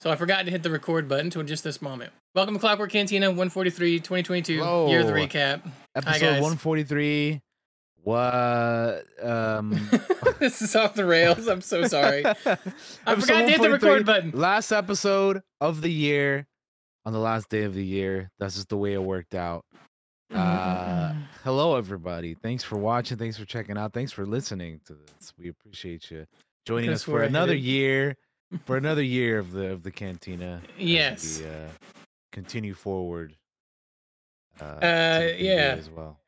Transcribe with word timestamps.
so 0.00 0.10
I 0.10 0.16
forgot 0.16 0.44
to 0.44 0.50
hit 0.50 0.62
the 0.62 0.70
record 0.70 1.08
button 1.08 1.26
until 1.26 1.42
just 1.42 1.64
this 1.64 1.82
moment. 1.82 2.12
Welcome 2.34 2.54
to 2.54 2.60
Clockwork 2.60 2.92
Cantina 2.92 3.28
143 3.28 3.98
2022 3.98 4.52
year 4.54 5.00
of 5.00 5.06
the 5.06 5.12
recap. 5.12 5.62
Episode 5.94 6.20
guys. 6.20 6.42
143. 6.42 7.40
What? 8.04 9.04
Um, 9.22 9.88
this 10.38 10.62
is 10.62 10.74
off 10.76 10.94
the 10.94 11.04
rails. 11.04 11.46
I'm 11.48 11.60
so 11.60 11.86
sorry. 11.86 12.24
I 12.26 12.34
forgot 12.34 13.26
to 13.26 13.48
hit 13.48 13.60
the 13.60 13.70
record 13.70 14.06
button. 14.06 14.30
Last 14.32 14.72
episode 14.72 15.42
of 15.60 15.80
the 15.82 15.90
year, 15.90 16.46
on 17.04 17.12
the 17.12 17.18
last 17.18 17.48
day 17.48 17.62
of 17.64 17.74
the 17.74 17.84
year. 17.84 18.30
That's 18.38 18.54
just 18.54 18.68
the 18.68 18.76
way 18.76 18.92
it 18.92 19.02
worked 19.02 19.34
out. 19.34 19.64
Uh, 20.32 21.14
hello, 21.42 21.76
everybody. 21.76 22.34
Thanks 22.34 22.62
for 22.62 22.76
watching. 22.76 23.16
Thanks 23.16 23.38
for 23.38 23.46
checking 23.46 23.78
out. 23.78 23.94
Thanks 23.94 24.12
for 24.12 24.26
listening 24.26 24.80
to 24.86 24.94
this. 24.94 25.32
We 25.38 25.48
appreciate 25.48 26.10
you 26.10 26.26
joining 26.66 26.90
us 26.90 27.02
for 27.02 27.22
another 27.22 27.54
year, 27.54 28.14
for 28.64 28.76
another 28.76 29.02
year 29.02 29.38
of 29.38 29.52
the 29.52 29.68
of 29.72 29.82
the 29.82 29.90
cantina. 29.90 30.60
Yes. 30.78 31.40
we, 31.40 31.46
uh, 31.48 31.68
continue 32.32 32.74
forward. 32.74 33.34
Uh, 34.60 34.64
Uh, 34.64 34.70
to 35.20 35.26
the 35.26 35.32
new 35.38 35.44
year 35.44 35.54
yeah. 35.54 35.76
As 35.78 35.90
well. 35.90 36.18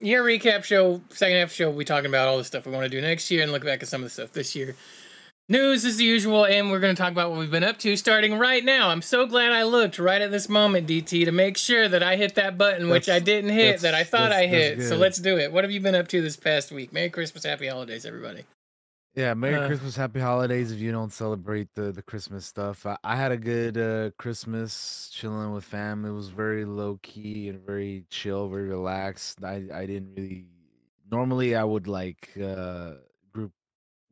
year 0.00 0.22
recap 0.22 0.64
show, 0.64 1.00
second 1.10 1.36
half 1.38 1.52
show, 1.52 1.70
we 1.70 1.84
talking 1.84 2.06
about 2.08 2.28
all 2.28 2.38
the 2.38 2.44
stuff 2.44 2.66
we 2.66 2.72
want 2.72 2.84
to 2.84 2.88
do 2.88 3.00
next 3.00 3.30
year 3.30 3.42
and 3.42 3.52
look 3.52 3.64
back 3.64 3.82
at 3.82 3.88
some 3.88 4.00
of 4.02 4.06
the 4.06 4.10
stuff 4.10 4.32
this 4.32 4.54
year. 4.54 4.76
News 5.48 5.84
as 5.84 6.00
usual, 6.00 6.46
and 6.46 6.70
we're 6.70 6.78
going 6.78 6.94
to 6.94 7.02
talk 7.02 7.10
about 7.10 7.30
what 7.30 7.40
we've 7.40 7.50
been 7.50 7.64
up 7.64 7.76
to 7.78 7.96
starting 7.96 8.38
right 8.38 8.64
now. 8.64 8.90
I'm 8.90 9.02
so 9.02 9.26
glad 9.26 9.50
I 9.50 9.64
looked 9.64 9.98
right 9.98 10.22
at 10.22 10.30
this 10.30 10.48
moment, 10.48 10.86
DT, 10.86 11.24
to 11.24 11.32
make 11.32 11.56
sure 11.56 11.88
that 11.88 12.04
I 12.04 12.14
hit 12.14 12.36
that 12.36 12.56
button, 12.56 12.88
which 12.88 13.08
I 13.08 13.18
didn't 13.18 13.50
hit, 13.50 13.80
that 13.80 13.92
I 13.92 14.04
thought 14.04 14.30
I 14.30 14.46
that's- 14.46 14.50
that's 14.76 14.82
hit. 14.82 14.88
So 14.88 14.96
let's 14.96 15.18
do 15.18 15.38
it. 15.38 15.50
What 15.50 15.64
have 15.64 15.72
you 15.72 15.80
been 15.80 15.96
up 15.96 16.06
to 16.08 16.22
this 16.22 16.36
past 16.36 16.70
week? 16.70 16.92
Merry 16.92 17.10
Christmas, 17.10 17.42
Happy 17.42 17.66
Holidays, 17.66 18.06
everybody. 18.06 18.44
Yeah, 19.14 19.34
Merry 19.34 19.58
Uh, 19.58 19.66
Christmas, 19.66 19.96
Happy 19.96 20.20
Holidays. 20.20 20.70
If 20.70 20.78
you 20.78 20.92
don't 20.92 21.12
celebrate 21.12 21.68
the 21.74 21.90
the 21.92 22.02
Christmas 22.02 22.46
stuff, 22.46 22.86
I, 22.86 22.96
I 23.02 23.16
had 23.16 23.32
a 23.32 23.36
good 23.36 23.76
uh, 23.76 24.10
Christmas 24.18 25.10
chilling 25.12 25.52
with 25.52 25.64
fam. 25.64 26.04
It 26.04 26.12
was 26.12 26.28
very 26.28 26.64
low 26.64 26.98
key 27.02 27.48
and 27.48 27.60
very 27.66 28.04
chill, 28.08 28.48
very 28.48 28.68
relaxed. 28.68 29.42
I 29.44 29.64
I 29.72 29.86
didn't 29.86 30.14
really. 30.14 30.46
Normally, 31.10 31.56
I 31.56 31.64
would 31.64 31.88
like 31.88 32.30
uh, 32.38 32.94
group 33.32 33.52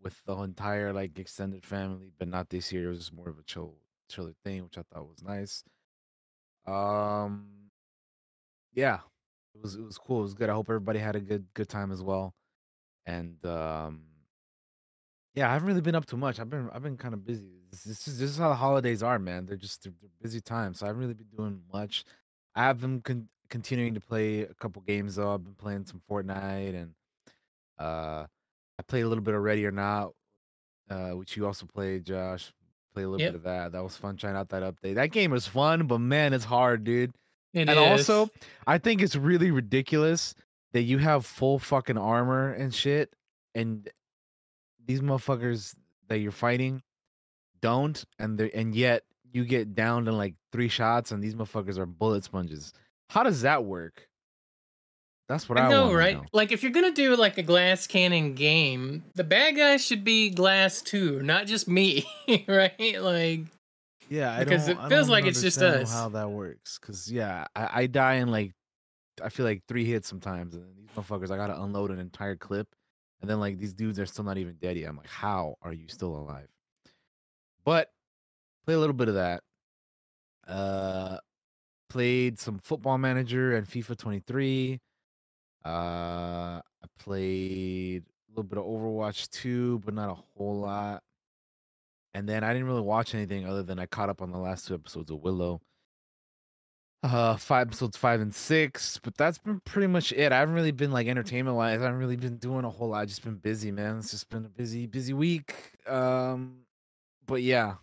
with 0.03 0.23
the 0.27 0.37
entire 0.43 0.93
like 0.93 1.19
extended 1.19 1.65
family, 1.65 2.13
but 2.19 2.29
not 2.29 2.51
this 2.51 2.73
year. 2.73 2.87
It 2.87 2.91
was 2.95 3.13
more 3.13 3.29
of 3.29 3.39
a 3.39 3.45
chill 3.45 3.77
chiller 4.09 4.35
thing, 4.45 4.65
which 4.65 4.79
I 4.79 4.83
thought 4.93 5.09
was 5.09 5.23
nice. 5.23 5.65
Um, 6.67 7.71
yeah, 8.73 9.01
it 9.55 9.63
was 9.63 9.75
it 9.75 9.83
was 9.83 9.99
cool. 9.99 10.21
It 10.21 10.23
was 10.23 10.35
good. 10.35 10.51
I 10.51 10.55
hope 10.55 10.69
everybody 10.69 10.99
had 10.99 11.17
a 11.17 11.21
good 11.21 11.47
good 11.55 11.69
time 11.69 11.91
as 11.93 12.03
well. 12.03 12.35
And 13.07 13.45
um, 13.47 14.03
yeah, 15.39 15.49
I 15.49 15.53
haven't 15.53 15.69
really 15.69 15.81
been 15.81 15.95
up 15.95 16.05
too 16.05 16.17
much. 16.17 16.41
I've 16.41 16.51
been 16.51 16.69
I've 16.73 16.83
been 16.83 16.97
kind 16.97 17.15
of 17.15 17.25
busy. 17.25 17.47
This, 17.71 17.85
this 17.85 18.09
is 18.09 18.19
this 18.19 18.31
is 18.31 18.37
how 18.39 18.49
the 18.49 18.57
holidays 18.57 19.03
are, 19.05 19.19
man. 19.21 19.47
They're 19.47 19.57
just 19.57 19.85
they're, 19.85 19.93
they're 20.01 20.11
busy 20.21 20.41
times. 20.41 20.81
So 20.81 20.87
I 20.87 20.89
haven't 20.89 21.01
really 21.01 21.15
been 21.15 21.29
doing 21.37 21.61
much. 21.73 22.05
I 22.57 22.65
have 22.65 22.81
been 22.81 23.01
con- 23.03 23.29
continuing 23.49 23.95
to 23.95 24.01
play 24.01 24.41
a 24.43 24.55
couple 24.55 24.83
games 24.83 25.15
though. 25.15 25.33
I've 25.35 25.45
been 25.45 25.55
playing 25.55 25.87
some 25.87 26.03
Fortnite 26.11 26.75
and 26.75 26.91
uh, 27.79 28.27
I 28.79 28.83
played 28.89 29.03
a 29.03 29.09
little 29.09 29.23
bit 29.23 29.35
of 29.35 29.43
Ready 29.43 29.65
or 29.65 29.71
Not, 29.71 30.13
uh, 30.91 31.11
which 31.11 31.37
you 31.37 31.47
also 31.47 31.67
played, 31.67 32.05
Josh. 32.05 32.53
Play 32.95 33.05
a 33.05 33.09
little 33.09 33.21
Yep. 33.21 33.33
bit 33.33 33.37
of 33.37 33.43
that. 33.45 33.73
That 33.73 33.85
was 33.85 33.97
fun 33.97 34.17
trying 34.17 34.35
out 34.35 34.49
that 34.49 34.63
update. 34.65 34.97
That 34.97 35.13
game 35.13 35.31
was 35.31 35.47
fun, 35.47 35.87
but 35.87 35.99
man, 35.99 36.33
it's 36.33 36.45
hard, 36.45 36.83
dude. 36.83 37.13
It 37.55 37.69
and 37.69 37.71
is. 37.71 37.77
also, 38.09 38.29
I 38.67 38.79
think 38.79 39.03
it's 39.03 39.15
really 39.15 39.51
ridiculous 39.53 40.35
that 40.73 40.83
you 40.83 40.99
have 40.99 41.25
full 41.25 41.59
fucking 41.61 41.97
armor 41.99 42.53
and 42.53 42.75
shit, 42.75 43.15
and 43.55 43.89
these 44.89 45.01
motherfuckers 45.01 45.77
that 46.09 46.19
you're 46.19 46.33
fighting 46.33 46.83
don't, 47.61 48.03
and 48.19 48.37
they 48.39 48.51
and 48.51 48.75
yet 48.75 49.05
you 49.33 49.45
get 49.45 49.75
downed 49.75 50.09
in 50.09 50.17
like 50.17 50.35
three 50.51 50.69
shots, 50.69 51.13
and 51.13 51.23
these 51.23 51.35
motherfuckers 51.35 51.79
are 51.79 51.87
bullet 51.87 52.25
sponges. 52.25 52.73
How 53.11 53.23
does 53.23 53.43
that 53.43 53.65
work? 53.65 54.09
That's 55.29 55.47
what 55.47 55.59
I, 55.59 55.67
I 55.67 55.69
know, 55.69 55.93
right? 55.93 56.17
know. 56.17 56.25
Like, 56.33 56.53
if 56.53 56.63
you're 56.63 56.73
gonna 56.73 56.91
do 56.93 57.15
like 57.15 57.37
a 57.37 57.43
glass 57.43 57.87
cannon 57.87 58.35
game, 58.35 59.05
the 59.15 59.25
bad 59.25 59.57
guy 59.57 59.77
should 59.77 60.03
be 60.03 60.31
glass 60.31 60.81
too, 60.81 61.21
not 61.23 61.47
just 61.47 61.69
me, 61.69 62.07
right? 62.49 62.97
Like, 62.99 63.41
Yeah, 64.09 64.33
I 64.35 64.45
Because 64.45 64.67
don't, 64.67 64.79
it 64.83 64.89
feels 64.89 65.11
like 65.11 65.27
it's 65.27 65.43
just 65.43 65.61
us. 65.61 65.93
How 65.93 66.09
that 66.09 66.31
works? 66.31 66.79
Because 66.81 67.13
yeah, 67.13 67.47
I, 67.55 67.83
I 67.83 67.87
die 67.87 68.15
in 68.15 68.29
like 68.29 68.53
I 69.23 69.29
feel 69.29 69.45
like 69.45 69.63
three 69.69 69.85
hits 69.85 70.09
sometimes, 70.09 70.55
and 70.55 70.65
these 70.79 70.89
motherfuckers 70.97 71.31
I 71.31 71.37
gotta 71.37 71.61
unload 71.61 71.91
an 71.91 71.99
entire 71.99 72.37
clip, 72.37 72.69
and 73.21 73.29
then 73.29 73.41
like 73.41 73.59
these 73.59 73.75
dudes 73.75 73.99
are 73.99 74.07
still 74.07 74.25
not 74.25 74.39
even 74.39 74.55
dead 74.61 74.77
yet. 74.77 74.89
I'm 74.89 74.97
like, 74.97 75.09
how 75.09 75.57
are 75.63 75.73
you 75.73 75.89
still 75.89 76.17
alive? 76.17 76.49
But 77.65 77.91
play 78.65 78.75
a 78.75 78.79
little 78.79 78.95
bit 78.95 79.09
of 79.09 79.15
that. 79.15 79.43
Uh, 80.47 81.19
played 81.89 82.39
some 82.39 82.59
Football 82.59 82.99
Manager 82.99 83.57
and 83.57 83.67
FIFA 83.67 83.97
23. 83.99 84.81
Uh, 85.65 85.69
I 85.69 86.63
played 86.99 88.05
a 88.05 88.31
little 88.31 88.45
bit 88.45 88.59
of 88.59 88.65
Overwatch 88.65 89.29
2, 89.31 89.81
but 89.85 89.95
not 89.95 90.11
a 90.11 90.15
whole 90.15 90.61
lot. 90.61 91.03
And 92.15 92.29
then 92.29 92.43
I 92.43 92.53
didn't 92.53 92.69
really 92.69 92.81
watch 92.81 93.15
anything 93.15 93.47
other 93.47 93.63
than 93.63 93.79
I 93.79 93.87
caught 93.87 94.09
up 94.09 94.23
on 94.23 94.31
the 94.31 94.39
last 94.39 94.67
two 94.67 94.75
episodes 94.75 95.11
of 95.11 95.21
Willow. 95.21 95.61
Uh, 97.01 97.37
five 97.37 97.69
episodes 97.69 97.97
five 97.97 98.21
and 98.21 98.35
six, 98.35 98.99
but 99.05 99.17
that's 99.17 99.39
been 99.39 99.61
pretty 99.61 99.87
much 99.87 100.11
it. 100.13 100.33
I 100.33 100.39
haven't 100.41 100.57
really 100.57 100.73
been 100.73 100.91
like 100.91 101.07
entertainment 101.07 101.57
wise. 101.57 101.79
I 101.79 101.85
haven't 101.85 102.01
really 102.01 102.17
been 102.17 102.39
doing 102.39 102.65
a 102.65 102.71
whole 102.71 102.89
lot. 102.89 103.03
I've 103.03 103.09
just 103.09 103.23
been 103.23 103.37
busy, 103.37 103.71
man. 103.71 103.99
It's 103.99 104.11
just 104.11 104.29
been 104.31 104.45
a 104.45 104.49
busy, 104.49 104.87
busy 104.89 105.13
week. 105.13 105.55
Um, 105.87 106.63
but 107.25 107.43
yeah, 107.43 107.77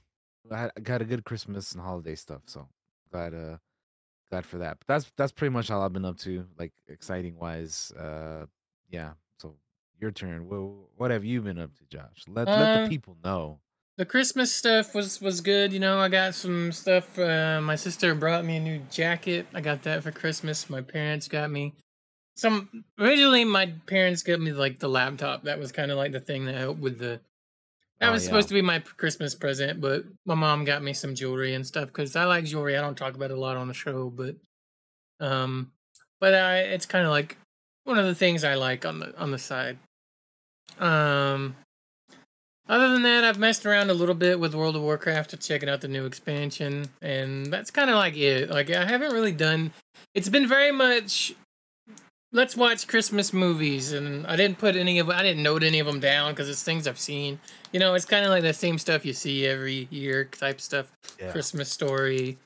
I, 0.51 0.69
got 0.83 1.01
a 1.01 1.05
good 1.05 1.23
Christmas 1.23 1.71
and 1.71 1.81
holiday 1.81 2.15
stuff, 2.15 2.41
so 2.45 2.67
glad, 3.09 3.33
uh, 3.33 3.55
glad 4.29 4.45
for 4.45 4.57
that. 4.57 4.79
But 4.79 4.87
that's 4.87 5.11
that's 5.15 5.31
pretty 5.31 5.53
much 5.53 5.71
all 5.71 5.81
I've 5.81 5.93
been 5.93 6.03
up 6.03 6.17
to, 6.19 6.45
like 6.59 6.73
exciting 6.89 7.37
wise. 7.37 7.93
Uh, 7.97 8.47
yeah. 8.89 9.13
So 9.37 9.55
your 10.01 10.11
turn. 10.11 10.49
What 10.49 10.89
what 10.97 11.11
have 11.11 11.23
you 11.23 11.41
been 11.41 11.57
up 11.57 11.73
to, 11.77 11.85
Josh? 11.85 12.25
Let 12.27 12.47
let 12.47 12.57
Uh, 12.57 12.83
the 12.83 12.89
people 12.89 13.15
know. 13.23 13.61
The 13.97 14.05
Christmas 14.05 14.53
stuff 14.53 14.93
was 14.93 15.21
was 15.21 15.41
good. 15.41 15.71
You 15.71 15.79
know, 15.79 15.99
I 15.99 16.09
got 16.09 16.35
some 16.35 16.71
stuff. 16.71 17.17
Uh, 17.17 17.61
my 17.61 17.75
sister 17.75 18.13
brought 18.15 18.45
me 18.45 18.57
a 18.57 18.59
new 18.59 18.79
jacket. 18.91 19.47
I 19.53 19.61
got 19.61 19.83
that 19.83 20.03
for 20.03 20.11
Christmas. 20.11 20.69
My 20.69 20.81
parents 20.81 21.27
got 21.27 21.49
me 21.49 21.73
some. 22.35 22.83
Originally, 22.99 23.45
my 23.45 23.73
parents 23.87 24.23
got 24.23 24.39
me 24.39 24.51
like 24.51 24.79
the 24.79 24.89
laptop. 24.89 25.43
That 25.43 25.59
was 25.59 25.71
kind 25.71 25.91
of 25.91 25.97
like 25.97 26.11
the 26.11 26.19
thing 26.19 26.45
that 26.45 26.55
helped 26.55 26.81
with 26.81 26.99
the. 26.99 27.21
That 28.01 28.09
Oh, 28.09 28.11
was 28.11 28.23
yeah. 28.23 28.27
supposed 28.27 28.49
to 28.49 28.53
be 28.53 28.61
my 28.61 28.79
Christmas 28.79 29.35
present, 29.35 29.79
but 29.79 30.03
my 30.25 30.35
mom 30.35 30.65
got 30.65 30.83
me 30.83 30.91
some 30.91 31.15
jewelry 31.15 31.53
and 31.53 31.65
stuff 31.65 31.87
because 31.87 32.17
I 32.17 32.25
like 32.25 32.43
jewelry. 32.43 32.77
I 32.77 32.81
don't 32.81 32.97
talk 32.97 33.15
about 33.15 33.31
it 33.31 33.37
a 33.37 33.39
lot 33.39 33.55
on 33.55 33.69
the 33.69 33.73
show, 33.73 34.09
but 34.09 34.35
um, 35.21 35.71
but 36.19 36.33
I 36.33 36.57
it's 36.59 36.85
kind 36.85 37.05
of 37.05 37.11
like 37.11 37.37
one 37.85 37.97
of 37.97 38.05
the 38.05 38.15
things 38.15 38.43
I 38.43 38.55
like 38.55 38.85
on 38.85 38.99
the 38.99 39.17
on 39.17 39.31
the 39.31 39.37
side. 39.37 39.77
Um, 40.77 41.55
other 42.67 42.89
than 42.89 43.03
that, 43.03 43.23
I've 43.23 43.37
messed 43.37 43.65
around 43.65 43.89
a 43.89 43.93
little 43.93 44.15
bit 44.15 44.39
with 44.39 44.55
World 44.55 44.75
of 44.75 44.81
Warcraft, 44.81 45.39
checking 45.39 45.69
out 45.69 45.81
the 45.81 45.87
new 45.87 46.05
expansion, 46.05 46.87
and 47.01 47.45
that's 47.47 47.69
kind 47.69 47.89
of 47.89 47.95
like 47.95 48.17
it. 48.17 48.49
Like 48.49 48.71
I 48.71 48.85
haven't 48.85 49.13
really 49.13 49.31
done. 49.31 49.71
It's 50.13 50.29
been 50.29 50.47
very 50.47 50.71
much. 50.71 51.35
Let's 52.31 52.57
watch 52.57 52.87
Christmas 52.87 53.31
movies, 53.31 53.93
and 53.93 54.25
I 54.27 54.35
didn't 54.35 54.57
put 54.57 54.75
any 54.75 54.99
of. 54.99 55.09
I 55.09 55.21
didn't 55.21 55.43
note 55.43 55.63
any 55.63 55.79
of 55.79 55.85
them 55.85 55.99
down 55.99 56.31
because 56.31 56.49
it's 56.49 56.63
things 56.63 56.87
I've 56.87 56.99
seen. 56.99 57.39
You 57.71 57.79
know, 57.79 57.93
it's 57.93 58.05
kind 58.05 58.25
of 58.25 58.31
like 58.31 58.41
the 58.41 58.53
same 58.53 58.77
stuff 58.79 59.05
you 59.05 59.13
see 59.13 59.45
every 59.45 59.87
year 59.91 60.25
type 60.25 60.59
stuff. 60.59 60.91
Yeah. 61.19 61.31
Christmas 61.31 61.71
Story, 61.71 62.37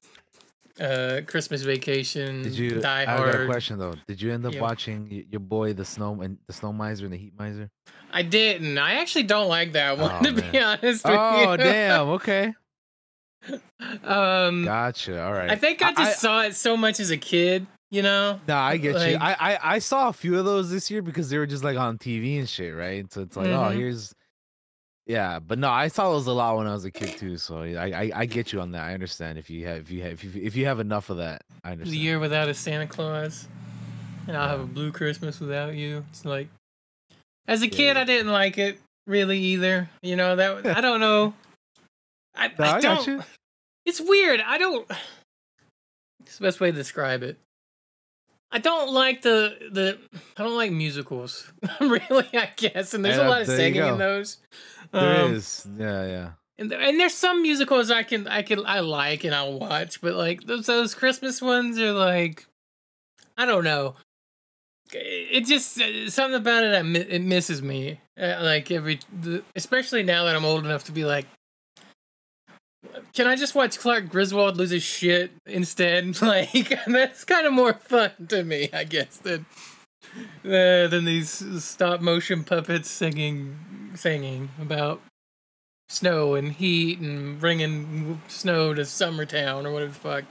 uh, 0.79 1.21
Christmas 1.27 1.61
Vacation, 1.63 2.43
Did 2.43 2.57
you? 2.57 2.79
Die 2.81 3.01
I 3.01 3.05
got 3.05 3.41
a 3.41 3.45
question 3.45 3.77
though. 3.79 3.95
Did 4.07 4.21
you 4.21 4.31
end 4.31 4.45
up 4.45 4.53
Yeah. 4.53 4.61
watching 4.61 5.25
your 5.29 5.39
boy, 5.41 5.73
the 5.73 5.85
snow 5.85 6.21
and 6.21 6.37
the 6.47 6.53
snow 6.53 6.71
miser 6.73 7.05
and 7.05 7.13
the 7.13 7.17
heat 7.17 7.33
miser? 7.37 7.69
I 8.11 8.23
didn't. 8.23 8.77
I 8.77 8.95
actually 8.95 9.23
don't 9.23 9.47
like 9.49 9.73
that 9.73 9.97
one, 9.97 10.11
Oh, 10.11 10.23
to 10.23 10.31
be 10.33 10.41
man. 10.41 10.55
honest. 10.81 11.05
with 11.05 11.19
Oh 11.19 11.51
you. 11.51 11.57
damn! 11.57 12.07
Okay, 12.19 12.53
um, 14.03 14.65
gotcha. 14.65 15.21
All 15.23 15.33
right. 15.33 15.51
I 15.51 15.55
think 15.55 15.81
I 15.81 15.93
just 15.93 16.19
saw 16.19 16.41
it 16.43 16.55
so 16.55 16.75
much 16.75 16.99
as 16.99 17.11
a 17.11 17.17
kid, 17.17 17.65
you 17.91 18.01
know. 18.01 18.39
No, 18.47 18.55
I 18.57 18.77
get 18.77 18.95
you. 19.07 19.17
I, 19.19 19.53
I 19.53 19.59
I 19.75 19.79
saw 19.79 20.09
a 20.09 20.13
few 20.13 20.37
of 20.37 20.45
those 20.45 20.69
this 20.69 20.89
year 20.91 21.01
because 21.01 21.29
they 21.29 21.37
were 21.37 21.45
just 21.47 21.63
like 21.63 21.77
on 21.77 21.97
TV 21.97 22.39
and 22.39 22.47
shit, 22.49 22.75
right? 22.75 23.11
So 23.11 23.21
it's 23.21 23.37
like, 23.37 23.47
oh, 23.49 23.69
Mhm. 23.71 23.75
here's, 23.75 24.13
yeah. 25.09 25.39
But 25.39 25.57
no, 25.57 25.69
I 25.69 25.87
saw 25.87 26.11
those 26.11 26.27
a 26.27 26.31
lot 26.31 26.55
when 26.55 26.67
I 26.67 26.73
was 26.73 26.85
a 26.85 26.91
kid 26.91 27.17
too. 27.17 27.37
So 27.37 27.63
I 27.63 27.91
I, 27.91 28.11
I 28.15 28.25
get 28.25 28.53
you 28.53 28.61
on 28.61 28.71
that. 28.71 28.83
I 28.83 28.93
understand 28.93 29.39
if 29.39 29.49
you 29.49 29.65
have 29.65 29.77
if 29.77 29.91
you 29.91 30.03
have 30.03 30.11
if 30.13 30.23
you, 30.23 30.31
if 30.41 30.55
you 30.55 30.65
have 30.67 30.79
enough 30.79 31.09
of 31.09 31.17
that. 31.17 31.41
I 31.63 31.71
understand. 31.71 31.93
The 31.93 31.99
year 31.99 32.19
without 32.19 32.47
a 32.47 32.53
Santa 32.53 32.85
Claus, 32.85 33.47
and 34.27 34.37
I'll 34.37 34.47
have 34.47 34.59
a 34.59 34.67
blue 34.67 34.91
Christmas 34.91 35.39
without 35.39 35.73
you. 35.73 36.05
It's 36.11 36.23
like, 36.23 36.47
as 37.47 37.63
a 37.63 37.67
kid, 37.67 37.95
yeah. 37.95 38.01
I 38.01 38.03
didn't 38.05 38.31
like 38.31 38.59
it 38.59 38.79
really 39.07 39.39
either. 39.39 39.89
You 40.03 40.15
know 40.15 40.35
that 40.35 40.65
I 40.77 40.81
don't 40.81 40.99
know. 40.99 41.33
I, 42.35 42.49
No, 42.59 42.65
I 42.65 42.75
I 42.75 42.79
don't. 42.79 43.25
It's 43.85 43.99
weird. 43.99 44.41
I 44.45 44.57
don't. 44.57 44.89
It's 46.21 46.37
the 46.37 46.43
best 46.43 46.59
way 46.59 46.69
to 46.69 46.77
describe 46.77 47.23
it. 47.23 47.39
I 48.51 48.59
don't 48.59 48.93
like 48.93 49.23
the 49.23 49.57
the. 49.71 49.97
I 50.37 50.43
don't 50.43 50.55
like 50.55 50.71
musicals. 50.71 51.51
really, 51.79 52.27
I 52.33 52.51
guess. 52.55 52.93
And 52.93 53.03
there's 53.03 53.17
a 53.17 53.27
lot 53.27 53.41
of 53.41 53.47
singing 53.47 53.83
in 53.83 53.97
those. 53.97 54.37
There 54.91 55.23
Um, 55.25 55.33
is. 55.35 55.67
Yeah, 55.77 56.05
yeah. 56.05 56.29
and 56.57 56.71
and 56.73 56.99
there's 56.99 57.13
some 57.13 57.41
musicals 57.41 57.91
I 57.91 58.03
can 58.03 58.27
I 58.27 58.41
can 58.41 58.65
I 58.65 58.79
like 58.79 59.23
and 59.23 59.33
I'll 59.35 59.59
watch, 59.59 60.01
but 60.01 60.15
like 60.15 60.41
those 60.45 60.65
those 60.65 60.95
Christmas 60.95 61.41
ones 61.41 61.77
are 61.79 61.93
like 61.93 62.45
I 63.37 63.45
don't 63.45 63.63
know. 63.63 63.95
It 64.91 65.45
just 65.45 65.79
uh, 65.79 66.09
something 66.09 66.35
about 66.41 66.63
it. 66.63 66.73
I, 66.73 66.79
it 67.13 67.21
misses 67.21 67.61
me. 67.61 67.99
Uh, 68.19 68.39
like 68.41 68.71
every, 68.71 68.99
especially 69.55 70.01
now 70.03 70.25
that 70.25 70.35
I'm 70.35 70.43
old 70.43 70.65
enough 70.65 70.85
to 70.85 70.91
be 70.91 71.05
like, 71.05 71.25
can 73.13 73.27
I 73.27 73.35
just 73.35 73.53
watch 73.55 73.77
Clark 73.79 74.09
Griswold 74.09 74.57
lose 74.57 74.71
his 74.71 74.83
shit 74.83 75.31
instead? 75.45 76.19
Like 76.21 76.51
that's 76.87 77.23
kind 77.23 77.45
of 77.45 77.53
more 77.53 77.73
fun 77.73 78.11
to 78.29 78.43
me, 78.43 78.69
I 78.73 78.83
guess, 78.83 79.17
than 79.17 79.45
uh, 80.45 80.87
than 80.87 81.05
these 81.05 81.63
stop 81.63 82.01
motion 82.01 82.43
puppets 82.43 82.89
singing 82.89 83.57
singing 83.95 84.49
about 84.61 85.01
snow 85.89 86.35
and 86.35 86.53
heat 86.53 86.99
and 86.99 87.39
bringing 87.39 88.21
snow 88.27 88.73
to 88.73 88.81
Summertown 88.83 89.65
or 89.65 89.71
whatever 89.71 89.91
the 89.91 89.99
fuck. 89.99 90.23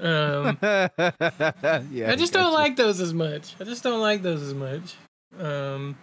Um, 0.00 0.58
yeah, 1.90 2.10
I 2.10 2.16
just 2.16 2.32
don't 2.32 2.52
like 2.52 2.76
those 2.76 3.00
as 3.00 3.12
much. 3.12 3.54
I 3.60 3.64
just 3.64 3.82
don't 3.82 4.00
like 4.00 4.22
those 4.22 4.42
as 4.42 4.54
much. 4.54 4.94
Um, 5.38 5.96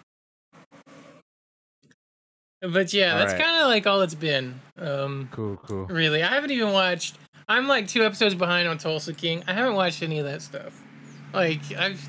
but 2.62 2.94
yeah, 2.94 3.14
all 3.14 3.20
that's 3.20 3.34
right. 3.34 3.42
kind 3.42 3.62
of 3.62 3.68
like 3.68 3.88
all 3.88 4.02
it's 4.02 4.16
been. 4.16 4.60
Um, 4.78 5.30
cool, 5.32 5.58
cool. 5.58 5.86
Really, 5.86 6.24
I 6.24 6.28
haven't 6.28 6.52
even 6.52 6.74
watched. 6.74 7.18
I'm 7.48 7.68
like 7.68 7.88
two 7.88 8.04
episodes 8.04 8.36
behind 8.36 8.68
on 8.68 8.78
Tulsa 8.78 9.14
King. 9.14 9.44
I 9.48 9.54
haven't 9.54 9.76
watched 9.76 10.02
any 10.02 10.20
of 10.20 10.26
that 10.26 10.42
stuff. 10.42 10.82
Like 11.34 11.62
I've, 11.78 12.08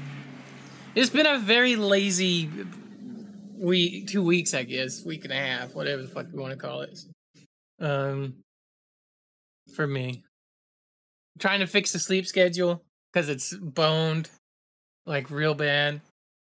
it's 0.96 1.10
been 1.10 1.26
a 1.26 1.38
very 1.38 1.76
lazy 1.76 2.50
week, 3.56 4.08
two 4.08 4.24
weeks, 4.24 4.52
I 4.54 4.64
guess, 4.64 5.04
week 5.04 5.22
and 5.22 5.32
a 5.32 5.36
half, 5.36 5.74
whatever 5.74 6.02
the 6.02 6.08
fuck 6.08 6.26
you 6.32 6.40
want 6.40 6.52
to 6.52 6.58
call 6.58 6.80
it. 6.80 6.98
Um, 7.80 8.34
for 9.74 9.86
me, 9.86 10.24
trying 11.38 11.60
to 11.60 11.66
fix 11.66 11.92
the 11.92 12.00
sleep 12.00 12.26
schedule 12.26 12.82
because 13.12 13.28
it's 13.28 13.54
boned, 13.54 14.30
like 15.06 15.30
real 15.30 15.54
bad. 15.54 16.00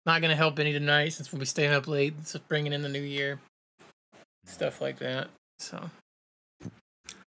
Not 0.07 0.21
gonna 0.21 0.37
help 0.37 0.59
any 0.59 0.73
tonight 0.73 1.15
since 1.15 1.33
we'll 1.33 1.41
be 1.41 1.47
staying 1.47 1.73
up 1.73 1.89
late. 1.89 2.15
It's 2.21 2.37
bringing 2.37 2.73
in 2.73 2.83
the 2.83 2.89
new 2.89 3.01
year 3.01 3.41
stuff 4.47 4.81
like 4.81 4.99
that. 4.99 5.29
So, 5.59 5.79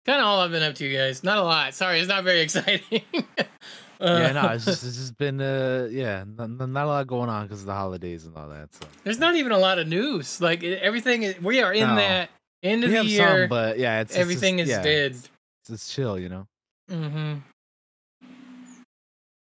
kind 0.05 0.19
of 0.19 0.25
all 0.25 0.39
I've 0.39 0.51
been 0.51 0.63
up 0.63 0.75
to, 0.75 0.93
guys. 0.93 1.23
Not 1.23 1.37
a 1.37 1.43
lot. 1.43 1.73
Sorry, 1.73 1.99
it's 1.99 2.09
not 2.09 2.23
very 2.23 2.41
exciting. 2.47 3.03
Uh, 4.01 4.19
yeah, 4.19 4.31
no, 4.31 4.49
it's 4.49 4.65
just, 4.65 4.83
it's 4.85 4.97
just 4.97 5.17
been 5.17 5.39
uh, 5.39 5.87
yeah, 5.91 6.23
not, 6.27 6.49
not 6.49 6.85
a 6.85 6.87
lot 6.87 7.07
going 7.07 7.29
on 7.29 7.45
because 7.45 7.61
of 7.61 7.67
the 7.67 7.73
holidays 7.73 8.25
and 8.25 8.35
all 8.35 8.49
that. 8.49 8.73
So 8.73 8.85
there's 9.03 9.19
not 9.19 9.35
even 9.35 9.51
a 9.51 9.57
lot 9.57 9.79
of 9.79 9.87
news. 9.87 10.41
Like 10.41 10.63
everything, 10.63 11.35
we 11.41 11.61
are 11.61 11.73
in 11.73 11.87
no. 11.87 11.95
that 11.95 12.29
end 12.63 12.83
of 12.83 12.89
we 12.89 12.97
the 12.97 13.05
year. 13.05 13.43
Some, 13.43 13.49
but 13.49 13.77
yeah, 13.77 14.01
it's 14.01 14.15
everything 14.15 14.59
it's 14.59 14.69
just, 14.69 14.81
is 14.81 14.85
yeah, 14.85 14.91
dead. 14.91 15.11
It's, 15.11 15.29
it's 15.69 15.93
chill, 15.93 16.19
you 16.19 16.29
know. 16.29 16.47
Mm-hmm. 16.89 17.35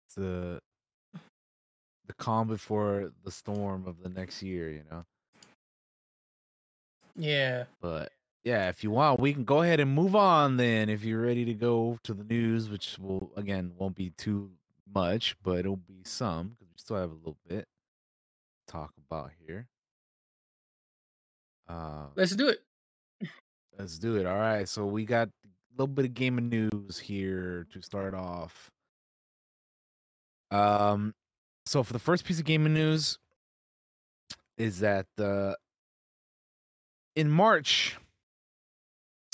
It's 0.06 0.14
the 0.16 0.60
the 2.06 2.14
calm 2.14 2.48
before 2.48 3.12
the 3.24 3.30
storm 3.30 3.86
of 3.86 4.02
the 4.02 4.08
next 4.08 4.42
year, 4.42 4.70
you 4.70 4.82
know. 4.90 5.04
Yeah. 7.16 7.64
But 7.80 8.12
yeah, 8.44 8.68
if 8.68 8.84
you 8.84 8.90
want, 8.90 9.20
we 9.20 9.32
can 9.32 9.44
go 9.44 9.62
ahead 9.62 9.80
and 9.80 9.90
move 9.90 10.14
on 10.14 10.58
then 10.58 10.90
if 10.90 11.02
you're 11.02 11.22
ready 11.22 11.46
to 11.46 11.54
go 11.54 11.98
to 12.04 12.12
the 12.12 12.24
news, 12.24 12.68
which 12.68 12.98
will 12.98 13.32
again 13.36 13.72
won't 13.78 13.96
be 13.96 14.10
too 14.10 14.50
much, 14.94 15.34
but 15.42 15.58
it'll 15.60 15.76
be 15.76 16.02
some 16.04 16.48
because 16.48 16.68
we 16.68 16.78
still 16.78 16.96
have 16.96 17.10
a 17.10 17.14
little 17.14 17.38
bit 17.48 17.66
to 18.66 18.72
talk 18.72 18.92
about 19.08 19.30
here. 19.46 19.66
Uh, 21.68 22.06
let's 22.16 22.36
do 22.36 22.48
it. 22.48 22.60
Let's 23.78 23.98
do 23.98 24.16
it. 24.16 24.26
All 24.26 24.38
right. 24.38 24.68
So 24.68 24.84
we 24.84 25.04
got 25.04 25.28
a 25.28 25.48
little 25.72 25.86
bit 25.86 26.04
of 26.04 26.14
game 26.14 26.38
of 26.38 26.44
news 26.44 26.98
here 26.98 27.66
to 27.72 27.82
start 27.82 28.14
off. 28.14 28.70
Um, 30.50 31.14
so 31.66 31.82
for 31.82 31.92
the 31.92 31.98
first 31.98 32.24
piece 32.24 32.38
of 32.38 32.44
game 32.44 32.66
of 32.66 32.72
news 32.72 33.18
is 34.58 34.80
that 34.80 35.06
the 35.16 35.56
in 37.16 37.30
March, 37.30 37.96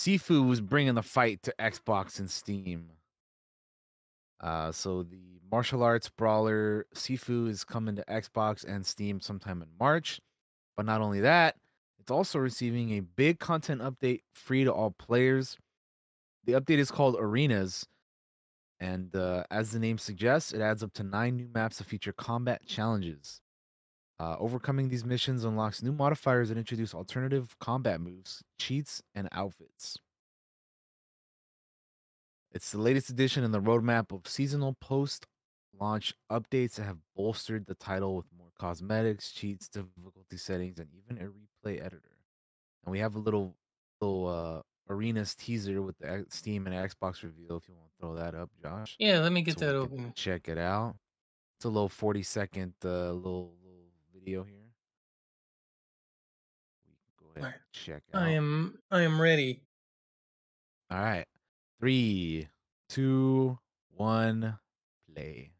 Sifu 0.00 0.48
was 0.48 0.62
bringing 0.62 0.94
the 0.94 1.02
fight 1.02 1.42
to 1.42 1.54
Xbox 1.58 2.18
and 2.20 2.30
Steam. 2.30 2.88
Uh, 4.40 4.72
so 4.72 5.02
the 5.02 5.38
martial 5.52 5.82
arts 5.82 6.08
brawler 6.08 6.86
Sifu 6.94 7.50
is 7.50 7.64
coming 7.64 7.96
to 7.96 8.04
Xbox 8.06 8.64
and 8.64 8.86
Steam 8.86 9.20
sometime 9.20 9.60
in 9.60 9.68
March. 9.78 10.18
But 10.74 10.86
not 10.86 11.02
only 11.02 11.20
that, 11.20 11.56
it's 11.98 12.10
also 12.10 12.38
receiving 12.38 12.92
a 12.92 13.00
big 13.00 13.40
content 13.40 13.82
update 13.82 14.22
free 14.32 14.64
to 14.64 14.72
all 14.72 14.92
players. 14.92 15.58
The 16.44 16.54
update 16.54 16.78
is 16.78 16.90
called 16.90 17.16
Arenas, 17.20 17.84
and 18.78 19.14
uh, 19.14 19.44
as 19.50 19.72
the 19.72 19.78
name 19.78 19.98
suggests, 19.98 20.54
it 20.54 20.62
adds 20.62 20.82
up 20.82 20.94
to 20.94 21.02
nine 21.02 21.36
new 21.36 21.48
maps 21.52 21.76
that 21.76 21.84
feature 21.84 22.14
combat 22.14 22.64
challenges. 22.66 23.42
Uh, 24.20 24.36
overcoming 24.38 24.90
these 24.90 25.02
missions 25.02 25.44
unlocks 25.44 25.82
new 25.82 25.92
modifiers 25.92 26.50
and 26.50 26.58
introduce 26.58 26.94
alternative 26.94 27.56
combat 27.58 28.02
moves, 28.02 28.42
cheats, 28.58 29.00
and 29.14 29.26
outfits. 29.32 29.96
It's 32.52 32.70
the 32.70 32.78
latest 32.78 33.08
addition 33.08 33.44
in 33.44 33.50
the 33.50 33.62
roadmap 33.62 34.12
of 34.12 34.28
seasonal 34.28 34.76
post 34.78 35.26
launch 35.78 36.12
updates 36.30 36.74
that 36.74 36.84
have 36.84 36.98
bolstered 37.16 37.64
the 37.64 37.74
title 37.76 38.14
with 38.14 38.26
more 38.36 38.50
cosmetics, 38.58 39.32
cheats, 39.32 39.70
difficulty 39.70 40.36
settings, 40.36 40.78
and 40.78 40.88
even 40.92 41.16
a 41.16 41.30
replay 41.30 41.80
editor. 41.80 42.18
And 42.84 42.92
we 42.92 42.98
have 42.98 43.14
a 43.14 43.18
little 43.18 43.56
little 44.02 44.28
uh 44.28 44.92
arenas 44.92 45.34
teaser 45.34 45.80
with 45.80 45.96
the 45.96 46.26
Steam 46.28 46.66
and 46.66 46.76
Xbox 46.76 47.22
reveal 47.22 47.56
if 47.56 47.66
you 47.68 47.74
want 47.74 47.88
to 47.90 47.98
throw 47.98 48.14
that 48.16 48.34
up, 48.34 48.50
Josh. 48.62 48.96
Yeah, 48.98 49.20
let 49.20 49.32
me 49.32 49.40
get 49.40 49.58
so 49.58 49.66
that 49.66 49.74
open. 49.76 50.12
Check 50.14 50.46
it 50.46 50.58
out. 50.58 50.96
It's 51.56 51.64
a 51.64 51.68
little 51.68 51.88
40 51.88 52.22
second 52.22 52.74
uh 52.84 53.12
little 53.12 53.54
video 54.20 54.44
here. 54.44 54.54
We 56.86 56.92
can 57.18 57.26
go 57.34 57.40
ahead 57.40 57.54
and 57.54 57.62
check 57.72 58.02
out. 58.14 58.22
I 58.22 58.30
am 58.30 58.78
I 58.90 59.02
am 59.02 59.20
ready. 59.20 59.62
All 60.90 61.00
right. 61.00 61.26
Three, 61.78 62.48
two, 62.88 63.58
one, 63.96 64.58
play. 65.14 65.52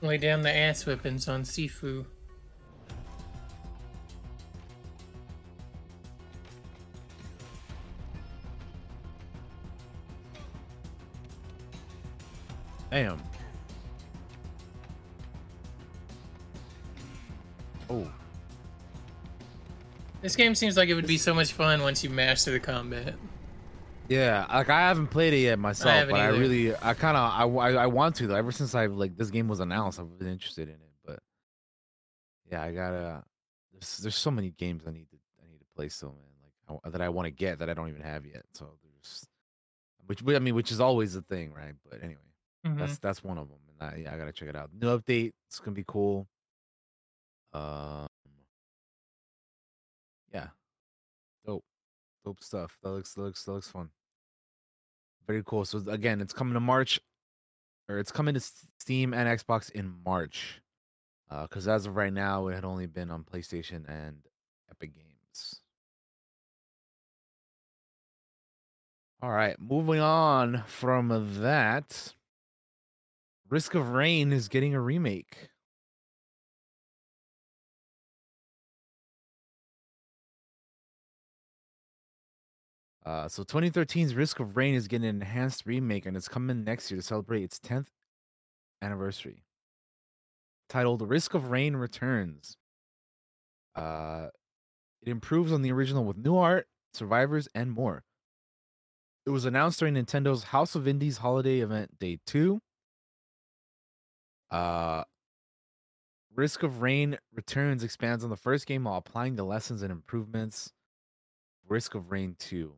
Lay 0.00 0.18
down 0.18 0.42
the 0.42 0.50
ass 0.50 0.82
whippings 0.82 1.28
on 1.28 1.44
Sifu. 1.44 2.04
Damn. 12.92 13.18
Oh. 17.88 18.06
This 20.20 20.36
game 20.36 20.54
seems 20.54 20.76
like 20.76 20.90
it 20.90 20.94
would 20.94 21.06
be 21.06 21.16
so 21.16 21.32
much 21.32 21.54
fun 21.54 21.80
once 21.80 22.04
you 22.04 22.10
master 22.10 22.50
the 22.50 22.60
combat. 22.60 23.14
Yeah, 24.10 24.44
like 24.52 24.68
I 24.68 24.80
haven't 24.80 25.06
played 25.06 25.32
it 25.32 25.38
yet 25.38 25.58
myself, 25.58 25.90
I 25.90 26.04
but 26.04 26.20
either. 26.20 26.36
I 26.36 26.38
really, 26.38 26.76
I 26.76 26.92
kind 26.92 27.16
of, 27.16 27.32
I, 27.32 27.44
I, 27.44 27.72
I, 27.84 27.86
want 27.86 28.16
to 28.16 28.26
though. 28.26 28.34
Ever 28.34 28.52
since 28.52 28.74
I 28.74 28.84
like 28.84 29.16
this 29.16 29.30
game 29.30 29.48
was 29.48 29.60
announced, 29.60 29.98
I've 29.98 30.18
been 30.18 30.28
interested 30.28 30.68
in 30.68 30.74
it. 30.74 30.90
But 31.02 31.20
yeah, 32.50 32.62
I 32.62 32.72
gotta. 32.72 33.24
There's, 33.72 33.98
there's 33.98 34.16
so 34.16 34.30
many 34.30 34.50
games 34.50 34.82
I 34.86 34.90
need 34.90 35.08
to, 35.08 35.16
I 35.42 35.50
need 35.50 35.60
to 35.60 35.66
play 35.74 35.88
still, 35.88 36.10
man. 36.10 36.50
Like 36.68 36.80
I, 36.84 36.90
that 36.90 37.00
I 37.00 37.08
want 37.08 37.24
to 37.24 37.30
get 37.30 37.60
that 37.60 37.70
I 37.70 37.74
don't 37.74 37.88
even 37.88 38.02
have 38.02 38.26
yet. 38.26 38.42
So 38.52 38.68
there's, 38.84 39.26
which 40.04 40.36
I 40.36 40.40
mean, 40.40 40.54
which 40.54 40.70
is 40.70 40.80
always 40.80 41.14
the 41.14 41.22
thing, 41.22 41.54
right? 41.54 41.72
But 41.88 42.02
anyway. 42.02 42.20
Mm-hmm. 42.66 42.78
That's 42.78 42.98
that's 42.98 43.24
one 43.24 43.38
of 43.38 43.48
them, 43.48 43.58
and 43.68 43.90
I, 43.90 43.96
yeah, 44.02 44.14
I 44.14 44.18
gotta 44.18 44.32
check 44.32 44.48
it 44.48 44.56
out. 44.56 44.70
New 44.72 44.96
update, 44.96 45.32
it's 45.48 45.58
gonna 45.58 45.74
be 45.74 45.84
cool. 45.86 46.28
Um, 47.52 48.06
yeah, 50.32 50.46
dope, 51.44 51.64
dope 52.24 52.42
stuff. 52.42 52.78
That 52.82 52.90
looks 52.90 53.14
that 53.14 53.22
looks 53.22 53.44
that 53.44 53.52
looks 53.52 53.68
fun. 53.68 53.90
Very 55.26 55.42
cool. 55.44 55.64
So 55.64 55.82
again, 55.88 56.20
it's 56.20 56.32
coming 56.32 56.54
to 56.54 56.60
March, 56.60 57.00
or 57.88 57.98
it's 57.98 58.12
coming 58.12 58.34
to 58.34 58.40
Steam 58.78 59.12
and 59.12 59.28
Xbox 59.28 59.70
in 59.72 59.94
March. 60.04 60.60
Uh, 61.28 61.42
because 61.42 61.66
as 61.66 61.86
of 61.86 61.96
right 61.96 62.12
now, 62.12 62.46
it 62.48 62.54
had 62.54 62.64
only 62.64 62.86
been 62.86 63.10
on 63.10 63.24
PlayStation 63.24 63.88
and 63.88 64.18
Epic 64.70 64.94
Games. 64.94 65.60
All 69.20 69.30
right, 69.30 69.56
moving 69.60 70.00
on 70.00 70.62
from 70.66 71.40
that. 71.40 72.12
Risk 73.52 73.74
of 73.74 73.90
Rain 73.90 74.32
is 74.32 74.48
getting 74.48 74.74
a 74.74 74.80
remake. 74.80 75.50
Uh, 83.04 83.28
so 83.28 83.44
2013's 83.44 84.14
Risk 84.14 84.40
of 84.40 84.56
Rain 84.56 84.74
is 84.74 84.88
getting 84.88 85.06
an 85.06 85.16
enhanced 85.16 85.66
remake, 85.66 86.06
and 86.06 86.16
it's 86.16 86.28
coming 86.28 86.64
next 86.64 86.90
year 86.90 86.98
to 86.98 87.06
celebrate 87.06 87.42
its 87.42 87.58
10th 87.58 87.88
anniversary. 88.80 89.44
Titled 90.70 91.06
"Risk 91.06 91.34
of 91.34 91.50
Rain 91.50 91.76
Returns." 91.76 92.56
Uh, 93.74 94.28
it 95.02 95.10
improves 95.10 95.52
on 95.52 95.60
the 95.60 95.72
original 95.72 96.06
with 96.06 96.16
new 96.16 96.38
art, 96.38 96.68
survivors, 96.94 97.48
and 97.54 97.70
more. 97.70 98.02
It 99.26 99.30
was 99.30 99.44
announced 99.44 99.78
during 99.80 99.92
Nintendo's 99.92 100.44
House 100.44 100.74
of 100.74 100.88
Indies 100.88 101.18
holiday 101.18 101.60
event 101.60 101.98
day 101.98 102.18
two. 102.24 102.62
Uh, 104.52 105.02
Risk 106.34 106.62
of 106.62 106.82
Rain 106.82 107.18
Returns 107.34 107.82
expands 107.82 108.22
on 108.22 108.30
the 108.30 108.36
first 108.36 108.66
game 108.66 108.84
while 108.84 108.96
applying 108.98 109.34
the 109.34 109.44
lessons 109.44 109.82
and 109.82 109.90
improvements. 109.90 110.72
Risk 111.68 111.94
of 111.94 112.10
Rain 112.10 112.36
2. 112.38 112.72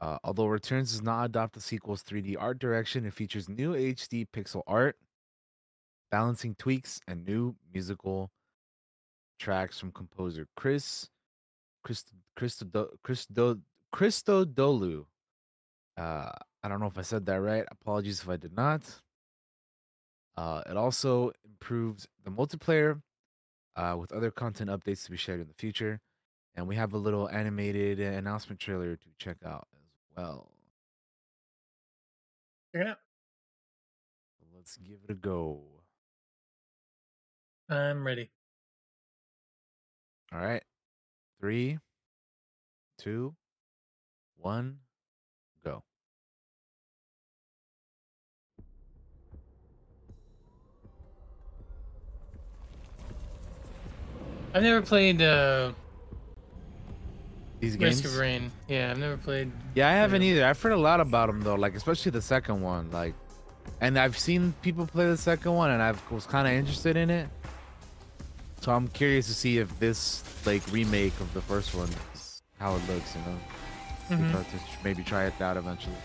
Uh, 0.00 0.18
although 0.24 0.46
Returns 0.46 0.92
does 0.92 1.02
not 1.02 1.24
adopt 1.24 1.54
the 1.54 1.60
sequel's 1.60 2.02
3D 2.02 2.36
art 2.38 2.58
direction, 2.58 3.06
it 3.06 3.14
features 3.14 3.48
new 3.48 3.74
HD 3.74 4.26
pixel 4.34 4.62
art, 4.66 4.96
balancing 6.10 6.54
tweaks, 6.54 7.00
and 7.06 7.24
new 7.24 7.54
musical 7.72 8.30
tracks 9.38 9.78
from 9.78 9.92
composer 9.92 10.48
Chris 10.56 11.08
Christo 11.84 12.12
Christo 12.34 12.88
Christo 13.02 13.58
Christodoulou. 13.94 15.04
Uh, 15.96 16.30
I 16.62 16.68
don't 16.68 16.80
know 16.80 16.86
if 16.86 16.98
I 16.98 17.02
said 17.02 17.24
that 17.26 17.40
right. 17.40 17.64
Apologies 17.70 18.20
if 18.20 18.28
I 18.28 18.36
did 18.36 18.54
not. 18.54 18.82
Uh, 20.36 20.62
it 20.68 20.76
also 20.76 21.32
improves 21.44 22.06
the 22.24 22.30
multiplayer 22.30 23.00
uh, 23.76 23.96
with 23.98 24.12
other 24.12 24.30
content 24.30 24.70
updates 24.70 25.04
to 25.04 25.10
be 25.10 25.16
shared 25.16 25.40
in 25.40 25.48
the 25.48 25.54
future. 25.54 26.00
And 26.54 26.66
we 26.66 26.76
have 26.76 26.94
a 26.94 26.98
little 26.98 27.28
animated 27.28 28.00
announcement 28.00 28.60
trailer 28.60 28.96
to 28.96 29.06
check 29.18 29.36
out 29.44 29.68
as 29.74 30.16
well. 30.16 30.50
Yeah. 32.74 32.94
Let's 34.54 34.76
give 34.78 34.98
it 35.06 35.12
a 35.12 35.14
go. 35.14 35.60
I'm 37.68 38.06
ready. 38.06 38.30
All 40.32 40.40
right. 40.40 40.62
Three, 41.40 41.78
two, 42.98 43.34
one, 44.36 44.78
I've 54.54 54.62
never 54.62 54.80
played 54.82 55.20
uh, 55.22 55.72
These 57.60 57.76
games. 57.76 58.02
Risk 58.02 58.04
of 58.04 58.18
Rain. 58.18 58.50
Yeah, 58.68 58.90
I've 58.90 58.98
never 58.98 59.16
played. 59.16 59.50
Yeah, 59.74 59.88
I 59.88 59.92
haven't 59.92 60.22
either. 60.22 60.44
I've 60.46 60.60
heard 60.60 60.72
a 60.72 60.76
lot 60.78 61.00
about 61.00 61.26
them 61.26 61.40
though, 61.42 61.54
like 61.56 61.74
especially 61.74 62.10
the 62.12 62.22
second 62.22 62.62
one. 62.62 62.90
Like, 62.90 63.14
and 63.80 63.98
I've 63.98 64.16
seen 64.18 64.54
people 64.62 64.86
play 64.86 65.06
the 65.06 65.16
second 65.16 65.52
one, 65.54 65.70
and 65.70 65.82
I 65.82 65.94
was 66.10 66.26
kind 66.26 66.46
of 66.46 66.54
interested 66.54 66.96
in 66.96 67.10
it. 67.10 67.28
So 68.60 68.72
I'm 68.72 68.88
curious 68.88 69.26
to 69.26 69.34
see 69.34 69.58
if 69.58 69.78
this 69.78 70.22
like 70.46 70.62
remake 70.72 71.18
of 71.20 71.32
the 71.34 71.42
first 71.42 71.74
one, 71.74 71.88
is 72.14 72.42
how 72.58 72.74
it 72.76 72.82
looks. 72.88 73.14
You 73.14 73.20
know, 73.22 73.38
Mhm. 74.08 74.32
To 74.50 74.58
maybe 74.84 75.02
try 75.02 75.24
it 75.26 75.40
out 75.40 75.56
eventually. 75.56 75.96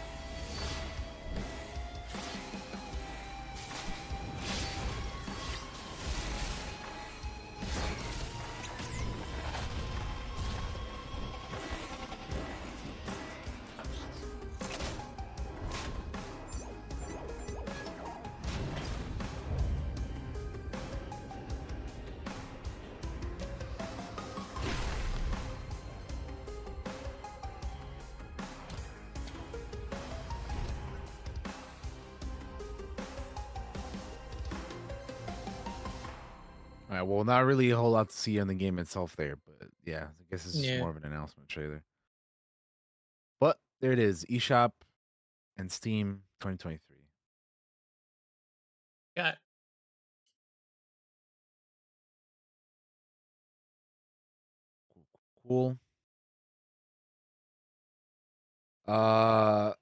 All 36.91 36.97
right. 36.97 37.03
Well, 37.03 37.23
not 37.23 37.45
really 37.45 37.69
a 37.71 37.77
whole 37.77 37.91
lot 37.91 38.09
to 38.09 38.15
see 38.17 38.37
on 38.41 38.47
the 38.47 38.53
game 38.53 38.77
itself 38.77 39.15
there, 39.15 39.37
but 39.37 39.69
yeah, 39.85 40.09
I 40.19 40.23
guess 40.29 40.45
it's 40.45 40.57
Yeah. 40.57 40.75
more 40.75 40.89
of 40.89 40.97
an 40.97 41.05
announcement 41.05 41.47
trailer. 41.47 41.85
But 43.39 43.59
there 43.79 43.91
it 43.91 43.99
is, 43.99 44.23
eShop 44.25 44.71
and 45.57 45.71
Steam 45.71 46.23
2023. 46.41 46.97
Got 49.15 49.33
It. 49.35 49.39
Cool. 55.47 55.77
Uh 58.87 59.73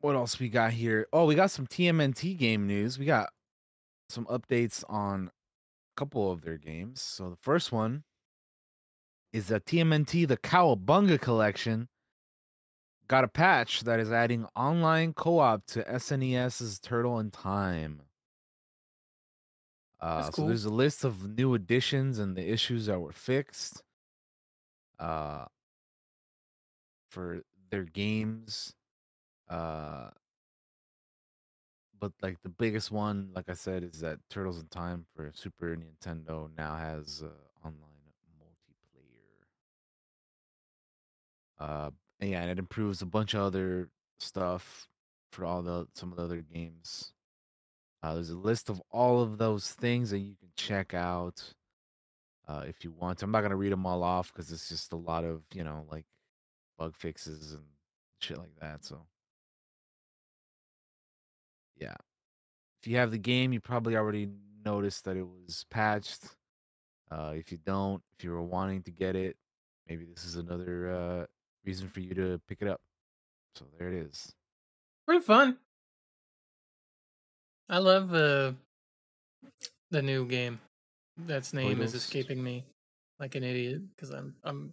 what 0.00 0.14
else 0.16 0.38
we 0.38 0.48
got 0.48 0.72
here? 0.72 1.06
Oh, 1.12 1.26
we 1.26 1.34
got 1.34 1.50
some 1.50 1.66
TMNT 1.66 2.36
game 2.38 2.66
news. 2.66 2.98
We 2.98 3.06
got 3.06 3.30
some 4.14 4.26
updates 4.26 4.84
on 4.88 5.26
a 5.28 6.00
couple 6.00 6.30
of 6.30 6.42
their 6.42 6.56
games. 6.56 7.02
So 7.02 7.30
the 7.30 7.36
first 7.36 7.72
one 7.72 8.04
is 9.32 9.48
that 9.48 9.66
TMNT 9.66 10.26
the 10.28 10.36
Cowabunga 10.36 11.20
collection 11.20 11.88
got 13.08 13.24
a 13.24 13.28
patch 13.28 13.82
that 13.82 14.00
is 14.00 14.10
adding 14.10 14.46
online 14.56 15.12
co-op 15.12 15.66
to 15.66 15.82
SNES's 15.82 16.80
Turtle 16.80 17.18
in 17.18 17.30
Time. 17.30 18.02
Uh, 20.00 20.22
That's 20.22 20.36
So 20.36 20.46
there's 20.46 20.64
a 20.64 20.70
list 20.70 21.04
of 21.04 21.36
new 21.36 21.54
additions 21.54 22.18
and 22.18 22.36
the 22.36 22.48
issues 22.50 22.86
that 22.86 23.00
were 23.00 23.12
fixed. 23.12 23.82
Uh, 24.98 25.46
for 27.14 27.42
their 27.70 27.84
games. 27.84 28.74
Uh, 29.48 30.10
but 32.04 32.12
like 32.20 32.42
the 32.42 32.50
biggest 32.50 32.90
one, 32.90 33.30
like 33.34 33.48
I 33.48 33.54
said, 33.54 33.82
is 33.82 34.00
that 34.00 34.18
Turtles 34.28 34.60
in 34.60 34.66
Time 34.66 35.06
for 35.16 35.30
Super 35.32 35.74
Nintendo 35.74 36.50
now 36.54 36.76
has 36.76 37.22
uh, 37.24 37.66
online 37.66 38.12
multiplayer. 38.38 39.46
Uh, 41.58 41.90
and 42.20 42.30
yeah, 42.30 42.42
and 42.42 42.50
it 42.50 42.58
improves 42.58 43.00
a 43.00 43.06
bunch 43.06 43.32
of 43.32 43.40
other 43.40 43.88
stuff 44.18 44.86
for 45.32 45.46
all 45.46 45.62
the 45.62 45.86
some 45.94 46.10
of 46.10 46.18
the 46.18 46.24
other 46.24 46.42
games. 46.42 47.14
Uh, 48.02 48.12
there's 48.12 48.28
a 48.28 48.36
list 48.36 48.68
of 48.68 48.82
all 48.90 49.22
of 49.22 49.38
those 49.38 49.70
things 49.70 50.10
that 50.10 50.18
you 50.18 50.34
can 50.38 50.50
check 50.56 50.92
out 50.92 51.54
uh, 52.46 52.64
if 52.68 52.84
you 52.84 52.92
want. 52.92 53.22
I'm 53.22 53.30
not 53.30 53.40
gonna 53.40 53.56
read 53.56 53.72
them 53.72 53.86
all 53.86 54.02
off 54.02 54.30
because 54.30 54.52
it's 54.52 54.68
just 54.68 54.92
a 54.92 54.96
lot 54.96 55.24
of 55.24 55.40
you 55.54 55.64
know 55.64 55.86
like 55.90 56.04
bug 56.76 56.96
fixes 56.96 57.54
and 57.54 57.64
shit 58.20 58.36
like 58.36 58.54
that. 58.60 58.84
So 58.84 59.06
yeah, 61.76 61.94
if 62.82 62.88
you 62.88 62.96
have 62.96 63.10
the 63.10 63.18
game, 63.18 63.52
you 63.52 63.60
probably 63.60 63.96
already 63.96 64.28
noticed 64.64 65.04
that 65.04 65.16
it 65.16 65.26
was 65.26 65.64
patched. 65.70 66.24
Uh, 67.10 67.32
if 67.36 67.52
you 67.52 67.58
don't, 67.64 68.02
if 68.18 68.24
you 68.24 68.30
were 68.30 68.42
wanting 68.42 68.82
to 68.82 68.90
get 68.90 69.14
it, 69.16 69.36
maybe 69.88 70.04
this 70.04 70.24
is 70.24 70.36
another 70.36 70.90
uh, 70.90 71.26
reason 71.64 71.88
for 71.88 72.00
you 72.00 72.14
to 72.14 72.40
pick 72.48 72.58
it 72.60 72.68
up. 72.68 72.80
So 73.54 73.64
there 73.78 73.88
it 73.88 73.94
is. 74.06 74.32
Pretty 75.06 75.22
fun. 75.24 75.58
I 77.68 77.78
love 77.78 78.12
uh, 78.14 78.52
the 79.90 80.02
new 80.02 80.26
game. 80.26 80.60
That's 81.16 81.52
name 81.52 81.80
is 81.80 81.94
escaping 81.94 82.42
me 82.42 82.64
like 83.20 83.36
an 83.36 83.44
idiot 83.44 83.82
because 83.94 84.10
I'm 84.10 84.34
I'm 84.42 84.72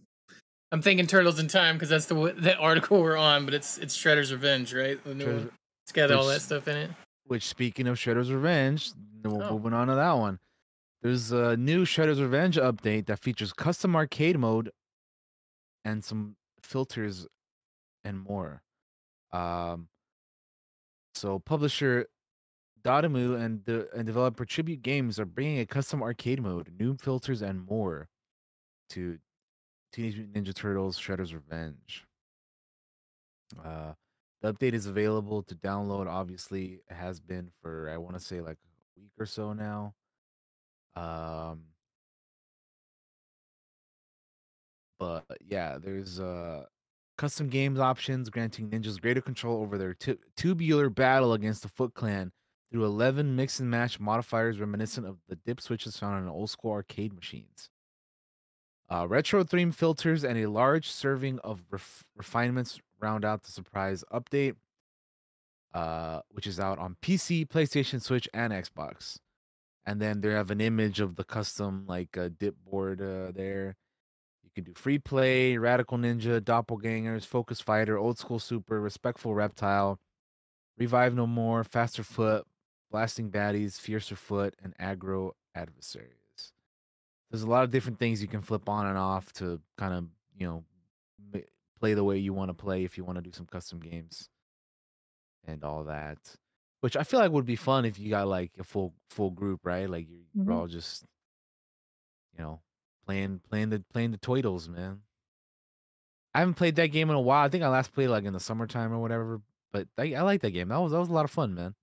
I'm 0.71 0.81
thinking 0.81 1.05
Turtles 1.05 1.39
in 1.39 1.47
Time 1.47 1.75
because 1.75 1.89
that's 1.89 2.05
the 2.07 2.15
the 2.37 2.57
article 2.57 3.01
we're 3.01 3.17
on, 3.17 3.45
but 3.45 3.53
it's 3.53 3.77
it's 3.77 3.95
Shredder's 3.95 4.31
Revenge, 4.31 4.73
right? 4.73 5.01
The 5.03 5.13
new 5.13 5.25
Shredder's- 5.25 5.45
one. 5.45 5.51
It's 5.91 5.97
got 5.97 6.09
all 6.11 6.25
which- 6.25 6.35
that 6.37 6.39
stuff 6.41 6.67
in 6.69 6.77
it. 6.77 6.91
Which, 7.25 7.43
speaking 7.45 7.85
of 7.87 7.97
Shredder's 7.97 8.31
Revenge, 8.31 8.93
then 8.93 9.33
we're 9.33 9.43
Oh. 9.43 9.51
moving 9.57 9.73
on 9.73 9.87
to 9.87 9.95
that 9.95 10.13
one. 10.13 10.39
There's 11.01 11.33
a 11.33 11.57
new 11.57 11.83
Shredder's 11.83 12.21
Revenge 12.21 12.55
update 12.55 13.07
that 13.07 13.19
features 13.19 13.51
custom 13.51 13.93
arcade 13.95 14.39
mode 14.39 14.71
and 15.83 16.01
some 16.03 16.37
filters 16.63 17.27
and 18.05 18.21
more. 18.21 18.63
Um, 19.31 19.89
so 21.13 21.39
publisher 21.39 22.07
Dotemu 22.81 23.39
and 23.39 23.65
the 23.65 23.93
and 23.93 24.05
developer 24.05 24.45
Tribute 24.45 24.81
Games 24.81 25.19
are 25.19 25.25
bringing 25.25 25.59
a 25.59 25.65
custom 25.65 26.01
arcade 26.01 26.41
mode, 26.41 26.73
new 26.79 26.95
filters, 26.95 27.41
and 27.41 27.65
more 27.65 28.07
to 28.89 29.19
Teenage 29.91 30.15
Mutant 30.15 30.47
Ninja 30.47 30.55
Turtles: 30.55 30.97
Shredder's 30.97 31.33
Revenge. 31.33 32.05
Uh, 33.61 33.93
the 34.41 34.53
update 34.53 34.73
is 34.73 34.87
available 34.87 35.43
to 35.43 35.55
download. 35.55 36.07
Obviously, 36.07 36.81
it 36.89 36.93
has 36.93 37.19
been 37.19 37.49
for 37.61 37.89
I 37.93 37.97
want 37.97 38.15
to 38.17 38.23
say 38.23 38.41
like 38.41 38.57
a 38.57 38.99
week 38.99 39.11
or 39.19 39.25
so 39.25 39.53
now. 39.53 39.93
Um, 40.95 41.61
but 44.99 45.25
yeah, 45.47 45.77
there's 45.77 46.19
uh 46.19 46.65
custom 47.17 47.49
games 47.49 47.79
options 47.79 48.29
granting 48.29 48.69
ninjas 48.69 48.99
greater 48.99 49.21
control 49.21 49.61
over 49.61 49.77
their 49.77 49.93
tu- 49.93 50.17
tubular 50.35 50.89
battle 50.89 51.33
against 51.33 51.61
the 51.61 51.69
Foot 51.69 51.93
Clan 51.93 52.31
through 52.71 52.85
11 52.85 53.35
mix 53.35 53.59
and 53.59 53.69
match 53.69 53.99
modifiers 53.99 54.59
reminiscent 54.59 55.05
of 55.05 55.17
the 55.27 55.35
dip 55.35 55.61
switches 55.61 55.97
found 55.97 56.15
on 56.15 56.29
old 56.29 56.49
school 56.49 56.71
arcade 56.71 57.13
machines. 57.13 57.69
Uh, 58.89 59.07
retro 59.07 59.43
theme 59.43 59.71
filters 59.71 60.23
and 60.23 60.37
a 60.37 60.49
large 60.49 60.89
serving 60.89 61.39
of 61.39 61.61
ref- 61.69 62.03
refinements 62.15 62.79
round 63.01 63.25
out 63.25 63.43
the 63.43 63.51
surprise 63.51 64.03
update, 64.13 64.55
uh, 65.73 66.21
which 66.29 66.47
is 66.47 66.59
out 66.59 66.79
on 66.79 66.95
PC, 67.01 67.47
PlayStation, 67.47 68.01
Switch, 68.01 68.29
and 68.33 68.53
Xbox. 68.53 69.17
And 69.85 69.99
then 69.99 70.21
they 70.21 70.29
have 70.29 70.51
an 70.51 70.61
image 70.61 70.99
of 70.99 71.15
the 71.15 71.23
custom 71.23 71.85
like 71.87 72.15
uh, 72.17 72.29
dip 72.37 72.55
board 72.63 73.01
uh, 73.01 73.31
there. 73.33 73.75
You 74.43 74.49
can 74.53 74.63
do 74.63 74.73
free 74.79 74.99
play, 74.99 75.57
radical 75.57 75.97
ninja, 75.97 76.39
doppelgangers, 76.39 77.25
focus 77.25 77.61
fighter, 77.61 77.97
old 77.97 78.19
school 78.19 78.37
super, 78.37 78.79
respectful 78.79 79.33
reptile, 79.33 79.99
revive 80.77 81.15
no 81.15 81.25
more, 81.25 81.63
faster 81.63 82.03
foot, 82.03 82.45
blasting 82.91 83.31
baddies, 83.31 83.79
fiercer 83.79 84.15
foot, 84.15 84.55
and 84.61 84.77
aggro 84.77 85.31
adversaries. 85.55 86.11
There's 87.31 87.43
a 87.43 87.49
lot 87.49 87.63
of 87.63 87.71
different 87.71 87.97
things 87.97 88.21
you 88.21 88.27
can 88.27 88.41
flip 88.41 88.67
on 88.67 88.85
and 88.85 88.97
off 88.97 89.31
to 89.33 89.59
kind 89.77 89.93
of 89.93 90.05
you 90.37 90.47
know 90.47 90.63
play 91.81 91.93
the 91.95 92.03
way 92.03 92.17
you 92.17 92.33
want 92.33 92.49
to 92.49 92.53
play 92.53 92.83
if 92.85 92.97
you 92.97 93.03
want 93.03 93.17
to 93.17 93.21
do 93.21 93.31
some 93.33 93.45
custom 93.47 93.79
games 93.79 94.29
and 95.45 95.63
all 95.63 95.83
that. 95.85 96.17
Which 96.81 96.95
I 96.95 97.03
feel 97.03 97.19
like 97.19 97.31
would 97.31 97.45
be 97.45 97.55
fun 97.57 97.85
if 97.85 97.99
you 97.99 98.09
got 98.09 98.27
like 98.27 98.51
a 98.59 98.63
full 98.63 98.93
full 99.09 99.31
group, 99.31 99.61
right? 99.65 99.89
Like 99.89 100.07
you're, 100.09 100.21
you're 100.33 100.45
Mhm. 100.45 100.55
all 100.55 100.67
just 100.67 101.03
you 102.37 102.43
know 102.43 102.61
playing 103.05 103.41
playing 103.49 103.69
the 103.69 103.83
playing 103.91 104.11
the 104.11 104.17
toidles, 104.17 104.67
man. 104.69 105.01
I 106.33 106.39
haven't 106.39 106.53
played 106.55 106.75
that 106.77 106.87
game 106.87 107.09
in 107.09 107.15
a 107.15 107.21
while. 107.21 107.43
I 107.45 107.49
think 107.49 107.63
I 107.63 107.67
last 107.67 107.91
played 107.93 108.07
like 108.07 108.23
in 108.23 108.33
the 108.33 108.39
summertime 108.39 108.93
or 108.93 108.99
whatever. 108.99 109.41
But 109.73 109.87
I, 109.97 110.13
I 110.15 110.21
like 110.21 110.41
that 110.41 110.51
game. 110.51 110.69
That 110.69 110.77
was 110.77 110.91
that 110.91 110.99
was 110.99 111.09
a 111.09 111.13
lot 111.13 111.25
of 111.25 111.31
fun, 111.31 111.53
man. 111.53 111.75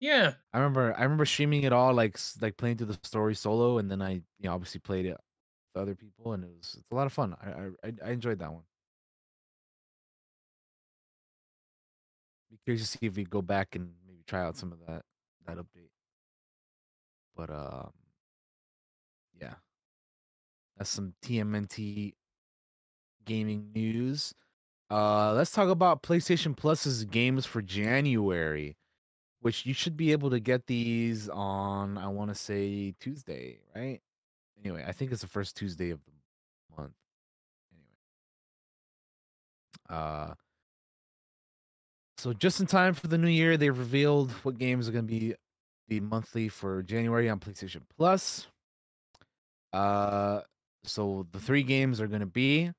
Yeah. 0.00 0.34
I 0.52 0.58
remember 0.58 0.94
I 0.96 1.02
remember 1.02 1.26
streaming 1.26 1.62
it 1.64 1.72
all 1.72 1.92
like 1.94 2.18
like 2.40 2.56
playing 2.56 2.76
through 2.78 2.88
the 2.88 2.98
story 3.02 3.34
solo, 3.34 3.78
and 3.78 3.90
then 3.90 4.00
I 4.02 4.12
you 4.12 4.22
know 4.44 4.52
obviously 4.54 4.80
played 4.80 5.06
it 5.06 5.16
with 5.74 5.82
other 5.82 5.94
people, 5.94 6.32
and 6.32 6.44
it 6.44 6.50
was 6.56 6.76
it's 6.78 6.90
a 6.90 6.94
lot 6.94 7.06
of 7.06 7.12
fun. 7.12 7.34
I 7.42 7.88
I- 7.88 8.08
I 8.08 8.10
enjoyed 8.12 8.38
that 8.38 8.52
one. 8.52 8.64
Be 12.50 12.58
curious 12.64 12.90
to 12.90 12.98
see 12.98 13.06
if 13.06 13.16
we 13.16 13.24
go 13.24 13.42
back 13.42 13.74
and 13.74 13.90
maybe 14.06 14.22
try 14.26 14.42
out 14.42 14.56
some 14.56 14.72
of 14.72 14.78
that 14.86 15.02
that 15.46 15.56
update. 15.56 15.90
But 17.36 17.50
um, 17.50 17.90
yeah, 19.40 19.54
that's 20.76 20.90
some 20.90 21.14
TMNT 21.22 22.14
gaming 23.24 23.70
news. 23.74 24.34
Uh, 24.90 25.32
let's 25.34 25.50
talk 25.50 25.68
about 25.68 26.02
PlayStation 26.02 26.56
Plus's 26.56 27.04
games 27.04 27.44
for 27.44 27.60
January, 27.60 28.76
which 29.40 29.66
you 29.66 29.74
should 29.74 29.96
be 29.96 30.12
able 30.12 30.30
to 30.30 30.40
get 30.40 30.66
these 30.66 31.28
on. 31.28 31.98
I 31.98 32.08
want 32.08 32.30
to 32.30 32.34
say 32.34 32.94
Tuesday, 33.00 33.58
right? 33.74 34.00
Anyway, 34.64 34.84
I 34.86 34.92
think 34.92 35.12
it's 35.12 35.22
the 35.22 35.28
first 35.28 35.56
Tuesday 35.56 35.90
of 35.90 36.00
the 36.04 36.12
month. 36.80 36.94
Anyway, 37.72 37.96
uh, 40.00 40.34
so 42.18 42.32
just 42.32 42.60
in 42.60 42.66
time 42.66 42.94
for 42.94 43.08
the 43.08 43.18
new 43.18 43.28
year, 43.28 43.56
they 43.56 43.70
revealed 43.70 44.30
what 44.42 44.58
games 44.58 44.88
are 44.88 44.92
going 44.92 45.06
to 45.06 45.12
be 45.12 45.34
the 45.88 46.00
monthly 46.00 46.48
for 46.48 46.82
January 46.82 47.28
on 47.28 47.38
PlayStation 47.38 47.82
Plus. 47.96 48.46
Uh, 49.72 50.40
so 50.84 51.26
the 51.32 51.38
three 51.38 51.62
games 51.62 52.00
are 52.00 52.06
going 52.06 52.20
to 52.20 52.26
be 52.26 52.70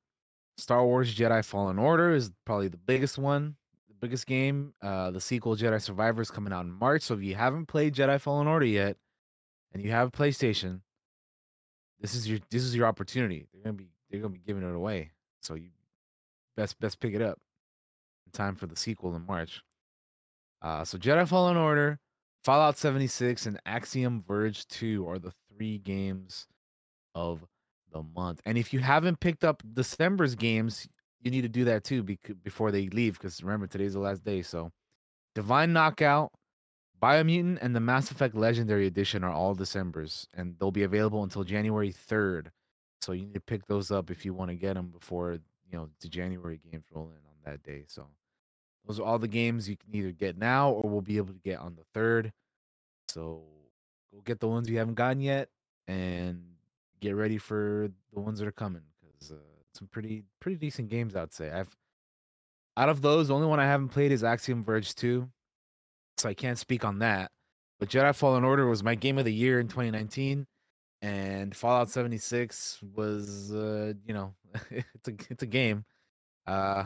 Star 0.58 0.84
Wars 0.84 1.14
Jedi 1.14 1.46
Fallen 1.46 1.78
Order 1.78 2.14
is 2.14 2.32
probably 2.46 2.68
the 2.68 2.78
biggest 2.78 3.20
one, 3.20 3.56
the 3.88 3.94
biggest 4.00 4.26
game. 4.26 4.74
Uh, 4.82 5.12
the 5.12 5.22
sequel 5.22 5.56
Jedi 5.56 5.80
Survivor 5.80 6.22
is 6.22 6.32
coming 6.32 6.52
out 6.52 6.66
in 6.66 6.72
March. 6.72 7.04
So 7.04 7.14
if 7.14 7.22
you 7.22 7.36
haven't 7.36 7.68
played 7.68 7.94
Jedi 7.94 8.20
Fallen 8.20 8.48
Order 8.48 8.66
yet, 8.66 8.98
and 9.72 9.84
you 9.84 9.92
have 9.92 10.08
a 10.08 10.12
PlayStation, 10.12 10.82
this 12.00 12.16
is 12.16 12.28
your 12.28 12.40
this 12.50 12.64
is 12.64 12.76
your 12.76 12.88
opportunity. 12.88 13.46
They're 13.54 13.64
gonna 13.64 13.74
be 13.74 13.90
they're 14.10 14.22
gonna 14.22 14.34
be 14.34 14.42
giving 14.46 14.64
it 14.64 14.74
away. 14.74 15.12
So 15.42 15.54
you 15.54 15.70
best 16.56 16.80
best 16.80 17.00
pick 17.00 17.14
it 17.14 17.22
up 17.22 17.40
time 18.38 18.56
for 18.56 18.68
the 18.68 18.76
sequel 18.76 19.16
in 19.16 19.26
March. 19.26 19.62
Uh, 20.62 20.86
so 20.86 20.98
Jedi 20.98 21.28
Fallen 21.28 21.58
Order, 21.58 22.00
Fallout 22.44 22.78
76, 22.78 23.46
and 23.46 23.60
Axiom 23.66 24.24
Verge 24.28 24.68
2 24.68 25.08
are 25.08 25.20
the 25.20 25.34
three 25.50 25.80
games 25.80 26.48
of 27.16 27.44
the 27.92 28.04
month. 28.16 28.42
And 28.46 28.58
if 28.58 28.74
you 28.74 28.80
haven't 28.80 29.20
picked 29.20 29.44
up 29.44 29.62
December's 29.74 30.36
games, 30.36 30.88
you 31.22 31.32
need 31.32 31.42
to 31.42 31.50
do 31.50 31.66
that 31.66 31.84
too 31.84 32.04
before 32.44 32.72
they 32.72 32.88
leave. 32.90 33.20
Because 33.20 33.44
remember, 33.44 33.68
today's 33.68 33.94
the 33.94 34.00
last 34.00 34.24
day. 34.24 34.42
So 34.42 34.72
Divine 35.36 35.74
Knockout, 35.74 36.32
Biomutant, 37.02 37.60
and 37.62 37.76
the 37.76 37.80
Mass 37.80 38.12
Effect 38.12 38.36
Legendary 38.36 38.88
Edition 38.88 39.24
are 39.24 39.32
all 39.32 39.54
December's, 39.54 40.28
and 40.34 40.56
they'll 40.60 40.72
be 40.72 40.84
available 40.84 41.24
until 41.24 41.44
January 41.44 41.94
3rd. 41.94 42.48
So 43.02 43.12
you 43.12 43.26
need 43.26 43.36
to 43.36 43.40
pick 43.40 43.66
those 43.68 43.92
up 43.92 44.10
if 44.10 44.26
you 44.26 44.34
want 44.34 44.50
to 44.50 44.56
get 44.56 44.74
them 44.74 44.88
before 44.88 45.38
you 45.72 45.78
know 45.78 45.90
the 46.02 46.08
January 46.08 46.60
games 46.72 46.86
roll 46.92 47.10
in 47.10 47.18
on 47.18 47.36
that 47.46 47.64
day. 47.64 47.84
So 47.88 48.08
those 48.88 49.00
are 49.00 49.04
all 49.04 49.20
the 49.20 49.28
games 49.28 49.68
you 49.70 49.76
can 49.78 49.94
either 49.94 50.12
get 50.12 50.38
now 50.38 50.72
or 50.72 50.90
we'll 50.90 51.02
be 51.02 51.18
able 51.18 51.34
to 51.34 51.40
get 51.44 51.60
on 51.60 51.76
the 51.76 51.84
third. 51.94 52.32
So 53.10 53.44
go 54.14 54.22
get 54.26 54.40
the 54.40 54.48
ones 54.48 54.70
you 54.70 54.78
haven't 54.78 54.96
gotten 54.96 55.22
yet, 55.22 55.50
and 55.88 56.44
get 57.00 57.16
ready 57.16 57.38
for 57.38 57.90
the 58.14 58.20
ones 58.20 58.40
that 58.40 58.48
are 58.48 58.52
coming 58.52 58.82
because 59.02 59.32
uh, 59.32 59.36
some 59.74 59.88
pretty 59.88 60.24
pretty 60.40 60.58
decent 60.58 60.90
games. 60.90 61.16
I'd 61.16 61.34
say 61.34 61.52
I've 61.52 61.76
out 62.78 62.90
of 62.90 63.02
those, 63.02 63.30
the 63.30 63.34
only 63.34 63.48
one 63.48 63.60
I 63.60 63.66
haven't 63.66 63.90
played 63.90 64.12
is 64.12 64.24
Axiom 64.24 64.64
Verge 64.64 64.94
2, 64.94 65.28
so 66.18 66.30
I 66.30 66.36
can't 66.36 66.60
speak 66.60 66.86
on 66.86 67.00
that. 67.00 67.32
But 67.80 67.90
Jedi 67.90 68.16
Fallen 68.16 68.44
Order 68.44 68.68
was 68.68 68.84
my 68.84 68.94
game 68.96 69.18
of 69.18 69.26
the 69.26 69.34
year 69.34 69.60
in 69.60 69.68
2019, 69.68 70.46
and 71.02 71.56
Fallout 71.56 71.90
76 71.90 72.80
was, 72.96 73.52
uh, 73.54 73.94
you 74.06 74.14
know, 74.14 74.34
it's 74.70 75.08
a 75.08 75.14
it's 75.30 75.44
a 75.44 75.48
game. 75.48 75.86
Uh, 76.46 76.86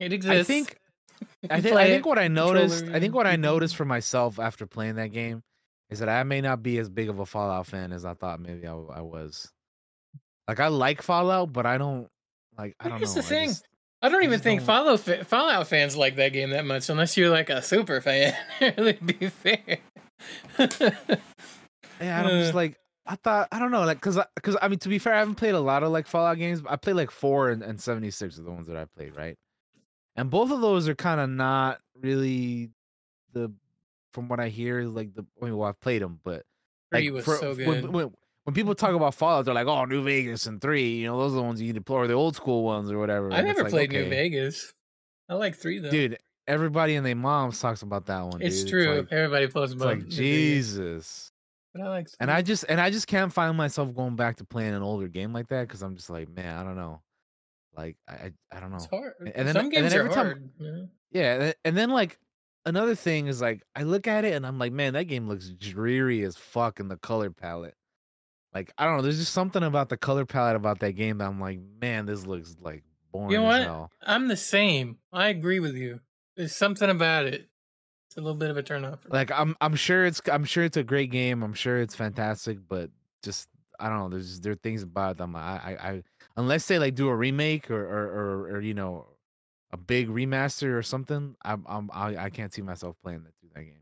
It 0.00 0.12
exists. 0.12 0.40
I 0.40 0.42
think 0.52 0.78
I 1.50 1.60
think 1.60 1.76
I 1.76 1.86
think 1.86 2.06
what 2.06 2.18
I 2.18 2.28
noticed 2.28 2.84
I 2.86 3.00
think 3.00 3.14
what 3.14 3.26
I 3.26 3.36
noticed 3.50 3.76
for 3.76 3.84
myself 3.84 4.38
after 4.38 4.66
playing 4.66 4.96
that 4.96 5.12
game 5.12 5.42
is 5.90 6.00
that 6.00 6.08
I 6.08 6.22
may 6.24 6.40
not 6.40 6.62
be 6.62 6.78
as 6.78 6.88
big 6.88 7.08
of 7.08 7.18
a 7.20 7.26
Fallout 7.26 7.66
fan 7.66 7.92
as 7.92 8.04
I 8.04 8.14
thought 8.14 8.40
maybe 8.40 8.66
I 8.66 8.72
was. 8.74 9.48
Like 10.48 10.60
I 10.60 10.68
like 10.68 11.02
Fallout, 11.02 11.52
but 11.52 11.66
I 11.66 11.78
don't 11.78 12.08
like 12.58 12.74
I 12.80 12.88
don't 12.88 12.98
Here's 12.98 13.14
know. 13.16 13.22
the 13.22 13.26
I 13.26 13.30
thing. 13.30 13.48
just- 13.50 13.66
I 14.02 14.08
don't 14.10 14.22
even 14.22 14.34
just 14.34 14.44
think 14.44 14.60
don't- 14.60 14.66
Fallout 14.66 15.00
fa- 15.00 15.24
Fallout 15.24 15.66
fans 15.68 15.96
like 15.96 16.16
that 16.16 16.32
game 16.32 16.50
that 16.50 16.64
much, 16.66 16.88
unless 16.90 17.16
you're 17.16 17.30
like 17.30 17.48
a 17.50 17.62
super 17.62 18.00
fan. 18.00 18.34
really, 18.60 18.92
be 18.92 19.14
fair. 19.28 19.78
yeah, 22.00 22.20
I'm 22.20 22.28
just 22.40 22.52
Uh. 22.52 22.56
like 22.56 22.76
I 23.06 23.14
thought 23.16 23.48
I 23.52 23.58
don't 23.58 23.70
know 23.70 23.84
like 23.84 23.98
because 23.98 24.18
because 24.34 24.56
I 24.60 24.68
mean 24.68 24.78
to 24.80 24.88
be 24.88 24.98
fair 24.98 25.14
I 25.14 25.18
haven't 25.20 25.36
played 25.36 25.54
a 25.54 25.60
lot 25.60 25.82
of 25.82 25.90
like 25.92 26.06
Fallout 26.06 26.38
games. 26.38 26.62
I 26.68 26.76
played 26.76 26.96
like 26.96 27.10
four 27.10 27.50
and, 27.50 27.62
and 27.62 27.80
76 27.80 28.38
are 28.38 28.42
the 28.42 28.50
ones 28.50 28.66
that 28.68 28.76
I 28.76 28.84
played 28.96 29.16
right, 29.16 29.36
and 30.16 30.30
both 30.30 30.50
of 30.50 30.60
those 30.60 30.88
are 30.88 30.94
kind 30.94 31.20
of 31.20 31.30
not 31.30 31.80
really 32.00 32.70
the 33.32 33.52
from 34.12 34.28
what 34.28 34.40
I 34.40 34.48
hear 34.48 34.82
like 34.84 35.14
the 35.14 35.24
I 35.40 35.44
mean 35.44 35.56
well 35.56 35.68
I've 35.68 35.80
played 35.80 36.02
them 36.02 36.20
but 36.24 36.44
Three 36.92 37.10
like, 37.10 37.14
was 37.14 37.24
for- 37.24 37.36
so 37.36 37.54
when- 37.54 37.80
good. 37.80 37.92
When, 37.92 38.12
when, 38.44 38.54
people 38.54 38.74
talk 38.76 38.94
about 38.94 39.14
Fallout, 39.14 39.44
they're 39.44 39.54
like, 39.54 39.66
"Oh, 39.66 39.84
New 39.86 40.04
Vegas 40.04 40.46
and 40.46 40.60
three, 40.60 40.98
you 40.98 41.06
know, 41.06 41.18
those 41.18 41.32
are 41.32 41.36
the 41.36 41.42
ones 41.42 41.60
you 41.60 41.66
need 41.66 41.74
to 41.74 41.80
play, 41.80 41.96
or 41.96 42.06
the 42.06 42.14
old 42.14 42.36
school 42.36 42.62
ones, 42.62 42.92
or 42.92 42.98
whatever." 42.98 43.32
I 43.32 43.40
never 43.42 43.64
like, 43.64 43.72
played 43.72 43.90
New. 43.90 44.08
Vegas. 44.08 44.72
I 45.28 45.34
like 45.34 45.56
three 45.56 45.80
though. 45.80 45.90
dude. 45.90 46.18
Everybody 46.46 46.94
and 46.94 47.04
their 47.04 47.16
moms 47.16 47.58
talks 47.58 47.82
about 47.82 48.06
that 48.06 48.24
one. 48.24 48.40
it's 48.40 48.60
dude. 48.60 48.70
true. 48.70 48.96
like, 48.98 49.08
Everybody 49.10 49.48
plays 49.48 49.72
it's 49.72 49.82
about 49.82 49.96
like 49.96 50.06
Jesus. 50.06 51.32
But 51.74 51.82
I 51.82 51.88
like. 51.88 52.06
And. 52.20 52.30
I 52.30 52.40
just 52.42 52.64
and 52.68 52.80
I 52.80 52.90
just 52.90 53.08
can't 53.08 53.32
find 53.32 53.56
myself 53.56 53.92
going 53.92 54.14
back 54.14 54.36
to 54.36 54.44
playing 54.44 54.74
an 54.74 54.82
older 54.82 55.08
game 55.08 55.32
like 55.32 55.48
that 55.48 55.62
because 55.62 55.82
I'm 55.82 55.96
just 55.96 56.08
like, 56.08 56.28
man, 56.28 56.56
I 56.56 56.62
don't 56.62 56.76
know. 56.76 57.00
Like 57.76 57.96
I 58.08 58.12
I, 58.12 58.32
I 58.52 58.60
don't 58.60 58.70
know. 58.70 58.76
It's 58.76 58.86
hard. 58.86 59.12
And 59.34 59.46
then- 59.48 59.54
Some 59.54 59.64
and 59.66 59.72
games 59.74 59.92
then 59.92 60.00
are 60.06 60.08
time- 60.08 60.14
hard. 60.14 60.50
know? 60.58 60.88
Yeah, 61.10 61.52
and 61.64 61.76
then- 61.76 61.90
like 61.90 62.18
another 62.64 62.94
thing 62.94 63.26
is 63.28 63.40
like 63.40 63.62
I 63.74 63.82
look 63.84 64.06
at 64.06 64.24
it 64.24 64.34
and 64.34 64.46
I'm 64.46 64.58
like, 64.58 64.72
man, 64.72 64.94
that 64.94 65.04
game 65.04 65.28
looks 65.28 65.48
dreary 65.50 66.22
as 66.24 66.36
fuck 66.36 66.80
in 66.80 66.88
the 66.88 66.96
color 66.96 67.30
palette. 67.30 67.74
Like 68.54 68.72
I 68.78 68.84
don't 68.86 68.96
know, 68.96 69.02
there's 69.02 69.18
just 69.18 69.32
something 69.34 69.62
about 69.62 69.88
the 69.90 69.96
color 69.96 70.24
palette 70.24 70.56
about 70.56 70.80
that 70.80 70.92
game 70.92 71.18
that 71.18 71.26
I'm 71.28 71.40
like, 71.40 71.60
man, 71.80 72.06
this 72.06 72.26
looks 72.26 72.56
like 72.60 72.82
boring 73.12 73.30
You 73.30 73.38
know 73.38 73.44
what? 73.44 73.62
hell. 73.62 73.90
I'm 74.02 74.28
the 74.28 74.36
same. 74.36 74.98
I 75.12 75.28
agree 75.28 75.60
with 75.60 75.74
you. 75.74 76.00
There's 76.36 76.56
something 76.56 76.88
about 76.90 77.26
it. 77.26 77.48
It's 78.08 78.16
a 78.16 78.20
little 78.20 78.36
bit 78.36 78.50
of 78.50 78.56
a 78.56 78.62
turnoff. 78.62 79.00
for 79.02 79.08
me. 79.08 79.12
Like 79.12 79.30
I'm 79.30 79.54
I'm 79.60 79.74
sure 79.76 80.06
it's 80.06 80.20
I'm 80.32 80.44
sure 80.44 80.64
it's 80.64 80.76
a 80.76 80.82
great 80.84 81.10
game. 81.10 81.42
I'm 81.42 81.52
sure 81.54 81.78
it's 81.80 81.94
fantastic, 81.94 82.58
but 82.68 82.90
just 83.22 83.48
I 83.78 83.88
don't 83.88 83.98
know. 83.98 84.08
There's 84.08 84.40
there 84.40 84.52
are 84.52 84.56
things 84.56 84.82
about 84.82 85.16
them. 85.16 85.36
I, 85.36 85.40
I 85.40 85.90
I 85.90 86.02
unless 86.36 86.66
they 86.66 86.78
like 86.78 86.94
do 86.94 87.08
a 87.08 87.16
remake 87.16 87.70
or 87.70 87.82
or 87.82 88.04
or, 88.06 88.56
or 88.56 88.60
you 88.60 88.74
know 88.74 89.06
a 89.72 89.76
big 89.76 90.08
remaster 90.08 90.76
or 90.76 90.82
something. 90.82 91.36
I'm 91.42 91.64
I'm 91.68 91.90
I, 91.92 92.16
I 92.16 92.30
can't 92.30 92.52
see 92.52 92.62
myself 92.62 92.96
playing 93.02 93.24
that 93.24 93.32
through 93.40 93.50
that 93.54 93.62
game. 93.62 93.80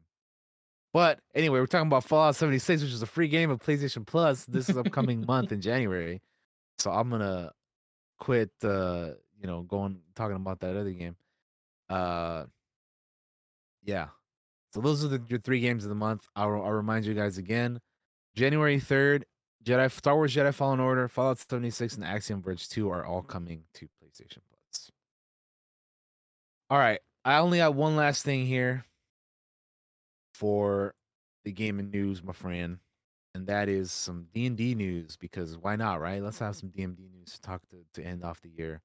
But 0.92 1.18
anyway, 1.34 1.58
we're 1.58 1.66
talking 1.66 1.88
about 1.88 2.04
Fallout 2.04 2.36
76, 2.36 2.82
which 2.82 2.92
is 2.92 3.02
a 3.02 3.06
free 3.06 3.26
game 3.26 3.50
of 3.50 3.60
PlayStation 3.60 4.06
Plus. 4.06 4.44
This 4.44 4.68
is 4.68 4.76
upcoming 4.76 5.26
month 5.26 5.50
in 5.50 5.60
January, 5.60 6.22
so 6.78 6.90
I'm 6.90 7.10
gonna 7.10 7.52
quit 8.18 8.50
uh 8.62 9.10
you 9.40 9.46
know 9.46 9.62
going 9.62 9.98
talking 10.14 10.36
about 10.36 10.60
that 10.60 10.76
other 10.76 10.92
game. 10.92 11.16
Uh 11.88 12.44
yeah. 13.84 14.08
So 14.72 14.80
those 14.80 15.04
are 15.04 15.08
the, 15.08 15.22
your 15.28 15.38
three 15.38 15.60
games 15.60 15.84
of 15.84 15.88
the 15.88 15.94
month. 15.94 16.26
I'll, 16.34 16.50
I'll 16.50 16.72
remind 16.72 17.04
you 17.04 17.14
guys 17.14 17.38
again. 17.38 17.80
January 18.34 18.80
3rd, 18.80 19.22
Jedi 19.64 19.90
Star 19.90 20.14
Wars 20.14 20.34
Jedi 20.34 20.52
Fallen 20.52 20.80
Order, 20.80 21.08
Fallout 21.08 21.38
76, 21.38 21.94
and 21.94 22.04
Axiom 22.04 22.42
Verge 22.42 22.68
2 22.68 22.90
are 22.90 23.04
all 23.04 23.22
coming 23.22 23.62
to 23.74 23.86
PlayStation 23.86 24.40
Plus. 24.50 24.90
All 26.70 26.78
right. 26.78 27.00
I 27.24 27.38
only 27.38 27.58
have 27.58 27.74
one 27.74 27.96
last 27.96 28.24
thing 28.24 28.44
here 28.44 28.84
for 30.34 30.94
the 31.44 31.52
gaming 31.52 31.90
news, 31.90 32.22
my 32.22 32.34
friend, 32.34 32.78
and 33.34 33.46
that 33.46 33.68
is 33.68 33.90
some 33.90 34.26
D 34.34 34.46
and 34.46 34.56
D 34.56 34.74
news. 34.74 35.16
Because 35.16 35.56
why 35.56 35.76
not, 35.76 36.00
right? 36.00 36.22
Let's 36.22 36.38
have 36.40 36.56
some 36.56 36.68
D 36.68 36.82
and 36.82 36.96
D 36.96 37.08
news 37.10 37.32
to 37.32 37.40
talk 37.40 37.62
to 37.70 37.76
to 37.94 38.06
end 38.06 38.24
off 38.24 38.42
the 38.42 38.50
year, 38.50 38.82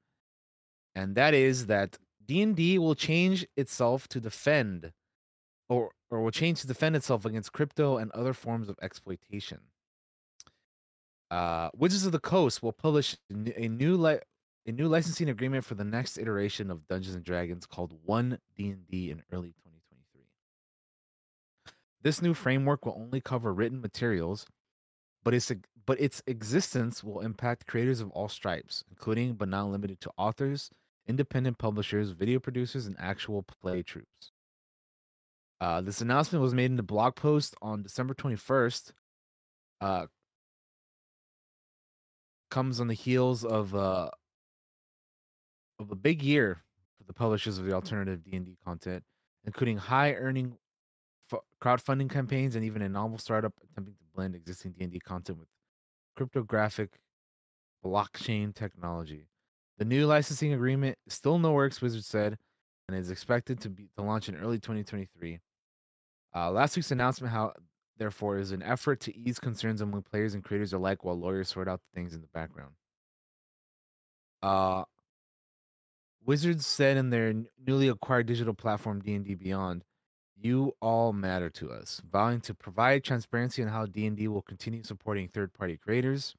and 0.95 1.15
that 1.15 1.33
is 1.33 1.65
that 1.65 1.97
D 2.25 2.41
and 2.41 2.55
D 2.55 2.79
will 2.79 2.95
change 2.95 3.45
itself 3.57 4.07
to 4.09 4.21
defend, 4.21 4.93
or 5.67 5.91
or 6.09 6.21
will 6.21 6.31
change 6.31 6.61
to 6.61 6.67
defend 6.67 6.95
itself 6.95 7.25
against 7.25 7.51
crypto 7.51 7.97
and 7.97 8.11
other 8.11 8.33
forms 8.33 8.69
of 8.69 8.77
exploitation. 8.81 9.59
Uh, 11.31 11.69
Wizards 11.75 12.05
of 12.05 12.11
the 12.11 12.19
Coast 12.19 12.63
will 12.63 12.71
publish 12.71 13.15
a 13.29 13.67
new 13.67 13.95
li- 13.95 14.19
a 14.65 14.71
new 14.71 14.87
licensing 14.87 15.29
agreement 15.29 15.63
for 15.63 15.75
the 15.75 15.83
next 15.83 16.17
iteration 16.17 16.69
of 16.69 16.87
Dungeons 16.87 17.15
and 17.15 17.23
Dragons 17.23 17.65
called 17.65 17.93
One 18.03 18.39
D 18.55 18.69
and 18.69 18.87
D 18.87 19.11
in 19.11 19.23
early 19.31 19.49
2023. 19.49 20.21
This 22.01 22.21
new 22.21 22.33
framework 22.33 22.85
will 22.85 22.97
only 22.99 23.21
cover 23.21 23.53
written 23.53 23.81
materials, 23.81 24.45
but 25.23 25.33
its 25.33 25.51
but 25.85 25.99
its 25.99 26.21
existence 26.27 27.03
will 27.03 27.21
impact 27.21 27.67
creators 27.67 27.99
of 27.99 28.11
all 28.11 28.29
stripes, 28.29 28.83
including 28.89 29.33
but 29.33 29.49
not 29.49 29.69
limited 29.69 29.99
to 30.01 30.11
authors, 30.17 30.69
independent 31.07 31.57
publishers, 31.57 32.11
video 32.11 32.39
producers, 32.39 32.85
and 32.85 32.95
actual 32.99 33.43
play 33.43 33.81
troops. 33.81 34.31
Uh, 35.61 35.81
this 35.81 36.01
announcement 36.01 36.41
was 36.41 36.53
made 36.53 36.71
in 36.71 36.79
a 36.79 36.83
blog 36.83 37.15
post 37.15 37.55
on 37.61 37.83
December 37.83 38.13
21st. 38.13 38.91
Uh, 39.81 40.05
comes 42.49 42.79
on 42.79 42.87
the 42.87 42.93
heels 42.93 43.43
of 43.43 43.75
uh, 43.75 44.09
of 45.79 45.91
a 45.91 45.95
big 45.95 46.21
year 46.21 46.63
for 46.97 47.03
the 47.05 47.13
publishers 47.13 47.57
of 47.57 47.65
the 47.65 47.73
alternative 47.73 48.23
D&D 48.23 48.57
content, 48.65 49.03
including 49.45 49.77
high 49.77 50.13
earning 50.13 50.57
f- 51.31 51.39
crowdfunding 51.61 52.09
campaigns 52.09 52.55
and 52.55 52.65
even 52.65 52.81
a 52.81 52.89
novel 52.89 53.17
startup 53.17 53.53
attempting 53.63 53.95
to 53.95 54.03
blend 54.13 54.35
existing 54.35 54.73
D&D 54.77 54.99
content 54.99 55.39
with 55.39 55.47
cryptographic 56.15 56.99
blockchain 57.85 58.53
technology. 58.53 59.27
The 59.77 59.85
new 59.85 60.05
licensing 60.05 60.51
agreement 60.53 60.97
is 61.07 61.13
still 61.13 61.39
the 61.39 61.51
works, 61.51 61.81
Wizard 61.81 62.03
said, 62.03 62.37
and 62.87 62.97
is 62.97 63.11
expected 63.11 63.61
to 63.61 63.69
be 63.69 63.87
to 63.95 64.03
launch 64.03 64.27
in 64.27 64.35
early 64.35 64.59
2023. 64.59 65.39
Uh, 66.35 66.51
last 66.51 66.75
week's 66.75 66.91
announcement, 66.91 67.31
how 67.31 67.53
therefore, 67.99 68.39
is 68.39 68.51
an 68.51 68.63
effort 68.63 68.99
to 69.01 69.15
ease 69.17 69.39
concerns 69.39 69.81
among 69.81 70.01
players 70.03 70.33
and 70.33 70.43
creators 70.43 70.73
alike, 70.73 71.03
while 71.03 71.19
lawyers 71.19 71.49
sort 71.49 71.67
out 71.67 71.81
the 71.81 71.95
things 71.95 72.13
in 72.15 72.21
the 72.21 72.27
background. 72.27 72.73
Uh, 74.41 74.85
Wizards 76.25 76.65
said 76.65 76.97
in 76.97 77.09
their 77.09 77.33
newly 77.65 77.87
acquired 77.87 78.27
digital 78.27 78.53
platform 78.53 79.01
D&D 79.01 79.35
Beyond, 79.35 79.83
"You 80.35 80.73
all 80.81 81.13
matter 81.13 81.49
to 81.51 81.71
us," 81.71 82.01
vowing 82.09 82.41
to 82.41 82.53
provide 82.55 83.03
transparency 83.03 83.61
on 83.63 83.69
how 83.69 83.85
D&D 83.85 84.27
will 84.27 84.41
continue 84.41 84.83
supporting 84.83 85.27
third-party 85.29 85.77
creators. 85.77 86.35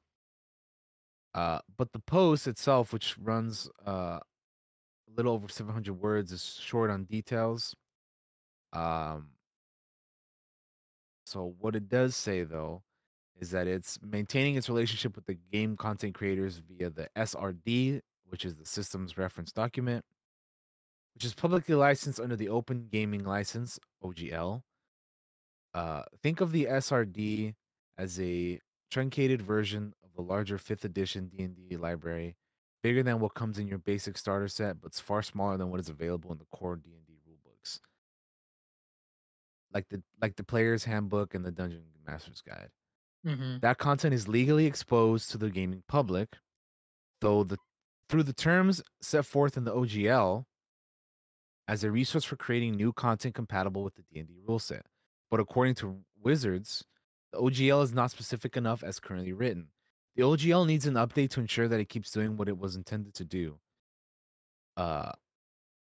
Uh, 1.33 1.59
but 1.77 1.91
the 1.93 1.99
post 1.99 2.47
itself, 2.47 2.91
which 2.93 3.17
runs 3.17 3.69
uh, 3.87 4.19
a 4.19 5.11
little 5.15 5.33
over 5.33 5.47
700 5.47 5.93
words, 5.93 6.31
is 6.31 6.55
short 6.61 6.89
on 6.89 7.05
details. 7.05 7.75
Um, 8.73 9.29
so 11.31 11.55
what 11.59 11.77
it 11.77 11.87
does 11.87 12.13
say 12.13 12.43
though 12.43 12.83
is 13.39 13.51
that 13.51 13.65
it's 13.65 13.97
maintaining 14.03 14.55
its 14.55 14.67
relationship 14.67 15.15
with 15.15 15.25
the 15.25 15.37
game 15.51 15.77
content 15.77 16.13
creators 16.13 16.61
via 16.69 16.89
the 16.89 17.07
SRD, 17.15 18.01
which 18.27 18.43
is 18.43 18.57
the 18.57 18.65
systems 18.65 19.17
reference 19.17 19.53
document, 19.53 20.03
which 21.15 21.23
is 21.23 21.33
publicly 21.33 21.73
licensed 21.73 22.19
under 22.19 22.35
the 22.35 22.49
Open 22.49 22.87
Gaming 22.91 23.23
License 23.23 23.79
(OGL). 24.03 24.61
Uh, 25.73 26.03
think 26.21 26.41
of 26.41 26.51
the 26.51 26.65
SRD 26.65 27.55
as 27.97 28.19
a 28.19 28.59
truncated 28.91 29.41
version 29.41 29.93
of 30.03 30.13
the 30.13 30.21
larger 30.21 30.57
fifth 30.57 30.83
edition 30.83 31.29
D&D 31.29 31.77
library, 31.77 32.35
bigger 32.83 33.03
than 33.03 33.19
what 33.19 33.35
comes 33.35 33.57
in 33.57 33.69
your 33.69 33.77
basic 33.77 34.17
starter 34.17 34.49
set, 34.49 34.81
but 34.81 34.93
far 34.95 35.21
smaller 35.21 35.55
than 35.55 35.69
what 35.69 35.79
is 35.79 35.87
available 35.87 36.29
in 36.33 36.39
the 36.39 36.57
core 36.57 36.75
D&D 36.75 37.13
rulebooks. 37.25 37.79
Like 39.73 39.87
the 39.89 40.01
like 40.21 40.35
the 40.35 40.43
player's 40.43 40.83
handbook 40.83 41.33
and 41.33 41.45
the 41.45 41.51
dungeon 41.51 41.83
master's 42.05 42.41
guide. 42.41 42.69
Mm-hmm. 43.25 43.59
That 43.59 43.77
content 43.77 44.13
is 44.13 44.27
legally 44.27 44.65
exposed 44.65 45.31
to 45.31 45.37
the 45.37 45.49
gaming 45.49 45.83
public, 45.87 46.37
though 47.21 47.43
the 47.43 47.57
through 48.09 48.23
the 48.23 48.33
terms 48.33 48.81
set 49.01 49.25
forth 49.25 49.55
in 49.55 49.63
the 49.63 49.73
OGL 49.73 50.45
as 51.67 51.83
a 51.83 51.91
resource 51.91 52.25
for 52.25 52.35
creating 52.35 52.75
new 52.75 52.91
content 52.91 53.33
compatible 53.33 53.83
with 53.83 53.95
the 53.95 54.03
D&D 54.11 54.33
rule 54.45 54.59
set. 54.59 54.85
But 55.29 55.39
according 55.39 55.75
to 55.75 55.99
Wizards, 56.21 56.83
the 57.31 57.39
OGL 57.39 57.83
is 57.83 57.93
not 57.93 58.11
specific 58.11 58.57
enough 58.57 58.83
as 58.83 58.99
currently 58.99 59.31
written. 59.31 59.67
The 60.17 60.23
OGL 60.23 60.67
needs 60.67 60.85
an 60.85 60.95
update 60.95 61.29
to 61.31 61.39
ensure 61.39 61.69
that 61.69 61.79
it 61.79 61.87
keeps 61.87 62.11
doing 62.11 62.35
what 62.35 62.49
it 62.49 62.57
was 62.57 62.75
intended 62.75 63.13
to 63.13 63.23
do. 63.23 63.59
Uh 64.75 65.11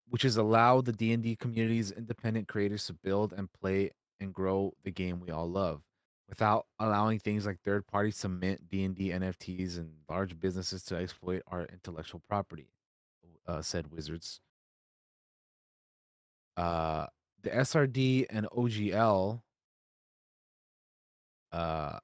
which 0.08 0.24
is 0.24 0.36
allow 0.36 0.80
the 0.80 0.92
D&D 0.92 1.36
community's 1.36 1.90
independent 1.90 2.48
creators 2.48 2.86
to 2.86 2.92
build 2.92 3.32
and 3.32 3.52
play 3.52 3.90
and 4.20 4.32
grow 4.32 4.72
the 4.84 4.90
game 4.90 5.20
we 5.20 5.30
all 5.30 5.48
love 5.48 5.82
without 6.28 6.66
allowing 6.80 7.18
things 7.18 7.46
like 7.46 7.60
third 7.60 7.86
parties 7.86 8.18
to 8.20 8.28
mint 8.28 8.68
D&D 8.68 9.10
NFTs 9.10 9.78
and 9.78 9.90
large 10.08 10.38
businesses 10.38 10.82
to 10.84 10.96
exploit 10.96 11.42
our 11.48 11.66
intellectual 11.66 12.20
property, 12.28 12.68
uh, 13.46 13.62
said 13.62 13.92
Wizards. 13.92 14.40
Uh, 16.56 17.06
the 17.42 17.50
SRD 17.50 18.26
and 18.30 18.46
OGL 18.46 19.40
uh, 21.52 21.98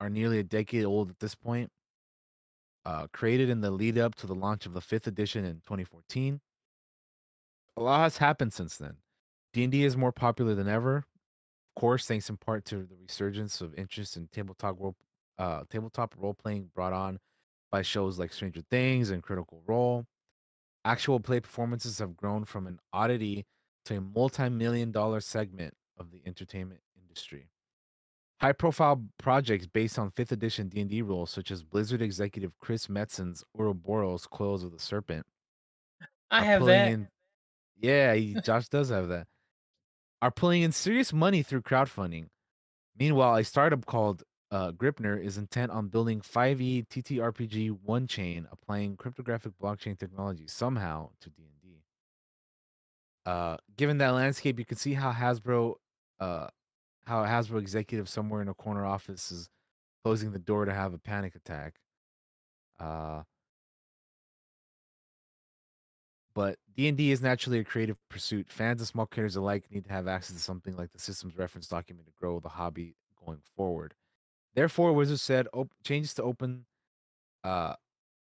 are 0.00 0.10
nearly 0.10 0.40
a 0.40 0.44
decade 0.44 0.84
old 0.84 1.10
at 1.10 1.18
this 1.20 1.34
point. 1.34 1.70
Uh, 2.84 3.06
created 3.12 3.48
in 3.48 3.60
the 3.60 3.70
lead 3.70 3.96
up 3.96 4.16
to 4.16 4.26
the 4.26 4.34
launch 4.34 4.66
of 4.66 4.72
the 4.72 4.80
fifth 4.80 5.06
edition 5.06 5.44
in 5.44 5.54
2014. 5.60 6.40
A 7.76 7.82
lot 7.82 8.02
has 8.02 8.18
happened 8.18 8.52
since 8.52 8.76
then. 8.76 8.96
D&D 9.52 9.84
is 9.84 9.96
more 9.96 10.12
popular 10.12 10.54
than 10.54 10.68
ever, 10.68 11.04
of 11.74 11.80
course, 11.80 12.06
thanks 12.06 12.28
in 12.28 12.36
part 12.36 12.66
to 12.66 12.84
the 12.84 12.96
resurgence 12.96 13.62
of 13.62 13.74
interest 13.74 14.18
in 14.18 14.28
tabletop 14.28 14.78
role, 14.78 14.94
uh, 15.38 15.64
tabletop 15.70 16.14
role 16.18 16.34
playing 16.34 16.70
brought 16.74 16.92
on 16.92 17.18
by 17.70 17.80
shows 17.80 18.18
like 18.18 18.30
Stranger 18.32 18.60
Things 18.70 19.08
and 19.08 19.22
Critical 19.22 19.62
Role. 19.66 20.04
Actual 20.84 21.18
play 21.18 21.40
performances 21.40 21.98
have 21.98 22.14
grown 22.14 22.44
from 22.44 22.66
an 22.66 22.78
oddity 22.92 23.46
to 23.86 23.96
a 23.96 24.00
multi-million 24.02 24.92
dollar 24.92 25.20
segment 25.20 25.72
of 25.96 26.10
the 26.10 26.20
entertainment 26.26 26.80
industry. 27.00 27.48
High-profile 28.42 29.02
projects 29.18 29.66
based 29.66 29.98
on 29.98 30.10
5th 30.10 30.32
edition 30.32 30.68
D&D 30.68 31.00
rules, 31.00 31.30
such 31.30 31.50
as 31.50 31.62
Blizzard 31.62 32.02
executive 32.02 32.52
Chris 32.60 32.88
Metzen's 32.88 33.42
Auroboros 33.56 34.28
Coils 34.28 34.62
of 34.62 34.72
the 34.72 34.78
Serpent, 34.78 35.24
I 36.30 36.44
have 36.44 36.66
that. 36.66 36.88
in 36.88 37.08
yeah, 37.82 38.14
he, 38.14 38.34
Josh 38.42 38.68
does 38.68 38.90
have 38.90 39.08
that. 39.08 39.26
Are 40.20 40.30
pulling 40.30 40.62
in 40.62 40.72
serious 40.72 41.12
money 41.12 41.42
through 41.42 41.62
crowdfunding. 41.62 42.28
Meanwhile, 42.98 43.36
a 43.36 43.44
startup 43.44 43.84
called 43.86 44.22
uh, 44.52 44.70
Gripnr 44.70 45.22
is 45.22 45.38
intent 45.38 45.72
on 45.72 45.88
building 45.88 46.18
E 46.18 46.20
5e 46.20 46.86
TTRPG 46.86 47.78
one 47.82 48.06
chain, 48.06 48.46
applying 48.52 48.96
cryptographic 48.96 49.52
blockchain 49.60 49.98
technology 49.98 50.46
somehow 50.46 51.08
to 51.20 51.30
D&D. 51.30 51.82
Uh, 53.24 53.56
given 53.76 53.98
that 53.98 54.10
landscape, 54.10 54.58
you 54.58 54.64
can 54.64 54.76
see 54.76 54.92
how 54.92 55.10
Hasbro, 55.10 55.74
uh, 56.20 56.48
how 57.06 57.24
Hasbro 57.24 57.60
executive 57.60 58.08
somewhere 58.08 58.42
in 58.42 58.48
a 58.48 58.54
corner 58.54 58.84
office 58.84 59.32
is 59.32 59.48
closing 60.04 60.32
the 60.32 60.38
door 60.38 60.66
to 60.66 60.72
have 60.74 60.92
a 60.92 60.98
panic 60.98 61.34
attack. 61.34 61.74
Uh, 62.78 63.22
but 66.34 66.58
D&D 66.74 67.10
is 67.10 67.22
naturally 67.22 67.58
a 67.58 67.64
creative 67.64 67.96
pursuit. 68.08 68.50
Fans 68.50 68.80
and 68.80 68.88
small 68.88 69.06
creators 69.06 69.36
alike 69.36 69.64
need 69.70 69.84
to 69.84 69.92
have 69.92 70.08
access 70.08 70.36
to 70.36 70.42
something 70.42 70.76
like 70.76 70.90
the 70.90 70.98
system's 70.98 71.36
reference 71.36 71.68
document 71.68 72.06
to 72.06 72.12
grow 72.18 72.40
the 72.40 72.48
hobby 72.48 72.94
going 73.24 73.40
forward. 73.56 73.94
Therefore, 74.54 74.92
Wizards 74.92 75.22
said 75.22 75.48
op- 75.52 75.72
changes 75.84 76.14
to 76.14 76.22
open 76.22 76.64
uh, 77.44 77.74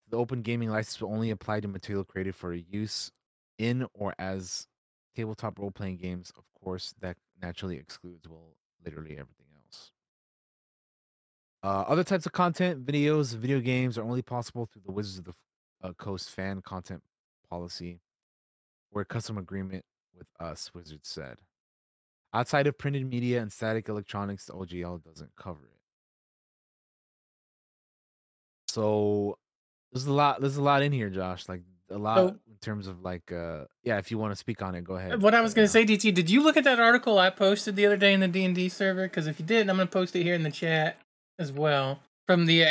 the 0.10 0.18
open 0.18 0.42
gaming 0.42 0.70
license 0.70 1.02
will 1.02 1.12
only 1.12 1.32
apply 1.32 1.60
to 1.62 1.68
material 1.68 2.04
created 2.04 2.36
for 2.36 2.54
use 2.54 3.12
in 3.58 3.88
or 3.94 4.14
as 4.20 4.68
tabletop 5.16 5.58
role 5.60 5.72
playing 5.72 5.98
games. 5.98 6.32
Of 6.38 6.44
course, 6.62 6.94
that 7.00 7.18
naturally 7.42 7.78
excludes 7.78 8.28
well 8.28 8.56
literally 8.84 9.12
everything 9.12 9.48
else. 9.56 9.92
Uh, 11.64 11.84
other 11.88 12.04
types 12.04 12.26
of 12.26 12.32
content, 12.32 12.86
videos, 12.86 13.36
video 13.36 13.60
games 13.60 13.98
are 13.98 14.04
only 14.04 14.22
possible 14.22 14.66
through 14.66 14.82
the 14.86 14.92
Wizards 14.92 15.20
of 15.20 15.26
the 15.26 15.34
uh, 15.84 15.94
Coast 15.94 16.32
fan 16.32 16.62
content 16.62 17.02
policy 17.52 18.00
or 18.92 19.02
a 19.02 19.06
custom 19.06 19.38
agreement 19.38 19.86
with 20.18 20.28
us, 20.40 20.72
Wizards 20.74 21.08
said. 21.10 21.38
Outside 22.34 22.66
of 22.66 22.78
printed 22.78 23.08
media 23.08 23.42
and 23.42 23.52
static 23.52 23.90
electronics, 23.90 24.46
the 24.46 24.54
OGL 24.54 25.04
doesn't 25.04 25.32
cover 25.36 25.66
it. 25.66 25.78
So 28.70 29.38
there's 29.92 30.06
a 30.06 30.14
lot. 30.14 30.40
There's 30.40 30.56
a 30.56 30.64
lot 30.64 30.82
in 30.82 30.94
here, 30.94 31.10
Josh. 31.10 31.50
Like 31.50 31.62
a 31.90 31.98
lot 31.98 32.16
So- 32.16 32.28
in 32.30 32.58
terms 32.62 32.88
of 32.88 33.02
like, 33.02 33.34
uh, 33.34 33.66
yeah. 33.84 33.98
If 33.98 34.12
you 34.12 34.18
want 34.18 34.32
to 34.32 34.38
speak 34.38 34.62
on 34.62 34.76
it, 34.76 34.86
go 34.86 34.96
ahead. 34.96 35.22
What 35.22 35.36
I 35.36 35.42
was 35.42 35.54
going 35.54 35.66
uh, 35.66 35.68
to 35.68 35.72
say, 35.72 35.84
DT, 35.86 36.14
did 36.14 36.30
you 36.30 36.42
look 36.42 36.56
at 36.56 36.64
that 36.64 36.80
article 36.80 37.20
I 37.20 37.30
posted 37.32 37.76
the 37.76 37.86
other 37.86 37.98
day 37.98 38.14
in 38.14 38.22
the 38.22 38.30
D 38.30 38.46
and 38.46 38.56
D 38.56 38.70
server? 38.70 39.04
Because 39.04 39.28
if 39.28 39.40
you 39.40 39.46
did, 39.46 39.70
I'm 39.70 39.76
going 39.76 39.88
to 39.88 39.92
post 39.92 40.16
it 40.16 40.24
here 40.24 40.36
in 40.36 40.44
the 40.44 40.52
chat 40.52 40.98
as 41.38 41.52
well 41.52 42.00
from 42.28 42.46
the 42.46 42.64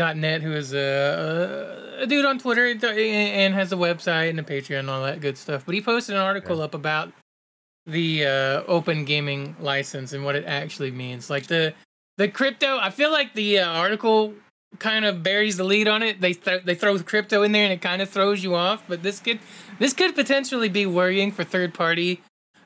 Alexandrian.net, 0.00 0.42
who 0.42 0.52
is 0.52 0.72
a, 0.74 1.98
a 2.00 2.06
dude 2.06 2.24
on 2.24 2.38
Twitter 2.38 2.66
and 2.66 3.54
has 3.54 3.72
a 3.72 3.76
website 3.76 4.30
and 4.30 4.40
a 4.40 4.42
Patreon 4.42 4.80
and 4.80 4.90
all 4.90 5.04
that 5.04 5.20
good 5.20 5.36
stuff. 5.38 5.64
But 5.66 5.74
he 5.74 5.80
posted 5.80 6.14
an 6.14 6.20
article 6.20 6.56
Okay. 6.56 6.64
up 6.64 6.74
about 6.74 7.12
the 7.86 8.24
uh, 8.26 8.62
open 8.66 9.04
gaming 9.04 9.56
license 9.60 10.12
and 10.12 10.24
what 10.24 10.36
it 10.36 10.44
actually 10.46 10.90
means. 10.90 11.30
Like 11.30 11.46
the 11.46 11.74
the 12.16 12.28
crypto, 12.28 12.78
I 12.78 12.90
feel 12.90 13.12
like 13.12 13.34
the 13.34 13.60
uh, 13.60 13.68
article 13.68 14.34
kind 14.78 15.04
of 15.04 15.22
buries 15.22 15.56
the 15.56 15.64
lead 15.64 15.88
on 15.88 16.02
it. 16.02 16.20
They 16.20 16.34
th- 16.34 16.64
they 16.64 16.74
throw 16.74 16.98
crypto 16.98 17.42
in 17.42 17.52
there 17.52 17.64
and 17.64 17.72
it 17.72 17.80
kind 17.80 18.02
of 18.02 18.10
throws 18.10 18.42
you 18.44 18.54
off. 18.54 18.82
But 18.88 19.02
this 19.02 19.20
could 19.20 19.38
this 19.78 19.92
could 19.92 20.14
potentially 20.14 20.68
be 20.68 20.84
worrying 20.86 21.32
for 21.32 21.44
third 21.44 21.72
party 21.74 22.20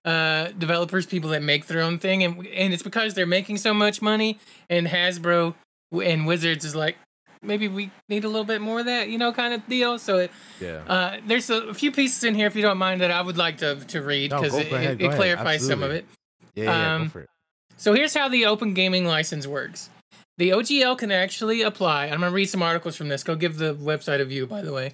uh, 0.05 0.49
developers, 0.59 1.07
people 1.07 1.31
that 1.31 1.43
make 1.43 1.67
their 1.67 1.81
own 1.83 1.99
thing, 1.99 2.25
and 2.25 2.47
and 2.49 2.73
it's 2.73 2.83
because 2.83 3.15
they're 3.15 3.27
making 3.27 3.59
so 3.59 3.73
much 3.73 4.03
money. 4.03 4.39
And 4.69 4.89
Hasbro 4.89 5.55
and 5.93 6.27
Wizards 6.27 6.65
is 6.65 6.75
like, 6.75 6.97
maybe 7.43 7.69
we 7.69 7.91
need 8.09 8.25
a 8.25 8.29
little 8.29 8.45
bit 8.45 8.61
more 8.61 8.81
of 8.81 8.87
that, 8.87 9.09
you 9.09 9.19
know, 9.19 9.33
kind 9.33 9.53
of 9.55 9.67
deal. 9.69 9.99
So 9.99 10.19
it, 10.19 10.31
Yeah. 10.61 10.83
uh, 10.87 11.17
there's 11.27 11.51
a, 11.51 11.69
a 11.69 11.75
few 11.75 11.91
pieces 11.93 12.25
in 12.25 12.35
here, 12.35 12.47
if 12.47 12.55
you 12.57 12.63
don't 12.63 12.79
mind, 12.79 13.01
that 13.01 13.11
I 13.11 13.21
would 13.21 13.37
like 13.37 13.59
to 13.59 13.77
to 13.77 14.03
read 14.03 14.31
because 14.31 14.53
go- 14.53 14.59
it, 14.59 14.73
ahead, 14.73 15.01
it, 15.01 15.05
it 15.07 15.15
clarifies 15.17 15.67
some 15.67 15.83
of 15.83 15.91
it. 15.91 16.07
yeah, 16.55 16.65
yeah, 16.65 16.71
yeah, 16.71 16.95
um, 16.95 17.03
go 17.05 17.09
for 17.11 17.21
it. 17.23 17.29
So 17.77 17.95
here's 17.95 18.15
how 18.15 18.29
the 18.29 18.47
open 18.47 18.75
gaming 18.75 19.05
license 19.07 19.47
works. 19.47 19.91
The 20.39 20.51
OGL 20.51 20.97
can 20.97 21.11
actually 21.13 21.63
apply. 21.63 22.05
I'm 22.07 22.21
gonna 22.21 22.31
read 22.31 22.47
some 22.49 22.63
articles 22.63 22.97
from 22.97 23.09
this. 23.09 23.23
Go 23.23 23.35
give 23.35 23.59
the 23.59 23.75
website 23.75 24.21
a 24.21 24.25
view, 24.25 24.47
by 24.47 24.63
the 24.63 24.73
way. 24.73 24.93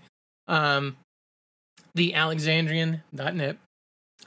Um, 0.48 0.96
the 1.94 2.14
Alexandrian.net. 2.14 3.56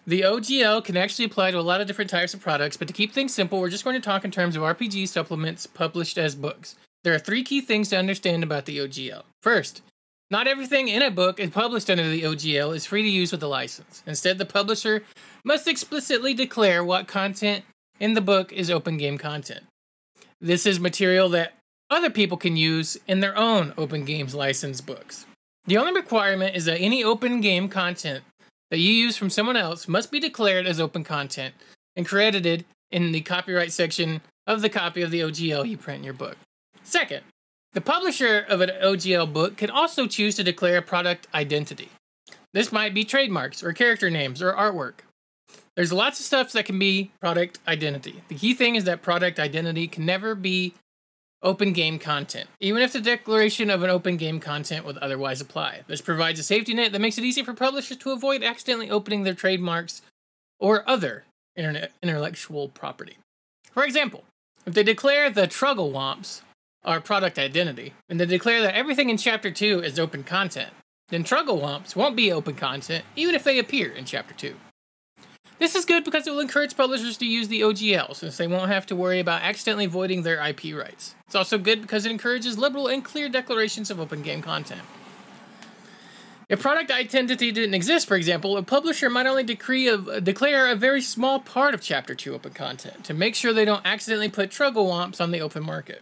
The 0.07 0.21
OGL 0.21 0.83
can 0.83 0.97
actually 0.97 1.25
apply 1.25 1.51
to 1.51 1.59
a 1.59 1.61
lot 1.61 1.81
of 1.81 1.87
different 1.87 2.09
types 2.09 2.33
of 2.33 2.39
products, 2.41 2.75
but 2.77 2.87
to 2.87 2.93
keep 2.93 3.13
things 3.13 3.33
simple, 3.33 3.59
we're 3.59 3.69
just 3.69 3.83
going 3.83 3.95
to 3.95 3.99
talk 4.01 4.23
in 4.25 4.31
terms 4.31 4.55
of 4.55 4.63
RPG 4.63 5.07
supplements 5.07 5.67
published 5.67 6.17
as 6.17 6.33
books. 6.33 6.75
There 7.03 7.13
are 7.13 7.19
three 7.19 7.43
key 7.43 7.61
things 7.61 7.89
to 7.89 7.97
understand 7.97 8.43
about 8.43 8.65
the 8.65 8.77
OGL. 8.77 9.23
First, 9.41 9.81
not 10.29 10.47
everything 10.47 10.87
in 10.87 11.01
a 11.01 11.11
book 11.11 11.39
is 11.39 11.49
published 11.49 11.89
under 11.89 12.07
the 12.07 12.23
OGL 12.23 12.75
is 12.75 12.85
free 12.85 13.01
to 13.01 13.09
use 13.09 13.31
with 13.31 13.43
a 13.43 13.47
license. 13.47 14.03
Instead, 14.05 14.37
the 14.37 14.45
publisher 14.45 15.03
must 15.43 15.67
explicitly 15.67 16.33
declare 16.33 16.83
what 16.83 17.07
content 17.07 17.65
in 17.99 18.13
the 18.13 18.21
book 18.21 18.53
is 18.53 18.69
open 18.69 18.97
game 18.97 19.17
content. 19.17 19.63
This 20.39 20.65
is 20.65 20.79
material 20.79 21.27
that 21.29 21.53
other 21.89 22.09
people 22.09 22.37
can 22.37 22.55
use 22.55 22.97
in 23.07 23.19
their 23.19 23.37
own 23.37 23.73
open 23.77 24.05
games 24.05 24.33
license 24.33 24.79
books. 24.79 25.25
The 25.65 25.77
only 25.77 25.93
requirement 25.93 26.55
is 26.55 26.65
that 26.65 26.79
any 26.79 27.03
open 27.03 27.41
game 27.41 27.67
content 27.67 28.23
that 28.69 28.79
you 28.79 28.93
use 28.93 29.17
from 29.17 29.29
someone 29.29 29.57
else 29.57 29.87
must 29.87 30.11
be 30.11 30.19
declared 30.19 30.65
as 30.65 30.79
open 30.79 31.03
content 31.03 31.53
and 31.95 32.07
credited 32.07 32.63
in 32.89 33.11
the 33.11 33.21
copyright 33.21 33.71
section 33.71 34.21
of 34.47 34.61
the 34.61 34.69
copy 34.69 35.01
of 35.01 35.11
the 35.11 35.19
OGL 35.19 35.67
you 35.67 35.77
print 35.77 35.99
in 35.99 36.05
your 36.05 36.13
book. 36.13 36.37
Second, 36.91 37.23
the 37.71 37.79
publisher 37.79 38.45
of 38.49 38.59
an 38.59 38.69
OGL 38.83 39.31
book 39.31 39.55
can 39.55 39.69
also 39.69 40.07
choose 40.07 40.35
to 40.35 40.43
declare 40.43 40.79
a 40.79 40.81
product 40.81 41.25
identity. 41.33 41.87
This 42.51 42.73
might 42.73 42.93
be 42.93 43.05
trademarks 43.05 43.63
or 43.63 43.71
character 43.71 44.09
names 44.09 44.41
or 44.41 44.51
artwork. 44.51 44.95
There's 45.77 45.93
lots 45.93 46.19
of 46.19 46.25
stuff 46.25 46.51
that 46.51 46.65
can 46.65 46.77
be 46.77 47.11
product 47.21 47.59
identity. 47.65 48.21
The 48.27 48.35
key 48.35 48.53
thing 48.53 48.75
is 48.75 48.83
that 48.83 49.01
product 49.01 49.39
identity 49.39 49.87
can 49.87 50.05
never 50.05 50.35
be 50.35 50.73
open 51.41 51.71
game 51.71 51.97
content, 51.97 52.49
even 52.59 52.81
if 52.81 52.91
the 52.91 52.99
declaration 52.99 53.69
of 53.69 53.83
an 53.83 53.89
open 53.89 54.17
game 54.17 54.41
content 54.41 54.85
would 54.85 54.97
otherwise 54.97 55.39
apply. 55.39 55.83
This 55.87 56.01
provides 56.01 56.41
a 56.41 56.43
safety 56.43 56.73
net 56.73 56.91
that 56.91 56.99
makes 56.99 57.17
it 57.17 57.23
easy 57.23 57.41
for 57.41 57.53
publishers 57.53 57.95
to 57.99 58.11
avoid 58.11 58.43
accidentally 58.43 58.89
opening 58.89 59.23
their 59.23 59.33
trademarks 59.33 60.01
or 60.59 60.83
other 60.89 61.23
internet 61.55 61.93
intellectual 62.03 62.67
property. 62.67 63.15
For 63.71 63.85
example, 63.85 64.25
if 64.65 64.73
they 64.73 64.83
declare 64.83 65.29
the 65.29 65.47
Truggle 65.47 65.93
Womps 65.93 66.41
are 66.83 66.99
product 66.99 67.37
identity, 67.37 67.93
and 68.09 68.19
they 68.19 68.25
declare 68.25 68.61
that 68.61 68.75
everything 68.75 69.09
in 69.09 69.17
Chapter 69.17 69.51
2 69.51 69.79
is 69.79 69.99
open 69.99 70.23
content, 70.23 70.71
then 71.09 71.23
Truggle 71.23 71.61
Womps 71.61 71.95
won't 71.95 72.15
be 72.15 72.31
open 72.31 72.55
content 72.55 73.05
even 73.15 73.35
if 73.35 73.43
they 73.43 73.59
appear 73.59 73.89
in 73.89 74.05
Chapter 74.05 74.33
2. 74.33 74.55
This 75.59 75.75
is 75.75 75.85
good 75.85 76.03
because 76.03 76.25
it 76.25 76.31
will 76.31 76.39
encourage 76.39 76.75
publishers 76.75 77.17
to 77.17 77.25
use 77.25 77.47
the 77.47 77.61
OGL 77.61 78.15
since 78.15 78.37
they 78.37 78.47
won't 78.47 78.71
have 78.71 78.87
to 78.87 78.95
worry 78.95 79.19
about 79.19 79.43
accidentally 79.43 79.85
voiding 79.85 80.23
their 80.23 80.43
IP 80.43 80.75
rights. 80.75 81.13
It's 81.27 81.35
also 81.35 81.59
good 81.59 81.83
because 81.83 82.03
it 82.03 82.11
encourages 82.11 82.57
liberal 82.57 82.87
and 82.87 83.05
clear 83.05 83.29
declarations 83.29 83.91
of 83.91 83.99
open 83.99 84.23
game 84.23 84.41
content. 84.41 84.81
If 86.49 86.61
product 86.61 86.89
identity 86.89 87.51
didn't 87.51 87.75
exist, 87.75 88.07
for 88.07 88.17
example, 88.17 88.57
a 88.57 88.63
publisher 88.63 89.09
might 89.09 89.27
only 89.27 89.43
decree 89.43 89.87
of, 89.87 90.23
declare 90.23 90.67
a 90.67 90.75
very 90.75 91.01
small 91.01 91.39
part 91.39 91.73
of 91.75 91.81
Chapter 91.81 92.15
2 92.15 92.33
open 92.33 92.53
content 92.53 93.03
to 93.05 93.13
make 93.13 93.35
sure 93.35 93.53
they 93.53 93.63
don't 93.63 93.85
accidentally 93.85 94.29
put 94.29 94.49
Truggle 94.49 94.87
Womps 94.87 95.21
on 95.21 95.29
the 95.29 95.41
open 95.41 95.63
market. 95.63 96.01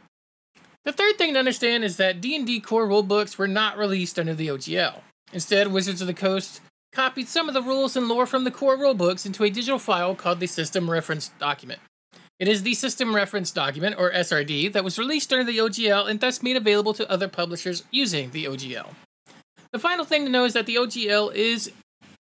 The 0.89 0.93
third 0.93 1.19
thing 1.19 1.33
to 1.33 1.39
understand 1.39 1.83
is 1.83 1.97
that 1.97 2.19
D&D 2.19 2.61
core 2.61 2.87
rulebooks 2.87 3.37
were 3.37 3.47
not 3.47 3.77
released 3.77 4.17
under 4.17 4.33
the 4.33 4.47
OGL. 4.47 5.01
Instead, 5.31 5.67
Wizards 5.67 6.01
of 6.01 6.07
the 6.07 6.15
Coast 6.15 6.61
copied 6.93 7.27
some 7.27 7.47
of 7.47 7.53
the 7.53 7.61
rules 7.61 7.95
and 7.95 8.07
lore 8.07 8.25
from 8.25 8.43
the 8.43 8.49
core 8.49 8.75
rulebooks 8.75 9.23
into 9.23 9.43
a 9.43 9.51
digital 9.51 9.77
file 9.77 10.15
called 10.15 10.39
the 10.39 10.47
System 10.47 10.89
Reference 10.89 11.29
Document. 11.37 11.79
It 12.39 12.47
is 12.47 12.63
the 12.63 12.73
System 12.73 13.15
Reference 13.15 13.51
Document, 13.51 13.97
or 13.99 14.11
SRD, 14.11 14.73
that 14.73 14.83
was 14.83 14.97
released 14.97 15.31
under 15.31 15.43
the 15.43 15.59
OGL 15.59 16.09
and 16.09 16.19
thus 16.19 16.41
made 16.41 16.57
available 16.57 16.95
to 16.95 17.07
other 17.07 17.27
publishers 17.27 17.83
using 17.91 18.31
the 18.31 18.45
OGL. 18.45 18.89
The 19.71 19.77
final 19.77 20.05
thing 20.05 20.25
to 20.25 20.31
know 20.31 20.45
is 20.45 20.53
that 20.53 20.65
the 20.65 20.77
OGL 20.77 21.35
is 21.35 21.71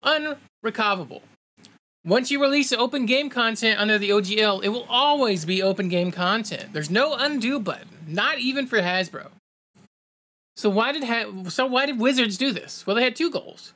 unrecoverable. 0.02 1.20
Once 2.06 2.30
you 2.30 2.40
release 2.40 2.72
open 2.72 3.04
game 3.04 3.28
content 3.28 3.78
under 3.78 3.98
the 3.98 4.08
OGL, 4.08 4.64
it 4.64 4.70
will 4.70 4.86
always 4.88 5.44
be 5.44 5.62
open 5.62 5.90
game 5.90 6.10
content. 6.10 6.72
There's 6.72 6.88
no 6.88 7.16
undo 7.16 7.60
button, 7.60 7.88
not 8.06 8.38
even 8.38 8.66
for 8.66 8.78
Hasbro. 8.78 9.28
So 10.56 10.70
why 10.70 10.92
did 10.92 11.04
ha- 11.04 11.48
so 11.48 11.66
why 11.66 11.86
did 11.86 12.00
Wizards 12.00 12.38
do 12.38 12.52
this? 12.52 12.86
Well, 12.86 12.96
they 12.96 13.04
had 13.04 13.16
two 13.16 13.30
goals. 13.30 13.72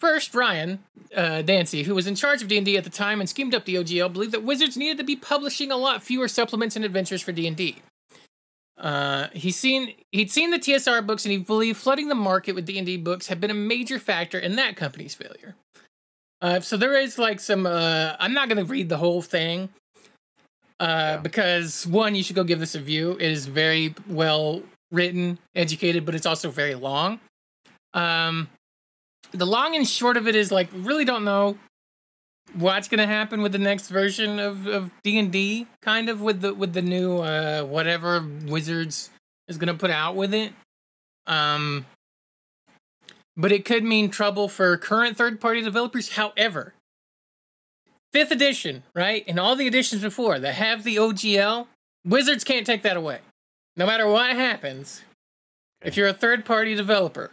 First, 0.00 0.34
Ryan 0.34 0.80
uh, 1.14 1.42
Dancey, 1.42 1.82
who 1.82 1.94
was 1.94 2.06
in 2.06 2.14
charge 2.14 2.40
of 2.40 2.48
D&D 2.48 2.76
at 2.76 2.84
the 2.84 2.90
time 2.90 3.20
and 3.20 3.28
schemed 3.28 3.54
up 3.54 3.66
the 3.66 3.74
OGL, 3.74 4.12
believed 4.12 4.32
that 4.32 4.42
Wizards 4.42 4.76
needed 4.76 4.96
to 4.96 5.04
be 5.04 5.14
publishing 5.14 5.70
a 5.70 5.76
lot 5.76 6.02
fewer 6.02 6.26
supplements 6.26 6.74
and 6.74 6.86
adventures 6.86 7.20
for 7.20 7.32
D&D. 7.32 7.76
Uh, 8.78 9.28
seen 9.50 9.92
he'd 10.10 10.30
seen 10.30 10.50
the 10.50 10.58
TSR 10.58 11.06
books 11.06 11.26
and 11.26 11.32
he 11.32 11.38
believed 11.38 11.76
flooding 11.76 12.08
the 12.08 12.14
market 12.14 12.54
with 12.54 12.64
D&D 12.64 12.96
books 12.96 13.26
had 13.26 13.38
been 13.38 13.50
a 13.50 13.54
major 13.54 13.98
factor 13.98 14.38
in 14.38 14.56
that 14.56 14.74
company's 14.74 15.14
failure. 15.14 15.54
Uh, 16.40 16.60
so 16.60 16.78
there 16.78 16.98
is 16.98 17.18
like 17.18 17.38
some. 17.38 17.66
Uh, 17.66 18.16
I'm 18.18 18.32
not 18.32 18.48
going 18.48 18.64
to 18.64 18.70
read 18.70 18.88
the 18.88 18.96
whole 18.96 19.20
thing 19.20 19.68
uh, 20.80 20.84
Yeah. 20.84 21.16
because 21.18 21.86
one, 21.86 22.14
you 22.14 22.22
should 22.22 22.36
go 22.36 22.44
give 22.44 22.58
this 22.58 22.74
a 22.74 22.80
view. 22.80 23.12
It 23.12 23.30
is 23.30 23.46
very 23.46 23.94
well 24.08 24.62
written, 24.90 25.38
educated, 25.54 26.04
but 26.04 26.14
it's 26.14 26.26
also 26.26 26.50
very 26.50 26.74
long. 26.74 27.20
Um, 27.94 28.48
the 29.32 29.46
long 29.46 29.76
and 29.76 29.86
short 29.86 30.16
of 30.16 30.26
it 30.26 30.34
is 30.34 30.50
like 30.50 30.68
really 30.72 31.04
don't 31.04 31.24
know 31.24 31.56
what's 32.54 32.88
going 32.88 32.98
to 32.98 33.06
happen 33.06 33.42
with 33.42 33.52
the 33.52 33.58
next 33.58 33.88
version 33.88 34.40
of 34.40 34.66
of 34.66 34.90
D 35.04 35.18
and 35.18 35.30
D, 35.30 35.66
kind 35.82 36.08
of 36.08 36.20
with 36.20 36.40
the 36.40 36.52
with 36.54 36.72
the 36.72 36.82
new 36.82 37.18
uh, 37.18 37.62
whatever 37.62 38.24
Wizards 38.46 39.10
is 39.48 39.56
going 39.58 39.68
to 39.68 39.74
put 39.78 39.90
out 39.90 40.16
with 40.16 40.34
it. 40.34 40.52
Um, 41.26 41.86
but 43.36 43.52
it 43.52 43.64
could 43.64 43.84
mean 43.84 44.10
trouble 44.10 44.48
for 44.48 44.76
current 44.76 45.16
third 45.16 45.40
party 45.40 45.62
developers. 45.62 46.10
However, 46.10 46.74
fifth 48.12 48.30
edition, 48.30 48.82
right, 48.94 49.24
and 49.28 49.38
all 49.38 49.56
the 49.56 49.66
editions 49.66 50.02
before 50.02 50.38
that 50.38 50.54
have 50.54 50.84
the 50.84 50.96
OGL, 50.96 51.66
Wizards 52.04 52.44
can't 52.44 52.66
take 52.66 52.82
that 52.82 52.96
away. 52.96 53.18
No 53.76 53.86
matter 53.86 54.06
what 54.06 54.30
happens, 54.34 55.02
if 55.82 55.96
you're 55.96 56.08
a 56.08 56.12
third 56.14 56.44
party 56.44 56.74
developer, 56.74 57.30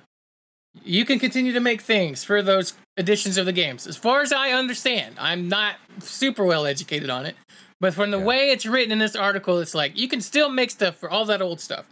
you 0.84 1.06
can 1.06 1.20
continue 1.20 1.52
to 1.54 1.60
make 1.60 1.82
things 1.82 2.24
for 2.24 2.42
those 2.42 2.74
editions 2.98 3.38
of 3.38 3.46
the 3.46 3.54
games. 3.54 3.88
As 3.88 3.98
far 3.98 4.22
as 4.22 4.32
I 4.32 4.52
understand, 4.52 5.16
I'm 5.20 5.48
not 5.50 5.76
super 6.00 6.44
well 6.46 6.66
educated 6.66 7.10
on 7.10 7.26
it, 7.26 7.36
but 7.80 7.94
from 7.94 8.12
the 8.12 8.20
Yeah. 8.20 8.26
way 8.26 8.50
it's 8.52 8.66
written 8.66 8.92
in 8.92 9.00
this 9.00 9.16
article, 9.16 9.60
it's 9.60 9.74
like 9.74 9.98
you 9.98 10.08
can 10.08 10.22
still 10.22 10.50
make 10.50 10.70
stuff 10.72 10.96
for 10.98 11.10
all 11.10 11.26
that 11.26 11.42
old 11.42 11.60
stuff. 11.60 11.88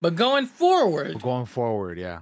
But 0.00 0.16
going 0.16 0.46
forward, 0.46 1.14
We're 1.14 1.20
going 1.20 1.46
forward, 1.46 1.98
yeah. 1.98 2.20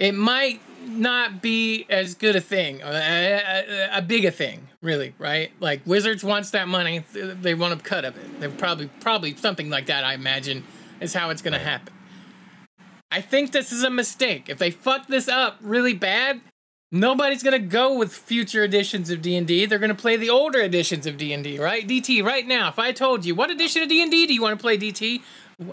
It 0.00 0.12
might 0.12 0.60
not 0.86 1.42
be 1.42 1.86
as 1.88 2.14
good 2.14 2.34
a 2.34 2.40
thing, 2.40 2.80
a, 2.82 2.86
a, 2.88 3.98
a 3.98 4.02
big 4.02 4.24
a 4.24 4.30
thing, 4.30 4.66
really, 4.80 5.14
right? 5.18 5.52
Like 5.60 5.82
Wizards 5.86 6.24
wants 6.24 6.50
that 6.50 6.66
money, 6.66 7.04
they 7.12 7.54
want 7.54 7.78
a 7.78 7.82
cut 7.82 8.04
of 8.04 8.16
it. 8.16 8.40
They're 8.40 8.50
probably 8.50 8.88
probably 9.00 9.36
something 9.36 9.70
like 9.70 9.86
that. 9.86 10.02
I 10.02 10.14
imagine 10.14 10.64
is 11.00 11.14
how 11.14 11.30
it's 11.30 11.42
going 11.42 11.52
to 11.52 11.60
happen. 11.60 11.92
I 13.12 13.20
think 13.20 13.52
this 13.52 13.72
is 13.72 13.82
a 13.82 13.90
mistake. 13.90 14.48
If 14.48 14.58
they 14.58 14.70
fuck 14.70 15.06
this 15.06 15.28
up 15.28 15.58
really 15.60 15.94
bad, 15.94 16.40
nobody's 16.92 17.42
gonna 17.42 17.58
go 17.58 17.98
with 17.98 18.12
future 18.12 18.62
editions 18.62 19.10
of 19.10 19.20
D 19.20 19.34
and 19.34 19.48
D. 19.48 19.66
They're 19.66 19.80
gonna 19.80 19.96
play 19.96 20.16
the 20.16 20.30
older 20.30 20.60
editions 20.60 21.06
of 21.06 21.16
D 21.16 21.32
and 21.32 21.42
D, 21.42 21.58
right? 21.58 21.86
DT, 21.86 22.22
right 22.22 22.46
now. 22.46 22.68
If 22.68 22.78
I 22.78 22.92
told 22.92 23.24
you 23.24 23.34
what 23.34 23.50
edition 23.50 23.82
of 23.82 23.88
D 23.88 24.00
and 24.00 24.12
D 24.12 24.28
do 24.28 24.34
you 24.34 24.40
want 24.40 24.56
to 24.58 24.62
play, 24.62 24.78
DT? 24.78 25.22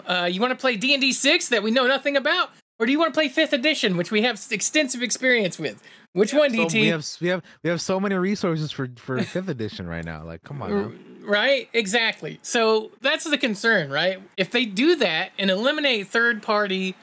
Uh, 0.04 0.28
you 0.30 0.40
want 0.40 0.50
to 0.50 0.56
play 0.56 0.76
D 0.76 0.92
and 0.92 1.00
D 1.00 1.12
six 1.12 1.48
that 1.48 1.62
we 1.62 1.70
know 1.70 1.86
nothing 1.86 2.16
about, 2.16 2.50
or 2.78 2.86
do 2.86 2.92
you 2.92 2.98
want 2.98 3.12
to 3.12 3.18
play 3.18 3.28
fifth 3.28 3.52
edition, 3.52 3.96
which 3.96 4.10
we 4.10 4.22
have 4.22 4.40
extensive 4.50 5.02
experience 5.02 5.58
with? 5.58 5.82
Which 6.12 6.32
one, 6.32 6.50
So 6.50 6.66
DT? 6.66 6.72
we 6.74 6.88
have 6.88 7.06
we 7.20 7.28
have 7.28 7.42
we 7.62 7.70
have 7.70 7.80
so 7.80 7.98
many 8.00 8.14
resources 8.14 8.70
for 8.72 8.88
for 8.96 9.22
fifth 9.22 9.48
edition 9.48 9.86
right 9.88 10.04
now. 10.04 10.24
Like, 10.24 10.42
come 10.42 10.62
on. 10.62 10.70
Now. 10.70 10.92
Right? 11.26 11.68
Exactly. 11.72 12.38
So 12.42 12.90
that's 13.00 13.24
the 13.24 13.36
concern, 13.38 13.90
right? 13.90 14.22
If 14.36 14.50
they 14.50 14.64
do 14.64 14.96
that 14.96 15.32
and 15.38 15.50
eliminate 15.50 16.08
third 16.08 16.42
party 16.42 16.94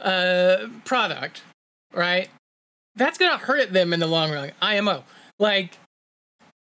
uh 0.00 0.66
product, 0.84 1.42
right? 1.92 2.28
That's 2.96 3.18
going 3.18 3.32
to 3.32 3.38
hurt 3.44 3.72
them 3.72 3.92
in 3.92 4.00
the 4.00 4.06
long 4.06 4.30
run. 4.30 4.52
IMO. 4.62 5.04
Like 5.38 5.78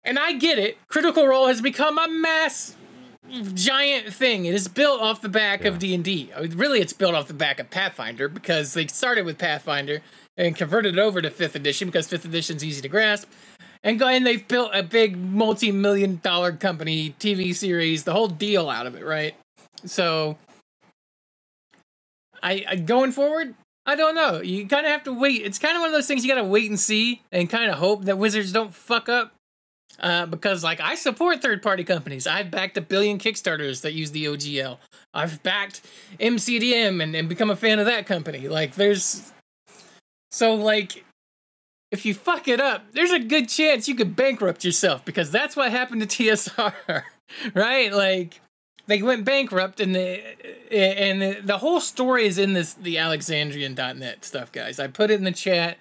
and 0.05 0.18
I 0.18 0.33
get 0.35 0.59
it. 0.59 0.79
Critical 0.88 1.27
Role 1.27 1.49
has 1.49 1.61
become 1.61 1.99
a 1.99 2.09
mass 2.09 2.75
giant 3.55 4.12
thing. 4.12 4.45
It 4.45 4.55
is 4.55 4.69
built 4.69 5.01
off 5.01 5.21
the 5.21 5.29
back 5.29 5.64
of 5.64 5.79
D&D. 5.79 6.31
I 6.37 6.43
mean, 6.43 6.57
really 6.57 6.81
it's 6.81 6.93
built 6.93 7.14
off 7.14 7.29
the 7.29 7.35
back 7.35 7.59
of 7.59 7.71
Pathfinder 7.71 8.29
because 8.29 8.75
they 8.75 8.87
started 8.87 9.25
with 9.25 9.38
Pathfinder 9.38 10.03
and 10.37 10.57
converted 10.57 10.97
it 10.97 11.01
over 11.01 11.21
to 11.23 11.31
5th 11.31 11.55
edition 11.55 11.88
because 11.88 12.09
5th 12.09 12.25
edition's 12.25 12.64
easy 12.64 12.83
to 12.83 12.88
grasp. 12.88 13.29
And 13.83 13.99
go 13.99 14.07
and 14.09 14.27
they've 14.27 14.47
built 14.47 14.71
a 14.75 14.83
big 14.83 15.16
multi-million 15.16 16.21
dollar 16.23 16.53
company 16.53 17.14
tv 17.19 17.55
series 17.55 18.05
the 18.05 18.12
whole 18.12 18.29
deal 18.29 18.69
out 18.69 18.87
of 18.87 18.95
it 18.95 19.05
right? 19.05 19.35
So 19.87 20.37
i, 22.43 22.64
I 22.69 22.77
going 22.77 23.12
forward 23.12 23.55
i 23.87 23.95
don't 23.95 24.14
know. 24.14 24.40
You 24.43 24.66
kind 24.69 24.85
of 24.85 24.93
have 24.93 25.05
to 25.05 25.12
wait. 25.12 25.43
It's 25.43 25.59
kind 25.59 25.77
of 25.77 25.81
one 25.81 25.88
of 25.88 25.95
those 25.95 26.07
things 26.07 26.25
you 26.25 26.33
gotta 26.33 26.47
wait 26.47 26.69
and 26.69 26.79
see 26.79 27.23
and 27.33 27.49
kind 27.49 27.71
of 27.71 27.79
hope 27.79 28.05
that 28.05 28.19
wizards 28.19 28.53
don't 28.53 28.75
fuck 28.75 29.09
up 29.09 29.33
uh, 30.00 30.26
because 30.26 30.64
like 30.64 30.80
i 30.80 30.94
support 30.94 31.42
third 31.42 31.62
party 31.62 31.84
companies 31.84 32.26
i've 32.26 32.50
backed 32.50 32.76
a 32.76 32.80
billion 32.80 33.18
kickstarters 33.18 33.82
that 33.82 33.92
use 33.92 34.10
the 34.10 34.24
ogl 34.26 34.78
i've 35.14 35.42
backed 35.42 35.80
mcdm 36.18 37.02
and, 37.02 37.14
and 37.14 37.28
become 37.28 37.50
a 37.50 37.56
fan 37.56 37.78
of 37.78 37.86
that 37.86 38.06
company 38.06 38.48
like 38.48 38.74
there's 38.74 39.32
so 40.30 40.54
like 40.54 41.04
if 41.90 42.06
you 42.06 42.14
fuck 42.14 42.46
it 42.46 42.60
up, 42.60 42.92
there's 42.92 43.10
a 43.10 43.18
good 43.18 43.48
chance 43.48 43.88
you 43.88 43.94
could 43.94 44.14
bankrupt 44.14 44.64
yourself 44.64 45.04
because 45.04 45.30
that's 45.30 45.56
what 45.56 45.70
happened 45.70 46.08
to 46.08 46.22
TSR, 46.24 47.02
right? 47.54 47.92
Like 47.92 48.40
they 48.86 49.02
went 49.02 49.24
bankrupt 49.24 49.80
and 49.80 49.94
the 49.94 50.22
and 50.72 51.20
the, 51.20 51.40
the 51.42 51.58
whole 51.58 51.80
story 51.80 52.26
is 52.26 52.38
in 52.38 52.52
this 52.52 52.74
the 52.74 52.98
alexandrian.net 52.98 54.24
stuff, 54.24 54.52
guys. 54.52 54.78
I 54.78 54.86
put 54.86 55.10
it 55.10 55.14
in 55.14 55.24
the 55.24 55.32
chat. 55.32 55.78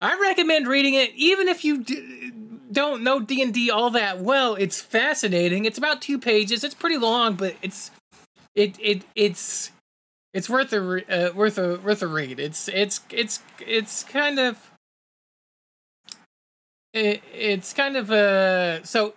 I 0.00 0.18
recommend 0.18 0.66
reading 0.66 0.94
it 0.94 1.12
even 1.14 1.48
if 1.48 1.64
you 1.64 1.82
d- 1.82 2.32
don't 2.72 3.02
know 3.02 3.20
D&D 3.20 3.70
all 3.70 3.90
that 3.90 4.20
well. 4.20 4.54
It's 4.54 4.80
fascinating. 4.80 5.64
It's 5.64 5.78
about 5.78 6.02
2 6.02 6.18
pages. 6.18 6.64
It's 6.64 6.74
pretty 6.74 6.98
long, 6.98 7.34
but 7.34 7.56
it's 7.62 7.90
it 8.54 8.76
it 8.80 9.04
it's 9.14 9.70
it's 10.34 10.48
worth 10.48 10.72
a 10.72 11.28
uh, 11.28 11.32
worth 11.32 11.58
a 11.58 11.76
worth 11.78 12.02
a 12.02 12.06
read. 12.06 12.40
It's 12.40 12.68
it's 12.68 13.00
it's 13.10 13.40
it's 13.60 14.04
kind 14.04 14.38
of 14.38 14.72
it, 16.92 17.22
it's 17.32 17.72
kind 17.72 17.96
of 17.96 18.10
a 18.10 18.80
so 18.84 19.14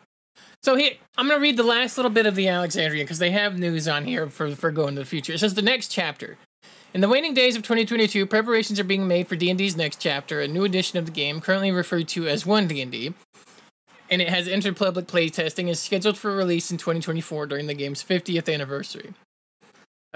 so 0.64 0.76
here 0.76 0.94
i'm 1.18 1.28
gonna 1.28 1.40
read 1.40 1.58
the 1.58 1.64
last 1.64 1.98
little 1.98 2.12
bit 2.12 2.26
of 2.26 2.36
the 2.36 2.48
alexandrian 2.48 3.04
because 3.04 3.20
they 3.20 3.32
have 3.32 3.60
news 3.60 3.88
on 3.88 4.06
here 4.06 4.30
for 4.30 4.56
for 4.56 4.72
going 4.72 4.96
to 4.96 5.02
the 5.02 5.06
future 5.06 5.34
it 5.34 5.40
says 5.40 5.54
the 5.56 5.62
next 5.62 5.90
chapter 5.90 6.38
in 6.94 7.02
the 7.02 7.10
waning 7.10 7.34
days 7.34 7.56
of 7.56 7.64
2022 7.64 8.26
preparations 8.26 8.80
are 8.80 8.86
being 8.86 9.08
made 9.08 9.28
for 9.28 9.36
d&d's 9.36 9.76
next 9.76 10.00
chapter 10.00 10.40
a 10.40 10.48
new 10.48 10.64
edition 10.64 10.98
of 10.98 11.06
the 11.06 11.12
game 11.12 11.42
currently 11.42 11.72
referred 11.72 12.08
to 12.08 12.28
as 12.28 12.46
1 12.46 12.68
d&d 12.68 13.14
and 14.10 14.22
it 14.22 14.30
has 14.30 14.48
entered 14.48 14.78
public 14.78 15.08
playtesting 15.08 15.60
and 15.60 15.70
is 15.70 15.80
scheduled 15.80 16.18
for 16.18 16.36
release 16.36 16.72
in 16.72 16.78
2024 16.78 17.48
during 17.48 17.68
the 17.68 17.74
game's 17.74 18.04
50th 18.04 18.54
anniversary 18.54 19.14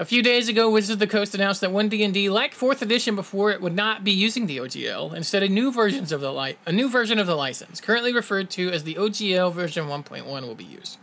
a 0.00 0.04
few 0.06 0.22
days 0.22 0.48
ago, 0.48 0.70
Wizards 0.70 0.94
of 0.94 0.98
the 0.98 1.06
Coast 1.06 1.34
announced 1.34 1.60
that 1.60 1.70
1D&D, 1.70 2.30
like 2.30 2.54
4th 2.54 2.80
edition 2.80 3.14
before, 3.14 3.50
it 3.50 3.60
would 3.60 3.76
not 3.76 4.02
be 4.02 4.10
using 4.10 4.46
the 4.46 4.56
OGL. 4.56 5.14
Instead, 5.14 5.42
a 5.42 5.48
new 5.48 5.70
versions 5.70 6.10
of 6.10 6.22
the 6.22 6.32
li- 6.32 6.56
a 6.64 6.72
new 6.72 6.88
version 6.88 7.18
of 7.18 7.26
the 7.26 7.36
license, 7.36 7.82
currently 7.82 8.14
referred 8.14 8.48
to 8.52 8.70
as 8.70 8.84
the 8.84 8.94
OGL 8.94 9.52
version 9.52 9.88
1.1, 9.88 10.24
will 10.24 10.54
be 10.54 10.64
used. 10.64 10.96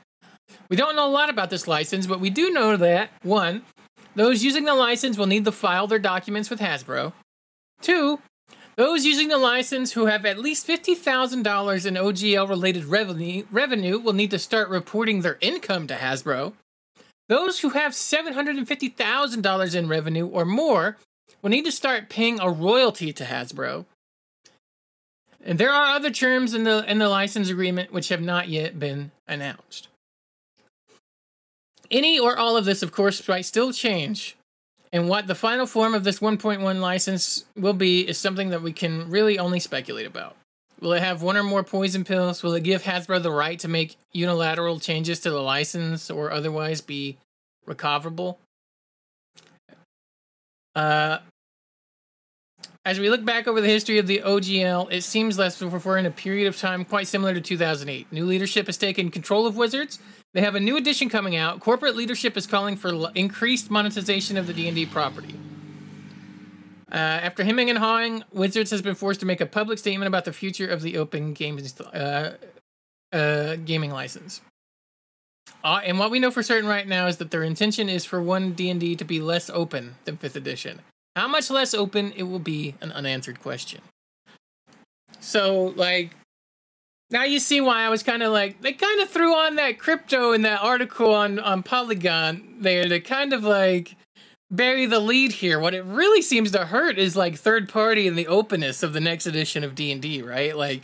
We 0.68 0.76
don't 0.76 0.96
know 0.96 1.08
a 1.08 1.12
lot 1.12 1.30
about 1.30 1.52
this 1.52 1.68
license, 1.68 2.08
but 2.08 2.20
we 2.20 2.32
do 2.32 2.50
know 2.50 2.76
that 2.76 3.12
one, 3.22 3.62
those 4.16 4.44
using 4.44 4.66
the 4.66 4.74
license 4.74 5.16
will 5.16 5.28
need 5.28 5.46
to 5.46 5.52
file 5.52 5.86
their 5.86 6.00
documents 6.00 6.50
with 6.50 6.60
Hasbro. 6.60 7.14
Two, 7.82 8.20
those 8.78 9.06
using 9.06 9.28
the 9.28 9.40
license 9.40 9.94
who 9.94 10.06
have 10.06 10.24
at 10.24 10.38
least 10.38 10.68
$50,000 10.68 11.86
in 11.86 11.94
OGL 11.96 12.48
related 12.48 12.86
revenue, 12.86 14.00
will 14.00 14.14
need 14.14 14.32
to 14.32 14.40
start 14.40 14.70
reporting 14.70 15.22
their 15.22 15.40
income 15.42 15.88
to 15.88 15.96
Hasbro. 15.96 16.54
Those 17.28 17.60
who 17.60 17.72
have 17.72 17.92
$750,000 17.92 19.76
in 19.76 19.88
revenue 19.90 20.28
or 20.28 20.46
more 20.46 20.98
will 21.42 21.50
need 21.50 21.66
to 21.66 21.72
start 21.72 22.08
paying 22.08 22.40
a 22.40 22.50
royalty 22.50 23.12
to 23.12 23.26
Hasbro. 23.26 23.86
And 25.44 25.60
there 25.60 25.74
are 25.74 25.96
other 25.96 26.12
terms 26.12 26.54
in 26.54 26.64
the 26.64 26.90
in 26.90 27.00
the 27.00 27.10
license 27.10 27.50
agreement 27.50 27.92
which 27.92 28.10
have 28.10 28.22
not 28.22 28.48
yet 28.48 28.80
been 28.80 29.12
announced. 29.28 29.88
Any 31.90 32.20
or 32.20 32.38
all 32.38 32.58
of 32.58 32.66
this, 32.66 32.84
of 32.84 32.92
course, 32.92 33.28
might 33.28 33.46
still 33.46 33.74
change. 33.74 34.37
And 34.94 35.10
what 35.10 35.28
the 35.28 35.36
final 35.36 35.66
form 35.66 35.94
of 35.94 36.04
this 36.04 36.20
1.1 36.20 36.80
license 36.80 37.46
will 37.56 37.74
be 37.74 38.08
is 38.08 38.18
something 38.18 38.50
that 38.50 38.62
we 38.62 38.72
can 38.72 39.10
really 39.10 39.38
only 39.38 39.60
speculate 39.60 40.06
about. 40.06 40.36
Will 40.80 40.94
it 40.94 41.02
have 41.02 41.22
one 41.22 41.36
or 41.36 41.44
more 41.44 41.64
poison 41.64 42.04
pills? 42.04 42.44
Will 42.44 42.54
it 42.54 42.64
give 42.64 42.84
Hasbro 42.84 43.22
the 43.22 43.32
right 43.32 43.58
to 43.60 43.68
make 43.68 43.98
unilateral 44.14 44.80
changes 44.80 45.20
to 45.22 45.32
the 45.32 45.42
license 45.42 46.10
or 46.10 46.32
otherwise 46.32 46.82
be 46.82 47.18
recoverable? 47.66 48.40
Uh, 50.76 51.18
as 52.86 53.00
we 53.00 53.10
look 53.10 53.26
back 53.26 53.48
over 53.48 53.60
the 53.60 53.68
history 53.68 53.98
of 53.98 54.08
the 54.08 54.20
OGL, 54.20 54.92
it 54.92 55.04
seems 55.04 55.38
less 55.38 55.62
we're 55.62 55.98
in 55.98 56.06
a 56.06 56.12
period 56.12 56.48
of 56.48 56.58
time 56.58 56.86
quite 56.86 57.08
similar 57.08 57.34
to 57.34 57.42
2008. 57.42 58.12
New 58.14 58.26
leadership 58.26 58.68
has 58.68 58.78
taken 58.78 59.12
control 59.12 59.46
of 59.46 59.58
Wizards. 59.58 60.00
They 60.38 60.44
have 60.44 60.54
a 60.54 60.60
new 60.60 60.78
edition 60.78 61.10
coming 61.10 61.36
out. 61.36 61.60
Corporate 61.62 61.96
leadership 61.96 62.38
is 62.38 62.46
calling 62.46 62.76
for 62.76 62.90
l- 62.90 63.12
increased 63.16 63.72
monetization 63.72 64.38
of 64.38 64.46
the 64.46 64.54
D&D 64.54 64.86
property. 64.86 65.34
Uh, 66.92 66.96
after 66.96 67.44
hemming 67.44 67.72
and 67.72 67.80
hawing, 67.80 68.24
Wizards 68.32 68.70
has 68.70 68.84
been 68.84 68.94
forced 68.94 69.20
to 69.22 69.26
make 69.26 69.42
a 69.42 69.48
public 69.48 69.80
statement 69.80 70.08
about 70.08 70.26
the 70.26 70.32
future 70.32 70.68
of 70.68 70.84
the 70.84 70.96
open 70.96 71.34
games 71.34 71.82
uh, 71.82 72.36
uh, 73.12 73.56
gaming 73.66 73.90
license. 73.90 74.42
Uh, 75.64 75.80
and 75.84 75.98
what 75.98 76.12
we 76.12 76.20
know 76.20 76.30
for 76.30 76.44
certain 76.44 76.70
right 76.70 76.88
now 76.88 77.08
is 77.08 77.18
that 77.18 77.32
their 77.32 77.42
intention 77.42 77.90
is 77.90 78.06
for 78.06 78.22
one 78.22 78.52
D&D 78.52 78.96
to 78.96 79.04
be 79.04 79.20
less 79.20 79.50
open 79.50 79.96
than 80.06 80.18
5th 80.18 80.36
edition. 80.36 80.82
How 81.16 81.28
much 81.28 81.50
less 81.50 81.74
open 81.74 82.14
it 82.16 82.24
will 82.30 82.38
be 82.38 82.76
an 82.80 82.92
unanswered 82.92 83.42
question. 83.42 83.82
So, 85.20 85.74
like, 85.76 86.12
now 87.10 87.24
you 87.24 87.40
see 87.40 87.62
why 87.62 87.84
I 87.84 87.90
was 87.90 88.04
kind 88.04 88.24
of 88.24 88.32
like, 88.32 88.62
they 88.62 88.74
kind 88.74 89.02
of 89.02 89.10
threw 89.10 89.34
on 89.34 89.56
that 89.56 89.80
crypto 89.80 90.34
in 90.34 90.42
that 90.42 90.62
article 90.62 91.14
on, 91.14 91.40
on 91.40 91.64
Polygon 91.64 92.58
there 92.60 92.88
to 92.88 93.00
kind 93.00 93.34
of 93.34 93.44
like 93.44 93.96
bury 94.52 94.86
the 94.86 95.00
lead 95.00 95.34
here. 95.34 95.60
What 95.60 95.74
it 95.74 95.84
really 95.86 96.22
seems 96.22 96.52
to 96.52 96.66
hurt 96.66 96.98
is 96.98 97.16
like 97.16 97.38
third 97.38 97.70
party 97.70 98.08
and 98.08 98.18
the 98.18 98.28
openness 98.28 98.84
of 98.84 98.94
the 98.94 99.00
next 99.00 99.26
edition 99.26 99.64
of 99.64 99.76
D&D, 99.76 100.22
right? 100.22 100.56
Like, 100.56 100.82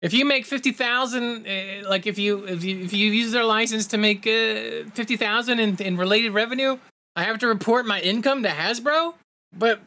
if 0.00 0.14
you 0.14 0.24
make 0.24 0.46
fifty 0.46 0.70
thousand, 0.70 1.46
uh, 1.46 1.88
like 1.88 2.06
if 2.06 2.18
you 2.18 2.44
if 2.44 2.62
you 2.62 2.78
if 2.78 2.92
you 2.92 3.10
use 3.10 3.32
their 3.32 3.44
license 3.44 3.86
to 3.88 3.98
make 3.98 4.26
uh, 4.26 4.88
fifty 4.94 5.16
thousand 5.16 5.58
in, 5.58 5.76
in 5.78 5.96
related 5.96 6.30
revenue, 6.30 6.78
I 7.16 7.24
have 7.24 7.38
to 7.40 7.48
report 7.48 7.84
my 7.84 8.00
income 8.00 8.44
to 8.44 8.48
Hasbro. 8.48 9.14
But 9.56 9.80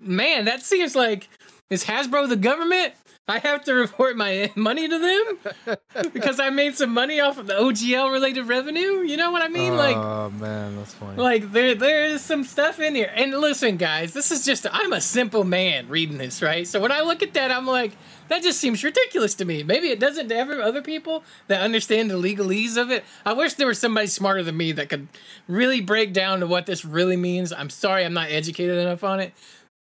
man, 0.00 0.46
that 0.46 0.62
seems 0.62 0.96
like 0.96 1.28
is 1.68 1.84
Hasbro 1.84 2.28
the 2.30 2.36
government? 2.36 2.94
I 3.28 3.38
have 3.40 3.64
to 3.64 3.74
report 3.74 4.16
my 4.16 4.50
money 4.56 4.88
to 4.88 4.98
them 4.98 5.76
because 6.12 6.40
I 6.40 6.48
made 6.48 6.76
some 6.76 6.94
money 6.94 7.20
off 7.20 7.36
of 7.36 7.46
the 7.46 7.52
OGL 7.52 8.10
related 8.10 8.44
revenue. 8.44 9.02
You 9.02 9.18
know 9.18 9.30
what 9.30 9.42
I 9.42 9.48
mean? 9.48 9.74
Oh, 9.74 9.76
like, 9.76 9.96
oh 9.96 10.30
man, 10.30 10.76
that's 10.76 10.94
funny. 10.94 11.20
like 11.20 11.52
there 11.52 11.74
there 11.74 12.06
is 12.06 12.22
some 12.22 12.44
stuff 12.44 12.80
in 12.80 12.94
here. 12.94 13.12
And 13.14 13.32
listen, 13.32 13.76
guys, 13.76 14.14
this 14.14 14.30
is 14.30 14.44
just 14.46 14.66
I'm 14.72 14.94
a 14.94 15.00
simple 15.00 15.44
man 15.44 15.88
reading 15.88 16.16
this, 16.16 16.40
right? 16.40 16.66
So 16.66 16.80
when 16.80 16.90
I 16.90 17.02
look 17.02 17.22
at 17.22 17.34
that, 17.34 17.50
I'm 17.50 17.66
like, 17.66 17.92
that 18.28 18.42
just 18.42 18.60
seems 18.60 18.82
ridiculous 18.84 19.34
to 19.36 19.44
me. 19.44 19.62
Maybe 19.62 19.88
it 19.88 20.00
doesn't 20.00 20.28
to 20.28 20.36
every 20.36 20.62
other 20.62 20.82
people 20.82 21.22
that 21.48 21.60
understand 21.60 22.10
the 22.10 22.14
legalese 22.14 22.76
of 22.76 22.90
it. 22.90 23.04
I 23.26 23.32
wish 23.32 23.54
there 23.54 23.66
was 23.66 23.78
somebody 23.78 24.06
smarter 24.06 24.42
than 24.42 24.56
me 24.56 24.72
that 24.72 24.88
could 24.88 25.08
really 25.46 25.80
break 25.80 26.12
down 26.12 26.40
to 26.40 26.46
what 26.46 26.66
this 26.66 26.84
really 26.84 27.16
means. 27.16 27.52
I'm 27.52 27.70
sorry 27.70 28.04
I'm 28.04 28.14
not 28.14 28.30
educated 28.30 28.78
enough 28.78 29.04
on 29.04 29.20
it. 29.20 29.32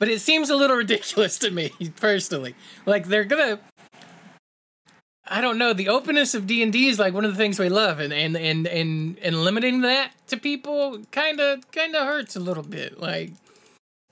But 0.04 0.10
it 0.10 0.20
seems 0.20 0.50
a 0.50 0.56
little 0.56 0.76
ridiculous 0.76 1.38
to 1.38 1.50
me 1.50 1.72
personally. 1.96 2.54
Like 2.84 3.06
they're 3.08 3.24
gonna 3.24 3.58
I 5.26 5.40
don't 5.40 5.56
know. 5.56 5.72
The 5.72 5.88
openness 5.88 6.34
of 6.34 6.46
D 6.46 6.62
and 6.62 6.70
D 6.70 6.88
is 6.88 6.98
like 6.98 7.14
one 7.14 7.24
of 7.24 7.30
the 7.30 7.38
things 7.38 7.58
we 7.58 7.70
love, 7.70 8.00
and 8.00 8.12
and 8.12 8.36
and 8.36 8.66
and, 8.66 9.18
and 9.22 9.42
limiting 9.42 9.80
that 9.80 10.12
to 10.26 10.36
people 10.36 11.00
kind 11.10 11.40
of 11.40 11.70
kind 11.72 11.96
of 11.96 12.06
hurts 12.06 12.36
a 12.36 12.40
little 12.40 12.62
bit. 12.62 13.00
Like 13.00 13.32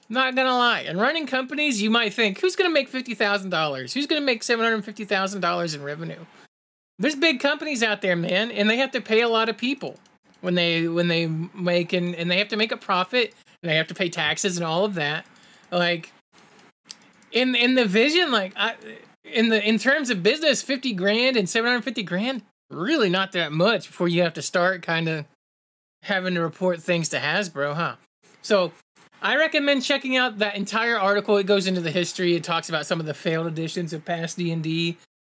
Not 0.09 0.35
gonna 0.35 0.57
lie. 0.57 0.81
And 0.81 0.99
running 0.99 1.27
companies, 1.27 1.83
you 1.83 1.91
might 1.91 2.15
think, 2.15 2.41
who's 2.41 2.57
gonna 2.57 2.71
make 2.71 2.89
fifty 2.89 3.15
thousand 3.15 3.51
dollars? 3.51 3.93
Who's 3.93 4.07
gonna 4.07 4.23
make 4.23 4.43
seven 4.43 4.65
hundred 4.65 4.87
fifty 4.87 5.05
thousand 5.05 5.43
dollars 5.43 5.75
in 5.75 5.83
revenue? 5.83 6.25
There's 6.99 7.17
big 7.17 7.39
companies 7.41 7.83
out 7.83 8.01
there, 8.03 8.17
man, 8.17 8.51
and 8.51 8.71
they 8.71 8.79
have 8.79 8.93
to 8.93 9.03
pay 9.03 9.21
a 9.21 9.29
lot 9.29 9.51
of 9.51 9.59
people 9.59 9.97
when 10.41 10.55
they 10.55 10.89
when 10.89 11.09
they 11.09 11.27
make 11.27 11.93
and, 11.93 12.15
and 12.15 12.31
they 12.31 12.39
have 12.39 12.49
to 12.49 12.57
make 12.57 12.73
a 12.73 12.79
profit 12.79 13.35
and 13.63 13.71
they 13.71 13.77
have 13.77 13.89
to 13.89 13.95
pay 13.95 14.09
taxes 14.09 14.57
and 14.57 14.67
all 14.67 14.87
of 14.87 14.95
that. 14.95 15.27
Like 15.73 16.13
in 17.33 17.55
in 17.55 17.75
the 17.75 17.87
vision, 17.87 18.31
like 18.31 18.53
I 18.57 18.75
in 19.25 19.49
the 19.49 19.67
in 19.67 19.79
terms 19.79 20.11
of 20.11 20.23
business, 20.23 20.63
fifty 20.63 20.93
grand 20.93 21.37
and 21.37 21.49
seven 21.49 21.71
hundred 21.71 21.83
fifty 21.83 22.03
grand, 22.03 22.43
really 22.71 23.09
not 23.09 23.33
that 23.33 23.53
much 23.53 23.87
before 23.89 24.07
you 24.07 24.23
have 24.23 24.35
to 24.35 24.43
start 24.43 24.83
kind 24.83 25.09
of 25.09 25.25
having 26.03 26.35
to 26.35 26.41
report 26.41 26.83
things 26.83 27.09
to 27.09 27.19
Hasbro, 27.19 27.75
huh? 27.75 27.97
So 28.43 28.73
I 29.23 29.37
recommend 29.37 29.85
checking 29.85 30.17
out 30.17 30.39
that 30.39 30.57
entire 30.57 30.99
article. 30.99 31.37
It 31.37 31.47
goes 31.47 31.67
into 31.67 31.81
the 31.81 31.93
history. 31.93 32.35
It 32.35 32.45
talks 32.45 32.69
about 32.69 32.87
some 32.87 33.01
of 33.01 33.07
the 33.07 33.15
failed 33.15 33.47
editions 33.47 33.93
of 33.93 34.05
past 34.05 34.37
D 34.37 34.51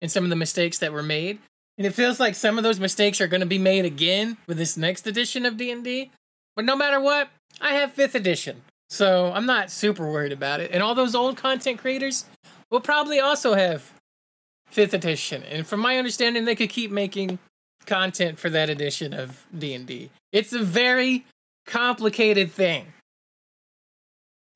and 0.00 0.10
some 0.10 0.24
of 0.24 0.30
the 0.30 0.36
mistakes 0.36 0.78
that 0.78 0.92
were 0.92 1.02
made. 1.02 1.38
And 1.78 1.86
it 1.86 1.94
feels 1.94 2.20
like 2.20 2.34
some 2.34 2.58
of 2.58 2.64
those 2.64 2.78
mistakes 2.78 3.20
are 3.20 3.28
going 3.28 3.40
to 3.40 3.46
be 3.46 3.58
made 3.58 3.84
again 3.84 4.36
with 4.46 4.58
this 4.58 4.76
next 4.76 5.06
edition 5.06 5.46
of 5.46 5.56
D 5.56 5.70
and 5.70 5.82
D. 5.82 6.10
But 6.54 6.64
no 6.64 6.76
matter 6.76 7.00
what, 7.00 7.30
I 7.60 7.74
have 7.74 7.92
fifth 7.92 8.14
edition, 8.14 8.62
so 8.88 9.32
I'm 9.32 9.46
not 9.46 9.70
super 9.70 10.10
worried 10.10 10.32
about 10.32 10.60
it. 10.60 10.70
And 10.72 10.82
all 10.82 10.94
those 10.94 11.14
old 11.14 11.36
content 11.36 11.78
creators 11.78 12.24
will 12.70 12.80
probably 12.80 13.20
also 13.20 13.54
have 13.54 13.92
fifth 14.70 14.94
edition. 14.94 15.42
And 15.42 15.66
from 15.66 15.80
my 15.80 15.98
understanding, 15.98 16.44
they 16.44 16.54
could 16.54 16.70
keep 16.70 16.90
making 16.90 17.38
content 17.86 18.38
for 18.38 18.50
that 18.50 18.68
edition 18.68 19.14
of 19.14 19.46
D 19.56 19.74
and 19.74 19.86
D. 19.86 20.10
It's 20.32 20.52
a 20.52 20.62
very 20.62 21.24
complicated 21.66 22.50
thing. 22.50 22.86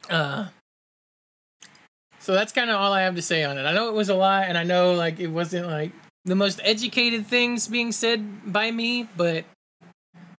Uh, 0.09 0.49
so 2.19 2.33
that's 2.33 2.53
kind 2.53 2.71
of 2.71 2.77
all 2.77 2.93
I 2.93 3.03
have 3.03 3.17
to 3.17 3.23
say 3.23 3.45
on 3.45 3.59
it. 3.59 3.65
I 3.65 3.73
know 3.73 3.89
it 3.89 3.95
was 3.95 4.09
a 4.09 4.15
lot, 4.15 4.45
and 4.45 4.57
I 4.57 4.65
know 4.65 4.95
like 4.95 5.19
it 5.19 5.29
wasn't 5.29 5.67
like 5.67 5.93
the 6.25 6.37
most 6.37 6.61
educated 6.63 7.27
things 7.27 7.69
being 7.69 7.93
said 7.93 8.53
by 8.53 8.71
me, 8.71 9.09
but 9.17 9.45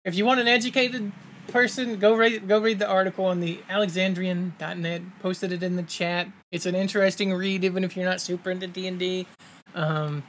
if 0.05 0.15
you 0.15 0.25
want 0.25 0.39
an 0.39 0.47
educated 0.47 1.11
person, 1.53 1.99
go 1.99 2.15
read 2.15 2.47
go 2.47 2.59
read 2.59 2.79
the 2.79 2.87
article 2.87 3.25
on 3.25 3.39
the 3.39 3.59
Alexandrian.net. 3.69 5.01
Posted 5.21 5.53
it 5.53 5.63
in 5.63 5.77
the 5.77 5.83
chat. 5.83 6.27
It's 6.51 6.65
an 6.65 6.75
interesting 6.75 7.33
read, 7.33 7.63
even 7.63 7.83
if 7.83 7.95
you're 7.95 8.05
not 8.05 8.19
super 8.19 8.51
into 8.51 8.67
D 8.67 8.87
and 8.87 8.99
D. 8.99 9.27
Um, 9.75 10.23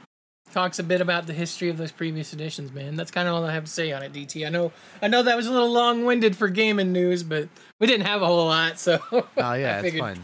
talks 0.51 0.79
a 0.79 0.83
bit 0.83 1.01
about 1.01 1.27
the 1.27 1.33
history 1.33 1.69
of 1.69 1.77
those 1.77 1.91
previous 1.91 2.31
editions, 2.31 2.71
man. 2.71 2.95
That's 2.95 3.11
kind 3.11 3.27
of 3.27 3.35
all 3.35 3.43
I 3.43 3.51
have 3.51 3.65
to 3.65 3.71
say 3.71 3.91
on 3.91 4.03
it, 4.03 4.13
DT. 4.13 4.45
I 4.45 4.49
know, 4.49 4.71
I 5.01 5.09
know 5.09 5.21
that 5.21 5.35
was 5.35 5.47
a 5.47 5.51
little 5.51 5.71
long-winded 5.71 6.37
for 6.37 6.47
gaming 6.47 6.93
news, 6.93 7.23
but 7.23 7.49
we 7.79 7.87
didn't 7.87 8.05
have 8.05 8.21
a 8.21 8.25
whole 8.25 8.45
lot, 8.45 8.79
so. 8.79 8.99
Oh 9.11 9.53
yeah, 9.53 9.81
it's 9.81 9.97
fine. 9.97 10.21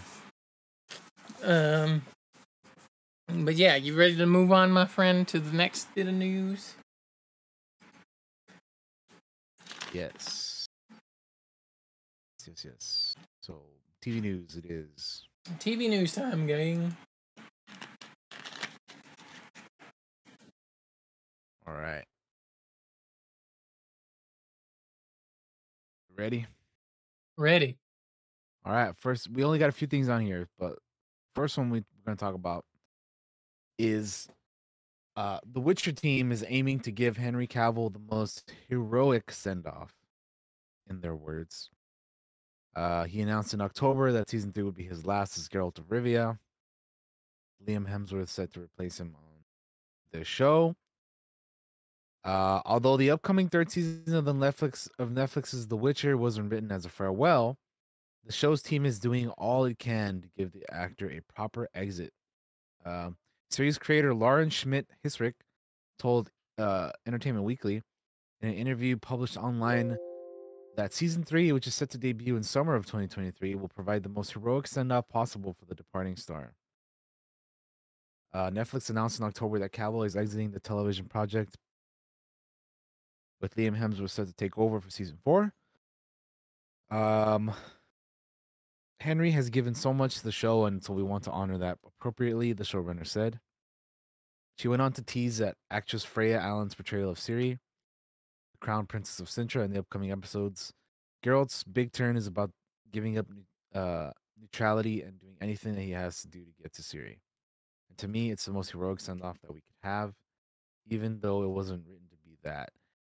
Um, 1.43 2.03
but 3.27 3.55
yeah, 3.55 3.75
you 3.75 3.93
ready 3.93 4.15
to 4.15 4.25
move 4.25 4.53
on, 4.53 4.71
my 4.71 4.85
friend, 4.85 5.27
to 5.27 5.39
the 5.39 5.55
next 5.55 5.93
bit 5.95 6.07
of 6.07 6.13
news? 6.13 6.75
Yes. 9.91 10.50
Yes, 12.63 12.71
yes. 12.73 13.15
So, 13.41 13.61
TV 14.03 14.21
news 14.21 14.55
it 14.55 14.65
is. 14.69 15.23
TV 15.59 15.89
news 15.89 16.13
time, 16.13 16.45
gang. 16.45 16.95
All 21.67 21.73
right. 21.73 22.03
Ready? 26.15 26.45
Ready. 27.37 27.77
All 28.65 28.73
right. 28.73 28.93
First, 28.97 29.29
we 29.31 29.43
only 29.43 29.57
got 29.57 29.69
a 29.69 29.71
few 29.71 29.87
things 29.87 30.09
on 30.09 30.21
here, 30.21 30.47
but 30.59 30.77
first 31.33 31.57
one 31.57 31.69
we're 31.69 31.83
going 32.05 32.17
to 32.17 32.23
talk 32.23 32.35
about 32.35 32.65
is 33.79 34.27
uh, 35.15 35.39
the 35.51 35.59
Witcher 35.59 35.93
team 35.93 36.31
is 36.31 36.45
aiming 36.47 36.79
to 36.81 36.91
give 36.91 37.17
Henry 37.17 37.47
Cavill 37.47 37.91
the 37.91 38.15
most 38.15 38.51
heroic 38.69 39.31
send 39.31 39.65
off, 39.65 39.93
in 40.89 41.01
their 41.01 41.15
words. 41.15 41.69
Uh, 42.75 43.03
he 43.03 43.21
announced 43.21 43.53
in 43.53 43.61
October 43.61 44.11
that 44.11 44.29
season 44.29 44.51
three 44.51 44.63
would 44.63 44.75
be 44.75 44.83
his 44.83 45.05
last 45.05 45.37
as 45.37 45.49
Geralt 45.49 45.77
of 45.77 45.85
Rivia. 45.89 46.37
Liam 47.67 47.87
Hemsworth 47.87 48.29
set 48.29 48.53
to 48.53 48.61
replace 48.61 48.99
him 48.99 49.15
on 49.15 49.23
the 50.11 50.23
show. 50.23 50.75
Uh, 52.23 52.61
although 52.65 52.97
the 52.97 53.11
upcoming 53.11 53.49
third 53.49 53.71
season 53.71 54.15
of 54.15 54.25
the 54.25 54.33
Netflix 54.33 54.87
of 54.99 55.09
Netflix's 55.09 55.67
The 55.67 55.75
Witcher 55.75 56.17
wasn't 56.17 56.51
written 56.51 56.71
as 56.71 56.85
a 56.85 56.89
farewell, 56.89 57.57
the 58.25 58.31
show's 58.31 58.61
team 58.61 58.85
is 58.85 58.99
doing 58.99 59.29
all 59.29 59.65
it 59.65 59.79
can 59.79 60.21
to 60.21 60.29
give 60.37 60.51
the 60.51 60.63
actor 60.71 61.09
a 61.09 61.21
proper 61.33 61.67
exit. 61.73 62.13
Uh, 62.85 63.09
series 63.49 63.77
creator 63.77 64.13
Lauren 64.13 64.49
Schmidt 64.49 64.87
Hissrich 65.03 65.33
told 65.97 66.29
uh, 66.57 66.91
Entertainment 67.07 67.45
Weekly 67.45 67.81
in 68.41 68.49
an 68.49 68.55
interview 68.55 68.97
published 68.97 69.37
online 69.37 69.97
that 70.75 70.93
season 70.93 71.23
three, 71.23 71.51
which 71.51 71.67
is 71.67 71.75
set 71.75 71.89
to 71.91 71.97
debut 71.97 72.35
in 72.35 72.43
summer 72.43 72.75
of 72.75 72.85
2023, 72.85 73.55
will 73.55 73.67
provide 73.67 74.03
the 74.03 74.09
most 74.09 74.33
heroic 74.33 74.67
send 74.67 74.91
off 74.91 75.07
possible 75.09 75.53
for 75.53 75.65
the 75.65 75.75
departing 75.75 76.15
star. 76.15 76.53
Uh, 78.33 78.49
Netflix 78.49 78.89
announced 78.89 79.19
in 79.19 79.25
October 79.25 79.59
that 79.59 79.73
Cavill 79.73 80.05
is 80.05 80.15
exiting 80.15 80.51
the 80.51 80.59
television 80.59 81.05
project, 81.05 81.57
with 83.41 83.55
Liam 83.55 83.77
Hemsworth 83.77 84.11
set 84.11 84.27
to 84.27 84.33
take 84.33 84.57
over 84.57 84.79
for 84.79 84.89
season 84.89 85.17
four. 85.23 85.53
Um, 86.89 87.51
Henry 88.99 89.31
has 89.31 89.49
given 89.49 89.73
so 89.73 89.93
much 89.93 90.15
to 90.17 90.23
the 90.23 90.31
show, 90.31 90.65
and 90.65 90.83
so 90.83 90.93
we 90.93 91.03
want 91.03 91.23
to 91.23 91.31
honor 91.31 91.57
that 91.57 91.79
appropriately, 91.85 92.53
the 92.53 92.63
showrunner 92.63 93.05
said. 93.05 93.39
She 94.57 94.67
went 94.67 94.81
on 94.81 94.93
to 94.93 95.01
tease 95.01 95.39
that 95.39 95.55
actress 95.71 96.03
Freya 96.03 96.39
Allan's 96.39 96.75
portrayal 96.75 97.09
of 97.09 97.15
the 97.15 97.57
crown 98.61 98.85
princess 98.85 99.19
of 99.19 99.27
Cintra, 99.27 99.65
in 99.65 99.71
the 99.71 99.79
upcoming 99.79 100.11
episodes. 100.11 100.71
Geralt's 101.23 101.63
big 101.63 101.91
turn 101.91 102.15
is 102.15 102.27
about 102.27 102.51
giving 102.91 103.17
up 103.17 103.27
uh, 103.75 104.11
neutrality 104.39 105.01
and 105.01 105.19
doing 105.19 105.35
anything 105.41 105.75
that 105.75 105.81
he 105.81 105.91
has 105.91 106.21
to 106.21 106.27
do 106.27 106.39
to 106.39 106.51
get 106.61 106.73
to 106.73 106.81
Ciri. 106.81 107.19
And 107.89 107.97
to 107.97 108.07
me, 108.07 108.31
it's 108.31 108.45
the 108.45 108.53
most 108.53 108.71
heroic 108.71 108.99
send 108.99 109.21
off 109.21 109.39
that 109.41 109.51
we 109.51 109.61
could 109.61 109.87
have, 109.89 110.13
even 110.89 111.19
though 111.19 111.43
it 111.43 111.49
wasn't 111.49 111.83
written 111.87 112.07
to 112.09 112.17
be 112.23 112.37
that. 112.43 112.71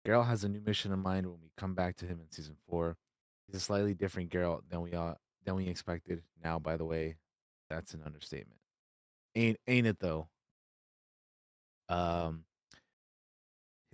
Geralt 0.06 0.28
has 0.28 0.44
a 0.44 0.50
new 0.50 0.62
mission 0.62 0.92
in 0.92 1.00
mind 1.00 1.26
when 1.26 1.40
we 1.42 1.50
come 1.58 1.74
back 1.74 1.96
to 1.98 2.06
him 2.06 2.20
in 2.20 2.30
season 2.30 2.56
four. 2.70 2.96
He's 3.48 3.56
a 3.56 3.60
slightly 3.60 3.94
different 3.94 4.30
Geralt 4.30 4.62
than 4.70 4.82
we 4.82 4.94
uh, 4.94 5.16
than 5.46 5.56
we 5.56 5.68
expected. 5.68 6.22
Now, 6.44 6.60
by 6.60 6.78
the 6.78 6.86
way, 6.86 7.16
that's 7.70 7.94
an 7.94 8.02
understatement. 8.06 8.60
Ain't 9.36 9.58
ain't 9.68 9.88
it 9.88 10.00
though? 10.00 10.28
Um, 11.90 12.45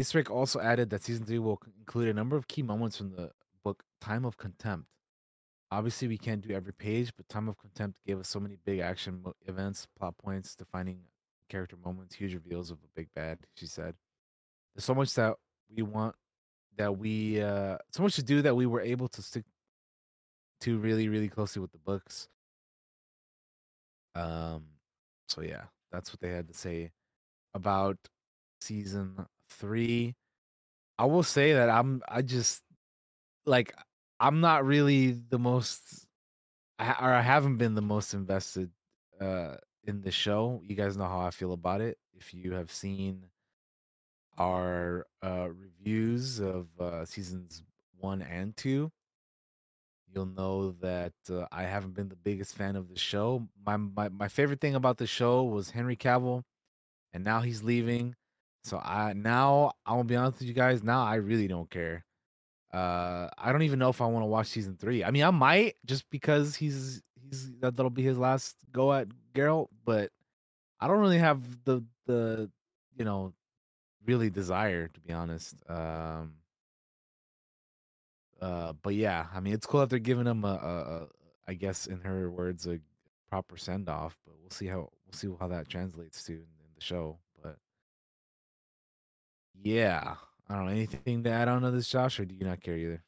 Hissrich 0.01 0.31
also 0.31 0.59
added 0.59 0.89
that 0.89 1.03
season 1.03 1.27
three 1.27 1.37
will 1.37 1.61
include 1.77 2.07
a 2.07 2.13
number 2.13 2.35
of 2.35 2.47
key 2.47 2.63
moments 2.63 2.97
from 2.97 3.11
the 3.11 3.29
book 3.63 3.83
Time 3.99 4.25
of 4.25 4.35
Contempt. 4.35 4.87
Obviously, 5.69 6.07
we 6.07 6.17
can't 6.17 6.41
do 6.41 6.55
every 6.55 6.73
page, 6.73 7.11
but 7.15 7.29
Time 7.29 7.47
of 7.47 7.55
Contempt 7.59 7.99
gave 8.03 8.19
us 8.19 8.27
so 8.27 8.39
many 8.39 8.57
big 8.65 8.79
action 8.79 9.23
events, 9.45 9.87
plot 9.99 10.17
points, 10.17 10.55
defining 10.55 11.01
character 11.49 11.77
moments, 11.85 12.15
huge 12.15 12.33
reveals 12.33 12.71
of 12.71 12.77
a 12.77 12.87
big 12.95 13.09
bad. 13.13 13.37
She 13.53 13.67
said, 13.67 13.95
"There's 14.73 14.85
so 14.85 14.95
much 14.95 15.13
that 15.13 15.35
we 15.69 15.83
want, 15.83 16.15
that 16.77 16.97
we, 16.97 17.39
uh, 17.39 17.77
so 17.91 18.01
much 18.01 18.15
to 18.15 18.23
do 18.23 18.41
that 18.41 18.55
we 18.55 18.65
were 18.65 18.81
able 18.81 19.07
to 19.09 19.21
stick 19.21 19.45
to 20.61 20.79
really, 20.79 21.09
really 21.09 21.29
closely 21.29 21.61
with 21.61 21.73
the 21.73 21.77
books." 21.77 22.27
Um, 24.15 24.65
so 25.27 25.41
yeah, 25.41 25.65
that's 25.91 26.11
what 26.11 26.21
they 26.21 26.29
had 26.29 26.47
to 26.47 26.55
say 26.55 26.91
about 27.53 27.97
season 28.61 29.27
three. 29.51 30.15
I 30.97 31.05
will 31.05 31.23
say 31.23 31.53
that 31.53 31.69
I'm 31.69 32.01
I 32.07 32.21
just 32.21 32.63
like 33.45 33.73
I'm 34.19 34.41
not 34.41 34.65
really 34.65 35.11
the 35.11 35.39
most 35.39 36.07
or 36.79 37.13
I 37.13 37.21
haven't 37.21 37.57
been 37.57 37.75
the 37.75 37.81
most 37.81 38.13
invested 38.13 38.71
uh 39.19 39.55
in 39.85 40.01
the 40.01 40.11
show. 40.11 40.61
You 40.65 40.75
guys 40.75 40.97
know 40.97 41.05
how 41.05 41.21
I 41.21 41.31
feel 41.31 41.53
about 41.53 41.81
it. 41.81 41.97
If 42.13 42.33
you 42.33 42.53
have 42.53 42.71
seen 42.71 43.25
our 44.37 45.05
uh 45.23 45.49
reviews 45.49 46.39
of 46.39 46.67
uh 46.79 47.05
seasons 47.05 47.63
1 47.99 48.21
and 48.23 48.55
2, 48.57 48.91
you'll 50.13 50.25
know 50.25 50.71
that 50.81 51.13
uh, 51.29 51.45
I 51.51 51.63
haven't 51.63 51.93
been 51.95 52.09
the 52.09 52.15
biggest 52.15 52.55
fan 52.55 52.75
of 52.75 52.89
the 52.89 52.97
show. 52.97 53.47
My, 53.65 53.77
my 53.77 54.09
my 54.09 54.27
favorite 54.27 54.61
thing 54.61 54.75
about 54.75 54.97
the 54.97 55.07
show 55.07 55.43
was 55.43 55.71
Henry 55.71 55.95
Cavill 55.95 56.43
and 57.13 57.23
now 57.23 57.41
he's 57.41 57.63
leaving. 57.63 58.15
So 58.63 58.77
I 58.77 59.13
now 59.13 59.73
I 59.85 59.95
will 59.95 60.03
be 60.03 60.15
honest 60.15 60.39
with 60.39 60.47
you 60.47 60.53
guys. 60.53 60.83
Now 60.83 61.03
I 61.03 61.15
really 61.15 61.47
don't 61.47 61.69
care. 61.69 62.05
Uh, 62.73 63.27
I 63.37 63.51
don't 63.51 63.63
even 63.63 63.79
know 63.79 63.89
if 63.89 64.01
I 64.01 64.05
want 64.05 64.23
to 64.23 64.27
watch 64.27 64.47
season 64.47 64.77
three. 64.77 65.03
I 65.03 65.11
mean, 65.11 65.23
I 65.23 65.31
might 65.31 65.75
just 65.85 66.09
because 66.09 66.55
he's 66.55 67.01
he's 67.15 67.51
that, 67.59 67.75
that'll 67.75 67.89
be 67.89 68.03
his 68.03 68.17
last 68.17 68.55
go 68.71 68.93
at 68.93 69.07
Geralt, 69.33 69.67
but 69.83 70.11
I 70.79 70.87
don't 70.87 70.99
really 70.99 71.17
have 71.17 71.41
the 71.65 71.83
the 72.05 72.49
you 72.97 73.05
know 73.05 73.33
really 74.05 74.29
desire 74.29 74.87
to 74.87 74.99
be 75.01 75.11
honest. 75.13 75.55
Um, 75.69 76.33
uh, 78.41 78.73
but 78.81 78.95
yeah, 78.95 79.27
I 79.33 79.39
mean, 79.39 79.53
it's 79.53 79.65
cool 79.65 79.81
that 79.81 79.89
they're 79.89 79.99
giving 79.99 80.25
him 80.25 80.43
a, 80.43 80.47
a, 80.47 81.03
a 81.03 81.07
I 81.47 81.53
guess 81.53 81.87
in 81.87 81.99
her 82.01 82.29
words, 82.29 82.65
a 82.67 82.79
proper 83.29 83.57
send 83.57 83.89
off. 83.89 84.17
But 84.25 84.35
we'll 84.39 84.49
see 84.49 84.67
how 84.67 84.77
we'll 84.77 85.13
see 85.13 85.27
how 85.39 85.47
that 85.47 85.67
translates 85.67 86.23
to 86.25 86.33
in, 86.33 86.39
in 86.39 86.71
the 86.75 86.81
show. 86.81 87.19
Yeah, 89.63 90.15
I 90.49 90.55
don't 90.55 90.65
know 90.65 90.71
anything 90.71 91.23
to 91.23 91.29
add 91.29 91.47
on 91.47 91.61
to 91.61 91.71
this, 91.71 91.87
Josh, 91.87 92.19
or 92.19 92.25
do 92.25 92.35
you 92.35 92.45
not 92.45 92.61
care 92.61 92.77
either? 92.77 93.01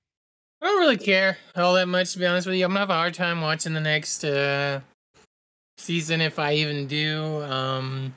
I 0.62 0.66
don't 0.68 0.80
really 0.80 0.97
care 0.97 1.38
all 1.56 1.74
that 1.74 1.88
much 1.88 2.14
to 2.14 2.20
be 2.20 2.26
honest 2.26 2.47
with 2.47 2.56
you. 2.56 2.64
I'm 2.64 2.72
gonna 2.72 2.80
have 2.80 2.89
a 2.89 2.93
hard 2.93 3.14
time 3.14 3.41
watching 3.41 3.74
the 3.74 3.82
next 3.82 4.24
uh, 4.24 4.80
season 5.78 6.22
if 6.22 6.39
I 6.39 6.54
even 6.54 6.88
do. 6.88 7.41
Um, 7.43 8.16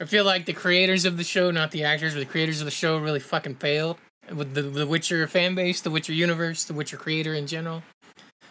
I 0.00 0.06
feel 0.06 0.24
like 0.24 0.46
the 0.46 0.54
creators 0.54 1.04
of 1.04 1.18
the 1.18 1.24
show, 1.24 1.50
not 1.50 1.70
the 1.72 1.84
actors, 1.84 2.14
but 2.14 2.20
the 2.20 2.26
creators 2.26 2.60
of 2.60 2.64
the 2.64 2.70
show 2.70 2.96
really 2.96 3.20
fucking 3.20 3.56
failed 3.56 3.98
with 4.34 4.54
the 4.54 4.62
the 4.62 4.86
Witcher 4.86 5.26
fan 5.26 5.54
base, 5.54 5.82
the 5.82 5.90
Witcher 5.90 6.14
universe, 6.14 6.64
the 6.64 6.74
Witcher 6.74 6.96
creator 6.96 7.34
in 7.34 7.46
general. 7.46 7.82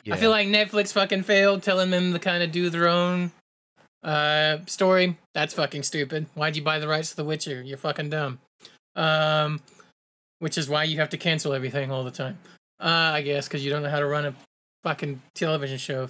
Yeah. 0.03 0.13
I 0.13 0.17
feel 0.17 0.29
like 0.29 0.47
Netflix 0.47 0.93
fucking 0.93 1.23
failed 1.23 1.63
telling 1.63 1.89
them 1.89 2.13
to 2.13 2.19
kind 2.19 2.43
of 2.43 2.51
do 2.51 2.69
their 2.69 2.87
own 2.87 3.31
uh 4.03 4.59
story. 4.67 5.17
That's 5.33 5.53
fucking 5.53 5.83
stupid. 5.83 6.27
Why'd 6.35 6.55
you 6.55 6.61
buy 6.61 6.79
the 6.79 6.87
rights 6.87 7.11
to 7.11 7.15
The 7.15 7.23
Witcher? 7.23 7.61
You're 7.63 7.77
fucking 7.77 8.09
dumb. 8.09 8.39
Um 8.95 9.61
which 10.39 10.57
is 10.57 10.67
why 10.67 10.83
you 10.83 10.97
have 10.97 11.09
to 11.09 11.17
cancel 11.17 11.53
everything 11.53 11.91
all 11.91 12.03
the 12.03 12.11
time. 12.11 12.37
Uh 12.79 13.11
I 13.13 13.21
guess 13.21 13.47
cuz 13.47 13.63
you 13.63 13.69
don't 13.71 13.83
know 13.83 13.89
how 13.89 13.99
to 13.99 14.07
run 14.07 14.25
a 14.25 14.35
fucking 14.83 15.21
television 15.33 15.77
show. 15.77 16.09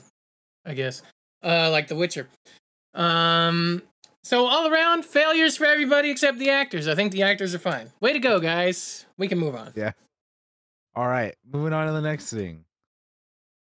I 0.65 0.73
guess. 0.73 1.01
Uh 1.43 1.69
like 1.71 1.87
The 1.87 1.95
Witcher. 1.95 2.27
Um 2.93 3.81
so 4.23 4.45
all 4.45 4.71
around 4.71 5.03
failures 5.05 5.57
for 5.57 5.65
everybody 5.65 6.09
except 6.09 6.39
the 6.39 6.49
actors. 6.49 6.87
I 6.87 6.95
think 6.95 7.11
the 7.11 7.23
actors 7.23 7.53
are 7.53 7.59
fine. 7.59 7.91
Way 7.99 8.13
to 8.13 8.19
go, 8.19 8.39
guys. 8.39 9.05
We 9.17 9.27
can 9.27 9.37
move 9.37 9.55
on. 9.55 9.73
Yeah. 9.75 9.91
All 10.95 11.07
right, 11.07 11.35
moving 11.51 11.73
on 11.73 11.87
to 11.87 11.93
the 11.93 12.01
next 12.01 12.31
thing, 12.31 12.63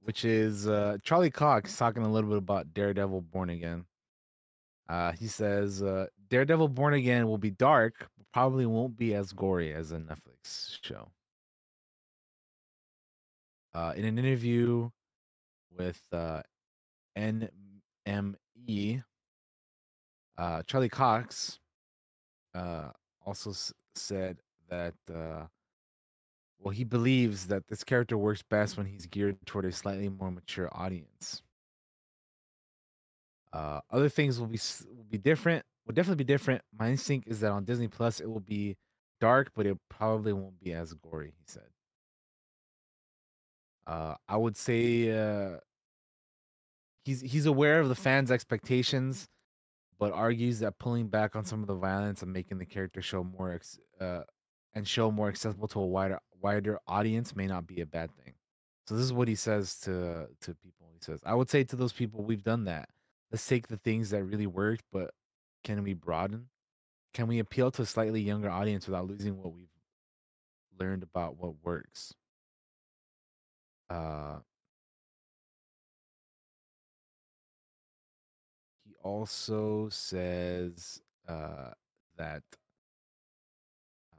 which 0.01 0.26
is 0.26 0.68
uh, 0.68 0.97
Charlie 1.04 1.30
Cox 1.30 1.78
talking 1.78 2.01
a 2.04 2.12
little 2.12 2.28
bit 2.30 2.39
about 2.39 2.74
Daredevil 2.74 3.22
Born 3.22 3.51
Again. 3.51 3.86
Uh, 4.89 5.12
he 5.12 5.28
says 5.28 5.84
uh, 5.84 6.08
Daredevil 6.30 6.70
Born 6.70 6.94
Again 6.94 7.28
will 7.28 7.38
be 7.38 7.52
dark, 7.52 8.10
probably 8.34 8.66
won't 8.66 8.98
be 8.98 9.14
as 9.14 9.32
gory 9.32 9.74
as 9.74 9.92
a 9.92 9.98
Netflix 9.98 10.80
show. 10.84 11.12
Uh, 13.74 13.94
in 13.96 14.06
an 14.06 14.20
interview 14.20 14.90
with 15.76 16.02
uh, 16.12 16.42
NME, 17.18 19.04
uh, 20.38 20.62
Charlie 20.64 20.90
Cox 20.90 21.60
uh, 22.54 22.90
also 23.26 23.52
s- 23.52 23.74
said 23.96 24.38
that 24.70 24.94
uh, 25.14 25.46
well, 26.60 26.72
he 26.74 26.84
believes 26.84 27.48
that 27.48 27.68
this 27.68 27.84
character 27.84 28.18
works 28.18 28.42
best 28.42 28.78
when 28.78 28.86
he's 28.86 29.06
geared 29.06 29.38
toward 29.46 29.66
a 29.66 29.72
slightly 29.72 30.10
more 30.10 30.32
mature 30.32 30.70
audience. 30.72 31.42
Uh, 33.52 33.82
other 33.92 34.10
things 34.10 34.40
will 34.40 34.48
be 34.48 34.60
will 34.88 35.04
be 35.04 35.18
different. 35.18 35.64
Will 35.86 35.94
definitely 35.94 36.24
be 36.24 36.34
different. 36.34 36.62
My 36.78 36.90
instinct 36.90 37.28
is 37.28 37.42
that 37.42 37.52
on 37.52 37.66
Disney 37.66 37.88
Plus 37.88 38.20
it 38.20 38.30
will 38.30 38.40
be 38.40 38.78
dark, 39.20 39.52
but 39.56 39.66
it 39.66 39.78
probably 39.90 40.34
won't 40.34 40.60
be 40.60 40.74
as 40.74 40.94
gory. 40.94 41.34
He 41.38 41.44
said. 41.46 41.64
Uh, 43.86 44.16
I 44.30 44.38
would 44.38 44.56
say 44.56 45.12
uh, 45.12 45.58
he's 47.04 47.22
he's 47.22 47.46
aware 47.46 47.80
of 47.82 47.90
the 47.90 47.96
fans' 47.96 48.32
expectations, 48.32 49.28
but 50.00 50.14
argues 50.14 50.60
that 50.60 50.80
pulling 50.80 51.08
back 51.08 51.36
on 51.36 51.44
some 51.44 51.62
of 51.62 51.68
the 51.68 51.76
violence 51.76 52.22
and 52.22 52.32
making 52.32 52.60
the 52.60 52.66
character 52.66 53.02
show 53.02 53.24
more 53.24 53.54
ex- 53.54 53.80
uh, 54.00 54.22
and 54.74 54.88
show 54.88 55.12
more 55.12 55.28
accessible 55.28 55.68
to 55.70 55.80
a 55.80 55.86
wider 55.86 56.20
wider 56.42 56.80
audience 56.88 57.36
may 57.36 57.48
not 57.48 57.68
be 57.68 57.82
a 57.82 57.86
bad 57.86 58.10
thing. 58.24 58.34
So 58.88 58.96
this 58.96 59.04
is 59.04 59.14
what 59.14 59.28
he 59.28 59.36
says 59.36 59.80
to 59.82 60.28
to 60.42 60.56
people. 60.56 60.88
He 60.94 61.00
says, 61.02 61.20
"I 61.26 61.36
would 61.36 61.50
say 61.50 61.66
to 61.66 61.76
those 61.76 61.94
people, 61.94 62.24
we've 62.24 62.44
done 62.44 62.64
that. 62.66 62.88
Let's 63.32 63.46
take 63.46 63.68
the 63.68 63.78
things 63.78 64.12
that 64.12 64.24
really 64.24 64.48
worked, 64.48 64.86
but 64.94 65.12
can 65.64 65.84
we 65.84 65.93
broaden? 65.93 66.47
Can 67.14 67.28
we 67.28 67.39
appeal 67.39 67.72
to 67.72 67.84
a 67.84 67.86
slightly 67.86 68.22
younger 68.22 68.49
audience 68.49 68.88
without 68.88 69.07
losing 69.07 69.38
what 69.38 69.53
we've 69.53 69.68
learned 70.80 71.03
about 71.03 71.38
what 71.38 71.55
works?" 71.64 72.14
Uh, 73.89 74.39
he 78.84 78.95
also 79.03 79.89
says 79.89 81.01
uh, 81.28 81.72
that 82.18 82.43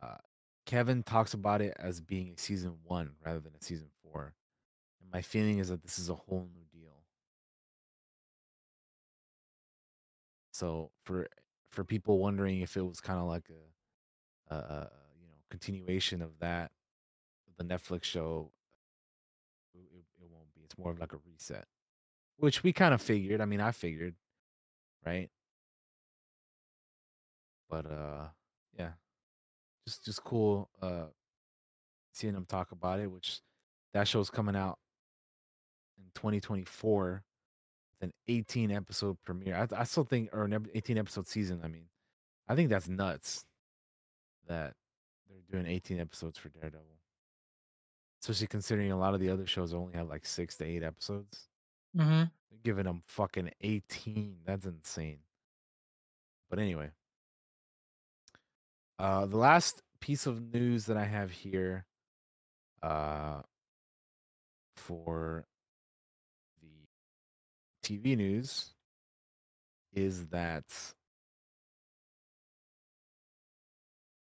uh, 0.02 0.16
Kevin 0.66 1.02
talks 1.02 1.34
about 1.34 1.60
it 1.60 1.74
as 1.78 2.00
being 2.00 2.30
a 2.30 2.38
season 2.38 2.76
one 2.84 3.10
rather 3.24 3.40
than 3.40 3.52
a 3.60 3.64
season 3.64 3.88
four. 4.02 4.34
And 5.00 5.10
my 5.12 5.22
feeling 5.22 5.58
is 5.58 5.68
that 5.68 5.82
this 5.82 5.98
is 5.98 6.08
a 6.08 6.14
whole 6.14 6.48
new 6.54 6.63
So 10.54 10.92
for 11.02 11.26
for 11.68 11.82
people 11.82 12.18
wondering 12.20 12.60
if 12.60 12.76
it 12.76 12.86
was 12.86 13.00
kind 13.00 13.18
of 13.18 13.26
like 13.26 13.50
a, 13.50 14.54
a, 14.54 14.58
a 14.58 14.90
you 15.20 15.26
know 15.26 15.34
continuation 15.50 16.22
of 16.22 16.30
that, 16.38 16.70
the 17.58 17.64
Netflix 17.64 18.04
show, 18.04 18.52
it, 19.74 19.80
it 20.22 20.28
won't 20.30 20.54
be. 20.54 20.60
It's 20.62 20.78
more 20.78 20.92
of 20.92 21.00
like 21.00 21.12
a 21.12 21.16
reset, 21.26 21.64
which 22.36 22.62
we 22.62 22.72
kind 22.72 22.94
of 22.94 23.02
figured. 23.02 23.40
I 23.40 23.46
mean, 23.46 23.60
I 23.60 23.72
figured, 23.72 24.14
right? 25.04 25.28
But 27.68 27.86
uh, 27.86 28.28
yeah, 28.78 28.92
just 29.88 30.04
just 30.04 30.22
cool 30.22 30.70
uh 30.80 31.06
seeing 32.12 32.34
them 32.34 32.46
talk 32.46 32.70
about 32.70 33.00
it. 33.00 33.10
Which 33.10 33.40
that 33.92 34.06
show's 34.06 34.30
coming 34.30 34.54
out 34.54 34.78
in 35.98 36.04
2024 36.14 37.04
with 37.14 37.33
an 38.04 38.12
18 38.28 38.70
episode 38.70 39.16
premiere. 39.24 39.56
I, 39.56 39.80
I 39.80 39.84
still 39.84 40.04
think, 40.04 40.30
or 40.32 40.44
an 40.44 40.68
18 40.74 40.98
episode 40.98 41.26
season. 41.26 41.60
I 41.64 41.68
mean, 41.68 41.86
I 42.48 42.54
think 42.54 42.70
that's 42.70 42.88
nuts 42.88 43.44
that 44.46 44.74
they're 45.28 45.60
doing 45.60 45.70
18 45.70 46.00
episodes 46.00 46.38
for 46.38 46.50
Daredevil. 46.50 46.84
Especially 48.22 48.46
considering 48.46 48.92
a 48.92 48.98
lot 48.98 49.14
of 49.14 49.20
the 49.20 49.28
other 49.28 49.46
shows 49.46 49.74
only 49.74 49.94
have 49.94 50.08
like 50.08 50.24
six 50.24 50.56
to 50.56 50.64
eight 50.64 50.82
episodes. 50.82 51.48
Mm-hmm. 51.96 52.10
They're 52.10 52.60
giving 52.62 52.84
them 52.84 53.02
fucking 53.06 53.50
18. 53.60 54.36
That's 54.46 54.66
insane. 54.66 55.18
But 56.48 56.58
anyway, 56.58 56.90
uh, 58.98 59.26
the 59.26 59.36
last 59.36 59.82
piece 60.00 60.26
of 60.26 60.40
news 60.52 60.86
that 60.86 60.96
I 60.96 61.04
have 61.04 61.30
here 61.30 61.84
uh, 62.82 63.40
for 64.76 65.46
TV 67.84 68.16
news 68.16 68.72
is 69.92 70.28
that 70.28 70.64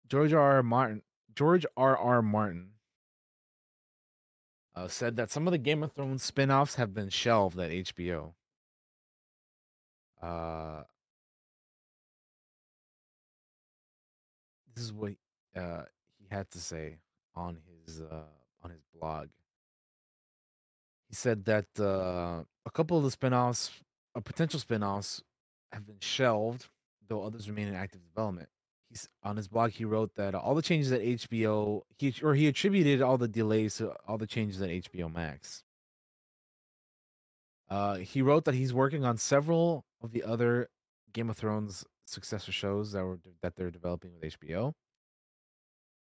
George 0.07 0.33
R. 0.33 0.57
R. 0.57 0.63
Martin, 0.63 1.01
George 1.35 1.65
R. 1.77 1.95
R. 1.95 2.21
Martin, 2.21 2.71
uh, 4.75 4.87
said 4.87 5.15
that 5.15 5.31
some 5.31 5.47
of 5.47 5.51
the 5.51 5.57
Game 5.57 5.83
of 5.83 5.93
Thrones 5.93 6.23
spin-offs 6.23 6.75
have 6.75 6.93
been 6.93 7.09
shelved 7.09 7.59
at 7.59 7.71
HBO. 7.71 8.33
Uh, 10.21 10.83
this 14.73 14.83
is 14.83 14.91
what 14.91 15.13
uh, 15.55 15.83
he 16.17 16.25
had 16.29 16.49
to 16.49 16.59
say 16.59 16.97
on 17.35 17.57
his 17.85 18.01
uh, 18.01 18.23
on 18.63 18.71
his 18.71 18.81
blog. 18.99 19.29
He 21.07 21.15
said 21.15 21.45
that 21.45 21.67
uh, 21.79 22.43
a 22.65 22.71
couple 22.71 22.97
of 22.97 23.03
the 23.03 23.11
spin-offs, 23.11 23.71
uh, 24.15 24.19
potential 24.19 24.59
spin-offs, 24.59 25.21
have 25.71 25.85
been 25.85 25.99
shelved, 25.99 26.67
though 27.07 27.23
others 27.23 27.49
remain 27.49 27.67
in 27.67 27.75
active 27.75 28.01
development. 28.03 28.49
He's 28.89 29.09
on 29.23 29.35
his 29.35 29.47
blog. 29.47 29.71
He 29.71 29.83
wrote 29.83 30.15
that 30.15 30.35
all 30.35 30.55
the 30.55 30.61
changes 30.61 30.91
at 30.91 31.01
HBO, 31.01 31.81
he 31.97 32.13
or 32.23 32.33
he 32.35 32.47
attributed 32.47 33.01
all 33.01 33.17
the 33.17 33.27
delays 33.27 33.75
to 33.77 33.93
all 34.07 34.17
the 34.17 34.27
changes 34.27 34.61
at 34.61 34.69
HBO 34.69 35.13
Max. 35.13 35.63
Uh, 37.69 37.95
he 37.97 38.21
wrote 38.21 38.45
that 38.45 38.55
he's 38.55 38.73
working 38.73 39.03
on 39.03 39.17
several 39.17 39.85
of 40.01 40.11
the 40.11 40.23
other 40.23 40.69
Game 41.13 41.29
of 41.29 41.37
Thrones 41.37 41.83
successor 42.05 42.51
shows 42.51 42.91
that 42.91 43.03
were 43.03 43.19
that 43.41 43.55
they're 43.55 43.71
developing 43.71 44.11
with 44.13 44.39
HBO. 44.39 44.73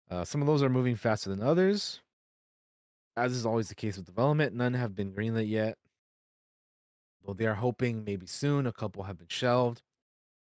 Uh, 0.09 0.23
some 0.23 0.41
of 0.41 0.47
those 0.47 0.61
are 0.63 0.69
moving 0.69 0.95
faster 0.95 1.29
than 1.29 1.41
others. 1.41 2.01
As 3.15 3.31
is 3.31 3.45
always 3.45 3.69
the 3.69 3.75
case 3.75 3.97
with 3.97 4.05
development, 4.05 4.53
none 4.53 4.73
have 4.73 4.95
been 4.95 5.11
greenlit 5.11 5.49
yet. 5.49 5.77
Though 7.25 7.33
they 7.33 7.45
are 7.45 7.55
hoping 7.55 8.03
maybe 8.03 8.25
soon, 8.25 8.67
a 8.67 8.71
couple 8.71 9.03
have 9.03 9.17
been 9.17 9.27
shelved. 9.27 9.81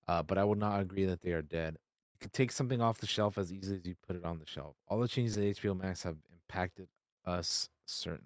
Uh, 0.07 0.23
but 0.23 0.37
I 0.37 0.43
would 0.43 0.57
not 0.57 0.81
agree 0.81 1.05
that 1.05 1.21
they 1.21 1.31
are 1.31 1.41
dead. 1.41 1.77
You 2.13 2.19
can 2.19 2.29
take 2.31 2.51
something 2.51 2.81
off 2.81 2.99
the 2.99 3.07
shelf 3.07 3.37
as 3.37 3.51
easily 3.53 3.77
as 3.77 3.85
you 3.85 3.95
put 4.07 4.15
it 4.15 4.25
on 4.25 4.39
the 4.39 4.45
shelf. 4.45 4.75
All 4.87 4.99
the 4.99 5.07
changes 5.07 5.37
at 5.37 5.43
HBO 5.43 5.79
Max 5.79 6.03
have 6.03 6.17
impacted 6.31 6.87
us 7.25 7.69
certainly. 7.85 8.25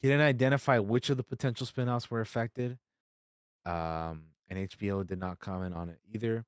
He 0.00 0.08
didn't 0.08 0.26
identify 0.26 0.78
which 0.78 1.08
of 1.08 1.16
the 1.16 1.22
potential 1.22 1.66
spin-offs 1.66 2.10
were 2.10 2.20
affected. 2.20 2.78
Um, 3.64 4.24
and 4.50 4.68
HBO 4.68 5.06
did 5.06 5.18
not 5.18 5.38
comment 5.38 5.74
on 5.74 5.88
it 5.88 5.98
either. 6.12 6.44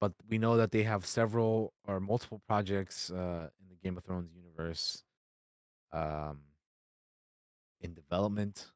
But 0.00 0.12
we 0.28 0.38
know 0.38 0.56
that 0.56 0.70
they 0.70 0.82
have 0.84 1.04
several 1.04 1.74
or 1.86 2.00
multiple 2.00 2.40
projects 2.46 3.10
uh, 3.10 3.48
in 3.60 3.68
the 3.68 3.76
Game 3.82 3.98
of 3.98 4.04
Thrones 4.04 4.30
universe. 4.34 5.04
Um, 5.92 6.38
in 7.80 7.94
development. 7.94 8.66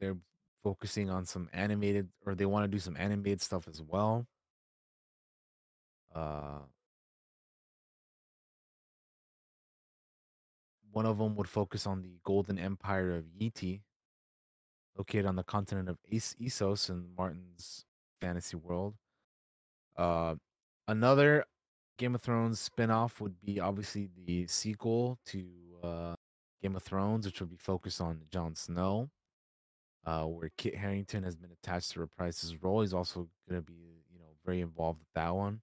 They're 0.00 0.16
focusing 0.62 1.10
on 1.10 1.24
some 1.24 1.48
animated, 1.52 2.08
or 2.24 2.34
they 2.34 2.46
want 2.46 2.64
to 2.64 2.68
do 2.68 2.78
some 2.78 2.96
animated 2.96 3.40
stuff 3.40 3.68
as 3.68 3.82
well. 3.82 4.26
Uh, 6.14 6.60
one 10.92 11.06
of 11.06 11.18
them 11.18 11.36
would 11.36 11.48
focus 11.48 11.86
on 11.86 12.00
the 12.02 12.18
Golden 12.24 12.58
Empire 12.58 13.16
of 13.16 13.24
Yiti, 13.38 13.82
located 14.96 15.26
on 15.26 15.36
the 15.36 15.42
continent 15.42 15.88
of 15.88 15.98
Essos 16.10 16.88
in 16.88 17.06
Martin's 17.16 17.84
fantasy 18.20 18.56
world. 18.56 18.94
Uh, 19.96 20.34
another 20.88 21.44
Game 21.98 22.14
of 22.14 22.22
Thrones 22.22 22.60
spin-off 22.60 23.20
would 23.20 23.34
be 23.44 23.60
obviously 23.60 24.08
the 24.24 24.46
sequel 24.46 25.18
to 25.26 25.46
uh, 25.82 26.14
Game 26.62 26.76
of 26.76 26.82
Thrones, 26.82 27.26
which 27.26 27.40
would 27.40 27.50
be 27.50 27.56
focused 27.58 28.00
on 28.00 28.20
Jon 28.30 28.54
Snow, 28.54 29.10
uh, 30.06 30.22
where 30.22 30.50
Kit 30.56 30.76
Harington 30.76 31.24
has 31.24 31.36
been 31.36 31.50
attached 31.50 31.92
to 31.92 32.00
reprise 32.00 32.40
his 32.40 32.62
role. 32.62 32.80
He's 32.80 32.94
also 32.94 33.28
going 33.48 33.60
to 33.60 33.66
be, 33.66 34.02
you 34.12 34.20
know, 34.20 34.26
very 34.44 34.60
involved 34.60 35.00
with 35.00 35.08
that 35.14 35.34
one. 35.34 35.60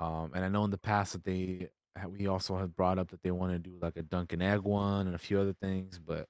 Um, 0.00 0.32
and 0.34 0.44
I 0.44 0.48
know 0.48 0.64
in 0.64 0.70
the 0.70 0.78
past 0.78 1.12
that 1.12 1.24
they 1.24 1.68
we 2.08 2.26
also 2.26 2.58
had 2.58 2.76
brought 2.76 2.98
up 2.98 3.10
that 3.10 3.22
they 3.22 3.30
want 3.30 3.52
to 3.52 3.58
do 3.58 3.78
like 3.80 3.96
a 3.96 4.02
Dunk 4.02 4.32
and 4.32 4.42
Egg 4.42 4.60
one 4.60 5.06
and 5.06 5.14
a 5.14 5.18
few 5.18 5.40
other 5.40 5.54
things, 5.54 5.98
but 5.98 6.26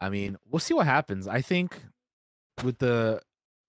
I 0.00 0.08
mean, 0.08 0.36
we'll 0.48 0.60
see 0.60 0.74
what 0.74 0.86
happens. 0.86 1.28
I 1.28 1.42
think 1.42 1.78
with 2.64 2.78
the, 2.78 3.20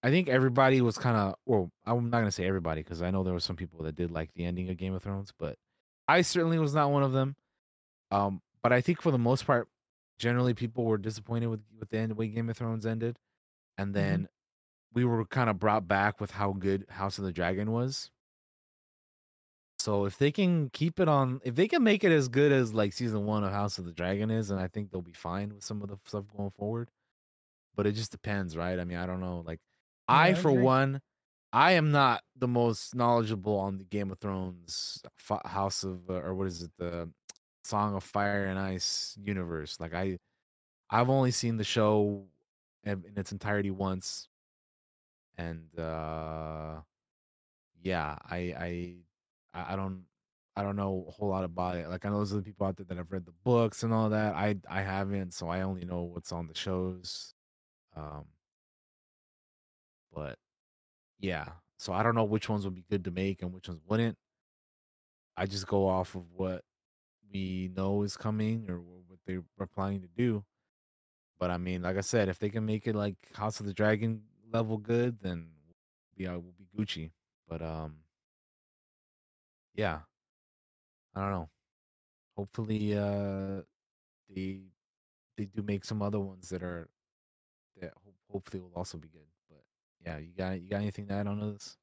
I 0.04 0.10
think 0.10 0.30
everybody 0.30 0.80
was 0.80 0.98
kind 0.98 1.18
of, 1.18 1.36
well, 1.46 1.70
I'm 1.86 2.10
not 2.10 2.20
gonna 2.20 2.32
say 2.32 2.46
everybody 2.46 2.82
because 2.82 3.02
I 3.02 3.12
know 3.12 3.24
there 3.24 3.34
were 3.34 3.42
some 3.42 3.58
people 3.58 3.84
that 3.84 3.96
did 3.96 4.12
like 4.12 4.34
the 4.36 4.46
ending 4.46 4.70
of 4.70 4.78
Game 4.78 4.94
of 4.94 5.04
Thrones, 5.04 5.34
but 5.38 5.58
I 6.08 6.22
certainly 6.22 6.60
was 6.60 6.74
not 6.74 6.92
one 6.92 7.04
of 7.04 7.12
them. 7.12 7.36
Um, 8.12 8.42
but 8.64 8.72
I 8.72 8.80
think 8.80 9.02
for 9.02 9.12
the 9.12 9.18
most 9.18 9.46
part, 9.46 9.68
generally 10.20 10.56
people 10.56 10.86
were 10.86 11.00
disappointed 11.00 11.48
with 11.48 11.64
with 11.80 11.90
the 11.92 12.00
end 12.00 12.18
way 12.18 12.30
Game 12.30 12.50
of 12.52 12.58
Thrones 12.58 12.86
ended, 12.88 13.18
and 13.78 13.96
Mm-hmm. 13.98 14.22
then 14.22 14.30
we 14.94 15.06
were 15.06 15.26
kind 15.26 15.50
of 15.50 15.60
brought 15.60 15.88
back 15.88 16.22
with 16.22 16.32
how 16.32 16.54
good 16.54 16.86
House 16.90 17.20
of 17.20 17.26
the 17.26 17.34
Dragon 17.34 17.72
was. 17.72 18.12
So 19.78 20.06
if 20.06 20.18
they 20.18 20.32
can 20.32 20.70
keep 20.70 21.00
it 21.00 21.08
on, 21.08 21.40
if 21.44 21.56
they 21.56 21.68
can 21.68 21.84
make 21.84 22.04
it 22.04 22.12
as 22.12 22.28
good 22.28 22.52
as 22.52 22.74
like 22.74 22.92
season 22.94 23.26
one 23.26 23.44
of 23.44 23.52
House 23.52 23.78
of 23.80 23.86
the 23.86 23.94
Dragon 23.94 24.30
is, 24.30 24.52
and 24.52 24.60
I 24.60 24.68
think 24.68 24.92
they'll 24.92 25.02
be 25.02 25.14
fine 25.14 25.54
with 25.56 25.64
some 25.64 25.82
of 25.82 25.90
the 25.90 25.98
stuff 26.06 26.26
going 26.36 26.52
forward. 26.52 26.92
But 27.76 27.88
it 27.88 27.94
just 27.94 28.12
depends, 28.12 28.58
right? 28.58 28.80
I 28.80 28.86
mean, 28.86 28.98
I 28.98 29.08
don't 29.08 29.22
know. 29.22 29.42
Like, 29.42 29.62
Yeah, 30.08 30.34
I 30.34 30.36
for 30.36 30.52
one, 30.52 31.02
I 31.54 31.74
am 31.74 31.92
not 31.92 32.24
the 32.36 32.48
most 32.48 32.96
knowledgeable 32.96 33.58
on 33.58 33.78
the 33.80 33.86
Game 33.86 34.12
of 34.12 34.20
Thrones 34.20 35.04
House 35.46 35.84
of, 35.84 36.10
uh, 36.10 36.16
or 36.16 36.36
what 36.36 36.48
is 36.48 36.64
it, 36.64 36.72
the 36.78 37.12
Song 37.70 37.96
of 37.96 38.04
Fire 38.04 38.46
and 38.46 38.60
Ice 38.60 39.18
universe. 39.22 39.80
Like, 39.80 39.94
I, 39.94 40.18
I've 40.90 41.10
only 41.10 41.32
seen 41.32 41.58
the 41.58 41.64
show 41.66 42.28
in, 42.84 43.04
its 43.18 43.32
entirety 43.34 43.72
once, 43.72 44.30
and 45.38 45.68
uh 45.80 46.82
yeah, 47.82 48.18
I, 48.30 48.38
I, 48.38 48.96
I 49.54 49.74
I 49.74 49.76
don't, 49.76 50.04
I 50.56 50.64
don't 50.64 50.76
know 50.76 51.06
a 51.08 51.12
whole 51.12 51.30
lot 51.30 51.44
about 51.44 51.78
it. 51.78 51.90
Like 51.90 52.06
I 52.06 52.10
know 52.10 52.18
there's 52.18 52.34
other 52.34 52.42
people 52.42 52.68
out 52.68 52.78
there 52.78 52.86
that 52.88 52.98
have 52.98 53.12
read 53.12 53.26
the 53.26 53.34
books 53.44 53.84
and 53.84 53.94
all 53.94 54.10
that. 54.10 54.36
I, 54.36 54.56
I 54.70 54.82
haven't, 54.82 55.34
so 55.34 55.48
I 55.50 55.62
only 55.62 55.86
know 55.86 56.04
what's 56.04 56.32
on 56.32 56.48
the 56.48 56.56
shows. 56.56 57.34
Um, 57.96 58.26
but 60.14 60.38
yeah, 61.20 61.48
so 61.78 61.94
I 61.94 62.04
don't 62.04 62.16
know 62.16 62.26
which 62.26 62.50
ones 62.50 62.66
would 62.66 62.76
be 62.76 62.86
good 62.90 63.06
to 63.06 63.12
make 63.12 63.42
and 63.44 63.54
which 63.54 63.70
ones 63.70 63.82
wouldn't. 63.88 64.18
I 65.38 65.46
just 65.46 65.68
go 65.68 65.88
off 65.88 66.16
of 66.16 66.24
what 66.34 66.64
we 67.32 67.72
know 67.76 68.04
is 68.04 68.18
coming 68.18 68.70
or 68.70 68.80
what 68.80 69.20
they're 69.26 69.68
planning 69.68 70.02
to 70.02 70.10
do. 70.18 70.44
But 71.40 71.52
I 71.52 71.58
mean, 71.58 71.84
like 71.84 71.98
I 71.98 72.02
said, 72.02 72.30
if 72.30 72.40
they 72.40 72.50
can 72.50 72.66
make 72.66 72.88
it 72.88 72.96
like 72.96 73.16
House 73.34 73.60
of 73.60 73.66
the 73.66 73.74
Dragon 73.74 74.24
level 74.52 74.78
good, 74.78 75.20
then 75.22 75.48
yeah, 76.18 76.32
we'll 76.32 76.54
be 76.58 76.68
Gucci. 76.78 77.12
But 77.48 77.62
um, 77.62 77.98
yeah, 79.74 80.00
I 81.16 81.22
don't 81.22 81.32
know. 81.32 81.50
Hopefully, 82.36 82.98
uh, 82.98 83.62
they 84.30 84.62
they 85.38 85.46
do 85.46 85.62
make 85.64 85.86
some 85.86 86.02
other 86.02 86.20
ones 86.20 86.50
that 86.50 86.64
are 86.64 86.90
that 87.80 87.94
ho- 88.04 88.14
hopefully 88.32 88.62
will 88.62 88.74
also 88.76 88.98
be 88.98 89.08
good. 89.08 89.28
But 89.50 89.64
yeah, 90.06 90.18
you 90.18 90.34
got 90.38 90.62
you 90.62 90.70
got 90.70 90.82
anything 90.82 91.08
to 91.08 91.14
add 91.14 91.28
on 91.28 91.40
to 91.40 91.54
this? 91.54 91.78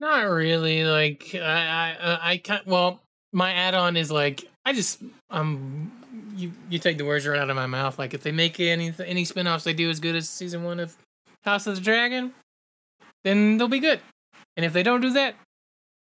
Not 0.00 0.22
really. 0.24 0.84
Like 0.84 1.30
I, 1.34 1.38
I, 1.38 1.96
uh, 2.00 2.18
I 2.20 2.36
can't. 2.38 2.66
Well, 2.66 3.00
my 3.34 3.52
add-on 3.52 3.96
is 3.96 4.10
like 4.10 4.48
I 4.64 4.72
just 4.72 5.02
um, 5.30 5.92
you 6.36 6.52
you 6.70 6.78
take 6.78 6.96
the 6.96 7.04
words 7.04 7.26
right 7.26 7.38
out 7.38 7.50
of 7.50 7.56
my 7.56 7.66
mouth. 7.66 7.98
Like 7.98 8.14
if 8.14 8.22
they 8.22 8.32
make 8.32 8.58
any 8.60 8.94
any 9.04 9.24
spin-offs 9.24 9.64
they 9.64 9.74
do 9.74 9.90
as 9.90 10.00
good 10.00 10.14
as 10.16 10.28
season 10.28 10.64
one 10.64 10.80
of 10.80 10.96
House 11.44 11.66
of 11.66 11.74
the 11.74 11.80
Dragon, 11.82 12.32
then 13.24 13.58
they'll 13.58 13.68
be 13.68 13.80
good. 13.80 14.00
And 14.56 14.64
if 14.64 14.72
they 14.72 14.82
don't 14.82 15.00
do 15.00 15.12
that, 15.12 15.34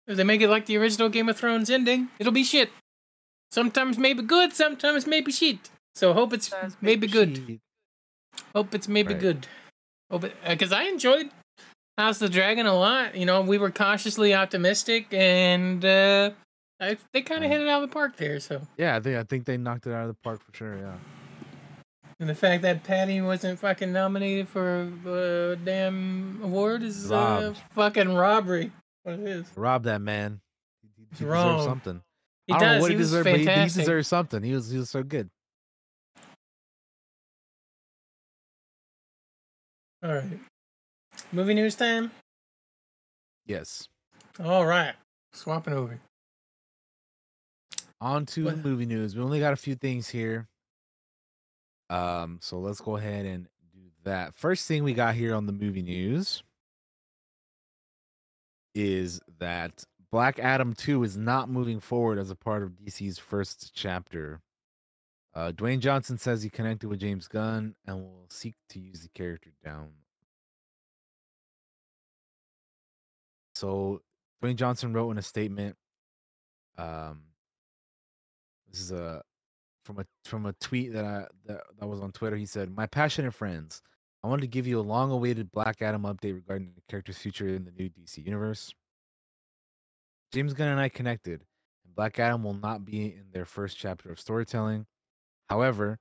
if 0.06 0.16
they 0.16 0.24
make 0.24 0.40
it 0.40 0.48
like 0.48 0.66
the 0.66 0.78
original 0.78 1.08
Game 1.08 1.28
of 1.28 1.36
Thrones 1.36 1.68
ending, 1.68 2.08
it'll 2.18 2.32
be 2.32 2.44
shit. 2.44 2.70
Sometimes 3.50 3.98
maybe 3.98 4.22
good, 4.22 4.52
sometimes 4.52 5.06
maybe 5.06 5.32
shit. 5.32 5.70
So 5.94 6.12
hope 6.12 6.32
it's 6.32 6.54
maybe 6.80 7.06
good. 7.06 7.58
Hope 8.54 8.74
it's 8.74 8.88
maybe 8.88 9.14
Right. 9.14 9.20
good. 9.20 9.46
Hope 10.10 10.24
it 10.24 10.34
because 10.46 10.72
I 10.72 10.84
enjoyed 10.84 11.30
House 11.98 12.20
of 12.22 12.30
the 12.30 12.34
Dragon 12.34 12.66
a 12.66 12.74
lot. 12.74 13.16
You 13.16 13.26
know, 13.26 13.40
we 13.40 13.58
were 13.58 13.70
cautiously 13.70 14.34
optimistic, 14.34 15.06
and 15.12 15.84
uh, 15.84 16.30
I, 16.80 16.96
they 17.12 17.22
kind 17.22 17.44
of 17.44 17.50
hit 17.50 17.60
it 17.60 17.68
out 17.68 17.82
of 17.82 17.88
the 17.88 17.92
park 17.94 18.16
there. 18.16 18.38
So, 18.40 18.60
Yeah, 18.76 18.96
I 18.96 19.00
think 19.00 19.16
I 19.16 19.22
think 19.22 19.44
they 19.46 19.56
knocked 19.56 19.86
it 19.86 19.92
out 19.92 20.02
of 20.02 20.08
the 20.08 20.14
park 20.22 20.40
for 20.42 20.54
sure. 20.54 20.76
Yeah. 20.76 20.94
and 22.20 22.28
the 22.28 22.34
fact 22.34 22.62
that 22.62 22.84
Paddy 22.84 23.20
wasn't 23.22 23.58
fucking 23.58 23.92
nominated 23.92 24.48
for 24.48 24.82
a 25.06 25.56
damn 25.56 26.40
award 26.42 26.82
is 26.82 27.10
uh, 27.10 27.14
Robbed. 27.14 27.58
fucking 27.70 28.14
robbery. 28.14 28.72
What 29.04 29.14
it 29.14 29.20
is. 29.26 29.46
Rob 29.56 29.84
that 29.84 30.00
man. 30.02 30.40
He, 30.82 30.88
he 30.98 31.24
deserves 31.24 31.64
something. 31.64 32.02
He 32.46 32.52
I 32.52 32.58
don't 32.58 32.68
know 32.68 32.74
does. 32.74 32.82
what 32.82 32.90
he 32.90 32.94
he 32.94 32.98
was 32.98 33.10
deserved, 33.10 33.24
but 33.24 33.40
he, 33.40 33.46
he 33.46 33.64
deserves 33.68 34.08
something. 34.08 34.42
He 34.42 34.52
was 34.52 34.70
he 34.70 34.78
was 34.78 34.90
so 34.90 35.02
good. 35.02 35.30
All 40.02 40.14
right. 40.14 40.38
Movie 41.32 41.54
news 41.54 41.74
time. 41.74 42.10
Yes. 43.46 43.88
All 44.42 44.66
right. 44.66 44.94
Swapping 45.32 45.72
over. 45.74 45.98
On 48.06 48.24
to 48.24 48.54
movie 48.54 48.86
news. 48.86 49.16
We 49.16 49.22
only 49.24 49.40
got 49.40 49.52
a 49.52 49.56
few 49.56 49.74
things 49.74 50.08
here. 50.08 50.46
Um, 51.90 52.38
so 52.40 52.60
let's 52.60 52.80
go 52.80 52.96
ahead 52.96 53.26
and 53.26 53.48
do 53.74 53.80
that. 54.04 54.32
First 54.32 54.68
thing 54.68 54.84
we 54.84 54.94
got 54.94 55.16
here 55.16 55.34
on 55.34 55.46
the 55.46 55.52
movie 55.52 55.82
news 55.82 56.44
is 58.76 59.20
that 59.40 59.82
Black 60.12 60.38
Adam 60.38 60.72
2 60.72 61.02
is 61.02 61.16
not 61.16 61.48
moving 61.50 61.80
forward 61.80 62.20
as 62.20 62.30
a 62.30 62.36
part 62.36 62.62
of 62.62 62.70
DC's 62.70 63.18
first 63.18 63.72
chapter. 63.74 64.40
Uh, 65.34 65.50
Dwayne 65.50 65.80
Johnson 65.80 66.16
says 66.16 66.44
he 66.44 66.48
connected 66.48 66.88
with 66.88 67.00
James 67.00 67.26
Gunn 67.26 67.74
and 67.88 67.96
will 67.96 68.28
seek 68.30 68.54
to 68.68 68.78
use 68.78 69.02
the 69.02 69.08
character 69.08 69.50
down. 69.64 69.88
So 73.56 74.00
Dwayne 74.40 74.54
Johnson 74.54 74.92
wrote 74.92 75.10
in 75.10 75.18
a 75.18 75.22
statement. 75.22 75.74
Um, 76.78 77.22
this 78.76 78.84
is 78.84 78.92
a 78.92 79.22
from 79.84 80.00
a 80.00 80.06
from 80.24 80.46
a 80.46 80.52
tweet 80.54 80.92
that 80.92 81.04
I 81.04 81.26
that, 81.46 81.62
that 81.78 81.86
was 81.86 82.00
on 82.00 82.12
Twitter. 82.12 82.36
He 82.36 82.46
said, 82.46 82.70
"My 82.74 82.86
passionate 82.86 83.32
friends, 83.32 83.82
I 84.22 84.28
wanted 84.28 84.42
to 84.42 84.48
give 84.48 84.66
you 84.66 84.78
a 84.78 84.82
long-awaited 84.82 85.50
Black 85.50 85.80
Adam 85.80 86.02
update 86.02 86.34
regarding 86.34 86.72
the 86.74 86.82
character's 86.88 87.18
future 87.18 87.48
in 87.48 87.64
the 87.64 87.70
new 87.70 87.88
DC 87.88 88.18
universe. 88.24 88.74
James 90.32 90.52
Gunn 90.52 90.68
and 90.68 90.80
I 90.80 90.88
connected, 90.88 91.44
and 91.84 91.94
Black 91.94 92.18
Adam 92.18 92.42
will 92.42 92.54
not 92.54 92.84
be 92.84 93.06
in 93.06 93.26
their 93.32 93.46
first 93.46 93.78
chapter 93.78 94.10
of 94.10 94.20
storytelling. 94.20 94.86
However, 95.48 95.98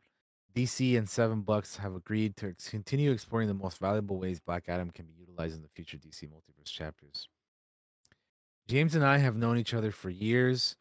DC 0.53 0.97
and 0.97 1.07
Seven 1.07 1.41
Bucks 1.41 1.77
have 1.77 1.95
agreed 1.95 2.35
to 2.37 2.55
continue 2.69 3.11
exploring 3.11 3.47
the 3.47 3.53
most 3.53 3.77
valuable 3.77 4.17
ways 4.17 4.39
Black 4.39 4.65
Adam 4.67 4.89
can 4.89 5.05
be 5.05 5.13
utilized 5.13 5.55
in 5.55 5.61
the 5.61 5.69
future 5.69 5.97
DC 5.97 6.27
multiverse 6.27 6.71
chapters. 6.71 7.29
James 8.67 8.95
and 8.95 9.05
I 9.05 9.19
have 9.19 9.37
known 9.37 9.57
each 9.57 9.73
other 9.75 9.91
for 9.91 10.09
years 10.09 10.75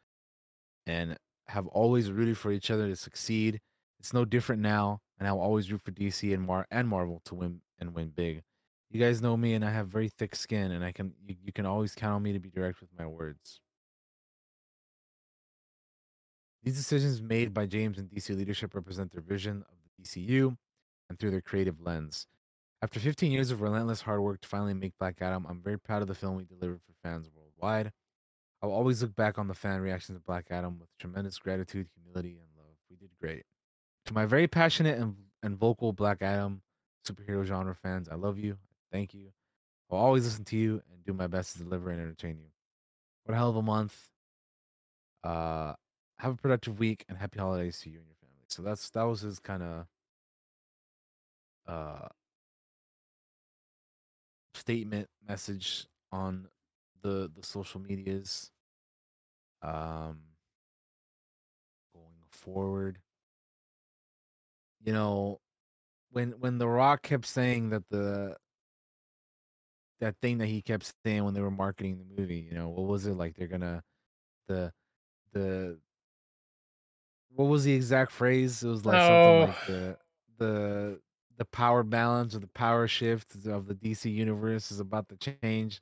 and 0.86 1.16
have 1.46 1.66
always 1.68 2.10
rooted 2.10 2.38
for 2.38 2.52
each 2.52 2.70
other 2.70 2.88
to 2.88 2.96
succeed. 2.96 3.60
It's 3.98 4.12
no 4.12 4.24
different 4.24 4.62
now, 4.62 5.00
and 5.18 5.28
I'll 5.28 5.40
always 5.40 5.70
root 5.70 5.82
for 5.82 5.92
DC 5.92 6.32
and 6.32 6.42
Mar 6.42 6.66
and 6.70 6.88
Marvel 6.88 7.20
to 7.26 7.34
win 7.34 7.60
and 7.78 7.94
win 7.94 8.08
big. 8.08 8.42
You 8.90 9.00
guys 9.00 9.22
know 9.22 9.36
me, 9.36 9.54
and 9.54 9.64
I 9.64 9.70
have 9.70 9.88
very 9.88 10.08
thick 10.08 10.36
skin, 10.36 10.72
and 10.72 10.84
I 10.84 10.92
can 10.92 11.12
you, 11.26 11.34
you 11.42 11.52
can 11.52 11.66
always 11.66 11.94
count 11.94 12.14
on 12.14 12.22
me 12.22 12.32
to 12.32 12.38
be 12.38 12.50
direct 12.50 12.80
with 12.80 12.90
my 12.96 13.06
words. 13.06 13.60
These 16.62 16.76
decisions 16.76 17.20
made 17.20 17.52
by 17.52 17.66
James 17.66 17.98
and 17.98 18.08
DC 18.08 18.34
leadership 18.36 18.74
represent 18.74 19.12
their 19.12 19.20
vision 19.20 19.64
of 19.68 19.76
the 19.84 20.02
DCU 20.02 20.56
and 21.10 21.18
through 21.18 21.30
their 21.30 21.42
creative 21.42 21.80
lens. 21.80 22.26
After 22.80 23.00
15 23.00 23.32
years 23.32 23.50
of 23.50 23.60
relentless 23.60 24.02
hard 24.02 24.20
work 24.20 24.40
to 24.42 24.48
finally 24.48 24.74
make 24.74 24.92
Black 24.98 25.16
Adam, 25.20 25.46
I'm 25.48 25.60
very 25.60 25.78
proud 25.78 26.02
of 26.02 26.08
the 26.08 26.14
film 26.14 26.36
we 26.36 26.44
delivered 26.44 26.80
for 26.82 26.92
fans 27.02 27.28
worldwide. 27.34 27.92
I'll 28.64 28.72
always 28.72 29.02
look 29.02 29.14
back 29.14 29.38
on 29.38 29.46
the 29.46 29.52
fan 29.52 29.82
reactions 29.82 30.16
of 30.16 30.24
Black 30.24 30.46
Adam 30.48 30.78
with 30.78 30.88
tremendous 30.98 31.38
gratitude, 31.38 31.86
humility, 31.94 32.38
and 32.38 32.48
love. 32.56 32.74
We 32.88 32.96
did 32.96 33.10
great. 33.20 33.42
To 34.06 34.14
my 34.14 34.24
very 34.24 34.48
passionate 34.48 34.98
and, 34.98 35.14
and 35.42 35.54
vocal 35.58 35.92
Black 35.92 36.22
Adam 36.22 36.62
superhero 37.06 37.44
genre 37.44 37.74
fans, 37.74 38.08
I 38.08 38.14
love 38.14 38.38
you. 38.38 38.56
Thank 38.90 39.12
you. 39.12 39.32
I'll 39.90 39.98
always 39.98 40.24
listen 40.24 40.44
to 40.46 40.56
you 40.56 40.82
and 40.90 41.04
do 41.04 41.12
my 41.12 41.26
best 41.26 41.52
to 41.52 41.58
deliver 41.62 41.90
and 41.90 42.00
entertain 42.00 42.38
you. 42.38 42.46
What 43.24 43.34
a 43.34 43.36
hell 43.36 43.50
of 43.50 43.56
a 43.56 43.62
month. 43.62 44.08
Uh, 45.22 45.74
have 46.18 46.32
a 46.32 46.36
productive 46.36 46.78
week 46.78 47.04
and 47.10 47.18
happy 47.18 47.38
holidays 47.38 47.80
to 47.80 47.90
you 47.90 47.98
and 47.98 48.06
your 48.06 48.16
family. 48.16 48.44
So 48.48 48.62
that's 48.62 48.88
that 48.90 49.02
was 49.02 49.20
his 49.20 49.40
kind 49.40 49.62
of 49.62 49.86
uh 51.68 52.08
statement 54.54 55.08
message 55.28 55.86
on 56.10 56.48
the 57.04 57.30
the 57.36 57.46
social 57.46 57.80
medias 57.80 58.52
um 59.62 60.20
going 61.94 62.22
forward. 62.30 62.98
You 64.80 64.92
know 64.92 65.40
when 66.10 66.32
when 66.40 66.58
the 66.58 66.68
rock 66.68 67.02
kept 67.02 67.26
saying 67.26 67.70
that 67.70 67.88
the 67.90 68.36
that 70.00 70.16
thing 70.20 70.38
that 70.38 70.46
he 70.46 70.62
kept 70.62 70.92
saying 71.04 71.24
when 71.24 71.34
they 71.34 71.40
were 71.40 71.50
marketing 71.50 71.98
the 71.98 72.20
movie 72.20 72.38
you 72.50 72.54
know 72.54 72.68
what 72.68 72.86
was 72.86 73.06
it 73.06 73.14
like 73.14 73.34
they're 73.36 73.48
gonna 73.48 73.82
the 74.48 74.72
the 75.32 75.78
what 77.30 77.46
was 77.46 77.64
the 77.64 77.72
exact 77.72 78.12
phrase? 78.12 78.62
It 78.62 78.68
was 78.68 78.86
like 78.86 79.00
Oh, 79.00 79.02
something 79.02 79.38
like 79.38 79.56
the 79.66 79.98
the 80.38 81.00
the 81.36 81.44
power 81.46 81.82
balance 81.82 82.34
or 82.34 82.38
the 82.40 82.46
power 82.48 82.86
shift 82.86 83.34
of 83.46 83.66
the 83.66 83.74
dc 83.74 84.12
universe 84.12 84.70
is 84.70 84.78
about 84.78 85.08
to 85.08 85.16
change 85.42 85.80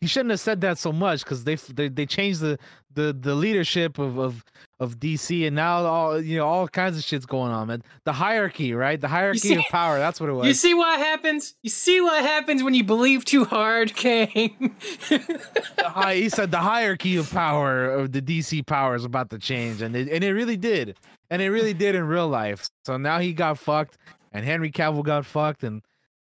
he 0.00 0.06
shouldn't 0.06 0.30
have 0.30 0.40
said 0.40 0.60
that 0.60 0.78
so 0.78 0.92
much 0.92 1.24
because 1.24 1.44
they, 1.44 1.56
they 1.56 1.88
they 1.88 2.06
changed 2.06 2.40
the 2.40 2.58
the 2.94 3.12
the 3.12 3.34
leadership 3.34 3.98
of 3.98 4.18
of 4.18 4.44
of 4.80 4.98
DC 5.00 5.44
and 5.46 5.56
now 5.56 5.84
all 5.84 6.20
you 6.20 6.38
know 6.38 6.46
all 6.46 6.68
kinds 6.68 6.96
of 6.96 7.02
shit's 7.02 7.26
going 7.26 7.50
on 7.50 7.66
man. 7.66 7.82
The 8.04 8.12
hierarchy 8.12 8.72
right? 8.74 9.00
The 9.00 9.08
hierarchy 9.08 9.40
see- 9.40 9.54
of 9.56 9.64
power 9.70 9.98
that's 9.98 10.20
what 10.20 10.30
it 10.30 10.34
was. 10.34 10.46
you 10.46 10.54
see 10.54 10.72
what 10.74 10.98
happens? 10.98 11.54
You 11.62 11.70
see 11.70 12.00
what 12.00 12.22
happens 12.22 12.62
when 12.62 12.74
you 12.74 12.84
believe 12.84 13.24
too 13.24 13.44
hard, 13.44 13.94
Kane? 13.96 14.76
He 15.08 16.28
said 16.28 16.50
the 16.50 16.58
hierarchy 16.60 17.16
of 17.16 17.30
power 17.30 17.90
of 17.90 18.12
the 18.12 18.22
DC 18.22 18.64
power 18.66 18.94
is 18.94 19.04
about 19.04 19.30
to 19.30 19.38
change 19.38 19.82
and 19.82 19.96
it, 19.96 20.08
and 20.08 20.22
it 20.22 20.32
really 20.32 20.56
did. 20.56 20.96
And 21.30 21.42
it 21.42 21.50
really 21.50 21.74
did 21.74 21.94
in 21.94 22.04
real 22.04 22.28
life. 22.28 22.68
So 22.86 22.96
now 22.96 23.18
he 23.18 23.32
got 23.32 23.58
fucked 23.58 23.98
and 24.32 24.44
Henry 24.44 24.70
Cavill 24.70 25.02
got 25.04 25.26
fucked 25.26 25.64
and 25.64 25.82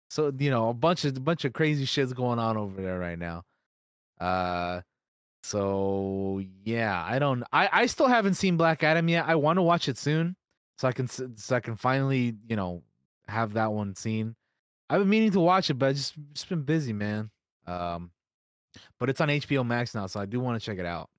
so 0.10 0.32
you 0.40 0.50
know 0.50 0.70
a 0.70 0.74
bunch 0.74 1.04
of 1.04 1.18
a 1.18 1.20
bunch 1.20 1.44
of 1.46 1.54
crazy 1.54 1.84
shit's 1.86 2.14
going 2.14 2.40
on 2.40 2.58
over 2.58 2.82
there 2.82 3.00
right 3.00 3.20
now 3.20 3.44
uh 4.20 4.82
so 5.44 6.42
yeah 6.64 7.06
i 7.08 7.20
don't 7.20 7.44
i 7.54 7.70
i 7.72 7.86
still 7.86 8.08
haven't 8.08 8.34
seen 8.34 8.58
black 8.58 8.84
adam 8.84 9.08
yet 9.08 9.26
i 9.28 9.36
want 9.36 9.58
to 9.58 9.62
watch 9.62 9.88
it 9.88 9.98
soon 9.98 10.36
so 10.78 10.88
i 10.88 10.92
can 10.92 11.08
so 11.08 11.56
i 11.56 11.60
can 11.60 11.76
finally 11.76 12.36
you 12.48 12.56
know 12.56 12.82
have 13.28 13.54
that 13.54 13.72
one 13.72 13.96
seen. 13.96 14.36
I've 14.90 15.02
been 15.02 15.10
meaning 15.10 15.32
to 15.32 15.40
watch 15.40 15.70
it 15.70 15.76
but 15.76 15.88
i 15.90 15.94
just 15.94 16.14
just 16.34 16.50
been 16.50 16.62
busy 16.62 16.94
man 16.94 17.30
um 17.66 18.12
but 19.00 19.10
it's 19.10 19.20
on 19.20 19.30
hbo 19.30 19.66
max 19.66 19.96
now 19.96 20.06
so 20.08 20.20
i 20.20 20.26
do 20.26 20.40
want 20.40 20.60
to 20.60 20.66
check 20.66 20.78
it 20.78 20.86
out. 20.86 21.10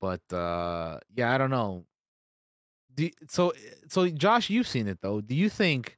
But 0.00 0.20
uh 0.32 0.98
yeah 1.14 1.34
i 1.34 1.38
don't 1.38 1.50
know. 1.50 1.84
Do, 2.94 3.10
so 3.28 3.52
so 3.88 4.08
josh 4.08 4.48
you've 4.48 4.68
seen 4.68 4.88
it 4.88 4.98
though. 5.02 5.20
Do 5.20 5.34
you 5.34 5.48
think 5.48 5.96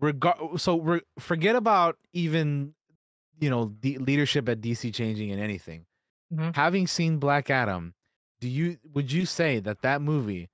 regard 0.00 0.60
so 0.60 0.80
re- 0.80 1.00
forget 1.18 1.56
about 1.56 1.96
even 2.12 2.74
you 3.40 3.50
know 3.50 3.74
the 3.80 3.98
leadership 3.98 4.48
at 4.48 4.60
dc 4.60 4.92
changing 4.94 5.30
and 5.30 5.40
anything 5.40 5.84
Mhm. 6.32 6.54
having 6.56 6.86
seen 6.86 7.18
black 7.18 7.50
adam 7.50 7.94
do 8.40 8.48
you 8.48 8.78
would 8.92 9.12
you 9.12 9.26
say 9.26 9.60
that 9.60 9.82
that 9.82 10.00
movie 10.02 10.48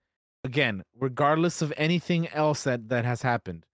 again 0.45 0.83
regardless 0.99 1.63
of 1.63 1.73
anything 1.77 2.29
else 2.29 2.65
that 2.65 2.89
that 2.89 3.05
has 3.05 3.23
happened 3.23 3.65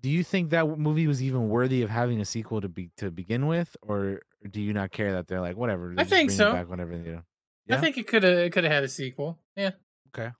do 0.00 0.08
you 0.10 0.24
think 0.24 0.50
that 0.50 0.66
movie 0.78 1.06
was 1.06 1.22
even 1.22 1.48
worthy 1.48 1.82
of 1.82 1.90
having 1.90 2.20
a 2.20 2.24
sequel 2.24 2.60
to 2.60 2.68
be 2.68 2.90
to 2.96 3.10
begin 3.10 3.46
with 3.46 3.76
or 3.82 4.20
do 4.50 4.60
you 4.60 4.72
not 4.72 4.90
care 4.90 5.12
that 5.12 5.26
they're 5.28 5.40
like 5.40 5.56
whatever 5.56 5.94
I 5.98 6.04
think 6.04 6.30
so. 6.30 6.52
back 6.52 6.68
whenever 6.68 6.96
they 6.96 7.04
do 7.04 7.22
I 7.70 7.76
think 7.78 7.96
it 7.96 8.06
could 8.06 8.22
have 8.24 8.38
it 8.38 8.52
could 8.52 8.64
have 8.64 8.72
had 8.72 8.84
a 8.84 8.88
sequel. 8.88 9.38
Yeah. 9.56 9.70
okay 10.14 10.32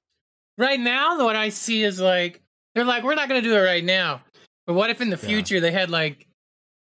Right 0.58 0.78
now, 0.78 1.24
what 1.24 1.34
I 1.34 1.48
see 1.48 1.82
is 1.82 1.98
like 1.98 2.42
they're 2.74 2.84
like, 2.84 3.02
we're 3.04 3.14
not 3.14 3.28
gonna 3.28 3.40
do 3.42 3.54
it 3.56 3.60
right 3.60 3.82
now. 3.84 4.22
But 4.66 4.74
what 4.74 4.90
if 4.90 5.00
in 5.00 5.08
the 5.08 5.16
Yeah. 5.16 5.28
future 5.28 5.60
they 5.60 5.70
had 5.72 5.88
like 5.88 6.26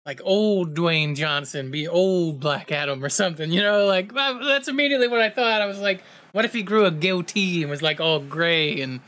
like 0.05 0.21
old 0.23 0.75
Dwayne 0.75 1.15
Johnson 1.15 1.71
be 1.71 1.87
old 1.87 2.39
Black 2.39 2.71
Adam 2.71 3.03
or 3.03 3.09
something? 3.09 3.51
You 3.51 3.61
know, 3.61 3.85
like 3.85 4.13
that's 4.13 4.67
immediately 4.67 5.07
what 5.07 5.21
I 5.21 5.29
thought. 5.29 5.61
I 5.61 5.65
was 5.65 5.79
like, 5.79 6.03
what 6.31 6.45
if 6.45 6.53
he 6.53 6.63
grew 6.63 6.85
a 6.85 6.91
goatee 6.91 7.61
and 7.61 7.71
was 7.71 7.81
like 7.81 7.99
all 7.99 8.19
gray 8.19 8.81
and 8.81 8.99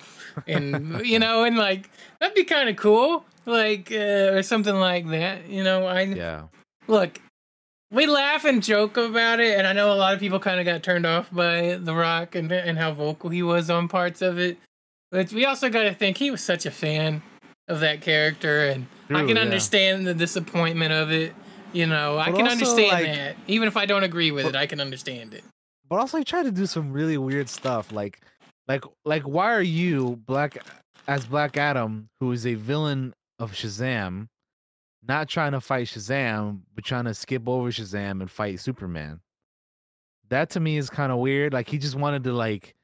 and 0.48 1.02
you 1.06 1.20
know 1.20 1.44
and 1.44 1.58
like 1.58 1.90
that'd 2.20 2.36
be 2.36 2.44
kind 2.44 2.70
of 2.70 2.76
cool, 2.76 3.26
like 3.46 3.92
uh, 3.92 4.34
or 4.34 4.44
something 4.44 4.76
like 4.76 5.08
that. 5.10 5.48
You 5.48 5.64
know, 5.64 5.86
I 5.86 6.02
yeah 6.02 6.44
look, 6.88 7.22
we 7.92 8.06
laugh 8.06 8.46
and 8.46 8.64
joke 8.64 8.98
about 8.98 9.40
it, 9.40 9.58
and 9.58 9.68
I 9.68 9.74
know 9.74 9.92
a 9.92 9.96
lot 9.96 10.14
of 10.14 10.20
people 10.20 10.40
kind 10.40 10.60
of 10.60 10.66
got 10.66 10.84
turned 10.84 11.06
off 11.06 11.32
by 11.32 11.78
The 11.80 11.94
Rock 11.94 12.36
and 12.36 12.52
and 12.52 12.78
how 12.78 12.92
vocal 12.94 13.30
he 13.30 13.44
was 13.44 13.70
on 13.70 13.88
parts 13.88 14.22
of 14.22 14.40
it. 14.40 14.58
But 15.12 15.32
we 15.32 15.46
also 15.46 15.70
got 15.70 15.84
to 15.84 15.94
think 15.94 16.18
he 16.18 16.32
was 16.32 16.44
such 16.44 16.66
a 16.66 16.72
fan 16.72 17.22
of 17.68 17.80
that 17.82 18.02
character, 18.02 18.68
and 18.68 18.88
I 19.10 19.26
can 19.26 19.36
yeah. 19.38 19.42
understand 19.42 20.06
the 20.08 20.14
disappointment 20.14 20.92
of 20.94 21.12
it. 21.12 21.34
You 21.74 21.86
know, 21.86 22.18
I 22.18 22.26
can 22.32 22.42
also, 22.42 22.52
understand 22.52 22.92
like- 22.92 23.06
that. 23.06 23.36
Even 23.48 23.68
if 23.68 23.78
I 23.78 23.86
don't 23.86 24.04
agree 24.04 24.32
with 24.32 24.46
But- 24.46 24.56
it, 24.56 24.58
I 24.58 24.66
can 24.68 24.80
understand 24.80 25.34
it. 25.34 25.44
but 25.90 26.00
also 26.00 26.18
he 26.18 26.24
tried 26.24 26.44
to 26.44 26.52
do 26.52 26.66
some 26.66 26.92
really 26.92 27.18
weird 27.18 27.48
stuff 27.50 27.92
like 27.92 28.22
like 28.68 28.84
like 29.06 29.24
why 29.24 29.54
are 29.54 29.62
you 29.62 30.18
black 30.26 30.58
as 31.08 31.26
black 31.26 31.56
adam 31.56 32.10
who 32.20 32.32
is 32.34 32.46
a 32.46 32.56
villain 32.56 33.14
of 33.40 33.54
shazam 33.54 34.28
not 35.08 35.30
trying 35.30 35.54
to 35.54 35.62
fight 35.62 35.88
shazam 35.88 36.60
but 36.76 36.84
trying 36.84 37.06
to 37.06 37.14
skip 37.14 37.48
over 37.48 37.70
shazam 37.72 38.20
and 38.20 38.30
fight 38.30 38.60
superman 38.60 39.22
that 40.30 40.50
to 40.50 40.60
me 40.60 40.76
is 40.78 40.90
kind 40.90 41.12
of 41.12 41.20
weird 41.20 41.54
like 41.54 41.70
he 41.70 41.78
just 41.78 41.96
wanted 41.96 42.24
to 42.26 42.34
like 42.34 42.76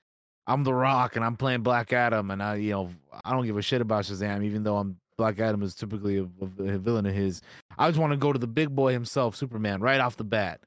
i'm 0.47 0.63
the 0.63 0.73
rock 0.73 1.17
and 1.17 1.25
i'm 1.25 1.35
playing 1.35 1.61
black 1.61 1.91
adam 1.91 2.31
and 2.31 2.41
i 2.41 2.55
you 2.55 2.71
know 2.71 2.89
i 3.25 3.31
don't 3.31 3.45
give 3.45 3.57
a 3.57 3.61
shit 3.61 3.81
about 3.81 4.05
shazam 4.05 4.43
even 4.45 4.63
though 4.63 4.77
i'm 4.77 4.95
black 5.17 5.39
adam 5.39 5.61
is 5.61 5.75
typically 5.75 6.17
a, 6.17 6.23
a 6.63 6.77
villain 6.77 7.05
of 7.05 7.13
his 7.13 7.41
i 7.77 7.87
just 7.89 7.99
want 7.99 8.11
to 8.11 8.17
go 8.17 8.33
to 8.33 8.39
the 8.39 8.47
big 8.47 8.75
boy 8.75 8.91
himself 8.93 9.35
superman 9.35 9.81
right 9.81 9.99
off 9.99 10.17
the 10.17 10.23
bat 10.23 10.59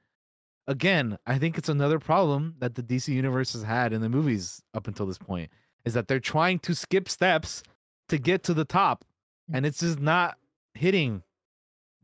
again, 0.67 1.19
I 1.27 1.39
think 1.39 1.59
it's 1.59 1.69
another 1.69 1.99
problem 1.99 2.55
that 2.59 2.75
the 2.75 2.83
DC 2.83 3.09
universe 3.09 3.53
has 3.53 3.63
had 3.63 3.93
in 3.93 4.01
the 4.01 4.09
movies 4.09 4.63
up 4.75 4.89
until 4.89 5.07
this 5.07 5.19
point 5.19 5.51
is 5.85 5.95
that 5.95 6.09
they're 6.09 6.21
trying 6.21 6.59
to 6.61 6.75
skip 6.75 7.09
steps 7.09 7.63
to 8.09 8.19
get 8.19 8.43
to 8.45 8.55
the 8.55 8.65
top 8.65 9.05
and 9.53 9.65
it's 9.65 9.81
just 9.81 10.01
not 10.01 10.37
hitting 10.75 11.23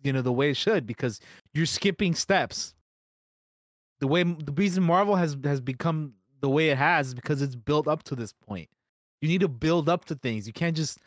you 0.04 0.12
know 0.12 0.22
the 0.22 0.32
way 0.32 0.50
it 0.50 0.56
should 0.56 0.86
because 0.86 1.20
you're 1.54 1.66
skipping 1.66 2.14
steps. 2.14 2.74
The 4.00 4.08
way 4.08 4.24
the 4.24 4.52
reason 4.52 4.82
Marvel 4.82 5.14
has 5.14 5.36
has 5.44 5.60
become 5.60 6.14
the 6.40 6.48
way 6.48 6.70
it 6.70 6.78
has 6.78 7.08
is 7.08 7.14
because 7.14 7.40
it's 7.40 7.54
built 7.54 7.86
up 7.86 8.02
to 8.04 8.16
this 8.16 8.32
point. 8.32 8.68
You 9.20 9.28
need 9.28 9.42
to 9.42 9.48
build 9.48 9.88
up 9.88 10.04
to 10.06 10.16
things. 10.16 10.46
You 10.46 10.52
can't 10.52 10.76
just 10.76 10.98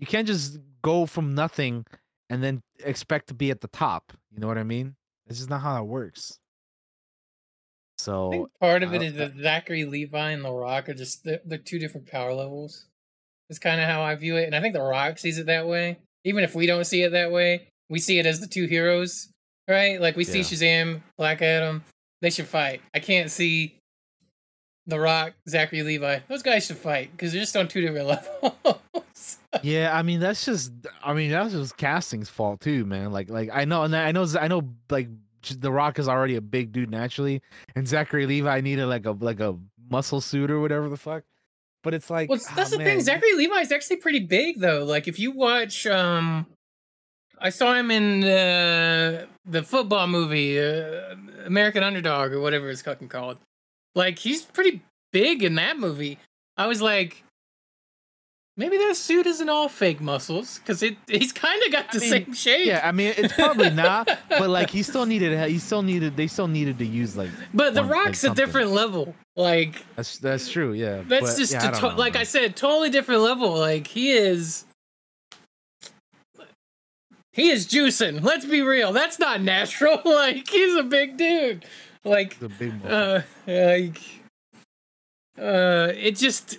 you 0.00 0.06
can't 0.06 0.26
just 0.26 0.58
go 0.82 1.06
from 1.06 1.34
nothing 1.34 1.84
and 2.28 2.42
then 2.42 2.62
expect 2.84 3.28
to 3.28 3.34
be 3.34 3.50
at 3.50 3.60
the 3.60 3.68
top. 3.68 4.12
You 4.32 4.40
know 4.40 4.46
what 4.46 4.58
I 4.58 4.64
mean? 4.64 4.96
This 5.26 5.40
is 5.40 5.48
not 5.48 5.60
how 5.60 5.74
that 5.74 5.84
works. 5.84 6.38
I 7.98 8.02
So 8.02 8.30
think 8.30 8.48
part 8.60 8.82
of 8.82 8.94
it 8.94 9.16
that 9.16 9.34
Zachary 9.40 9.84
Levi 9.84 10.30
and 10.30 10.44
The 10.44 10.50
Rock 10.50 10.88
are 10.88 10.94
just 10.94 11.22
they're, 11.22 11.40
they're 11.44 11.58
two 11.58 11.78
different 11.78 12.06
power 12.08 12.32
levels. 12.32 12.86
It's 13.50 13.58
kind 13.58 13.80
of 13.80 13.86
how 13.86 14.02
I 14.02 14.14
view 14.14 14.36
it, 14.36 14.44
and 14.44 14.54
I 14.56 14.60
think 14.60 14.74
The 14.74 14.82
Rock 14.82 15.18
sees 15.18 15.38
it 15.38 15.46
that 15.46 15.66
way. 15.66 15.98
Even 16.24 16.44
if 16.44 16.54
we 16.54 16.66
don't 16.66 16.84
see 16.84 17.02
it 17.02 17.10
that 17.12 17.30
way, 17.32 17.68
we 17.88 17.98
see 17.98 18.18
it 18.18 18.26
as 18.26 18.40
the 18.40 18.46
two 18.46 18.66
heroes, 18.66 19.28
right? 19.68 20.00
Like 20.00 20.16
we 20.16 20.24
see 20.24 20.38
Yeah. 20.38 20.44
Shazam, 20.44 21.02
Black 21.18 21.42
Adam, 21.42 21.84
they 22.22 22.30
should 22.30 22.46
fight. 22.46 22.80
I 22.94 23.00
can't 23.00 23.30
see 23.30 23.76
The 24.90 25.00
Rock, 25.00 25.32
Zachary 25.48 25.82
Levi. 25.82 26.20
Those 26.28 26.42
guys 26.42 26.66
should 26.66 26.76
fight 26.76 27.10
because 27.12 27.32
they're 27.32 27.40
just 27.40 27.56
on 27.56 27.68
two 27.68 27.80
different 27.80 28.06
levels. 28.42 29.38
yeah, 29.62 29.96
I 29.96 30.02
mean 30.02 30.20
that's 30.20 30.44
just 30.44 30.72
I 31.02 31.14
mean 31.14 31.30
that's 31.30 31.52
just 31.52 31.76
casting's 31.76 32.28
fault 32.28 32.60
too, 32.60 32.84
man. 32.84 33.12
Like 33.12 33.30
like 33.30 33.50
I 33.52 33.64
know 33.64 33.82
and 33.82 33.96
I 33.96 34.12
know 34.12 34.26
I 34.40 34.48
know 34.48 34.62
like 34.90 35.08
The 35.58 35.72
Rock 35.72 35.98
is 35.98 36.08
already 36.08 36.36
a 36.36 36.40
big 36.40 36.72
dude 36.72 36.90
naturally, 36.90 37.40
and 37.74 37.88
Zachary 37.88 38.26
Levi 38.26 38.60
needed 38.60 38.86
like 38.86 39.06
a 39.06 39.12
like 39.12 39.40
a 39.40 39.56
muscle 39.90 40.20
suit 40.20 40.50
or 40.50 40.60
whatever 40.60 40.88
the 40.88 40.96
fuck. 40.96 41.24
But 41.82 41.94
it's 41.94 42.10
like 42.10 42.28
Well, 42.28 42.38
that's 42.54 42.70
the 42.70 42.76
thing. 42.76 43.00
Zachary 43.00 43.32
Levi 43.34 43.60
is 43.60 43.72
actually 43.72 43.96
pretty 43.96 44.20
big, 44.20 44.60
though. 44.60 44.84
Like, 44.84 45.08
if 45.08 45.18
you 45.18 45.30
watch, 45.30 45.86
um, 45.86 46.44
I 47.38 47.48
saw 47.48 47.72
him 47.74 47.90
in 47.90 48.22
uh, 48.22 49.24
the 49.46 49.62
football 49.62 50.06
movie, 50.06 50.60
uh, 50.60 51.14
American 51.46 51.82
Underdog, 51.82 52.32
or 52.32 52.40
whatever 52.42 52.68
it's 52.68 52.82
fucking 52.82 53.08
called. 53.08 53.38
Like, 53.94 54.18
he's 54.18 54.42
pretty 54.42 54.82
big 55.12 55.42
in 55.42 55.54
that 55.56 55.78
movie. 55.78 56.18
I 56.56 56.66
was 56.66 56.80
like, 56.82 57.24
Maybe 58.56 58.76
that 58.76 58.94
suit 58.96 59.26
isn't 59.26 59.48
all 59.48 59.70
fake 59.70 60.02
muscles 60.02 60.58
because 60.58 60.82
it 60.82 60.94
he's 61.06 61.32
kind 61.32 61.62
of 61.64 61.72
got 61.72 61.92
the 61.92 62.00
mean, 62.00 62.10
same 62.10 62.34
shape. 62.34 62.66
Yeah, 62.66 62.82
I 62.84 62.92
mean 62.92 63.14
it's 63.16 63.32
probably 63.32 63.70
not, 63.70 64.06
but 64.28 64.50
like 64.50 64.68
he 64.68 64.82
still 64.82 65.06
needed 65.06 65.48
he 65.48 65.58
still 65.58 65.80
needed 65.80 66.14
they 66.14 66.26
still 66.26 66.48
needed 66.48 66.76
to 66.80 66.84
use 66.84 67.16
like 67.16 67.30
But 67.54 67.72
the 67.72 67.80
one- 67.80 67.90
like 67.90 68.04
Rock's 68.06 68.24
a 68.24 68.34
different 68.34 68.72
level. 68.72 69.14
Like 69.34 69.82
That's 69.96 70.18
that's 70.18 70.50
true, 70.50 70.72
yeah. 70.74 71.00
that's 71.06 71.30
but, 71.32 71.38
just 71.38 71.52
yeah, 71.52 71.64
a 71.64 71.68
I 71.68 71.70
don't 71.70 71.80
to- 71.80 71.88
know, 71.90 71.96
like 71.96 72.14
man. 72.14 72.20
I 72.20 72.24
said, 72.24 72.54
totally 72.54 72.90
different 72.90 73.22
level. 73.22 73.56
Like 73.56 73.86
he 73.86 74.10
is. 74.10 74.64
He 77.32 77.48
is 77.50 77.66
juicing. 77.66 78.22
Let's 78.22 78.44
be 78.44 78.60
real. 78.60 78.92
That's 78.92 79.18
not 79.18 79.40
natural. 79.56 80.02
Like 80.04 80.48
he's 80.50 80.74
a 80.76 80.82
big 80.82 81.16
dude. 81.16 81.64
Like 82.04 82.40
a 82.40 82.48
big 82.48 82.72
uh 82.86 83.20
like 83.46 84.00
uh 85.38 85.92
it 85.94 86.16
just 86.16 86.58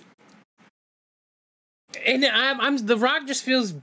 and 2.06 2.24
I'm, 2.24 2.60
I'm 2.60 2.76
the 2.78 2.96
rock 2.96 3.26
just 3.26 3.44
feels 3.44 3.74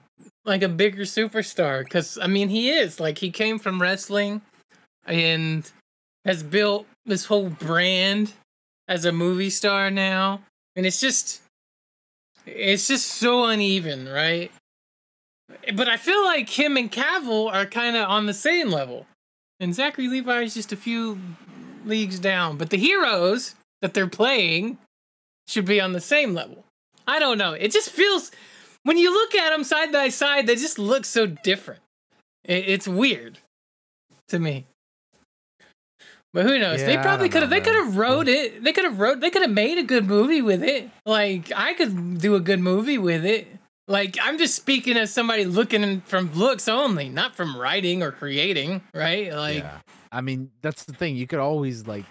like 0.45 0.63
a 0.63 0.69
bigger 0.69 1.03
superstar 1.03 1.83
because 1.83 2.17
i 2.17 2.27
mean 2.27 2.49
he 2.49 2.69
is. 2.69 2.99
Like 2.99 3.17
he 3.17 3.29
came 3.29 3.59
from 3.59 3.81
wrestling 3.81 4.41
and 5.05 5.69
has 6.25 6.43
built 6.43 6.85
this 7.05 7.25
whole 7.25 7.49
brand 7.49 8.33
as 8.87 9.05
a 9.05 9.11
movie 9.11 9.49
star 9.49 9.91
now. 9.91 10.41
And 10.75 10.85
it's 10.85 10.99
just 11.01 11.41
it's 12.45 12.87
just 12.87 13.05
so 13.05 13.43
uneven 13.45 14.07
right? 14.07 14.51
But 15.75 15.89
i 15.89 15.97
feel 15.97 16.23
like 16.23 16.49
him 16.49 16.77
and 16.77 16.89
cavill 16.89 17.51
are 17.53 17.65
kind 17.65 17.97
of 17.97 18.07
on 18.09 18.27
the 18.27 18.33
same 18.33 18.69
level 18.69 19.05
and 19.59 19.73
zachary 19.73 20.07
levi 20.07 20.41
is 20.41 20.53
just 20.53 20.71
a 20.71 20.77
few 20.77 21.19
leagues 21.85 22.19
down 22.19 22.57
but 22.57 22.69
the 22.69 22.77
heroes 22.77 23.55
that 23.81 23.93
they're 23.93 24.07
playing 24.07 24.77
should 25.47 25.65
be 25.65 25.81
on 25.81 25.93
the 25.93 26.01
same 26.01 26.33
level 26.33 26.65
i 27.07 27.19
don't 27.19 27.37
know 27.37 27.53
it 27.53 27.71
just 27.71 27.89
feels 27.89 28.31
when 28.83 28.97
you 28.97 29.11
look 29.11 29.35
at 29.35 29.49
them 29.49 29.63
side 29.63 29.91
by 29.91 30.09
side 30.09 30.47
they 30.47 30.55
just 30.55 30.79
look 30.79 31.05
so 31.05 31.25
different 31.25 31.81
it, 32.43 32.67
it's 32.67 32.87
weird 32.87 33.39
to 34.27 34.39
me 34.39 34.65
but 36.33 36.45
who 36.45 36.59
knows? 36.59 36.81
they 36.83 36.93
Yeah, 36.93 36.99
I 36.99 37.03
probably 37.03 37.29
could 37.29 37.41
have. 37.41 37.49
They 37.49 37.61
could 37.61 37.75
have 37.75 37.97
wrote 37.97 38.27
it. 38.27 38.63
They 38.63 38.71
could 38.71 38.83
have 38.83 38.99
wrote. 38.99 39.19
They 39.19 39.31
could 39.31 39.41
have 39.41 39.51
made 39.51 39.77
a 39.79 39.83
good 39.83 40.05
movie 40.05 40.41
with 40.41 40.63
it. 40.63 40.89
Like 41.05 41.51
I 41.55 41.73
could 41.73 42.19
do 42.19 42.35
a 42.35 42.39
good 42.39 42.59
movie 42.59 42.99
with 42.99 43.25
it. 43.25 43.47
Like 43.89 44.17
I'm 44.21 44.37
just 44.37 44.55
speaking 44.55 44.95
as 44.97 45.11
somebody 45.11 45.45
looking 45.45 46.01
from 46.01 46.31
looks 46.33 46.67
only, 46.69 47.09
not 47.09 47.35
from 47.35 47.57
writing 47.57 48.03
or 48.03 48.11
creating. 48.11 48.81
Right? 48.93 49.33
Like 49.33 49.63
yeah. 49.63 49.79
I 50.11 50.21
mean, 50.21 50.51
that's 50.61 50.85
the 50.85 50.93
thing. 50.93 51.15
You 51.15 51.27
could 51.27 51.39
always 51.39 51.85
like, 51.87 52.05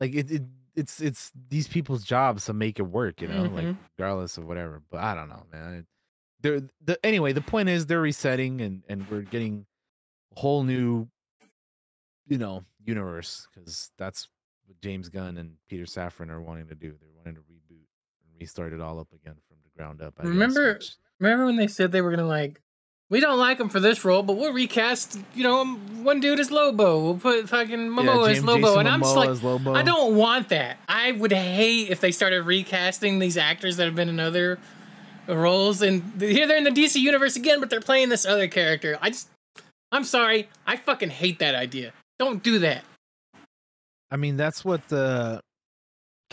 like 0.00 0.12
it, 0.14 0.30
it. 0.30 0.42
It's 0.76 1.00
it's 1.00 1.32
these 1.48 1.66
people's 1.66 2.04
jobs 2.04 2.44
to 2.46 2.52
make 2.52 2.78
it 2.78 2.82
work, 2.84 3.20
you 3.20 3.28
know, 3.28 3.42
like 3.42 3.64
Mhm. 3.64 3.76
regardless 3.98 4.38
of 4.38 4.44
whatever. 4.46 4.80
But 4.90 5.00
I 5.02 5.14
don't 5.14 5.28
know, 5.28 5.44
man. 5.52 5.86
They're 6.40 6.60
the 6.84 6.98
anyway. 7.04 7.32
The 7.32 7.40
point 7.40 7.68
is 7.68 7.86
they're 7.86 8.00
resetting, 8.00 8.60
and 8.60 8.82
and 8.88 9.08
we're 9.10 9.22
getting 9.22 9.66
a 10.36 10.40
whole 10.40 10.62
new, 10.62 11.08
you 12.28 12.38
know, 12.38 12.64
universe 12.84 13.48
because 13.52 13.90
that's 13.98 14.28
what 14.66 14.80
James 14.80 15.08
Gunn 15.08 15.36
and 15.38 15.56
Peter 15.68 15.84
Safran 15.84 16.30
are 16.30 16.40
wanting 16.40 16.68
to 16.68 16.74
do. 16.76 16.94
They're 17.00 17.10
wanting 17.16 17.34
to 17.34 17.40
reboot 17.40 17.84
and 18.24 18.40
restart 18.40 18.72
it 18.72 18.80
all 18.80 19.00
up 19.00 19.08
again 19.12 19.34
ground 19.80 20.02
up. 20.02 20.14
I 20.18 20.24
Remember- 20.24 20.74
which- 20.74 20.92
remember 21.18 21.46
when 21.46 21.56
they 21.56 21.66
said 21.66 21.90
they 21.92 22.02
were 22.02 22.10
gonna 22.10 22.26
like. 22.26 22.60
We 23.08 23.18
don't 23.18 23.38
like 23.40 23.58
him 23.58 23.68
for 23.68 23.80
this 23.80 24.04
role, 24.04 24.22
but 24.22 24.34
we'll 24.34 24.52
recast. 24.52 25.18
You 25.34 25.42
know, 25.42 25.64
one 25.64 26.20
dude 26.20 26.38
as 26.38 26.52
Lobo. 26.52 27.00
We'll 27.02 27.16
put 27.16 27.48
fucking 27.48 27.70
yeah, 27.70 27.88
Momoa 27.88 28.30
as 28.30 28.44
Lobo, 28.44 28.68
Jason 28.68 28.78
and 28.80 28.88
I'm 28.88 29.00
just 29.00 29.16
like. 29.16 29.74
I 29.74 29.82
don't 29.82 30.14
want 30.14 30.50
that. 30.50 30.76
I 30.88 31.10
would 31.12 31.32
hate 31.32 31.88
if 31.90 32.00
they 32.00 32.12
started 32.12 32.42
recasting 32.42 33.18
these 33.18 33.36
actors 33.36 33.78
that 33.78 33.86
have 33.86 33.96
been 33.96 34.08
in 34.08 34.20
other 34.20 34.60
roles, 35.26 35.82
and 35.82 36.20
here 36.20 36.46
they're 36.46 36.56
in 36.58 36.64
the 36.64 36.70
DC 36.70 37.00
universe 37.00 37.34
again, 37.34 37.58
but 37.58 37.68
they're 37.68 37.80
playing 37.80 38.10
this 38.10 38.24
other 38.24 38.46
character. 38.46 38.96
I 39.00 39.10
just, 39.10 39.28
I'm 39.90 40.04
sorry, 40.04 40.48
I 40.66 40.76
fucking 40.76 41.10
hate 41.10 41.40
that 41.40 41.56
idea. 41.56 41.92
Don't 42.20 42.44
do 42.44 42.60
that. 42.60 42.84
I 44.08 44.16
mean, 44.16 44.36
that's 44.36 44.64
what 44.64 44.86
the 44.88 45.40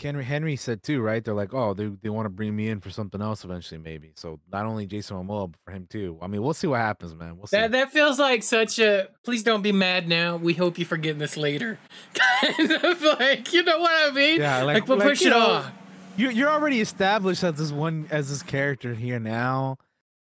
Henry 0.00 0.24
Henry 0.24 0.56
said 0.56 0.82
too, 0.82 1.00
right? 1.00 1.24
They're 1.24 1.34
like, 1.34 1.52
oh, 1.52 1.74
they 1.74 1.86
they 1.86 2.08
want 2.08 2.26
to 2.26 2.30
bring 2.30 2.54
me 2.54 2.68
in 2.68 2.80
for 2.80 2.90
something 2.90 3.20
else 3.20 3.44
eventually, 3.44 3.78
maybe. 3.78 4.12
So 4.14 4.40
not 4.50 4.66
only 4.66 4.86
Jason 4.86 5.16
Momoa, 5.16 5.50
but 5.50 5.60
for 5.64 5.72
him 5.72 5.86
too. 5.88 6.18
I 6.22 6.26
mean, 6.26 6.42
we'll 6.42 6.54
see 6.54 6.66
what 6.66 6.80
happens, 6.80 7.14
man. 7.14 7.36
We'll 7.36 7.46
see. 7.46 7.56
That 7.56 7.72
that 7.72 7.92
feels 7.92 8.18
like 8.18 8.42
such 8.42 8.78
a. 8.78 9.08
Please 9.24 9.42
don't 9.42 9.62
be 9.62 9.72
mad 9.72 10.08
now. 10.08 10.36
We 10.36 10.54
hope 10.54 10.78
you 10.78 10.84
forget 10.84 11.18
this 11.18 11.36
later. 11.36 11.78
Kind 12.14 12.72
of 12.72 13.02
like, 13.02 13.52
you 13.52 13.62
know 13.62 13.78
what 13.80 14.10
I 14.10 14.14
mean? 14.14 14.40
yeah, 14.40 14.62
like, 14.62 14.74
like 14.74 14.88
we'll 14.88 14.98
like, 14.98 15.08
push 15.08 15.22
you 15.22 15.28
it 15.28 15.30
know, 15.30 15.38
off. 15.38 15.72
You're 16.16 16.30
you're 16.30 16.50
already 16.50 16.80
established 16.80 17.42
as 17.44 17.56
this 17.56 17.72
one 17.72 18.06
as 18.10 18.28
this 18.28 18.42
character 18.42 18.94
here 18.94 19.18
now, 19.18 19.78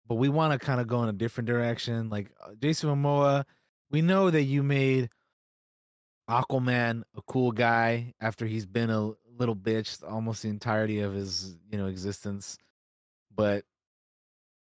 but 0.06 0.16
we 0.16 0.28
want 0.28 0.52
to 0.52 0.64
kind 0.64 0.80
of 0.80 0.86
go 0.86 1.02
in 1.02 1.08
a 1.08 1.12
different 1.12 1.46
direction. 1.46 2.10
Like 2.10 2.32
uh, 2.44 2.50
Jason 2.60 2.90
Momoa, 2.90 3.44
we 3.90 4.02
know 4.02 4.30
that 4.30 4.42
you 4.42 4.62
made 4.62 5.10
Aquaman 6.28 7.02
a 7.16 7.22
cool 7.22 7.52
guy 7.52 8.14
after 8.20 8.46
he's 8.46 8.66
been 8.66 8.90
a 8.90 9.12
little 9.38 9.56
bitch 9.56 10.02
almost 10.08 10.42
the 10.42 10.48
entirety 10.48 11.00
of 11.00 11.14
his 11.14 11.56
you 11.70 11.78
know 11.78 11.86
existence, 11.86 12.58
but 13.34 13.64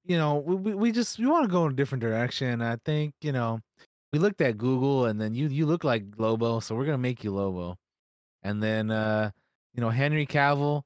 you 0.06 0.18
know 0.18 0.38
we 0.38 0.74
we, 0.74 0.92
just 0.92 1.20
we 1.20 1.28
want 1.28 1.46
to 1.46 1.52
go 1.52 1.66
in 1.66 1.74
a 1.74 1.76
different 1.76 2.02
direction. 2.02 2.62
I 2.62 2.78
think 2.86 3.14
you 3.22 3.32
know 3.32 3.60
we 4.14 4.20
looked 4.20 4.42
at 4.42 4.58
Google 4.58 5.06
and 5.06 5.20
then 5.20 5.34
you 5.34 5.48
you 5.48 5.66
look 5.66 5.84
like 5.84 6.04
Lobo, 6.18 6.60
so 6.60 6.76
we're 6.76 6.86
gonna 6.86 6.98
make 6.98 7.24
you 7.24 7.32
Lobo, 7.32 7.78
and 8.44 8.62
then 8.62 8.92
uh 8.92 9.32
you 9.74 9.82
know 9.82 9.90
Henry 9.90 10.26
Cavill 10.26 10.84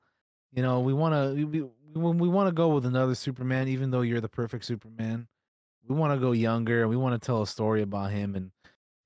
you 0.54 0.64
know 0.64 0.80
we 0.80 0.94
want 0.94 1.14
to 1.14 1.46
we, 1.46 1.62
we, 1.62 2.12
we 2.12 2.28
want 2.28 2.48
to 2.48 2.54
go 2.54 2.70
with 2.70 2.86
another 2.86 3.16
superman 3.16 3.68
even 3.68 3.92
though 3.92 4.02
you're 4.02 4.22
the 4.22 4.30
perfect 4.30 4.66
superman 4.66 5.28
we 5.88 5.96
want 5.96 6.14
to 6.14 6.20
go 6.20 6.32
younger 6.32 6.82
and 6.82 6.90
we 6.90 6.96
want 6.96 7.20
to 7.20 7.26
tell 7.26 7.42
a 7.42 7.48
story 7.48 7.82
about 7.82 8.12
him 8.12 8.36
and 8.36 8.52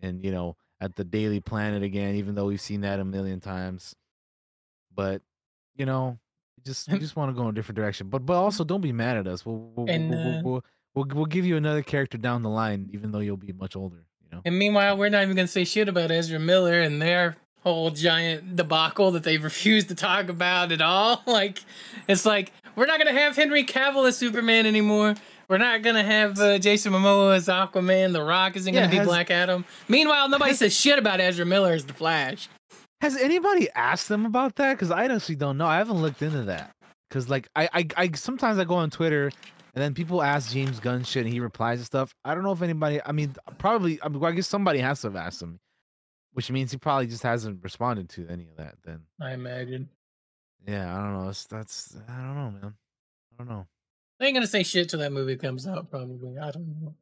and 0.01 0.23
you 0.23 0.31
know 0.31 0.55
at 0.81 0.95
the 0.95 1.03
daily 1.03 1.39
planet 1.39 1.83
again 1.83 2.15
even 2.15 2.35
though 2.35 2.45
we've 2.45 2.61
seen 2.61 2.81
that 2.81 2.99
a 2.99 3.05
million 3.05 3.39
times 3.39 3.95
but 4.95 5.21
you 5.75 5.85
know 5.85 6.17
just 6.65 6.89
we 6.91 6.99
just 6.99 7.15
want 7.15 7.29
to 7.29 7.33
go 7.35 7.43
in 7.43 7.49
a 7.49 7.51
different 7.51 7.75
direction 7.75 8.07
but 8.09 8.25
but 8.25 8.33
also 8.35 8.63
don't 8.63 8.81
be 8.81 8.91
mad 8.93 9.17
at 9.17 9.27
us 9.27 9.45
we'll 9.45 9.71
we'll, 9.75 9.89
And, 9.89 10.09
we'll, 10.09 10.19
we'll, 10.19 10.27
uh, 10.37 10.41
we'll, 10.43 10.63
we'll, 10.95 11.05
we'll 11.13 11.25
give 11.25 11.45
you 11.45 11.57
another 11.57 11.81
character 11.83 12.17
down 12.17 12.41
the 12.41 12.49
line 12.49 12.89
even 12.93 13.11
though 13.11 13.19
you'll 13.19 13.37
be 13.37 13.51
much 13.53 13.75
older 13.75 14.05
you 14.21 14.27
know 14.31 14.41
And 14.45 14.57
meanwhile, 14.57 14.95
we're 14.97 15.09
not 15.09 15.23
even 15.23 15.35
gonna 15.35 15.47
say 15.47 15.63
shit 15.65 15.89
about 15.89 16.09
Ezra 16.11 16.39
Miller 16.39 16.79
and 16.81 17.01
their 17.01 17.35
whole 17.61 17.91
giant 17.91 18.55
debacle 18.57 19.11
that 19.11 19.23
they've 19.23 19.43
refused 19.51 19.87
to 19.89 19.95
talk 19.95 20.29
about 20.29 20.71
at 20.71 20.81
all. 20.81 21.21
Like, 21.27 21.59
it's 22.07 22.25
like 22.25 22.51
we're 22.75 22.85
not 22.85 22.97
gonna 22.97 23.13
have 23.17 23.35
Henry 23.35 23.63
Cavill 23.65 24.07
as 24.07 24.17
Superman 24.17 24.65
anymore. 24.65 25.15
We're 25.49 25.57
not 25.57 25.81
gonna 25.81 26.03
have 26.03 26.39
uh, 26.39 26.57
Jason 26.59 26.93
Momoa 26.93 27.35
as 27.35 27.47
Aquaman. 27.47 28.13
The 28.13 28.23
Rock 28.23 28.55
isn't 28.55 28.73
gonna 28.73 28.89
be 28.89 28.97
has- 28.97 29.07
Black 29.07 29.29
Adam. 29.31 29.65
Meanwhile, 29.87 30.29
nobody 30.29 30.51
has- 30.51 30.59
says 30.59 30.73
shit 30.75 30.97
about 30.97 31.19
Ezra 31.19 31.45
Miller 31.45 31.73
as 31.73 31.85
the 31.85 31.93
Flash. 31.93 32.47
Has 33.03 33.17
anybody 33.17 33.69
asked 33.75 34.07
them 34.07 34.25
about 34.25 34.55
that? 34.55 34.73
Because 34.73 34.89
I 34.89 35.03
honestly 35.03 35.35
don't 35.35 35.57
know. 35.57 35.67
I 35.67 35.77
haven't 35.77 36.01
looked 36.01 36.21
into 36.21 36.43
that. 36.43 36.73
Because 37.09 37.29
like 37.29 37.49
I, 37.55 37.69
I, 37.73 37.87
I 37.97 38.11
sometimes 38.13 38.57
I 38.57 38.63
go 38.63 38.75
on 38.75 38.89
Twitter 38.89 39.25
and 39.25 39.83
then 39.83 39.93
people 39.93 40.23
ask 40.23 40.51
James 40.51 40.79
Gunn 40.79 41.03
shit 41.03 41.25
and 41.25 41.33
he 41.33 41.39
replies 41.39 41.79
to 41.79 41.85
stuff. 41.85 42.15
I 42.23 42.33
don't 42.33 42.43
know 42.43 42.53
if 42.53 42.61
anybody. 42.61 43.01
I 43.05 43.11
mean, 43.11 43.35
probably. 43.57 43.99
I, 44.01 44.07
mean, 44.07 44.23
I 44.23 44.31
guess 44.31 44.47
somebody 44.47 44.79
has 44.79 45.01
to 45.01 45.07
have 45.07 45.15
asked 45.15 45.41
him, 45.41 45.59
which 46.31 46.49
means 46.49 46.71
he 46.71 46.77
probably 46.77 47.07
just 47.07 47.23
hasn't 47.23 47.63
responded 47.63 48.09
to 48.09 48.27
any 48.29 48.47
of 48.47 48.55
that. 48.57 48.75
Then 48.83 49.01
I 49.21 49.33
imagine 49.33 49.89
yeah, 50.67 50.97
I 50.97 51.01
don't 51.01 51.13
know. 51.13 51.29
It's, 51.29 51.45
that's 51.45 51.97
I 52.07 52.17
don't 52.17 52.35
know, 52.35 52.51
man. 52.51 52.73
I 53.33 53.37
don't 53.37 53.49
know. 53.49 53.67
they 54.19 54.27
ain't 54.27 54.35
gonna 54.35 54.47
say 54.47 54.63
shit 54.63 54.89
till 54.89 54.99
that 54.99 55.11
movie 55.11 55.35
comes 55.35 55.67
out. 55.67 55.89
Probably. 55.89 56.37
I 56.37 56.51
don't 56.51 56.81
know. 56.81 56.95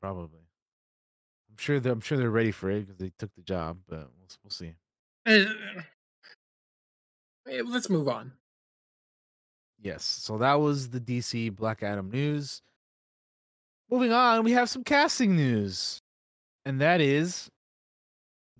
Probably. 0.00 0.40
I'm 1.50 1.56
sure 1.58 1.80
they're. 1.80 1.92
I'm 1.92 2.00
sure 2.00 2.16
they're 2.16 2.30
ready 2.30 2.52
for 2.52 2.70
it 2.70 2.86
because 2.86 2.96
they 2.98 3.10
took 3.18 3.34
the 3.34 3.42
job. 3.42 3.78
But 3.88 4.08
we'll 4.18 4.28
we'll 4.44 4.50
see. 4.50 4.74
Uh, 5.26 5.44
let's 7.64 7.90
move 7.90 8.08
on. 8.08 8.32
Yes. 9.80 10.04
So 10.04 10.38
that 10.38 10.54
was 10.54 10.88
the 10.88 11.00
DC 11.00 11.54
Black 11.54 11.82
Adam 11.82 12.10
news. 12.10 12.62
Moving 13.90 14.12
on, 14.12 14.44
we 14.44 14.52
have 14.52 14.68
some 14.68 14.84
casting 14.84 15.36
news. 15.36 16.00
And 16.64 16.80
that 16.80 17.00
is 17.00 17.48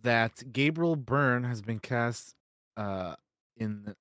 that 0.03 0.43
Gabriel 0.53 0.95
Byrne 0.95 1.43
has 1.43 1.63
been 1.63 1.81
cast 1.81 2.35
uh, 2.77 3.17
in 3.57 3.95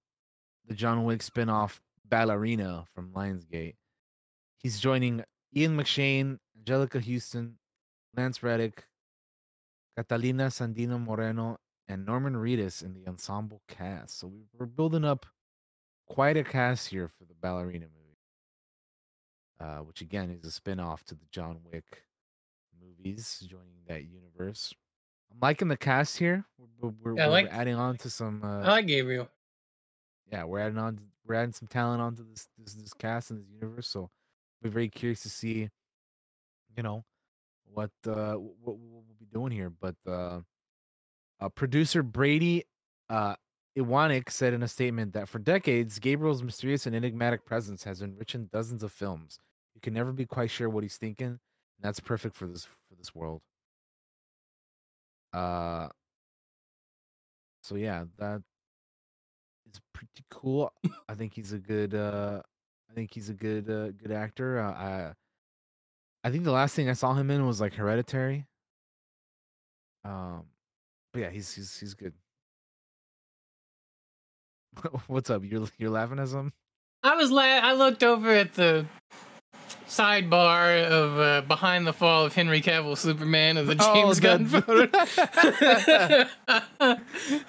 the 0.68 0.74
John 0.76 1.04
Wick 1.04 1.22
spinoff 1.22 1.80
Ballerina 2.08 2.86
from 2.94 3.12
Lionsgate. 3.12 3.76
He's 4.60 4.80
joining 4.80 5.24
Ian 5.56 5.78
McShane, 5.78 6.38
Anjelica 6.60 7.04
Huston, 7.04 7.58
Lance 8.16 8.44
Reddick, 8.44 8.84
Catalina 9.98 10.48
Sandino 10.48 11.04
Moreno, 11.04 11.58
and 11.88 12.06
Norman 12.06 12.34
Reedus 12.36 12.84
in 12.84 12.94
the 12.94 13.08
ensemble 13.08 13.62
cast. 13.68 14.18
So 14.20 14.28
we- 14.28 14.46
we're 14.54 14.66
building 14.66 15.06
up 15.06 15.26
quite 16.08 16.38
a 16.38 16.44
cast 16.44 16.88
here 16.90 17.08
for 17.08 17.26
the 17.26 17.34
Ballerina 17.36 17.88
movie, 17.88 18.18
uh, 19.60 19.80
which 19.84 20.02
again 20.02 20.30
is 20.30 20.44
a 20.46 20.52
spin-off 20.52 21.04
to 21.06 21.16
the 21.16 21.26
John 21.32 21.64
Wick 21.64 22.06
movies, 22.80 23.40
joining 23.48 23.84
that 23.88 24.06
universe. 24.06 24.74
I'm 25.32 25.40
liking 25.42 25.68
the 25.68 25.78
cast 25.78 26.18
here. 26.18 26.46
We're, 26.80 26.90
we're, 26.90 27.16
Yeah, 27.16 27.28
we're 27.28 27.32
like- 27.32 27.48
adding 27.52 27.76
on 27.76 27.98
to 27.98 28.10
some. 28.10 28.44
Uh, 28.44 28.62
I 28.62 28.68
like 28.70 28.88
Gabriel. 28.88 29.30
yeah, 30.32 30.44
we're 30.44 30.60
adding 30.60 30.78
on 30.78 31.12
we're 31.26 31.36
adding 31.36 31.54
some 31.54 31.68
talent 31.68 32.02
onto 32.02 32.24
this 32.30 32.48
this, 32.58 32.74
this 32.76 32.94
cast 32.94 33.32
and 33.32 33.40
this 33.40 33.50
universe. 33.50 33.88
So 33.88 34.12
we're 34.62 34.70
very 34.70 34.90
curious 34.90 35.22
to 35.24 35.30
see, 35.30 35.70
you 36.78 36.84
know, 36.84 37.04
what 37.66 37.92
uh 38.06 38.36
what, 38.36 38.78
what 38.78 38.78
we'll 38.78 39.16
be 39.20 39.26
doing 39.26 39.52
here. 39.52 39.70
But 39.72 39.96
uh, 40.06 40.42
uh 41.40 41.50
producer 41.50 42.04
Brady 42.04 42.64
uh 43.10 43.36
said 44.30 44.54
in 44.54 44.64
a 44.64 44.68
statement 44.68 45.14
that 45.14 45.28
for 45.28 45.40
decades, 45.40 46.00
Gabriel's 46.00 46.42
mysterious 46.44 46.86
and 46.86 46.96
enigmatic 46.96 47.46
presence 47.46 47.84
has 47.84 48.02
enriched 48.02 48.50
dozens 48.52 48.84
of 48.84 48.92
films. 48.92 49.38
You 49.74 49.82
can 49.82 49.94
never 49.94 50.14
be 50.14 50.26
quite 50.26 50.50
sure 50.50 50.70
what 50.70 50.84
he's 50.84 50.98
thinking, 50.98 51.28
and 51.28 51.40
that's 51.82 52.00
perfect 52.00 52.36
for 52.38 52.48
this 52.48 52.64
for 52.66 52.96
this 52.98 53.14
world. 53.14 53.42
Uh 55.34 55.90
so 57.62 57.76
yeah, 57.76 58.06
that 58.18 58.42
is 59.72 59.82
pretty 59.94 60.24
cool. 60.30 60.72
I 61.10 61.16
think 61.16 61.34
he's 61.34 61.52
a 61.52 61.60
good 61.60 61.94
uh 61.94 62.42
I 62.90 62.94
think 62.94 63.14
he's 63.14 63.30
a 63.30 63.34
good 63.34 63.70
uh, 63.70 63.92
good 63.92 64.12
actor. 64.12 64.60
Uh, 64.60 64.72
I 64.72 65.14
I 66.24 66.32
think 66.32 66.44
the 66.44 66.52
last 66.52 66.76
thing 66.76 66.90
I 66.90 66.94
saw 66.94 67.14
him 67.14 67.30
in 67.30 67.46
was 67.46 67.60
like 67.60 67.74
Hereditary. 67.74 68.46
Um 70.06 70.46
but 71.16 71.22
yeah, 71.22 71.30
he's 71.30 71.54
he's 71.56 71.80
he's 71.80 71.94
good. 71.94 72.12
What's 75.08 75.30
up? 75.30 75.44
You're 75.46 75.68
you're 75.78 75.90
laughing 75.90 76.20
at 76.20 76.28
some? 76.28 76.52
I 77.04 77.16
was 77.16 77.32
la- 77.32 77.42
I 77.44 77.72
looked 77.74 78.04
over 78.04 78.30
at 78.32 78.54
the 78.56 78.86
sidebar 79.88 80.84
of 80.90 81.18
uh, 81.20 81.42
behind 81.48 81.88
the 81.88 81.94
fall 81.94 82.26
of 82.26 82.34
Henry 82.36 82.62
Cavill 82.62 82.98
Superman 82.98 83.56
of 83.56 83.68
the 83.68 83.78
Oh, 83.80 83.94
James 83.94 84.20
Gunn 84.20 84.46
photo. 84.48 84.82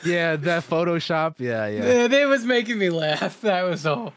yeah, 0.05 0.37
that 0.37 0.63
Photoshop. 0.63 1.41
Yeah, 1.41 1.67
yeah. 1.67 1.85
Yeah, 2.07 2.21
It 2.23 2.29
was 2.29 2.45
making 2.45 2.79
me 2.79 2.91
laugh. 2.91 3.41
That 3.41 3.63
was 3.65 3.85
all. 3.85 4.15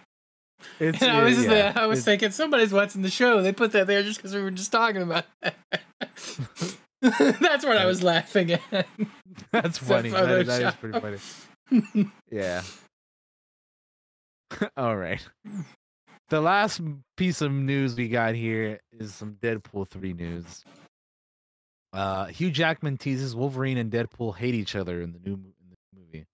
It's 0.80 1.02
And 1.02 1.12
I 1.12 1.24
was, 1.24 1.44
yeah, 1.44 1.74
uh, 1.76 1.82
I 1.82 1.86
was 1.88 2.00
it's- 2.00 2.06
thinking 2.06 2.30
somebody's 2.32 2.72
watching 2.74 3.02
the 3.02 3.10
show. 3.10 3.42
They 3.42 3.54
put 3.54 3.72
that 3.72 3.88
there 3.88 4.04
just 4.04 4.18
because 4.20 4.36
we 4.36 4.42
were 4.44 4.52
just 4.52 4.72
talking 4.72 5.02
about 5.02 5.26
that. 5.42 5.56
That's 7.02 7.66
what 7.66 7.78
I 7.78 7.86
was 7.86 8.04
laughing 8.04 8.52
at. 8.52 8.62
That's 9.52 9.78
funny. 9.78 10.10
That, 10.10 10.46
that 10.48 10.62
is 10.64 10.76
pretty 10.76 11.00
funny. 11.00 12.10
Yeah. 12.32 12.62
All 14.78 14.98
right. 14.98 15.26
The 16.30 16.42
last 16.42 16.82
piece 17.18 17.42
of 17.42 17.52
news 17.52 17.96
we 17.96 18.10
got 18.10 18.36
here 18.36 18.80
is 18.92 19.14
some 19.14 19.36
Deadpool 19.42 19.88
3 19.88 20.14
news. 20.14 20.64
Uh, 21.94 22.26
Hugh 22.26 22.52
Jackman 22.52 22.98
teases 22.98 23.36
Wolverine 23.36 23.78
and 23.78 23.92
Deadpool 23.92 24.36
hate 24.36 24.54
each 24.54 24.76
other 24.76 25.02
in 25.02 25.12
the 25.12 25.20
new 25.20 25.34
in 25.34 25.54
the 25.70 26.00
movie. 26.00 26.26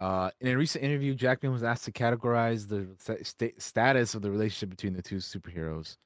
Uh, 0.00 0.30
in 0.40 0.48
a 0.48 0.56
recent 0.56 0.82
interview, 0.84 1.14
Jackman 1.14 1.52
was 1.52 1.62
asked 1.62 1.84
to 1.84 1.92
categorize 1.92 2.68
the 2.68 2.88
sta- 3.22 3.54
status 3.58 4.14
of 4.14 4.22
the 4.22 4.30
relationship 4.30 4.70
between 4.70 4.94
the 4.94 5.02
two 5.02 5.16
superheroes. 5.16 5.96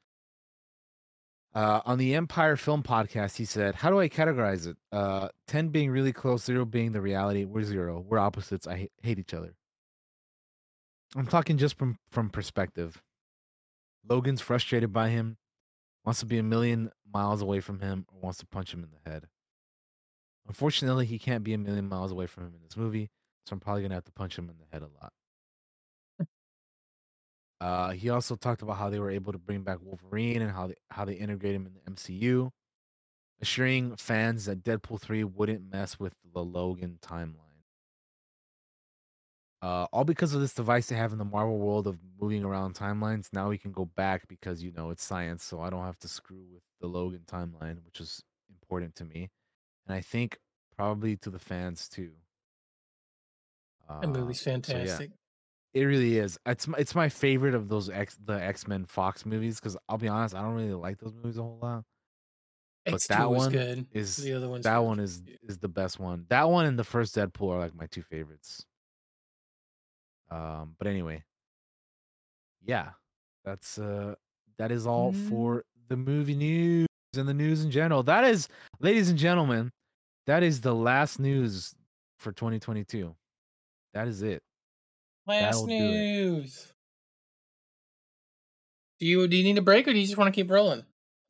Uh, 1.52 1.80
on 1.84 1.98
the 1.98 2.14
Empire 2.14 2.56
Film 2.56 2.82
Podcast, 2.82 3.36
he 3.36 3.44
said, 3.44 3.74
"How 3.74 3.90
do 3.90 3.98
I 3.98 4.08
categorize 4.08 4.68
it? 4.68 4.76
Uh, 4.92 5.28
ten 5.48 5.68
being 5.68 5.90
really 5.90 6.12
close, 6.12 6.44
zero 6.44 6.64
being 6.64 6.92
the 6.92 7.00
reality. 7.00 7.44
We're 7.44 7.64
zero. 7.64 7.98
We're 8.00 8.18
opposites. 8.18 8.66
I 8.68 8.76
hate, 8.76 8.92
hate 9.02 9.18
each 9.18 9.34
other." 9.34 9.54
I'm 11.16 11.26
talking 11.26 11.58
just 11.58 11.76
from 11.76 11.98
from 12.10 12.30
perspective. 12.30 13.02
Logan's 14.08 14.40
frustrated 14.40 14.92
by 14.92 15.08
him, 15.08 15.38
wants 16.04 16.20
to 16.20 16.26
be 16.26 16.38
a 16.38 16.42
million 16.42 16.90
miles 17.12 17.42
away 17.42 17.60
from 17.60 17.80
him, 17.80 18.06
or 18.12 18.20
wants 18.20 18.38
to 18.38 18.46
punch 18.46 18.72
him 18.72 18.84
in 18.84 18.90
the 18.90 19.10
head. 19.10 19.26
Unfortunately, 20.46 21.04
he 21.04 21.18
can't 21.18 21.44
be 21.44 21.52
a 21.52 21.58
million 21.58 21.88
miles 21.88 22.12
away 22.12 22.26
from 22.26 22.44
him 22.44 22.54
in 22.54 22.62
this 22.62 22.76
movie, 22.76 23.10
so 23.44 23.54
I'm 23.54 23.60
probably 23.60 23.82
gonna 23.82 23.94
have 23.94 24.04
to 24.04 24.12
punch 24.12 24.38
him 24.38 24.48
in 24.48 24.56
the 24.58 24.66
head 24.72 24.82
a 24.82 25.02
lot. 25.02 25.12
Uh, 27.60 27.90
he 27.90 28.08
also 28.08 28.36
talked 28.36 28.62
about 28.62 28.78
how 28.78 28.88
they 28.88 28.98
were 28.98 29.10
able 29.10 29.32
to 29.32 29.38
bring 29.38 29.62
back 29.62 29.78
Wolverine 29.82 30.40
and 30.40 30.50
how 30.50 30.68
they 30.68 30.76
how 30.90 31.04
they 31.04 31.14
integrate 31.14 31.54
him 31.54 31.66
in 31.66 31.74
the 31.74 31.90
MCU, 31.90 32.50
assuring 33.40 33.96
fans 33.96 34.46
that 34.46 34.64
Deadpool 34.64 35.00
3 35.00 35.24
wouldn't 35.24 35.70
mess 35.70 35.98
with 35.98 36.14
the 36.32 36.42
Logan 36.42 36.98
timeline. 37.02 37.36
Uh, 39.62 39.86
all 39.92 40.04
because 40.04 40.32
of 40.34 40.40
this 40.40 40.54
device 40.54 40.86
they 40.86 40.96
have 40.96 41.12
in 41.12 41.18
the 41.18 41.24
Marvel 41.24 41.58
world 41.58 41.86
of 41.86 41.98
moving 42.18 42.44
around 42.44 42.74
timelines. 42.74 43.28
Now 43.30 43.50
we 43.50 43.58
can 43.58 43.72
go 43.72 43.84
back 43.84 44.26
because 44.26 44.62
you 44.62 44.72
know 44.72 44.88
it's 44.88 45.04
science, 45.04 45.44
so 45.44 45.60
I 45.60 45.68
don't 45.68 45.84
have 45.84 45.98
to 45.98 46.08
screw 46.08 46.46
with 46.50 46.62
the 46.80 46.86
Logan 46.86 47.24
timeline, 47.26 47.84
which 47.84 48.00
is 48.00 48.22
important 48.48 48.94
to 48.96 49.04
me, 49.04 49.28
and 49.86 49.94
I 49.94 50.00
think 50.00 50.38
probably 50.74 51.16
to 51.18 51.28
the 51.28 51.38
fans 51.38 51.90
too. 51.90 52.12
That 54.00 54.08
movie's 54.08 54.46
Uh, 54.46 54.62
so 54.62 54.78
yeah. 54.78 55.06
It 55.72 55.82
really 55.84 56.18
is. 56.18 56.38
It's 56.46 56.66
my, 56.66 56.78
it's 56.78 56.94
my 56.94 57.08
favorite 57.08 57.54
of 57.54 57.68
those 57.68 57.88
X 57.90 58.16
the 58.24 58.32
X 58.42 58.66
Men 58.66 58.84
Fox 58.86 59.24
movies 59.24 59.60
because 59.60 59.76
I'll 59.88 59.98
be 59.98 60.08
honest, 60.08 60.34
I 60.34 60.42
don't 60.42 60.54
really 60.54 60.72
like 60.74 60.98
those 60.98 61.14
movies 61.14 61.38
a 61.38 61.42
whole 61.42 61.58
lot. 61.62 61.84
But 62.86 62.94
X2 62.94 63.06
that 63.08 63.30
one 63.30 63.52
good. 63.52 63.86
Is 63.92 64.16
the 64.16 64.32
other 64.32 64.48
one. 64.48 64.62
that 64.62 64.78
one 64.78 64.96
good. 64.96 65.04
is 65.04 65.22
is 65.46 65.58
the 65.58 65.68
best 65.68 66.00
one. 66.00 66.26
That 66.28 66.48
one 66.48 66.66
and 66.66 66.78
the 66.78 66.82
first 66.84 67.14
Deadpool 67.14 67.50
are 67.52 67.58
like 67.60 67.74
my 67.74 67.86
two 67.86 68.02
favorites. 68.02 68.64
Um, 70.30 70.74
but 70.78 70.86
anyway, 70.86 71.22
yeah, 72.64 72.90
that's 73.44 73.78
uh 73.78 74.14
that 74.58 74.70
is 74.72 74.86
all 74.86 75.12
Mm. 75.12 75.28
for 75.28 75.64
the 75.88 75.96
movie 75.96 76.34
news 76.36 76.86
and 77.16 77.28
the 77.28 77.34
news 77.34 77.64
in 77.64 77.70
general. 77.70 78.02
That 78.02 78.24
is, 78.24 78.48
ladies 78.80 79.08
and 79.10 79.18
gentlemen, 79.18 79.70
that 80.26 80.42
is 80.42 80.60
the 80.60 80.74
last 80.74 81.18
news 81.18 81.74
for 82.18 82.32
2022. 82.32 83.14
That 83.94 84.06
is 84.06 84.22
it. 84.22 84.42
Last 85.30 85.44
that'll 85.54 85.66
do 85.66 85.78
news. 85.78 86.66
Do 88.98 89.06
you 89.06 89.26
do 89.28 89.36
you 89.36 89.44
need 89.44 89.58
a 89.58 89.62
break 89.62 89.88
or 89.88 89.92
do 89.92 89.98
you 89.98 90.04
just 90.06 90.18
want 90.18 90.32
to 90.32 90.38
keep 90.38 90.50
rolling? 90.50 90.84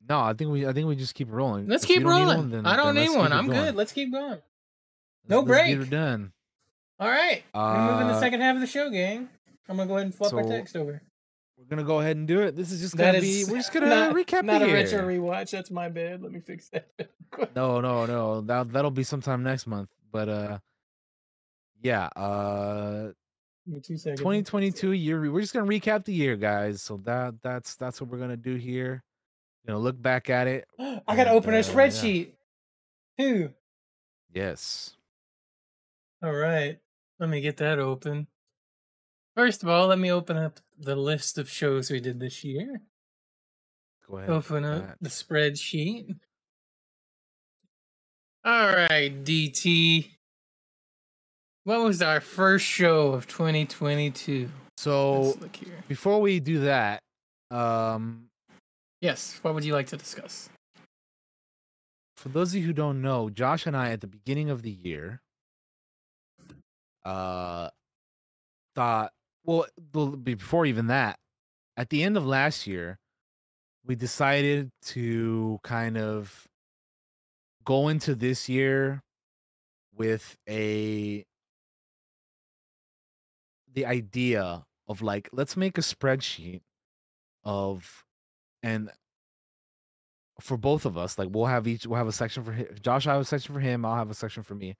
No, 0.09 0.19
I 0.19 0.33
think 0.33 0.51
we 0.51 0.67
I 0.67 0.73
think 0.73 0.87
we 0.87 0.95
just 0.95 1.15
keep 1.15 1.31
rolling. 1.31 1.67
Let's 1.67 1.83
If 1.83 1.87
keep 1.89 2.03
rolling. 2.03 2.37
one, 2.37 2.49
then- 2.49 2.65
I 2.65 2.75
don't 2.75 2.95
need 2.95 3.09
one. 3.09 3.31
I'm 3.31 3.47
going. 3.47 3.57
good. 3.65 3.75
Let's 3.75 3.91
keep 3.93 4.11
going. 4.11 4.39
No 5.27 5.37
let's 5.37 5.47
break. 5.47 5.67
Get 5.67 5.77
her 5.77 5.85
done. 5.85 6.33
All 6.99 7.07
right. 7.07 7.43
We're 7.53 7.91
moving 7.91 8.07
the 8.07 8.13
Uh, 8.15 8.19
second 8.19 8.41
half 8.41 8.55
of 8.55 8.61
the 8.61 8.67
show, 8.67 8.89
gang. 8.89 9.29
I'm 9.69 9.77
gonna 9.77 9.87
go 9.87 9.95
ahead 9.95 10.05
and 10.07 10.15
flip 10.15 10.33
our 10.33 10.43
text 10.43 10.75
over. 10.75 11.01
We're 11.57 11.65
gonna 11.65 11.83
go 11.83 11.99
ahead 11.99 12.17
and 12.17 12.27
do 12.27 12.41
it. 12.41 12.55
This 12.55 12.71
is 12.71 12.81
just 12.81 12.97
gonna 12.97 13.19
is 13.19 13.45
be. 13.45 13.51
We're 13.51 13.59
just 13.59 13.71
gonna 13.71 13.87
not, 13.87 14.15
recap 14.15 14.43
Not 14.43 14.59
the 14.59 14.65
a 14.65 14.67
year. 14.67 14.75
retro 14.77 14.99
rewatch. 15.07 15.51
That's 15.51 15.71
my 15.71 15.87
bad. 15.89 16.21
Let 16.21 16.31
me 16.31 16.39
fix 16.41 16.69
that. 16.69 16.89
No, 17.55 17.79
no, 17.79 18.05
no. 18.05 18.41
That 18.41 18.73
that'll 18.73 18.91
be 18.91 19.03
sometime 19.03 19.43
next 19.43 19.65
month. 19.67 19.89
But 20.11 20.27
uh, 20.27 20.59
yeah. 21.81 22.07
Uh, 22.07 23.11
Give 23.71 23.81
two 23.81 23.97
seconds. 23.97 24.19
2022 24.19 24.91
year. 24.91 25.31
We're 25.31 25.41
just 25.41 25.53
gonna 25.53 25.65
recap 25.67 26.05
the 26.05 26.13
year, 26.13 26.35
guys. 26.35 26.81
So 26.81 26.97
that 27.05 27.35
that's 27.41 27.75
that's 27.75 28.01
what 28.01 28.09
we're 28.09 28.17
gonna 28.19 28.37
do 28.37 28.55
here. 28.55 29.03
You 29.65 29.73
know, 29.73 29.79
look 29.79 30.01
back 30.01 30.29
at 30.29 30.47
it. 30.47 30.67
I 30.79 31.01
gotta 31.15 31.29
And, 31.29 31.37
open 31.37 31.53
a 31.53 31.59
uh, 31.59 31.63
spreadsheet. 31.63 32.31
Two. 33.17 33.51
Yes. 34.33 34.95
All 36.23 36.33
right. 36.33 36.79
Let 37.19 37.29
me 37.29 37.39
get 37.41 37.57
that 37.57 37.79
open. 37.79 38.27
First 39.35 39.63
of 39.63 39.69
all, 39.69 39.87
let 39.87 39.99
me 39.99 40.11
open 40.11 40.37
up 40.37 40.59
the 40.77 40.95
list 40.95 41.37
of 41.37 41.49
shows 41.49 41.89
we 41.89 41.99
did 41.99 42.19
this 42.19 42.43
year. 42.43 42.81
Go 44.09 44.17
ahead. 44.17 44.29
Open 44.29 44.65
up 44.65 44.87
that. 44.87 44.97
the 44.99 45.09
spreadsheet. 45.09 46.15
All 48.43 48.67
right, 48.67 49.23
DT. 49.23 50.09
What 51.63 51.81
was 51.81 52.01
our 52.01 52.19
first 52.19 52.65
show 52.65 53.11
of 53.13 53.27
2022? 53.27 54.49
So 54.77 55.35
look 55.39 55.55
here. 55.55 55.75
before 55.87 56.19
we 56.21 56.39
do 56.39 56.61
that, 56.61 57.01
um, 57.51 58.27
Yes, 59.01 59.39
what 59.41 59.53
would 59.55 59.63
you 59.65 59.73
like 59.73 59.87
to 59.87 59.97
discuss? 59.97 60.49
for 62.17 62.29
those 62.29 62.53
of 62.53 62.59
you 62.61 62.67
who 62.67 62.73
don't 62.73 63.01
know, 63.01 63.31
Josh 63.31 63.65
and 63.65 63.75
I 63.75 63.89
at 63.89 64.01
the 64.01 64.07
beginning 64.07 64.51
of 64.51 64.61
the 64.61 64.69
year 64.69 65.21
uh 67.03 67.67
thought 68.75 69.11
well 69.43 69.65
before 70.23 70.67
even 70.67 70.87
that, 70.87 71.17
at 71.77 71.89
the 71.89 72.03
end 72.03 72.15
of 72.17 72.25
last 72.27 72.67
year, 72.67 72.99
we 73.85 73.95
decided 73.95 74.69
to 74.83 75.59
kind 75.63 75.97
of 75.97 76.47
go 77.65 77.87
into 77.87 78.13
this 78.13 78.47
year 78.47 79.01
with 79.95 80.35
a 80.47 81.23
the 83.73 83.85
idea 83.85 84.65
of 84.87 85.01
like 85.01 85.29
let's 85.31 85.55
make 85.55 85.77
a 85.77 85.81
spreadsheet 85.81 86.61
of 87.43 88.03
and 88.63 88.89
for 90.39 90.57
both 90.57 90.85
of 90.85 90.97
us 90.97 91.17
like 91.17 91.29
we'll 91.31 91.45
have 91.45 91.67
each 91.67 91.85
we'll 91.85 91.97
have 91.97 92.07
a 92.07 92.11
section 92.11 92.43
for 92.43 92.51
him, 92.51 92.67
Josh 92.81 93.07
I 93.07 93.13
have 93.13 93.21
a 93.21 93.25
section 93.25 93.53
for 93.53 93.59
him 93.59 93.85
I'll 93.85 93.95
have 93.95 94.09
a 94.09 94.15
section 94.15 94.43
for 94.43 94.55
me 94.55 94.75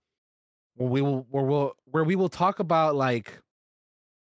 where 0.75 0.89
we 0.89 1.01
will 1.01 1.25
where 1.29 1.43
we'll 1.43 1.73
where 1.85 2.03
we 2.03 2.15
will 2.15 2.29
talk 2.29 2.59
about 2.59 2.95
like 2.95 3.39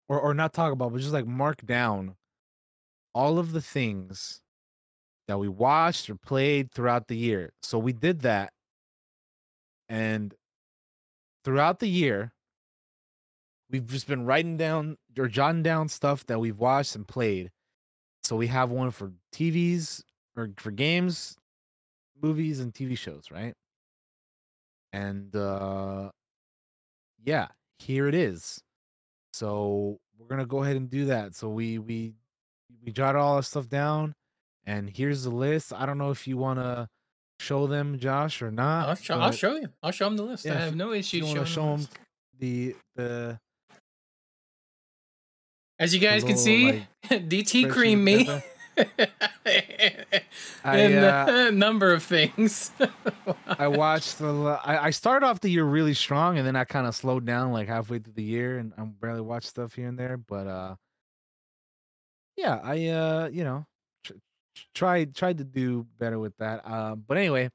or 0.09 0.21
or 0.21 0.35
not 0.35 0.53
talk 0.53 0.73
about 0.73 0.93
but 0.93 1.01
just 1.01 1.13
like 1.13 1.27
mark 1.27 1.65
down 1.65 2.17
all 3.15 3.39
of 3.39 3.53
the 3.53 3.61
things 3.61 4.43
that 5.29 5.39
we 5.39 5.49
watched 5.49 6.11
or 6.11 6.17
played 6.17 6.73
throughout 6.73 7.07
the 7.07 7.17
year. 7.17 7.53
So 7.63 7.79
we 7.79 7.93
did 7.93 8.23
that 8.23 8.53
and 9.89 10.35
throughout 11.45 11.79
the 11.79 11.89
year 11.89 12.33
we've 13.71 13.87
just 13.87 14.07
been 14.07 14.25
writing 14.25 14.57
down 14.57 14.97
or 15.19 15.29
jotting 15.29 15.63
down 15.63 15.89
stuff 15.89 16.27
that 16.27 16.39
we've 16.39 16.59
watched 16.59 16.97
and 16.97 17.07
played. 17.07 17.51
So 18.23 18.37
we 18.37 18.49
have 18.49 18.71
one 18.71 18.91
for 18.91 19.13
TVs 19.33 20.03
or 20.37 20.51
for 20.59 20.71
games, 20.71 21.37
movies, 22.21 22.61
and 22.61 22.73
TV 22.73 22.97
shows, 22.97 23.31
right? 23.31 23.55
And 24.93 25.35
uh 25.35 26.11
yeah, 27.25 27.49
here 27.79 28.09
it 28.09 28.15
is. 28.15 28.61
So 29.33 29.99
we're 30.19 30.27
gonna 30.27 30.47
go 30.47 30.63
ahead 30.63 30.77
and 30.77 30.91
do 30.91 31.07
that. 31.07 31.35
So 31.35 31.49
we 31.49 31.79
we 31.79 32.15
we 32.85 32.93
jot 32.93 33.17
all 33.17 33.37
this 33.37 33.49
stuff 33.49 33.69
down, 33.69 34.15
and 34.65 34.91
here's 34.91 35.25
the 35.25 35.31
list. 35.31 35.73
I 35.73 35.87
don't 35.87 35.99
know 35.99 36.11
if 36.11 36.27
you 36.27 36.37
wanna 36.37 36.89
show 37.39 37.67
them, 37.67 37.99
Josh, 37.99 38.43
or 38.43 38.51
not. 38.51 38.89
I'll 38.89 38.95
show, 38.95 39.15
I'll 39.19 39.33
show 39.33 39.57
you. 39.57 39.69
I'll 39.83 39.93
show 39.93 40.07
them 40.07 40.17
the 40.17 40.25
list. 40.25 40.45
yeah, 40.45 40.55
I 40.55 40.61
have 40.61 40.77
no 40.77 40.93
issue 40.93 41.19
you 41.19 41.27
want 41.27 41.39
to 41.39 41.47
show 41.47 41.63
them 41.63 41.81
them 41.83 41.89
the 42.39 42.77
the 42.97 43.41
As 45.81 45.95
you 45.95 45.99
guys 46.01 46.23
can 46.23 46.37
see, 46.37 46.85
like 47.11 47.29
DT 47.29 47.71
creamed 47.71 48.05
me. 48.05 48.29
I 50.65 50.79
in 50.79 50.99
uh 51.03 51.47
a 51.49 51.51
number 51.67 51.93
of 51.93 52.03
things. 52.03 52.71
I 53.47 53.69
watched 53.69 54.19
the. 54.19 54.61
I, 54.63 54.87
I 54.87 54.91
started 54.91 55.27
off 55.27 55.41
the 55.41 55.49
year 55.51 55.65
really 55.65 55.95
strong, 55.95 56.39
and 56.39 56.47
then 56.47 56.55
I 56.55 56.65
kind 56.65 56.87
of 56.87 56.95
slowed 56.95 57.25
down 57.25 57.53
like 57.53 57.67
halfway 57.67 57.99
through 57.99 58.13
the 58.13 58.23
year, 58.23 58.59
and 58.59 58.73
I 58.79 58.83
barely 58.85 59.23
watched 59.23 59.49
stuff 59.49 59.75
here 59.75 59.89
and 59.89 59.99
there. 59.99 60.17
But 60.19 60.47
uh, 60.47 60.75
yeah, 62.37 62.61
I 62.63 62.87
uh, 62.89 63.29
you 63.33 63.45
know, 63.45 63.67
tr- 64.05 64.13
tr- 64.55 64.65
tried 64.75 65.15
tried 65.15 65.39
to 65.39 65.45
do 65.45 65.87
better 65.99 66.19
with 66.19 66.37
that. 66.39 66.61
Uh, 66.65 66.95
but 66.95 67.17
anyway, 67.17 67.51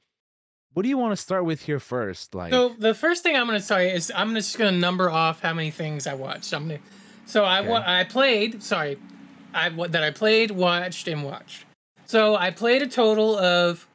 what 0.73 0.83
do 0.83 0.89
you 0.89 0.97
want 0.97 1.11
to 1.13 1.17
start 1.17 1.45
with 1.45 1.61
here 1.61 1.79
first? 1.79 2.35
Like, 2.35 2.51
So 2.51 2.69
the 2.77 2.93
first 2.93 3.23
thing 3.23 3.35
I'm 3.35 3.47
going 3.47 3.59
to 3.61 3.67
tell 3.67 3.81
you 3.81 3.89
is 3.89 4.11
I'm 4.15 4.33
just 4.35 4.57
going 4.57 4.73
to 4.73 4.79
number 4.79 5.09
off 5.09 5.41
how 5.41 5.53
many 5.53 5.71
things 5.71 6.07
I 6.07 6.15
watched. 6.15 6.53
I'm 6.53 6.67
gonna, 6.67 6.79
so 7.25 7.43
I 7.43 7.61
wa- 7.61 7.83
I 7.85 8.03
played. 8.03 8.61
Sorry, 8.63 8.97
I 9.53 9.69
that 9.69 10.03
I 10.03 10.11
played, 10.11 10.51
watched, 10.51 11.07
and 11.07 11.23
watched. 11.23 11.65
So 12.05 12.35
I 12.35 12.51
played 12.51 12.81
a 12.81 12.87
total 12.87 13.37
of 13.37 13.87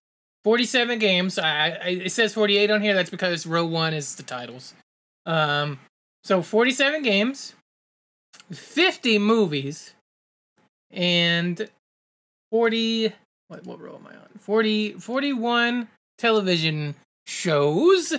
47 0.44 0.98
games. 0.98 1.38
I, 1.38 1.68
I 1.70 1.88
it 2.04 2.12
says 2.12 2.34
48 2.34 2.70
on 2.70 2.82
here. 2.82 2.94
That's 2.94 3.10
because 3.10 3.46
row 3.46 3.64
one 3.64 3.94
is 3.94 4.16
the 4.16 4.22
titles. 4.22 4.74
Um, 5.26 5.78
so 6.24 6.42
47 6.42 7.02
games, 7.02 7.54
50 8.52 9.18
movies, 9.18 9.94
and 10.90 11.68
40. 12.50 13.12
What 13.48 13.64
what 13.66 13.80
row 13.80 13.96
am 13.96 14.06
I 14.06 14.14
on? 14.16 14.28
40 14.38 14.94
41 14.94 15.88
television 16.18 16.94
shows. 17.26 18.14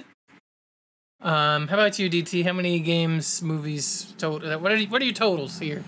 Um, 1.22 1.68
how 1.68 1.76
about 1.76 2.00
you, 2.00 2.10
DT? 2.10 2.44
How 2.44 2.54
many 2.54 2.80
games, 2.80 3.42
movies, 3.44 4.14
total? 4.18 4.60
What 4.60 4.72
are 4.72 4.76
you, 4.76 4.88
what 4.88 5.02
are 5.02 5.06
your 5.06 5.14
totals 5.14 5.60
here? 5.60 5.84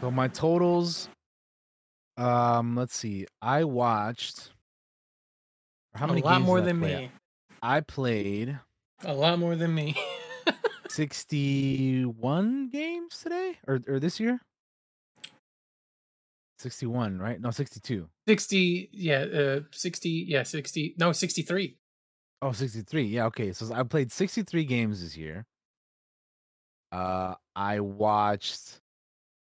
so 0.00 0.10
my 0.10 0.28
totals. 0.28 1.08
Um, 2.18 2.76
let's 2.76 2.94
see. 2.94 3.26
I 3.40 3.64
watched. 3.64 4.50
How 5.94 6.06
many 6.06 6.20
a 6.20 6.24
lot 6.24 6.42
more 6.42 6.60
than 6.60 6.80
me. 6.80 7.10
I 7.62 7.80
played 7.80 8.58
A 9.04 9.14
lot 9.14 9.38
more 9.38 9.56
than 9.56 9.74
me. 9.74 9.96
61 10.88 12.68
games 12.68 13.20
today 13.22 13.56
or 13.66 13.80
or 13.88 13.98
this 13.98 14.20
year 14.20 14.38
61 16.58 17.18
right 17.18 17.40
no 17.40 17.50
62 17.50 18.08
60, 18.26 18.90
yeah, 18.92 19.20
uh, 19.20 19.60
60, 19.72 20.08
yeah, 20.28 20.42
60, 20.44 20.94
no, 20.98 21.12
63. 21.12 21.76
Oh 22.42 22.52
63 22.52 23.02
yeah 23.04 23.26
okay 23.26 23.52
so 23.52 23.72
i 23.74 23.82
played 23.82 24.10
63 24.12 24.64
games 24.64 25.00
this 25.02 25.16
year 25.16 25.44
uh 26.90 27.34
i 27.56 27.80
watched 27.80 28.78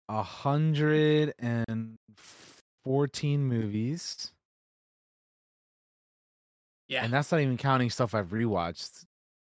a 0.09 0.23
hundred 0.23 1.33
and 1.39 1.97
14 2.85 3.43
movies 3.45 4.31
Yeah. 6.89 7.05
and 7.05 7.13
that's 7.13 7.33
not 7.33 7.41
even 7.41 7.57
counting 7.57 7.89
stuff 7.91 8.15
i've 8.15 8.29
rewatched 8.29 9.05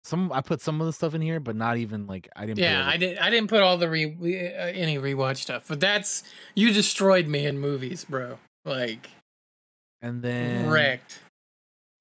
some 0.05 0.31
i 0.33 0.41
put 0.43 0.61
some 0.61 0.81
of 0.81 0.87
the 0.87 0.93
stuff 0.93 1.15
in 1.15 1.23
here 1.23 1.41
but 1.41 1.57
not 1.57 1.79
even 1.79 2.07
like 2.07 2.29
i 2.37 2.45
didn't 2.45 2.59
Yeah, 2.59 2.87
I 2.87 2.97
did. 2.99 3.19
I 3.19 3.31
didn't 3.31 3.49
put 3.49 3.63
all 3.63 3.79
the 3.79 3.89
re 3.89 4.05
uh, 4.05 4.67
any 4.67 4.99
rewatch 4.99 5.39
stuff, 5.39 5.65
but 5.69 5.81
that's 5.81 6.23
you 6.55 6.73
destroyed 6.73 7.29
me 7.29 7.47
in 7.47 7.59
movies, 7.59 8.05
bro. 8.05 8.39
Like 8.65 9.09
and 10.03 10.21
then 10.21 10.69
wrecked. 10.69 11.21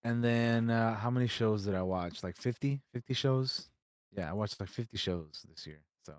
And 0.04 0.24
then 0.24 0.70
uh 0.70 0.96
how 0.96 1.10
many 1.12 1.28
shows 1.28 1.66
did 1.66 1.76
I 1.76 1.82
watch? 1.84 2.24
Like 2.24 2.36
50? 2.38 2.82
50 2.94 3.14
shows? 3.14 3.70
Yeah, 4.16 4.30
I 4.30 4.34
watched 4.34 4.60
like 4.60 4.70
50 4.70 4.98
shows 4.98 5.46
this 5.50 5.66
year. 5.68 5.82
So 6.06 6.14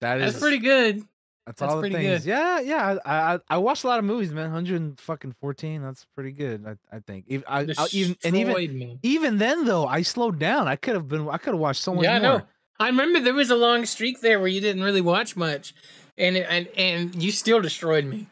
that 0.00 0.20
is 0.20 0.32
That's 0.34 0.42
pretty 0.42 0.58
good. 0.58 0.98
that's, 1.46 1.60
that's 1.60 1.62
all 1.62 1.76
the 1.76 1.82
pretty 1.90 1.96
things. 1.96 2.24
good. 2.24 2.28
Yeah, 2.30 2.60
yeah. 2.60 2.98
I, 3.04 3.34
I 3.34 3.38
I 3.50 3.58
watched 3.58 3.84
a 3.84 3.88
lot 3.88 3.98
of 3.98 4.04
movies, 4.04 4.32
man. 4.32 4.44
100 4.52 5.00
fucking 5.00 5.32
14. 5.40 5.82
That's 5.82 6.06
pretty 6.14 6.32
good. 6.32 6.64
I, 6.66 6.96
I 6.96 7.00
think. 7.00 7.24
Even 7.28 7.44
I, 7.48 7.60
I 7.76 7.86
even 7.92 8.16
and 8.24 8.36
even 8.36 8.78
me. 8.78 8.98
even 9.02 9.38
then 9.38 9.64
though, 9.64 9.86
I 9.86 10.02
slowed 10.02 10.38
down. 10.38 10.68
I 10.68 10.76
could 10.76 10.94
have 10.94 11.08
been 11.08 11.28
I 11.28 11.38
could 11.38 11.54
have 11.54 11.60
watched 11.60 11.82
so 11.82 11.94
much 11.94 12.04
Yeah, 12.04 12.14
I 12.16 12.18
more. 12.20 12.38
know. 12.38 12.46
I 12.78 12.86
remember 12.86 13.20
there 13.20 13.34
was 13.34 13.50
a 13.50 13.56
long 13.56 13.84
streak 13.86 14.20
there 14.20 14.38
where 14.38 14.48
you 14.48 14.60
didn't 14.60 14.82
really 14.82 15.00
watch 15.00 15.36
much, 15.36 15.74
and 16.16 16.36
and 16.36 16.68
and 16.76 17.20
you 17.22 17.30
still 17.32 17.60
destroyed 17.60 18.04
me. 18.04 18.28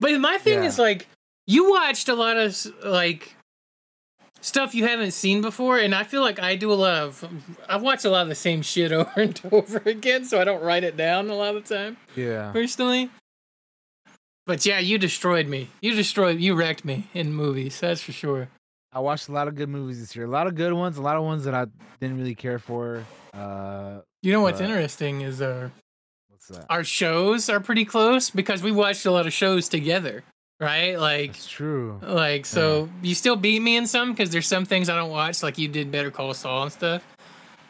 But 0.00 0.18
my 0.20 0.36
thing 0.38 0.60
Yeah. 0.60 0.68
is 0.68 0.78
like 0.78 1.06
you 1.46 1.70
watched 1.70 2.08
a 2.08 2.14
lot 2.14 2.36
of 2.36 2.56
like 2.84 3.34
stuff 4.44 4.74
you 4.74 4.86
haven't 4.86 5.12
seen 5.12 5.40
before, 5.40 5.78
and 5.78 5.94
I 5.94 6.04
feel 6.04 6.20
like 6.20 6.38
I 6.38 6.54
do 6.56 6.70
a 6.72 6.74
lot 6.74 6.94
of. 7.02 7.24
I 7.68 7.76
watch 7.76 8.04
a 8.04 8.10
lot 8.10 8.22
of 8.22 8.28
the 8.28 8.34
same 8.34 8.62
shit 8.62 8.92
over 9.00 9.10
and 9.16 9.40
over 9.50 9.82
again, 9.86 10.24
so 10.24 10.40
I 10.40 10.44
don't 10.44 10.62
write 10.62 10.84
it 10.84 10.96
down 10.96 11.30
a 11.30 11.34
lot 11.34 11.56
of 11.56 11.66
the 11.66 11.74
time 11.74 11.96
Yeah. 12.14 12.52
personally. 12.52 13.10
But 14.46 14.66
yeah, 14.66 14.78
you 14.78 14.98
destroyed 14.98 15.48
me. 15.48 15.70
You 15.80 15.94
destroyed. 15.94 16.38
You 16.38 16.54
wrecked 16.54 16.84
me 16.84 17.08
in 17.14 17.32
movies. 17.32 17.80
That's 17.80 18.02
for 18.02 18.12
sure. 18.12 18.48
I 18.92 19.00
watched 19.00 19.28
a 19.28 19.32
lot 19.32 19.48
of 19.48 19.54
good 19.54 19.68
movies 19.70 19.98
this 20.00 20.14
year. 20.14 20.26
A 20.26 20.28
lot 20.28 20.46
of 20.46 20.54
good 20.54 20.72
ones, 20.74 20.98
a 20.98 21.02
lot 21.02 21.16
of 21.16 21.24
ones 21.24 21.44
that 21.44 21.54
I 21.54 21.66
didn't 22.00 22.18
really 22.18 22.34
care 22.34 22.58
for. 22.58 23.04
Uh 23.32 24.00
You 24.22 24.32
know 24.32 24.42
what's 24.42 24.60
interesting 24.60 25.22
is 25.22 25.40
uh 25.40 25.70
what's 26.28 26.46
that? 26.48 26.66
our 26.68 26.84
shows 26.84 27.48
are 27.48 27.58
pretty 27.58 27.84
close 27.86 28.30
because 28.30 28.62
we 28.62 28.70
watched 28.70 29.06
a 29.06 29.10
lot 29.10 29.26
of 29.26 29.32
shows 29.32 29.68
together, 29.68 30.22
right? 30.64 30.98
Like, 30.98 31.32
That's 31.34 31.46
true. 31.48 32.00
like 32.02 32.46
so 32.46 32.88
you 33.02 33.14
still 33.14 33.36
beat 33.36 33.60
me 33.60 33.76
in 33.76 33.86
some 33.86 34.12
because 34.12 34.30
there's 34.30 34.48
some 34.48 34.64
things 34.64 34.88
I 34.88 34.96
don't 34.96 35.10
watch, 35.10 35.42
like 35.42 35.58
you 35.58 35.68
did 35.68 35.92
Better 35.92 36.10
Call 36.10 36.32
Saul 36.34 36.64
and 36.64 36.72
stuff. 36.72 37.02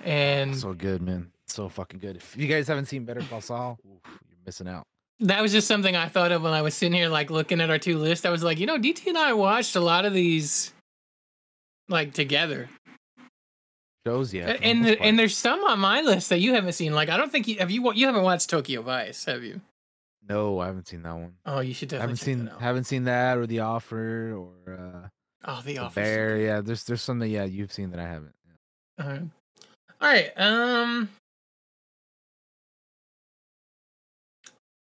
And 0.05 0.57
So 0.57 0.73
good, 0.73 1.03
man. 1.03 1.31
So 1.49 1.69
fucking 1.69 1.99
good. 2.01 2.17
If 2.17 2.37
you 2.37 2.47
guys 2.47 2.69
haven't 2.69 2.87
seen 2.87 3.05
Better 3.05 3.21
Call 3.23 3.41
Saul, 3.41 3.79
oof, 3.87 4.01
you're 4.29 4.39
missing 4.47 4.69
out. 4.69 4.85
that 5.21 5.43
was 5.43 5.53
just 5.53 5.67
something 5.69 5.95
I 5.97 6.09
thought 6.09 6.33
of 6.33 6.43
when 6.43 6.53
I 6.53 6.63
was 6.63 6.75
sitting 6.75 6.95
here, 6.95 7.09
like 7.09 7.31
looking 7.31 7.61
at 7.61 7.71
our 7.71 7.79
two 7.79 7.99
lists. 7.99 8.25
I 8.25 8.31
was 8.31 8.43
like, 8.43 8.59
you 8.59 8.67
know, 8.67 8.79
DT 8.79 9.07
and 9.09 9.19
I 9.19 9.33
watched 9.35 9.77
a 9.77 9.81
lot 9.81 10.05
of 10.05 10.13
these, 10.15 10.73
like 11.89 12.13
together, 12.15 12.69
Shows, 14.07 14.35
yeah. 14.35 14.57
and 14.61 14.85
the, 14.85 15.01
and 15.01 15.19
there's 15.19 15.35
some 15.37 15.65
on 15.65 15.79
my 15.79 16.03
list 16.03 16.29
that 16.29 16.39
you 16.41 16.53
haven't 16.55 16.73
seen. 16.75 16.93
Like, 16.93 17.09
I 17.09 17.17
don't 17.17 17.33
think 17.33 17.49
you 17.49 17.57
have 17.59 17.71
you 17.71 17.91
you 17.95 18.05
haven't 18.07 18.23
watched 18.23 18.51
Tokyo 18.51 18.83
Vice, 18.83 19.25
have 19.25 19.43
you? 19.43 19.63
No, 20.29 20.59
I 20.61 20.67
haven't 20.67 20.89
seen 20.89 21.03
that 21.03 21.15
one. 21.15 21.35
Oh, 21.47 21.61
you 21.61 21.75
should 21.75 21.93
I 21.95 21.99
definitely 21.99 22.33
haven't 22.33 22.49
seen 22.49 22.61
haven't 22.61 22.85
seen 22.85 23.05
that 23.05 23.39
or 23.39 23.47
The 23.47 23.61
Offer 23.61 24.35
or 24.37 24.75
uh, 24.75 25.09
Oh, 25.47 25.61
The 25.65 25.75
The 25.75 25.79
Office. 25.79 25.95
Bear. 25.95 26.39
Yeah, 26.39 26.61
there's 26.61 26.85
there's 26.85 27.03
some 27.03 27.19
that 27.21 27.29
yeah 27.29 27.45
you've 27.45 27.73
seen 27.73 27.91
that 27.91 28.01
I 28.01 28.07
haven't. 28.09 28.35
Yeah. 28.99 29.05
Alright. 29.05 29.23
All 30.01 30.09
right. 30.09 30.33
Um. 30.37 31.09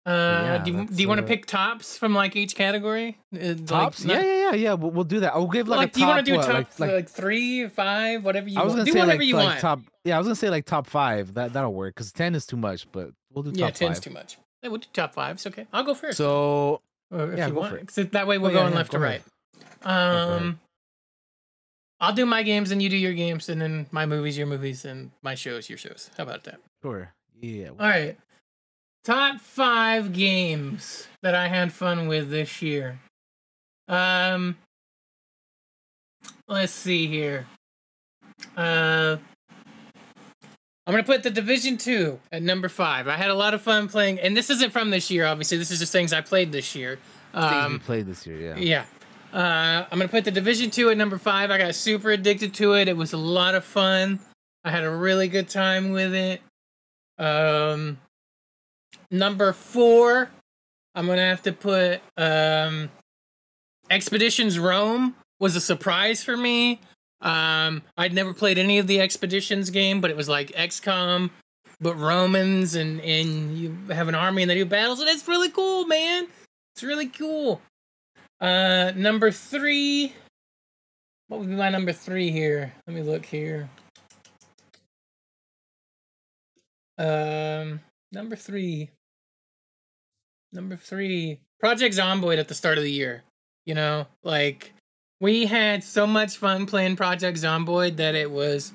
Uh, 0.05 0.11
yeah, 0.45 0.59
do 0.65 0.73
you, 0.73 0.87
do 0.87 1.01
you 1.01 1.07
want 1.07 1.19
to 1.19 1.25
uh, 1.25 1.29
pick 1.29 1.47
tops 1.47 1.97
from 1.97 2.13
like 2.13 2.35
each 2.35 2.57
category? 2.57 3.17
Uh, 3.33 3.39
like, 3.51 3.67
Tops? 3.67 4.05
not- 4.05 4.17
yeah, 4.17 4.23
yeah, 4.25 4.35
yeah, 4.51 4.55
yeah. 4.55 4.73
We'll, 4.73 4.91
we'll 4.91 5.05
do 5.05 5.21
that. 5.21 5.33
I'll 5.33 5.47
give 5.47 5.69
like, 5.69 5.77
Like, 5.79 5.91
a 5.91 5.93
do 5.95 6.01
you 6.01 6.07
want 6.09 6.27
to 6.27 6.33
do 6.33 6.37
what, 6.39 6.47
top 6.47 6.55
like, 6.55 6.79
like, 6.81 6.91
like 6.91 7.09
three, 7.09 7.69
five, 7.69 8.25
whatever 8.25 8.49
you 8.49 8.59
I 8.59 8.65
was 8.65 8.73
want? 8.75 8.79
gonna 8.81 8.85
Do 8.87 8.93
say 8.95 8.99
whatever 8.99 9.19
like, 9.19 9.29
you 9.29 9.37
like 9.37 9.47
want. 9.47 9.61
top. 9.61 9.81
Yeah, 10.05 10.17
I 10.17 10.19
was 10.19 10.27
gonna 10.27 10.35
say 10.35 10.51
like 10.51 10.65
top 10.65 10.89
five. 10.89 11.35
That 11.35 11.53
that'll 11.53 11.73
work 11.73 11.95
because 11.95 12.11
ten 12.11 12.35
is 12.35 12.47
too 12.47 12.57
much, 12.57 12.91
but 12.91 13.11
we'll 13.33 13.45
do 13.45 13.53
top 13.53 13.59
yeah, 13.61 13.71
ten's 13.71 13.99
five. 13.99 14.01
too 14.05 14.11
much. 14.11 14.39
Hey, 14.63 14.69
we'll 14.69 14.79
do 14.79 14.87
top 14.93 15.13
fives. 15.15 15.47
Okay, 15.47 15.67
I'll 15.73 15.83
go 15.85 15.95
first. 15.95 16.19
So 16.19 16.81
Or 17.11 17.33
if 17.33 17.39
yeah, 17.39 17.49
you 17.49 17.53
go 17.55 17.61
want, 17.61 17.73
for 17.73 17.79
it. 17.79 17.87
'cause 17.89 18.07
that 18.11 18.27
way 18.27 18.39
we're 18.39 18.49
Oh, 18.49 18.53
yeah, 18.53 18.59
going 18.61 18.73
yeah, 18.73 18.79
left 18.79 18.93
go 18.93 18.99
to 18.99 19.05
ahead. 19.05 19.23
right. 19.23 19.61
go 19.85 19.91
ahead. 19.91 20.31
Um, 20.43 20.61
I'll 22.01 22.13
do 22.15 22.27
my 22.27 22.43
games 22.43 22.71
and 22.71 22.83
you 22.83 22.89
do 22.89 22.97
your 22.97 23.13
games, 23.13 23.49
and 23.49 23.61
then 23.61 23.87
my 23.93 24.07
movies, 24.07 24.37
your 24.39 24.47
movies, 24.47 24.85
and 24.85 25.11
my 25.23 25.35
shows, 25.35 25.69
your 25.69 25.79
shows. 25.79 26.11
How 26.17 26.23
about 26.25 26.45
that? 26.45 26.61
sure, 26.83 27.13
yeah. 27.41 27.69
All 27.71 27.77
right. 27.89 28.17
Top 29.05 29.41
five 29.41 30.13
games 30.13 31.07
that 31.23 31.35
I 31.35 31.49
had 31.49 31.73
fun 31.73 32.07
with 32.09 32.31
this 32.31 32.63
year. 32.63 33.01
Um, 33.89 34.57
let's 36.49 36.73
see 36.73 37.07
here. 37.09 37.47
Uh, 38.57 39.17
I'm 40.87 40.93
gonna 40.93 41.05
put 41.05 41.23
the 41.23 41.31
Division 41.31 41.77
Two 41.79 42.19
at 42.33 42.43
number 42.43 42.69
five. 42.69 43.07
I 43.07 43.17
had 43.17 43.31
a 43.31 43.35
lot 43.35 43.55
of 43.55 43.63
fun 43.63 43.89
playing, 43.89 44.19
and 44.21 44.37
this 44.37 44.51
isn't 44.51 44.73
from 44.73 44.91
this 44.91 45.11
year. 45.11 45.27
Obviously, 45.27 45.59
this 45.59 45.71
is 45.71 45.79
just 45.79 45.93
things 45.93 46.13
I 46.13 46.21
played 46.21 46.51
this 46.51 46.75
year. 46.75 46.99
Things 47.33 47.45
Um, 47.45 47.81
played 47.81 48.07
this 48.07 48.27
year, 48.27 48.39
yeah. 48.39 48.57
yeah. 48.57 48.85
Uh, 49.33 49.87
I'm 49.91 49.99
gonna 49.99 50.09
put 50.09 50.25
the 50.25 50.31
Division 50.33 50.71
Two 50.71 50.91
at 50.91 50.97
number 50.97 51.19
five. 51.19 51.51
I 51.51 51.59
got 51.59 51.75
super 51.75 52.11
addicted 52.11 52.53
to 52.55 52.75
it. 52.75 52.89
It 52.89 52.97
was 52.97 53.13
a 53.13 53.17
lot 53.19 53.55
of 53.55 53.65
fun. 53.65 54.19
I 54.65 54.71
had 54.71 54.83
a 54.85 54.91
really 54.91 55.29
good 55.29 55.49
time 55.49 55.93
with 55.93 56.15
it. 56.15 56.43
Um, 57.19 57.99
number 59.11 59.53
four, 59.53 60.31
I'm 60.97 61.07
gonna 61.07 61.23
have 61.23 61.43
to 61.43 61.53
put 61.53 62.01
um, 62.17 62.91
Expeditions 63.89 64.59
Rome 64.59 65.15
was 65.39 65.55
a 65.55 65.61
surprise 65.61 66.25
for 66.25 66.37
me. 66.37 66.81
Um, 67.23 67.83
I'd 67.97 68.13
never 68.13 68.35
played 68.35 68.59
any 68.59 68.79
of 68.79 68.89
the 68.89 69.01
Expeditions 69.01 69.71
game, 69.71 70.01
but 70.01 70.11
it 70.11 70.17
was 70.17 70.29
like 70.29 70.49
XCOM, 70.49 71.31
but 71.81 71.95
Romans, 71.95 72.75
and 72.75 73.01
and 73.01 73.57
you 73.57 73.77
have 73.91 74.09
an 74.09 74.15
army 74.15 74.43
and 74.43 74.51
they 74.51 74.57
do 74.57 74.67
battles, 74.67 75.01
and 75.01 75.09
it's 75.09 75.27
really 75.29 75.49
cool, 75.49 75.87
man. 75.87 76.27
It's 76.75 76.83
really 76.83 77.07
cool. 77.07 77.63
Uh, 78.41 78.93
number 78.97 79.31
three. 79.31 80.13
What 81.29 81.41
would 81.41 81.49
be 81.49 81.55
my 81.55 81.71
number 81.71 81.93
three 81.93 82.31
here? 82.31 82.75
Let 82.87 82.95
me 82.95 83.03
look 83.03 83.25
here. 83.25 83.71
Um, 86.99 87.81
number 88.11 88.37
three. 88.37 88.91
Number 90.53 90.77
three. 90.77 91.39
Project 91.61 91.95
Zomboid 91.95 92.39
at 92.39 92.49
the 92.49 92.55
start 92.55 92.79
of 92.79 92.85
the 92.85 92.91
year. 92.91 93.23
You 93.65 93.75
know, 93.75 94.07
like 94.25 94.75
we 95.23 95.47
had 95.47 95.85
so 95.85 96.05
much 96.05 96.37
fun 96.37 96.67
playing 96.67 96.97
Project 96.97 97.39
Zomboid 97.39 97.97
that 97.97 98.17
it 98.17 98.29
was 98.29 98.73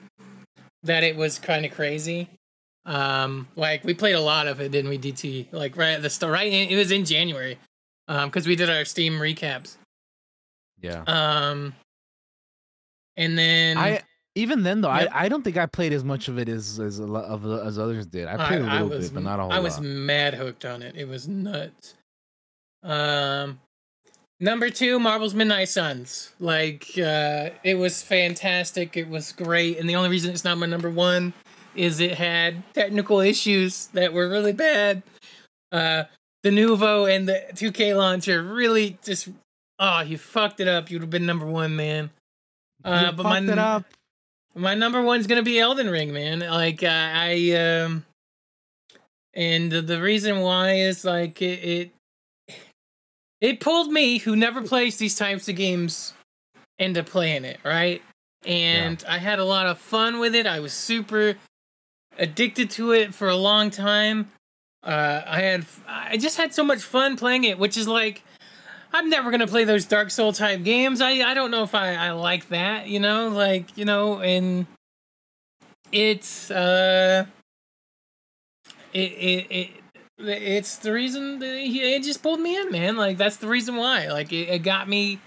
that 0.83 1.03
it 1.03 1.17
was 1.17 1.37
kind 1.37 1.65
of 1.65 1.73
crazy. 1.73 2.29
Um, 2.85 3.49
like 3.57 3.83
we 3.83 3.93
played 3.93 4.13
a 4.13 4.21
lot 4.21 4.47
of 4.47 4.61
it, 4.61 4.71
didn't 4.71 4.89
we, 4.89 4.97
DT? 4.97 5.51
Like 5.51 5.75
right 5.75 5.91
at 5.91 6.01
the 6.01 6.09
start, 6.09 6.31
right? 6.31 6.51
It 6.51 6.75
was 6.77 6.89
in 6.89 7.03
January, 7.03 7.57
um, 8.07 8.29
because 8.29 8.47
we 8.47 8.55
did 8.55 8.69
our 8.69 8.85
Steam 8.85 9.15
recaps. 9.19 9.75
Yeah. 10.79 11.03
Um, 11.05 11.75
and 13.17 13.37
then 13.37 13.77
I 13.77 14.01
even 14.35 14.63
then 14.63 14.79
though 14.79 14.93
Yep. 14.93 15.09
I, 15.13 15.25
I 15.25 15.29
don't 15.29 15.43
think 15.43 15.57
I 15.57 15.65
played 15.65 15.91
as 15.91 16.05
much 16.05 16.29
of 16.29 16.39
it 16.39 16.47
as 16.47 16.79
as 16.79 16.99
a 16.99 17.05
lot 17.05 17.25
of 17.25 17.45
as 17.45 17.77
others 17.77 18.05
did. 18.05 18.25
I 18.29 18.47
played 18.47 18.61
a 18.61 18.63
little 18.63 18.87
bit, 18.87 19.13
but 19.13 19.23
not 19.23 19.39
a 19.39 19.43
whole 19.43 19.51
I 19.51 19.59
was 19.59 19.81
mad 19.81 20.33
hooked 20.33 20.63
on 20.63 20.81
it. 20.81 20.95
It 20.95 21.09
was 21.09 21.27
nuts. 21.27 21.95
Um, 22.83 23.59
number 24.39 24.69
two, 24.69 24.99
Marvel's 24.99 25.33
Midnight 25.33 25.69
Suns. 25.69 26.33
Like, 26.39 26.85
uh, 26.97 27.49
it 27.63 27.75
was 27.77 28.01
fantastic. 28.03 28.95
It 28.97 29.07
was 29.09 29.31
great, 29.31 29.77
and 29.79 29.89
the 29.89 29.95
only 29.95 30.09
reason 30.09 30.31
it's 30.31 30.43
not 30.43 30.57
my 30.57 30.65
number 30.65 30.89
one 30.89 31.33
is 31.75 31.99
it 31.99 32.15
had 32.15 32.63
technical 32.73 33.19
issues 33.19 33.87
that 33.87 34.11
were 34.13 34.27
really 34.29 34.53
bad. 34.53 35.03
Uh, 35.71 36.03
the 36.43 36.49
Denuvo 36.49 37.13
and 37.13 37.27
the 37.27 37.43
2K 37.53 37.95
launcher 37.95 38.41
really 38.41 38.97
just 39.03 39.29
oh, 39.79 40.01
you 40.01 40.17
fucked 40.17 40.59
it 40.59 40.67
up. 40.67 40.89
You'd 40.89 41.01
have 41.01 41.09
been 41.09 41.25
number 41.25 41.45
one, 41.45 41.75
man. 41.75 42.09
Uh, 42.83 43.07
You 43.07 43.11
but 43.11 43.23
my 43.23 43.39
fucked 43.39 43.49
it 43.51 43.59
up. 43.59 43.85
my 44.55 44.73
number 44.73 45.01
one's 45.01 45.27
gonna 45.27 45.43
be 45.43 45.59
Elden 45.59 45.89
Ring, 45.89 46.13
man. 46.13 46.39
Like 46.39 46.83
uh, 46.83 46.87
I 46.89 47.51
um, 47.85 48.05
and 49.33 49.71
the, 49.71 49.81
the 49.81 50.01
reason 50.01 50.39
why 50.39 50.73
is 50.73 51.03
like 51.05 51.41
it, 51.41 51.59
it 51.63 51.91
it 53.41 53.59
pulled 53.59 53.91
me, 53.91 54.17
who 54.17 54.35
never 54.35 54.61
plays 54.61 54.97
these 54.97 55.15
types 55.15 55.47
of 55.47 55.55
games, 55.55 56.13
into 56.79 57.03
playing 57.03 57.45
it, 57.45 57.59
right? 57.63 58.01
And 58.45 59.03
I 59.07 59.17
had 59.17 59.39
a 59.39 59.45
lot 59.45 59.67
of 59.67 59.77
fun 59.77 60.19
with 60.19 60.35
it. 60.35 60.45
I 60.45 60.59
was 60.59 60.73
super 60.73 61.35
addicted 62.17 62.69
to 62.71 62.91
it 62.91 63.13
for 63.13 63.27
a 63.27 63.35
long 63.35 63.69
time. 63.69 64.29
Uh, 64.83 65.21
I 65.25 65.41
had 65.41 65.65
I 65.87 66.17
just 66.17 66.37
had 66.37 66.53
so 66.53 66.63
much 66.63 66.81
fun 66.81 67.17
playing 67.17 67.43
it, 67.43 67.59
which 67.59 67.77
is 67.77 67.87
like 67.87 68.23
I'm 68.93 69.09
never 69.09 69.31
gonna 69.31 69.47
play 69.47 69.63
those 69.63 69.85
Dark 69.85 70.11
Soul 70.11 70.33
type 70.33 70.63
games. 70.63 71.01
I 71.01 71.29
I 71.29 71.33
don't 71.33 71.51
know 71.51 71.63
if 71.63 71.75
I 71.75 71.95
I 71.95 72.11
like 72.11 72.47
that, 72.49 72.87
you 72.87 72.99
know, 72.99 73.29
like 73.29 73.77
you 73.77 73.85
know, 73.85 74.21
and 74.21 74.65
it's 75.91 76.49
uh, 76.51 77.25
it 78.93 78.99
it 78.99 79.47
it. 79.49 79.69
It's 80.19 80.77
the 80.77 80.91
reason 80.91 81.41
he, 81.41 81.95
it 81.95 82.03
just 82.03 82.23
pulled 82.23 82.39
me 82.39 82.57
in, 82.57 82.71
man. 82.71 82.97
Like 82.97 83.17
that's 83.17 83.37
the 83.37 83.47
reason 83.47 83.75
why. 83.75 84.07
Like 84.07 84.33
it, 84.33 84.49
it 84.49 84.59
got 84.59 84.89
me, 84.89 85.19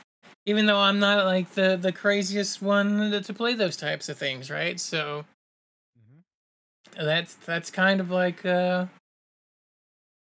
even 0.46 0.66
though 0.66 0.78
I'm 0.78 0.98
not 0.98 1.26
like 1.26 1.50
the 1.52 1.76
the 1.80 1.92
craziest 1.92 2.60
one 2.60 3.10
to, 3.10 3.20
to 3.20 3.34
play 3.34 3.54
those 3.54 3.76
types 3.76 4.08
of 4.08 4.18
things, 4.18 4.50
right? 4.50 4.80
So 4.80 5.24
Mhm. 5.98 7.04
that's 7.06 7.34
that's 7.34 7.70
kind 7.70 8.00
of 8.00 8.10
like 8.10 8.44
uh 8.44 8.86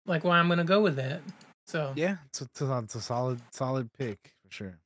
like 0.06 0.24
why 0.24 0.38
I'm 0.38 0.48
gonna 0.48 0.64
go 0.64 0.82
with 0.82 0.96
that. 0.96 1.22
So 1.66 1.92
Yeah, 1.96 2.16
it's 2.26 2.42
a, 2.42 2.48
it's 2.82 2.94
a, 2.94 3.00
solid 3.00 3.40
solid 3.52 3.90
pick 3.94 4.18
for 4.44 4.52
sure. 4.52 4.78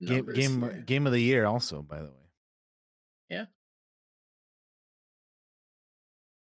Game 0.00 0.16
numbers 0.18 0.36
game 0.36 0.62
here. 0.62 0.82
game 0.84 1.06
of 1.06 1.12
the 1.12 1.20
year 1.20 1.46
also, 1.46 1.80
by 1.82 1.98
the 1.98 2.08
way. 2.08 2.30
Yeah. 3.30 3.46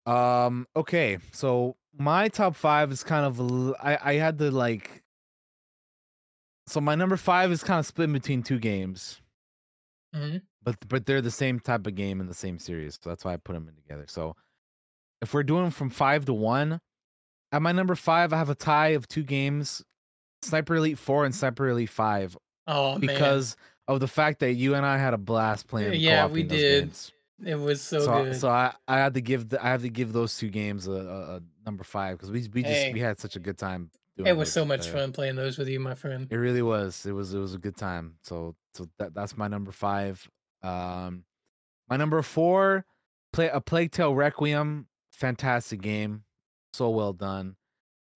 Um. 0.06 0.66
Okay. 0.74 1.18
So 1.32 1.76
my 1.96 2.28
top 2.28 2.56
five 2.56 2.90
is 2.90 3.04
kind 3.04 3.24
of 3.26 3.38
l- 3.38 3.76
I 3.82 3.98
I 4.02 4.14
had 4.14 4.38
to 4.38 4.50
like. 4.50 5.02
So 6.66 6.80
my 6.80 6.94
number 6.94 7.16
five 7.16 7.50
is 7.52 7.62
kind 7.62 7.78
of 7.80 7.86
split 7.86 8.12
between 8.12 8.42
two 8.42 8.58
games, 8.58 9.20
Mhm. 10.14 10.42
but 10.62 10.76
but 10.88 11.06
they're 11.06 11.20
the 11.20 11.30
same 11.30 11.58
type 11.60 11.86
of 11.86 11.94
game 11.94 12.20
in 12.20 12.26
the 12.26 12.34
same 12.34 12.58
series, 12.58 12.98
so 13.02 13.10
that's 13.10 13.24
why 13.24 13.32
I 13.34 13.36
put 13.36 13.52
them 13.54 13.68
in 13.68 13.74
together. 13.74 14.06
So 14.08 14.36
if 15.20 15.34
we're 15.34 15.42
doing 15.42 15.70
from 15.70 15.90
five 15.90 16.24
to 16.26 16.34
one, 16.34 16.80
at 17.50 17.62
my 17.62 17.72
number 17.72 17.94
five, 17.94 18.32
I 18.32 18.38
have 18.38 18.48
a 18.50 18.54
tie 18.54 18.88
of 18.90 19.08
two 19.08 19.22
games: 19.24 19.82
Sniper 20.42 20.76
Elite 20.76 20.98
Four 20.98 21.24
and 21.24 21.34
Sniper 21.34 21.68
Elite 21.68 21.90
Five, 21.90 22.36
Oh 22.68 22.92
man, 22.92 23.00
because 23.00 23.56
of 23.88 23.98
the 24.00 24.08
fact 24.08 24.38
that 24.40 24.52
you 24.54 24.74
and 24.76 24.86
I 24.86 24.98
had 24.98 25.14
a 25.14 25.18
blast 25.18 25.66
playing. 25.66 26.00
Yeah, 26.00 26.22
co-oping 26.22 26.34
we 26.34 26.42
did. 26.44 26.84
games. 26.84 27.12
It 27.44 27.54
was 27.56 27.80
so, 27.80 28.00
so 28.00 28.24
good. 28.24 28.36
so 28.36 28.48
I 28.48 28.74
I 28.86 28.98
had 28.98 29.14
to 29.14 29.20
give 29.20 29.48
the, 29.50 29.64
I 29.64 29.70
have 29.70 29.82
to 29.82 29.88
give 29.88 30.12
those 30.12 30.36
two 30.36 30.48
games 30.48 30.86
a, 30.86 30.92
a, 30.92 31.36
a 31.36 31.40
number 31.64 31.84
five 31.84 32.16
because 32.18 32.30
we 32.30 32.48
we 32.52 32.62
just 32.62 32.74
Hey. 32.74 32.92
we 32.92 33.00
had 33.00 33.18
such 33.18 33.36
a 33.36 33.40
good 33.40 33.58
time. 33.58 33.90
Doing 34.16 34.28
it 34.28 34.36
was 34.36 34.52
so 34.52 34.64
much 34.64 34.88
uh, 34.88 34.92
fun 34.92 35.12
playing 35.12 35.36
those 35.36 35.56
with 35.56 35.68
you, 35.68 35.80
my 35.80 35.94
friend. 35.94 36.28
It 36.30 36.36
really 36.36 36.62
was. 36.62 37.06
It 37.06 37.12
was 37.12 37.32
it 37.32 37.38
was 37.38 37.54
a 37.54 37.58
good 37.58 37.76
time. 37.76 38.14
So 38.22 38.54
so 38.74 38.86
that 38.98 39.14
that's 39.14 39.36
my 39.36 39.48
number 39.48 39.72
five. 39.72 40.28
Um, 40.62 41.24
my 41.88 41.96
number 41.96 42.20
four, 42.22 42.84
play 43.32 43.48
a 43.48 43.60
Plague 43.60 43.90
Tale 43.92 44.14
Requiem. 44.14 44.86
Fantastic 45.12 45.80
game, 45.80 46.24
so 46.72 46.90
well 46.90 47.12
done. 47.12 47.56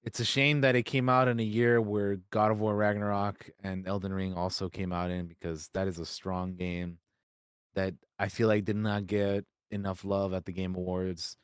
It's 0.02 0.20
a 0.20 0.24
shame 0.24 0.60
that 0.60 0.76
it 0.76 0.84
came 0.84 1.08
out 1.08 1.26
in 1.28 1.40
a 1.40 1.44
year 1.44 1.80
where 1.80 2.18
God 2.30 2.52
of 2.52 2.60
War 2.60 2.76
Ragnarok 2.76 3.50
and 3.64 3.88
Elden 3.88 4.12
Ring 4.12 4.34
also 4.34 4.68
came 4.68 4.92
out 4.92 5.10
in 5.10 5.26
because 5.26 5.68
that 5.74 5.88
is 5.88 5.98
a 5.98 6.06
strong 6.06 6.54
game 6.54 6.98
that 7.76 7.94
I 8.18 8.28
feel 8.28 8.48
like 8.48 8.64
did 8.64 8.76
not 8.76 9.06
get 9.06 9.44
enough 9.70 10.04
love 10.04 10.34
at 10.34 10.44
the 10.44 10.52
Game 10.52 10.74
Awards 10.74 11.36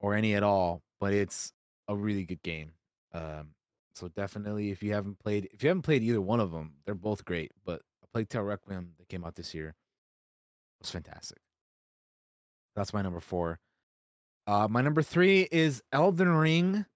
or 0.00 0.14
any 0.14 0.34
at 0.34 0.42
all, 0.42 0.82
but 1.00 1.14
it's 1.14 1.52
a 1.88 1.96
really 1.96 2.24
good 2.24 2.42
game. 2.42 2.72
Um, 3.14 3.54
so 3.94 4.08
definitely, 4.08 4.70
if 4.70 4.82
you 4.82 4.92
haven't 4.92 5.18
played, 5.18 5.48
if 5.52 5.62
you 5.62 5.70
haven't 5.70 5.82
played 5.82 6.02
either 6.02 6.20
one 6.20 6.40
of 6.40 6.52
them, 6.52 6.74
they're 6.84 6.94
both 6.94 7.24
great. 7.24 7.52
But 7.64 7.80
A 8.02 8.06
Plague 8.12 8.28
Tale 8.28 8.42
Requiem 8.42 8.92
that 8.98 9.08
came 9.08 9.24
out 9.24 9.34
this 9.34 9.54
year 9.54 9.74
was 10.80 10.90
fantastic. 10.90 11.38
That's 12.76 12.92
my 12.92 13.02
number 13.02 13.20
four. 13.20 13.58
Uh, 14.46 14.68
my 14.68 14.82
number 14.82 15.02
three 15.02 15.48
is 15.50 15.82
Elden 15.92 16.28
Ring, 16.28 16.86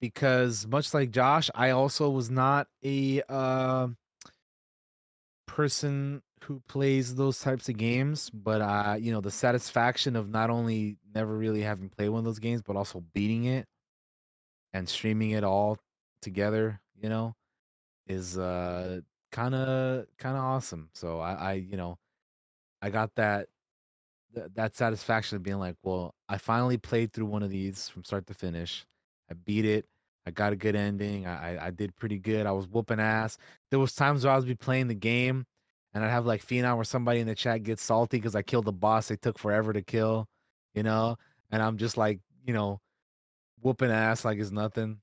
because 0.00 0.66
much 0.66 0.92
like 0.92 1.10
Josh, 1.10 1.50
I 1.54 1.70
also 1.70 2.10
was 2.10 2.30
not 2.30 2.66
a 2.84 3.22
uh, 3.28 3.88
person 5.46 6.22
who 6.42 6.60
plays 6.68 7.14
those 7.14 7.40
types 7.40 7.68
of 7.68 7.76
games, 7.76 8.30
but 8.30 8.60
uh, 8.60 8.96
you 8.98 9.12
know, 9.12 9.20
the 9.20 9.30
satisfaction 9.30 10.16
of 10.16 10.28
not 10.28 10.50
only 10.50 10.98
never 11.14 11.36
really 11.36 11.62
having 11.62 11.88
played 11.88 12.08
one 12.10 12.20
of 12.20 12.24
those 12.24 12.38
games, 12.38 12.62
but 12.62 12.76
also 12.76 13.02
beating 13.14 13.44
it 13.44 13.66
and 14.72 14.88
streaming 14.88 15.30
it 15.32 15.44
all 15.44 15.78
together, 16.20 16.80
you 17.00 17.08
know, 17.08 17.34
is 18.06 18.38
uh 18.38 19.00
kind 19.32 19.54
of 19.54 20.06
kind 20.18 20.36
of 20.36 20.42
awesome. 20.42 20.90
So 20.94 21.20
I, 21.20 21.32
I, 21.34 21.52
you 21.54 21.76
know, 21.76 21.98
I 22.82 22.90
got 22.90 23.14
that 23.16 23.48
th- 24.34 24.48
that 24.54 24.74
satisfaction 24.76 25.36
of 25.36 25.42
being 25.42 25.58
like, 25.58 25.76
well, 25.82 26.14
I 26.28 26.38
finally 26.38 26.78
played 26.78 27.12
through 27.12 27.26
one 27.26 27.42
of 27.42 27.50
these 27.50 27.88
from 27.88 28.04
start 28.04 28.26
to 28.28 28.34
finish. 28.34 28.84
I 29.30 29.34
beat 29.34 29.64
it. 29.64 29.86
I 30.26 30.30
got 30.30 30.52
a 30.52 30.56
good 30.56 30.76
ending. 30.76 31.26
I 31.26 31.56
I, 31.56 31.66
I 31.66 31.70
did 31.70 31.96
pretty 31.96 32.18
good. 32.18 32.46
I 32.46 32.52
was 32.52 32.68
whooping 32.68 33.00
ass. 33.00 33.38
There 33.70 33.80
was 33.80 33.94
times 33.94 34.24
where 34.24 34.32
I 34.32 34.36
was 34.36 34.44
be 34.44 34.54
playing 34.54 34.88
the 34.88 34.94
game, 34.94 35.46
and 35.94 36.04
I'd 36.04 36.10
have 36.10 36.26
like 36.26 36.44
Phenom 36.44 36.76
or 36.76 36.84
somebody 36.84 37.20
in 37.20 37.26
the 37.26 37.34
chat 37.34 37.62
get 37.62 37.78
salty 37.78 38.18
because 38.18 38.34
I 38.34 38.42
killed 38.42 38.64
the 38.64 38.72
boss 38.72 39.08
they 39.08 39.16
took 39.16 39.38
forever 39.38 39.72
to 39.72 39.82
kill, 39.82 40.26
you 40.74 40.82
know, 40.82 41.16
and 41.50 41.62
I'm 41.62 41.76
just 41.76 41.96
like, 41.96 42.20
you 42.44 42.54
know, 42.54 42.80
whooping 43.60 43.90
ass 43.90 44.24
like 44.24 44.38
it's 44.38 44.50
nothing. 44.50 44.98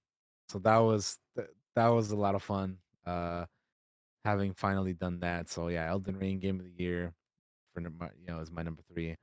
So 0.49 0.59
that 0.59 0.77
was 0.77 1.17
th- 1.35 1.49
that 1.75 1.87
was 1.87 2.11
a 2.11 2.15
lot 2.15 2.35
of 2.35 2.43
fun. 2.43 2.77
Uh, 3.05 3.45
having 4.25 4.53
finally 4.53 4.93
done 4.93 5.19
that. 5.21 5.49
So 5.49 5.67
yeah, 5.67 5.89
Elden 5.89 6.17
Ring 6.17 6.39
Game 6.39 6.59
of 6.59 6.65
the 6.65 6.83
Year 6.83 7.13
for 7.73 7.81
you 7.81 7.89
know 8.27 8.39
is 8.39 8.51
my 8.51 8.63
number 8.63 8.81
three. 8.91 9.15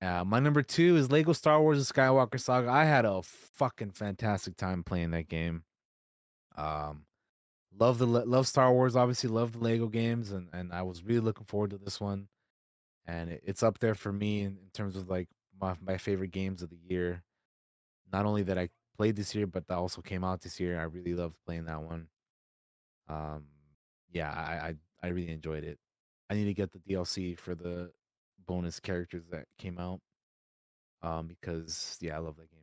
Uh, 0.00 0.24
my 0.24 0.40
number 0.40 0.62
two 0.62 0.96
is 0.96 1.12
Lego 1.12 1.32
Star 1.32 1.60
Wars: 1.62 1.86
The 1.86 1.94
Skywalker 1.94 2.40
Saga. 2.40 2.68
I 2.68 2.84
had 2.84 3.04
a 3.04 3.22
fucking 3.22 3.92
fantastic 3.92 4.56
time 4.56 4.82
playing 4.82 5.12
that 5.12 5.28
game. 5.28 5.62
Um, 6.56 7.04
love 7.78 7.98
the 7.98 8.06
love 8.06 8.46
Star 8.46 8.72
Wars. 8.72 8.96
Obviously, 8.96 9.30
love 9.30 9.52
the 9.52 9.58
Lego 9.58 9.86
games, 9.86 10.32
and 10.32 10.48
and 10.52 10.72
I 10.72 10.82
was 10.82 11.02
really 11.02 11.20
looking 11.20 11.46
forward 11.46 11.70
to 11.70 11.78
this 11.78 12.00
one. 12.00 12.28
And 13.06 13.30
it, 13.30 13.42
it's 13.44 13.62
up 13.62 13.78
there 13.78 13.94
for 13.94 14.12
me 14.12 14.42
in, 14.42 14.58
in 14.58 14.70
terms 14.72 14.96
of 14.96 15.08
like 15.08 15.28
my 15.60 15.74
my 15.80 15.98
favorite 15.98 16.30
games 16.30 16.62
of 16.62 16.70
the 16.70 16.78
year. 16.88 17.22
Not 18.12 18.26
only 18.26 18.42
that 18.44 18.58
I 18.58 18.68
played 18.96 19.16
this 19.16 19.34
year, 19.34 19.46
but 19.46 19.66
that 19.68 19.78
also 19.78 20.02
came 20.02 20.24
out 20.24 20.42
this 20.42 20.60
year. 20.60 20.78
I 20.78 20.84
really 20.84 21.14
loved 21.14 21.36
playing 21.46 21.64
that 21.64 21.82
one. 21.82 22.08
Um, 23.08 23.44
yeah, 24.12 24.30
I 24.30 24.68
I, 24.68 24.74
I 25.02 25.08
really 25.08 25.32
enjoyed 25.32 25.64
it. 25.64 25.78
I 26.30 26.34
need 26.34 26.44
to 26.44 26.54
get 26.54 26.72
the 26.72 26.78
DLC 26.78 27.38
for 27.38 27.54
the 27.54 27.90
bonus 28.46 28.80
characters 28.80 29.24
that 29.30 29.46
came 29.58 29.78
out. 29.78 30.00
Um, 31.02 31.26
because 31.26 31.98
yeah, 32.00 32.16
I 32.16 32.18
love 32.18 32.36
that 32.36 32.50
game. 32.50 32.60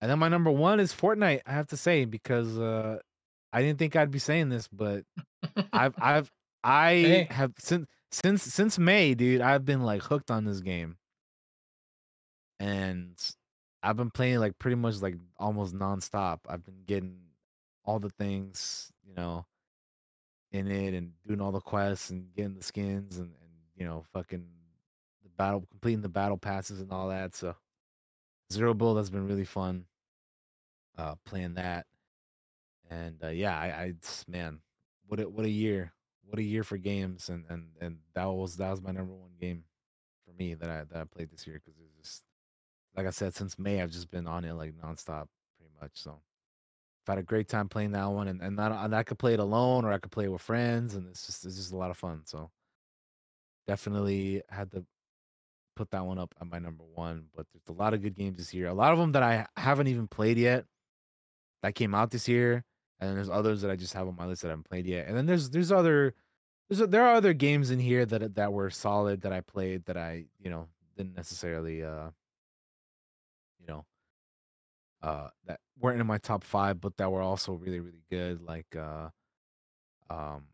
And 0.00 0.10
then 0.10 0.18
my 0.18 0.28
number 0.28 0.50
one 0.50 0.80
is 0.80 0.92
Fortnite. 0.92 1.42
I 1.46 1.52
have 1.52 1.68
to 1.68 1.76
say 1.76 2.04
because 2.04 2.58
uh, 2.58 2.98
I 3.52 3.62
didn't 3.62 3.78
think 3.78 3.96
I'd 3.96 4.10
be 4.10 4.18
saying 4.18 4.48
this, 4.48 4.68
but 4.68 5.04
I've 5.72 5.94
I've 6.00 6.30
I 6.64 6.90
Hey. 6.94 7.26
have 7.30 7.52
since 7.58 7.86
since 8.10 8.42
since 8.42 8.78
May, 8.78 9.14
dude. 9.14 9.40
I've 9.40 9.64
been 9.64 9.82
like 9.82 10.02
hooked 10.02 10.30
on 10.30 10.44
this 10.44 10.60
game, 10.60 10.96
and 12.58 13.16
I've 13.82 13.96
been 13.96 14.10
playing 14.10 14.38
like 14.40 14.58
pretty 14.58 14.76
much 14.76 15.00
like 15.00 15.16
almost 15.38 15.74
nonstop. 15.74 16.40
I've 16.48 16.64
been 16.64 16.82
getting 16.86 17.18
all 17.84 17.98
the 17.98 18.10
things, 18.10 18.92
you 19.06 19.14
know, 19.14 19.46
in 20.52 20.68
it 20.70 20.94
and 20.94 21.12
doing 21.26 21.40
all 21.40 21.52
the 21.52 21.60
quests 21.60 22.10
and 22.10 22.32
getting 22.34 22.54
the 22.54 22.62
skins 22.62 23.16
and 23.18 23.28
and 23.40 23.50
you 23.76 23.86
know 23.86 24.04
fucking 24.12 24.46
the 25.22 25.30
battle 25.30 25.64
completing 25.70 26.02
the 26.02 26.08
battle 26.08 26.36
passes 26.38 26.80
and 26.80 26.92
all 26.92 27.08
that. 27.08 27.34
So 27.34 27.54
Zero 28.52 28.74
Build 28.74 28.98
has 28.98 29.10
been 29.10 29.26
really 29.26 29.44
fun. 29.44 29.86
Uh, 30.98 31.14
playing 31.24 31.54
that, 31.54 31.86
and 32.90 33.16
uh, 33.22 33.28
yeah, 33.28 33.58
I, 33.58 33.66
I 33.66 33.94
man, 34.28 34.60
what 35.06 35.20
a 35.20 35.28
what 35.28 35.46
a 35.46 35.50
year, 35.50 35.92
what 36.24 36.38
a 36.38 36.42
year 36.42 36.64
for 36.64 36.76
games, 36.76 37.28
and 37.28 37.44
and 37.48 37.68
and 37.80 37.98
that 38.14 38.26
was 38.26 38.56
that 38.56 38.70
was 38.70 38.82
my 38.82 38.90
number 38.90 39.14
one 39.14 39.30
game 39.40 39.64
for 40.24 40.32
me 40.32 40.54
that 40.54 40.68
I 40.68 40.84
that 40.92 41.00
I 41.00 41.04
played 41.04 41.30
this 41.30 41.46
year 41.46 41.60
because 41.64 41.78
it 41.78 41.82
was 41.82 41.94
just 42.04 42.22
like 42.96 43.06
I 43.06 43.10
said 43.10 43.34
since 43.34 43.58
May 43.58 43.80
I've 43.80 43.90
just 43.92 44.10
been 44.10 44.26
on 44.26 44.44
it 44.44 44.52
like 44.54 44.74
nonstop 44.74 45.28
pretty 45.56 45.72
much. 45.80 45.92
So 45.94 46.20
I've 47.06 47.14
had 47.14 47.18
a 47.18 47.22
great 47.22 47.48
time 47.48 47.68
playing 47.68 47.92
that 47.92 48.10
one, 48.10 48.28
and 48.28 48.42
and, 48.42 48.58
that, 48.58 48.72
and 48.72 48.94
I 48.94 49.04
could 49.04 49.18
play 49.18 49.34
it 49.34 49.40
alone 49.40 49.84
or 49.84 49.92
I 49.92 49.98
could 49.98 50.12
play 50.12 50.24
it 50.24 50.32
with 50.32 50.42
friends, 50.42 50.94
and 50.94 51.06
it's 51.08 51.26
just 51.26 51.46
it's 51.46 51.56
just 51.56 51.72
a 51.72 51.76
lot 51.76 51.90
of 51.90 51.96
fun. 51.96 52.22
So 52.24 52.50
definitely 53.66 54.42
had 54.48 54.72
to 54.72 54.84
put 55.76 55.90
that 55.92 56.04
one 56.04 56.18
up 56.18 56.34
at 56.40 56.46
my 56.46 56.58
number 56.58 56.84
one. 56.94 57.26
But 57.34 57.46
there's 57.52 57.76
a 57.76 57.80
lot 57.80 57.94
of 57.94 58.02
good 58.02 58.16
games 58.16 58.38
this 58.38 58.52
year. 58.52 58.66
A 58.66 58.74
lot 58.74 58.92
of 58.92 58.98
them 58.98 59.12
that 59.12 59.22
I 59.22 59.46
haven't 59.56 59.88
even 59.88 60.08
played 60.08 60.38
yet 60.38 60.64
that 61.62 61.74
came 61.74 61.94
out 61.94 62.10
this 62.10 62.28
year, 62.28 62.64
and 63.00 63.16
there's 63.16 63.30
others 63.30 63.62
that 63.62 63.70
I 63.70 63.76
just 63.76 63.94
have 63.94 64.08
on 64.08 64.16
my 64.16 64.26
list 64.26 64.42
that 64.42 64.48
I 64.48 64.52
haven't 64.52 64.68
played 64.68 64.86
yet. 64.86 65.08
And 65.08 65.16
then 65.16 65.26
there's 65.26 65.50
there's 65.50 65.72
other 65.72 66.14
there's 66.68 66.86
there 66.88 67.04
are 67.04 67.14
other 67.14 67.32
games 67.32 67.70
in 67.70 67.78
here 67.80 68.04
that 68.06 68.34
that 68.34 68.52
were 68.52 68.70
solid 68.70 69.22
that 69.22 69.32
I 69.32 69.40
played 69.40 69.84
that 69.86 69.96
I 69.96 70.26
you 70.38 70.50
know 70.50 70.68
didn't 70.96 71.16
necessarily 71.16 71.82
uh 71.82 72.10
you 73.58 73.66
know 73.66 73.84
uh 75.02 75.28
that 75.46 75.60
weren't 75.78 76.00
in 76.00 76.06
my 76.06 76.18
top 76.18 76.44
five, 76.44 76.80
but 76.80 76.96
that 76.98 77.10
were 77.10 77.22
also 77.22 77.52
really 77.54 77.80
really 77.80 78.04
good. 78.10 78.42
Like 78.42 78.76
uh 78.76 79.08
um 80.10 80.44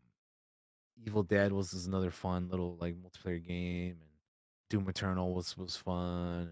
Evil 1.05 1.23
Dead 1.23 1.51
was 1.53 1.85
another 1.85 2.11
fun 2.11 2.49
little 2.49 2.77
like 2.79 2.95
multiplayer 2.95 3.45
game, 3.45 3.97
and 4.01 4.11
Doom 4.69 4.87
Eternal 4.89 5.33
was 5.33 5.57
was 5.57 5.75
fun, 5.75 6.49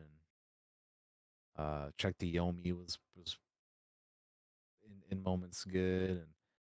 and 1.57 1.65
uh 1.65 1.89
Check 1.97 2.15
the 2.19 2.34
Yomi 2.35 2.73
was 2.73 2.99
was 3.15 3.38
moments 5.23 5.63
good, 5.63 6.09
and 6.11 6.27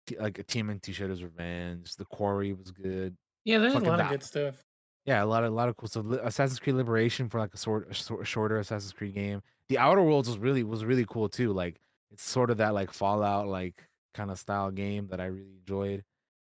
t- 0.06 0.18
like 0.18 0.38
a 0.38 0.42
Team 0.42 0.70
and 0.70 0.82
T 0.82 0.92
Shredder's 0.92 1.22
Revenge, 1.22 1.96
The 1.96 2.04
Quarry 2.04 2.52
was 2.52 2.70
good. 2.70 3.16
Yeah, 3.44 3.58
there's 3.58 3.72
Fucking 3.72 3.88
a 3.88 3.90
lot 3.90 4.00
of 4.00 4.08
good 4.10 4.22
stuff. 4.22 4.62
Yeah, 5.04 5.22
a 5.22 5.26
lot 5.26 5.44
of 5.44 5.52
a 5.52 5.56
lot 5.56 5.68
of 5.68 5.76
cool 5.76 5.88
stuff. 5.88 6.04
Assassin's 6.22 6.58
Creed 6.58 6.76
Liberation 6.76 7.28
for 7.28 7.40
like 7.40 7.54
a 7.54 7.56
sort 7.56 7.90
a 7.90 7.94
sor- 7.94 8.24
shorter 8.24 8.58
Assassin's 8.58 8.92
Creed 8.92 9.14
game. 9.14 9.42
The 9.68 9.78
Outer 9.78 10.02
Worlds 10.02 10.28
was 10.28 10.38
really 10.38 10.64
was 10.64 10.84
really 10.84 11.06
cool 11.08 11.28
too. 11.28 11.52
Like 11.52 11.80
it's 12.10 12.22
sort 12.22 12.50
of 12.50 12.58
that 12.58 12.74
like 12.74 12.92
Fallout 12.92 13.48
like 13.48 13.86
kind 14.14 14.30
of 14.30 14.38
style 14.38 14.70
game 14.70 15.08
that 15.08 15.20
I 15.20 15.26
really 15.26 15.56
enjoyed. 15.58 16.04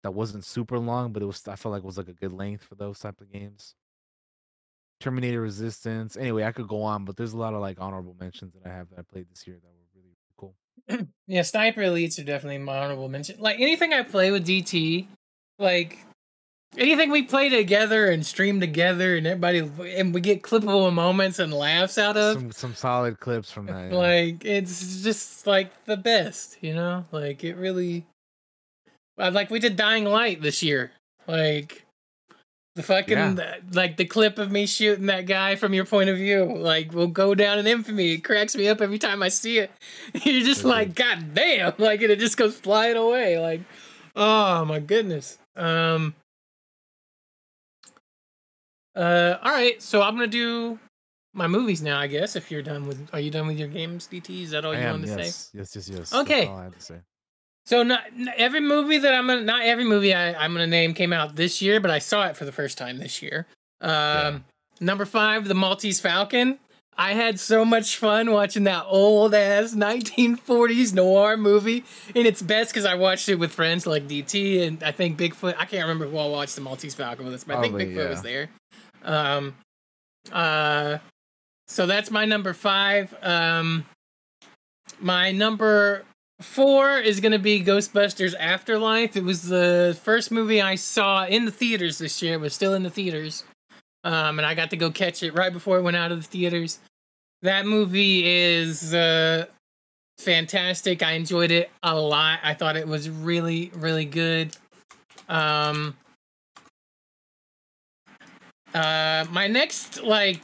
That 0.04 0.14
wasn't 0.14 0.46
super 0.46 0.78
long, 0.78 1.14
but 1.14 1.24
it 1.24 1.26
was 1.26 1.48
I 1.48 1.56
felt 1.56 1.72
like 1.72 1.84
it 1.84 1.86
was 1.86 1.98
like 1.98 2.10
a 2.10 2.14
good 2.14 2.34
length 2.34 2.64
for 2.64 2.76
those 2.76 3.00
type 3.00 3.20
of 3.22 3.32
games. 3.32 3.76
Terminator 5.00 5.42
Resistance. 5.42 6.16
Anyway, 6.16 6.44
I 6.44 6.52
could 6.52 6.68
go 6.68 6.82
on, 6.84 7.06
but 7.06 7.18
there's 7.18 7.34
a 7.34 7.38
lot 7.38 7.54
of 7.54 7.62
like 7.62 7.80
honorable 7.80 8.16
mentions 8.20 8.54
that 8.54 8.66
I 8.66 8.70
have 8.70 8.90
that 8.90 9.00
I 9.00 9.02
played 9.02 9.28
this 9.30 9.48
year 9.48 9.58
that 9.62 9.68
were. 9.68 9.83
Yeah, 11.28 11.42
Sniper 11.44 11.82
Elites 11.82 12.20
are 12.20 12.24
definitely 12.26 12.58
my 12.58 12.78
honorable 12.80 13.08
mention. 13.08 13.40
Like 13.40 13.60
anything 13.60 13.94
I 13.94 14.04
play 14.04 14.30
with 14.32 14.46
DT, 14.46 15.08
like 15.58 16.00
anything 16.78 17.12
we 17.12 17.24
play 17.24 17.48
together 17.48 18.08
and 18.10 18.26
stream 18.26 18.60
together, 18.60 19.16
and 19.16 19.26
everybody 19.26 19.60
and 19.98 20.14
we 20.14 20.20
get 20.20 20.42
clippable 20.42 20.92
moments 20.92 21.40
and 21.40 21.54
laughs 21.54 21.98
out 21.98 22.18
of. 22.18 22.34
Some 22.34 22.52
some 22.52 22.76
solid 22.76 23.20
clips 23.22 23.50
from 23.52 23.68
that. 23.68 23.92
yeah. 23.92 23.98
Like 23.98 24.44
it's 24.44 25.02
just 25.02 25.48
like 25.48 25.86
the 25.86 25.96
best, 25.98 26.58
you 26.62 26.74
know. 26.74 27.06
Like 27.12 27.44
it 27.46 27.56
really. 27.56 28.06
uh, 29.18 29.32
Like 29.34 29.50
we 29.50 29.60
did 29.60 29.78
Dying 29.78 30.04
Light 30.06 30.42
this 30.42 30.62
year. 30.62 30.92
Like 31.26 31.83
the 32.76 32.82
fucking 32.84 33.40
like 33.74 33.98
the 33.98 34.06
clip 34.06 34.40
of 34.40 34.52
me 34.52 34.66
shooting 34.66 35.06
that 35.06 35.26
guy 35.28 35.56
from 35.56 35.74
your 35.74 35.86
point 35.86 36.10
of 36.10 36.18
view. 36.18 36.46
Like 36.46 36.92
will 36.94 37.08
go 37.08 37.36
down 37.36 37.60
in 37.60 37.68
infamy. 37.68 38.14
It 38.14 38.24
cracks 38.24 38.56
me 38.56 38.68
up 38.68 38.82
every 38.82 38.98
time 39.00 39.22
I 39.22 39.30
see 39.30 39.60
it. 39.60 39.72
You're 40.24 40.44
just 40.44 40.64
Mhm. 40.64 40.70
like, 40.70 40.96
God 40.96 41.34
damn! 41.34 41.74
Like 41.78 42.02
and 42.02 42.12
it 42.12 42.20
just 42.20 42.36
goes 42.38 42.58
flying 42.58 42.98
away. 42.98 43.38
Like, 43.40 43.62
oh 44.16 44.66
my 44.66 44.80
goodness. 44.80 45.38
Um. 45.56 46.16
Uh. 48.96 49.38
All 49.42 49.52
right. 49.52 49.82
So 49.82 50.02
I'm 50.02 50.16
gonna 50.16 50.28
do 50.28 50.80
my 51.34 51.48
movies 51.48 51.82
now. 51.82 52.00
I 52.00 52.08
guess 52.08 52.36
if 52.36 52.50
you're 52.52 52.62
done 52.62 52.88
with, 52.88 53.10
are 53.14 53.20
you 53.20 53.32
done 53.32 53.48
with 53.48 53.58
your 53.60 53.68
games, 53.68 54.08
DT? 54.12 54.44
Is 54.44 54.52
that 54.52 54.66
all 54.66 54.74
I 54.74 54.80
you 54.80 54.84
am, 54.88 54.92
wanted 55.02 55.08
to 55.08 55.14
say? 55.14 55.26
yes, 55.26 55.50
yes, 55.54 55.76
yes, 55.76 55.90
yes. 55.90 56.14
Okay. 56.14 56.48
So 57.66 57.84
not, 57.84 58.04
every 58.36 58.60
movie 58.60 58.98
that 58.98 59.14
I'm 59.14 59.28
gonna 59.28 59.42
not 59.42 59.64
every 59.64 59.86
movie 59.86 60.14
I, 60.14 60.34
I'm 60.34 60.54
gonna 60.54 60.68
name 60.68 60.94
came 60.94 61.14
out 61.14 61.36
this 61.36 61.62
year, 61.62 61.80
but 61.80 61.92
I 61.92 62.00
saw 62.00 62.28
it 62.28 62.36
for 62.36 62.46
the 62.46 62.52
first 62.52 62.78
time 62.78 62.98
this 62.98 63.22
year. 63.22 63.48
Um, 63.82 63.90
Yeah. 63.92 64.40
Number 64.80 65.06
five, 65.06 65.48
The 65.48 65.54
Maltese 65.54 66.00
Falcon. 66.02 66.60
I 66.98 67.14
had 67.14 67.40
so 67.40 67.66
much 67.66 67.98
fun 67.98 68.32
watching 68.32 68.66
that 68.66 68.86
old 68.88 69.34
ass 69.34 69.74
1940s 69.74 70.94
noir 70.94 71.38
movie, 71.38 71.84
and 72.16 72.28
it's 72.28 72.42
best 72.42 72.72
because 72.72 72.86
I 72.86 72.96
watched 72.96 73.30
it 73.30 73.36
with 73.36 73.52
friends 73.52 73.88
like 73.88 74.08
DT 74.08 74.68
and 74.68 74.84
I 74.84 74.92
think 74.92 75.18
Bigfoot. 75.18 75.56
I 75.58 75.66
can't 75.66 75.84
remember 75.84 76.08
who 76.08 76.18
all 76.18 76.32
watched 76.32 76.56
The 76.56 76.62
Maltese 76.62 76.96
Falcon 76.96 77.26
with 77.26 77.34
us, 77.34 77.44
but 77.44 77.58
I 77.58 77.62
think 77.62 77.76
Bigfoot 77.76 77.96
yeah. 77.96 78.10
was 78.10 78.22
there. 78.22 78.50
Um, 79.04 79.56
uh, 80.32 80.98
so 81.68 81.86
that's 81.86 82.12
my 82.12 82.26
number 82.26 82.54
five. 82.54 83.16
Um, 83.22 83.86
my 85.00 85.32
number 85.32 86.04
four 86.44 86.98
is 86.98 87.20
going 87.20 87.32
to 87.32 87.40
be 87.40 87.64
Ghostbusters 87.64 88.36
Afterlife. 88.40 89.16
It 89.16 89.24
was 89.24 89.44
the 89.44 89.98
first 90.04 90.32
movie 90.32 90.62
I 90.62 90.76
saw 90.76 91.26
in 91.26 91.46
the 91.46 91.52
theaters 91.52 91.98
this 91.98 92.22
year. 92.22 92.36
It 92.36 92.42
was 92.42 92.54
still 92.54 92.74
in 92.74 92.84
the 92.84 92.90
theaters. 92.90 93.44
Um, 94.04 94.38
and 94.38 94.46
I 94.46 94.54
got 94.54 94.70
to 94.72 94.78
go 94.78 94.92
catch 94.92 95.24
it 95.24 95.34
right 95.34 95.52
before 95.52 95.78
it 95.78 95.82
went 95.82 95.98
out 95.98 96.12
of 96.12 96.22
the 96.22 96.28
theaters. 96.28 96.80
That 97.42 97.66
movie 97.66 98.26
is 98.26 98.94
uh, 98.94 99.46
fantastic. 100.18 101.02
I 101.02 101.14
enjoyed 101.14 101.52
it 101.52 101.72
a 101.82 101.98
lot. 101.98 102.40
I 102.44 102.54
thought 102.54 102.76
it 102.76 102.88
was 102.88 103.10
really, 103.10 103.72
really 103.76 104.06
good. 104.06 104.56
Um, 105.30 105.96
uh, 108.74 109.26
my 109.30 109.48
next 109.48 110.04
like 110.04 110.42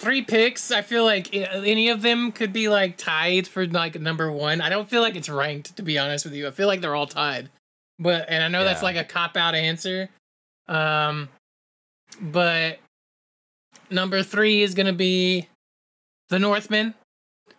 three 0.00 0.22
picks, 0.22 0.70
I 0.70 0.82
feel 0.82 1.04
like 1.04 1.34
any 1.34 1.90
of 1.90 2.02
them 2.02 2.32
could 2.32 2.52
be 2.52 2.68
like 2.68 2.96
tied 2.96 3.46
for 3.46 3.66
like 3.66 4.00
number 4.00 4.32
one. 4.32 4.60
I 4.60 4.68
don't 4.68 4.88
feel 4.88 5.02
like 5.02 5.14
it's 5.14 5.28
ranked 5.28 5.76
to 5.76 5.82
be 5.82 5.98
honest 5.98 6.24
with 6.24 6.34
you. 6.34 6.48
I 6.48 6.50
feel 6.50 6.66
like 6.66 6.80
they're 6.80 6.94
all 6.94 7.06
tied. 7.06 7.50
But 7.98 8.26
and 8.28 8.42
I 8.42 8.48
know 8.48 8.64
that's 8.64 8.82
like 8.82 8.96
a 8.96 9.04
cop 9.04 9.36
out 9.36 9.54
answer. 9.54 10.08
Um 10.68 11.28
but 12.20 12.78
number 13.90 14.22
3 14.22 14.62
is 14.62 14.74
going 14.74 14.86
to 14.86 14.92
be 14.92 15.48
The 16.30 16.38
Northman. 16.38 16.94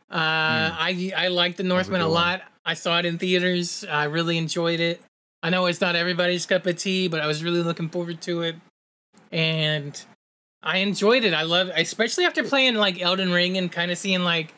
Uh 0.10 0.74
I 0.74 1.14
I 1.16 1.28
like 1.28 1.58
The 1.58 1.64
Northman 1.64 2.02
a, 2.02 2.08
lot. 2.08 2.42
I 2.66 2.74
saw 2.74 3.00
it 3.00 3.06
in 3.06 3.18
theaters. 3.18 3.86
I 3.90 4.06
really 4.06 4.38
enjoyed 4.38 4.80
it. 4.80 5.02
I 5.44 5.50
know 5.50 5.66
it's 5.68 5.82
not 5.82 5.96
everybody's 5.96 6.46
cup 6.46 6.66
of 6.66 6.78
tea, 6.78 7.08
but 7.08 7.22
I 7.22 7.28
was 7.28 7.44
really 7.44 7.62
looking 7.62 7.90
forward 7.90 8.22
to 8.24 8.42
it. 8.42 8.56
And 9.32 10.00
I 10.64 10.78
enjoyed 10.78 11.24
it. 11.24 11.34
I 11.34 11.44
love, 11.44 11.72
especially 11.76 12.26
after 12.26 12.44
playing 12.44 12.76
like 12.76 13.02
Elden 13.02 13.32
Ring 13.32 13.58
and 13.58 13.72
kind 13.72 13.92
of 13.92 13.98
seeing 13.98 14.22
like, 14.22 14.54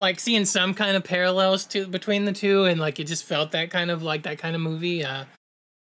like 0.00 0.18
seeing 0.18 0.46
some 0.46 0.72
kind 0.72 0.96
of 0.96 1.04
parallels 1.04 1.66
to 1.66 1.86
between 1.86 2.24
the 2.24 2.32
two, 2.32 2.64
and 2.64 2.80
like 2.80 2.98
it 2.98 3.06
just 3.06 3.24
felt 3.24 3.52
that 3.52 3.70
kind 3.70 3.90
of 3.90 4.02
like 4.02 4.22
that 4.22 4.38
kind 4.38 4.56
of 4.56 4.62
movie. 4.62 5.04
Uh, 5.04 5.24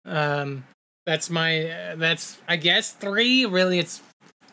um, 0.05 0.63
that's 1.05 1.29
my, 1.29 1.69
uh, 1.69 1.95
that's 1.97 2.37
I 2.47 2.55
guess 2.55 2.91
three. 2.91 3.45
Really, 3.45 3.79
it's 3.79 4.01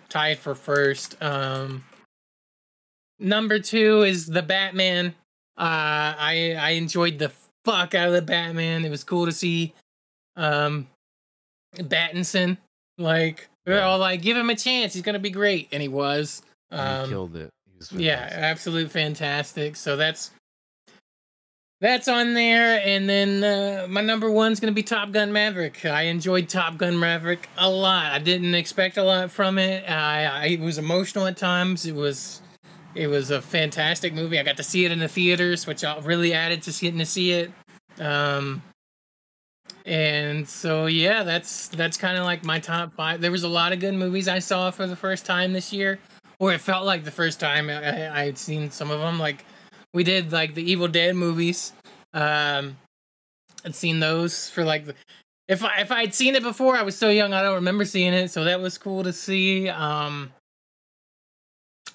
tied 0.09 0.39
for 0.39 0.57
first. 0.57 1.17
Um, 1.23 1.85
number 3.21 3.61
two 3.61 4.03
is 4.03 4.27
the 4.27 4.43
Batman. 4.43 5.15
Uh, 5.57 6.19
I 6.19 6.57
I 6.59 6.71
enjoyed 6.71 7.21
the 7.21 7.31
fuck 7.65 7.95
out 7.95 8.09
of 8.09 8.15
the 8.15 8.23
Batman. 8.23 8.85
It 8.85 8.91
was 8.91 9.05
cool 9.05 9.27
to 9.27 9.33
see, 9.33 9.75
um, 10.35 10.89
Battinson. 11.77 12.57
Like 12.99 13.49
they're 13.65 13.83
all 13.83 13.99
like, 13.99 14.23
give 14.23 14.37
him 14.37 14.51
a 14.51 14.57
chance. 14.57 14.93
He's 14.95 15.03
gonna 15.03 15.19
be 15.19 15.31
great, 15.31 15.69
and 15.73 15.81
he 15.83 15.89
was. 15.89 16.43
and 16.71 16.81
he 16.81 16.87
Um, 17.05 17.09
killed 17.11 17.37
it. 17.37 17.51
He 17.71 17.77
was 17.79 17.93
yeah, 17.93 18.29
absolute 18.31 18.91
fantastic. 18.91 19.77
So 19.77 19.97
that's 19.97 20.31
that's 21.81 22.07
on 22.07 22.35
there, 22.35 22.81
and 22.85 23.09
then 23.09 23.43
uh, 23.43 23.87
my 23.89 24.01
number 24.03 24.31
one's 24.31 24.61
gonna 24.61 24.73
be 24.73 24.85
Top 24.85 25.11
Gun 25.11 25.33
Maverick. 25.33 25.85
I 25.85 26.03
enjoyed 26.03 26.49
Top 26.49 26.77
Gun 26.79 26.99
Maverick 26.99 27.49
a 27.59 27.69
lot. 27.69 28.13
I 28.13 28.19
didn't 28.21 28.55
expect 28.55 28.97
a 28.99 29.03
lot 29.03 29.31
from 29.33 29.59
it. 29.59 29.89
I, 29.91 30.25
I 30.27 30.45
it 30.47 30.61
was 30.61 30.79
emotional 30.79 31.27
at 31.27 31.37
times. 31.37 31.85
It 31.85 31.95
was 31.97 32.41
it 32.95 33.09
was 33.09 33.31
a 33.31 33.43
fantastic 33.43 34.13
movie. 34.15 34.39
I 34.39 34.43
got 34.45 34.59
to 34.59 34.63
see 34.63 34.85
it 34.85 34.93
in 34.93 35.01
the 35.01 35.09
theaters, 35.09 35.67
which 35.67 35.83
I 35.83 35.99
really 36.01 36.33
added 36.35 36.63
to 36.63 36.71
getting 36.81 36.99
to 37.01 37.07
see 37.07 37.33
it. 37.33 37.51
Um, 37.99 38.63
and 39.87 40.49
so 40.49 40.87
yeah, 40.87 41.23
that's 41.23 41.69
that's 41.69 41.97
kind 41.97 42.19
of 42.19 42.25
like 42.25 42.45
my 42.45 42.59
top 42.61 42.95
five. 42.95 43.21
There 43.21 43.31
was 43.33 43.43
a 43.43 43.49
lot 43.49 43.73
of 43.73 43.81
good 43.81 43.95
movies 43.95 44.29
I 44.29 44.39
saw 44.39 44.71
for 44.71 44.87
the 44.87 44.97
first 44.97 45.27
time 45.27 45.53
this 45.53 45.73
year, 45.73 45.99
or 46.39 46.53
it 46.53 46.61
felt 46.61 46.85
like 46.85 47.05
the 47.05 47.11
first 47.11 47.41
time 47.41 47.69
I, 47.69 47.75
I, 48.07 48.21
I 48.21 48.25
had 48.25 48.39
seen 48.39 48.71
some 48.71 48.91
of 48.91 49.01
them. 49.01 49.19
Like 49.19 49.45
we 49.93 50.05
did 50.05 50.33
like 50.33 50.55
the 50.55 50.63
Evil 50.63 50.89
Dead 50.89 51.17
movies. 51.17 51.73
Um, 52.15 52.77
I'd 53.65 53.75
seen 53.75 54.01
those 54.01 54.49
for 54.51 54.65
like 54.65 54.87
the- 54.87 54.95
if 55.49 55.65
I 55.65 55.81
if 55.81 55.91
I'd 55.91 56.15
seen 56.15 56.35
it 56.35 56.43
before, 56.43 56.77
I 56.77 56.83
was 56.83 56.97
so 56.97 57.09
young 57.11 57.33
I 57.33 57.43
don't 57.43 57.57
remember 57.57 57.85
seeing 57.85 58.13
it, 58.15 58.31
so 58.31 58.45
that 58.45 58.61
was 58.61 58.79
cool 58.79 59.03
to 59.03 59.13
see. 59.13 59.69
Um, 59.69 60.33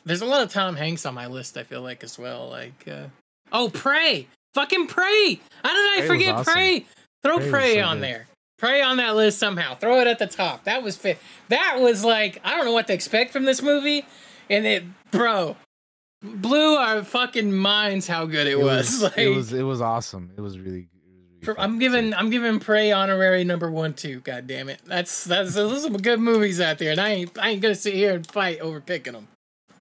there's 0.06 0.22
a 0.22 0.26
lot 0.26 0.44
of 0.44 0.52
Tom 0.52 0.76
Hanks 0.76 1.06
on 1.06 1.14
my 1.14 1.28
list. 1.28 1.58
I 1.58 1.64
feel 1.64 1.82
like 1.82 2.04
as 2.04 2.20
well. 2.20 2.50
Like 2.50 2.88
uh, 2.90 3.08
oh, 3.52 3.70
Prey, 3.70 4.28
fucking 4.54 4.88
Prey. 4.88 5.40
How 5.64 5.74
did 5.74 5.94
I 5.94 5.96
Prey 6.00 6.08
forget 6.08 6.36
awesome. 6.36 6.54
Prey? 6.54 6.86
Throw 7.24 7.38
Prey 7.38 7.50
Prey 7.50 7.76
so 7.76 7.82
on 7.84 7.98
good. 7.98 8.04
there. 8.04 8.28
Prey 8.58 8.82
on 8.82 8.98
that 8.98 9.16
list 9.16 9.38
somehow. 9.38 9.76
Throw 9.76 10.00
it 10.02 10.08
at 10.08 10.18
the 10.20 10.28
top. 10.28 10.64
That 10.64 10.82
was 10.82 10.98
fit. 10.98 11.20
That 11.50 11.78
was 11.80 12.04
like 12.04 12.40
I 12.44 12.56
don't 12.56 12.66
know 12.66 12.72
what 12.74 12.88
to 12.88 12.94
expect 12.94 13.32
from 13.32 13.46
this 13.46 13.62
movie, 13.62 14.06
and 14.50 14.66
it, 14.66 14.84
bro, 15.12 15.56
blew 16.24 16.76
our 16.76 17.04
fucking 17.04 17.54
minds 17.56 18.08
how 18.08 18.26
good 18.26 18.48
it, 18.48 18.60
was. 18.60 19.02
Like, 19.04 19.18
it 19.18 19.30
was 19.30 19.54
it 19.54 19.64
was 19.64 19.82
awesome. 19.82 20.32
It 20.38 20.42
was 20.42 20.58
really. 20.58 20.88
It 21.40 21.48
was 21.48 21.48
really 21.50 21.60
I'm 21.60 21.78
giving. 21.78 22.14
I'm 22.16 22.30
giving 22.32 22.60
Prey 22.60 22.92
honorary 22.92 23.44
number 23.44 23.70
one 23.70 23.94
too. 23.94 24.22
God 24.22 24.48
damn 24.48 24.70
it, 24.70 24.82
that's 24.86 25.24
that's 25.26 25.54
those 25.54 25.74
are 25.78 25.80
some 25.82 25.98
good 25.98 26.20
movies 26.20 26.60
out 26.60 26.80
there, 26.80 26.92
and 26.92 27.00
I 27.00 27.10
ain't 27.10 27.38
I 27.38 27.50
ain't 27.50 27.62
gonna 27.62 27.76
sit 27.76 27.94
here 27.94 28.16
and 28.16 28.26
fight 28.26 28.60
over 28.60 28.82
picking 28.82 29.14
them. 29.14 29.28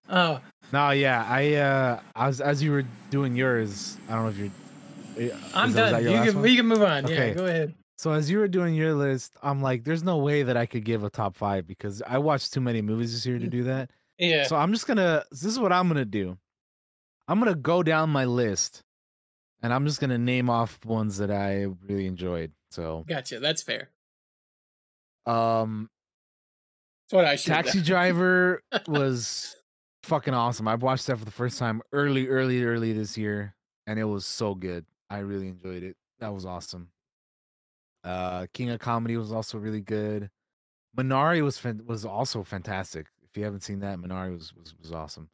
Oh, 0.08 0.40
No, 0.72 0.90
yeah, 0.90 1.26
I 1.26 1.54
uh, 1.54 2.00
as 2.14 2.40
as 2.42 2.62
you 2.62 2.72
were 2.72 2.84
doing 3.10 3.34
yours, 3.34 3.96
I 4.08 4.14
don't 4.14 4.24
know 4.24 4.28
if 4.28 4.36
you're. 4.36 4.50
I'm 5.54 5.72
that- 5.72 5.90
done. 5.90 6.04
You 6.04 6.32
can 6.32 6.40
we 6.42 6.56
can 6.56 6.66
move 6.66 6.82
on. 6.82 7.06
Yeah, 7.08 7.30
go 7.34 7.46
ahead. 7.46 7.74
So 7.98 8.10
as 8.12 8.30
you 8.30 8.38
were 8.38 8.48
doing 8.48 8.74
your 8.74 8.92
list, 8.94 9.32
I'm 9.42 9.62
like, 9.62 9.84
there's 9.84 10.02
no 10.04 10.18
way 10.18 10.42
that 10.42 10.56
I 10.56 10.66
could 10.66 10.84
give 10.84 11.02
a 11.02 11.08
top 11.08 11.34
five 11.34 11.66
because 11.66 12.02
I 12.06 12.18
watched 12.18 12.52
too 12.52 12.60
many 12.60 12.82
movies 12.82 13.12
this 13.14 13.24
year 13.24 13.38
to 13.38 13.46
do 13.46 13.64
that. 13.64 13.90
Yeah. 14.18 14.44
So 14.44 14.56
I'm 14.56 14.72
just 14.72 14.86
gonna. 14.86 15.24
This 15.30 15.44
is 15.44 15.58
what 15.58 15.72
I'm 15.72 15.88
gonna 15.88 16.04
do. 16.04 16.36
I'm 17.28 17.38
gonna 17.38 17.54
go 17.54 17.82
down 17.82 18.10
my 18.10 18.24
list, 18.26 18.82
and 19.62 19.72
I'm 19.72 19.86
just 19.86 20.00
gonna 20.00 20.18
name 20.18 20.50
off 20.50 20.78
ones 20.84 21.16
that 21.18 21.30
I 21.30 21.66
really 21.88 22.06
enjoyed. 22.06 22.52
So, 22.70 23.04
Gotcha. 23.08 23.40
That's 23.40 23.62
fair. 23.62 23.88
um, 25.26 25.88
That's 27.08 27.16
what 27.16 27.24
I 27.24 27.36
should. 27.36 27.52
Taxi 27.52 27.80
Driver 27.80 28.62
was 28.86 29.56
fucking 30.02 30.34
awesome. 30.34 30.68
I 30.68 30.74
watched 30.74 31.06
that 31.06 31.16
for 31.18 31.24
the 31.24 31.30
first 31.30 31.58
time 31.58 31.80
early, 31.92 32.28
early, 32.28 32.62
early 32.64 32.92
this 32.92 33.16
year, 33.16 33.54
and 33.86 33.98
it 33.98 34.04
was 34.04 34.26
so 34.26 34.54
good. 34.54 34.84
I 35.10 35.18
really 35.18 35.48
enjoyed 35.48 35.82
it. 35.82 35.96
That 36.18 36.32
was 36.34 36.44
awesome. 36.44 36.90
Uh, 38.04 38.46
King 38.52 38.70
of 38.70 38.80
Comedy 38.80 39.16
was 39.16 39.32
also 39.32 39.58
really 39.58 39.80
good. 39.80 40.30
Minari 40.96 41.42
was 41.42 41.58
fan- 41.58 41.84
was 41.86 42.04
also 42.04 42.42
fantastic. 42.42 43.06
If 43.22 43.36
you 43.36 43.44
haven't 43.44 43.62
seen 43.62 43.80
that, 43.80 43.98
Minari 43.98 44.32
was 44.32 44.54
was 44.54 44.74
was 44.78 44.92
awesome. 44.92 45.28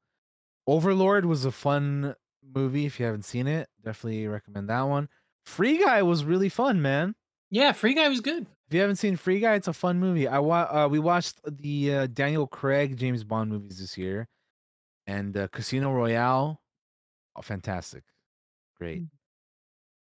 Overlord 0.67 1.25
was 1.25 1.45
a 1.45 1.53
fun 1.53 2.15
movie. 2.43 2.87
If 2.87 2.99
you 2.99 3.07
haven't 3.07 3.25
seen 3.25 3.47
it, 3.47 3.69
definitely 3.85 4.27
recommend 4.27 4.69
that 4.71 4.83
one. 4.83 5.09
Free 5.45 5.79
Guy 5.79 6.03
was 6.03 6.25
really 6.25 6.49
fun, 6.49 6.81
man. 6.83 7.15
Yeah, 7.51 7.73
Free 7.73 7.95
Guy 7.95 8.09
was 8.09 8.21
good. 8.21 8.47
If 8.69 8.75
you 8.75 8.81
haven't 8.81 8.97
seen 8.97 9.17
Free 9.17 9.41
Guy, 9.41 9.55
it's 9.55 9.69
a 9.69 9.73
fun 9.73 10.01
movie. 10.01 10.27
I 10.27 10.39
wa- 10.39 10.69
uh, 10.71 10.89
we 10.89 10.99
watched 10.99 11.41
the 11.45 11.95
uh, 11.95 12.07
Daniel 12.07 12.47
Craig 12.47 12.97
James 12.97 13.23
Bond 13.23 13.51
movies 13.51 13.79
this 13.79 13.99
year, 13.99 14.29
and 15.07 15.37
uh, 15.37 15.49
Casino 15.49 15.93
Royale, 15.93 16.63
oh, 17.37 17.43
fantastic, 17.43 18.05
great. 18.79 19.03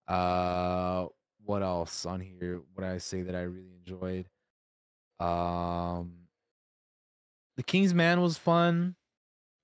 Uh, 0.07 1.07
what 1.45 1.63
else 1.63 2.05
on 2.05 2.19
here? 2.19 2.61
would 2.75 2.85
I 2.85 2.97
say 2.97 3.21
that 3.23 3.35
I 3.35 3.41
really 3.41 3.73
enjoyed? 3.79 4.27
Um, 5.19 6.13
The 7.55 7.63
King's 7.63 7.93
Man 7.93 8.21
was 8.21 8.37
fun. 8.37 8.95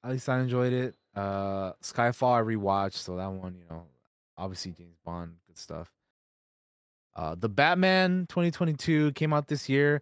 At 0.03 0.11
least 0.11 0.27
I 0.27 0.39
enjoyed 0.39 0.73
it. 0.73 0.95
Uh, 1.15 1.73
Skyfall 1.81 2.37
I 2.37 2.41
rewatched, 2.41 2.93
so 2.93 3.15
that 3.17 3.31
one, 3.31 3.55
you 3.55 3.63
know, 3.69 3.83
obviously 4.37 4.71
James 4.71 4.97
Bond, 5.05 5.35
good 5.47 5.57
stuff. 5.57 5.91
Uh, 7.15 7.35
the 7.35 7.49
Batman 7.49 8.25
2022 8.29 9.11
came 9.11 9.33
out 9.33 9.47
this 9.47 9.69
year. 9.69 10.01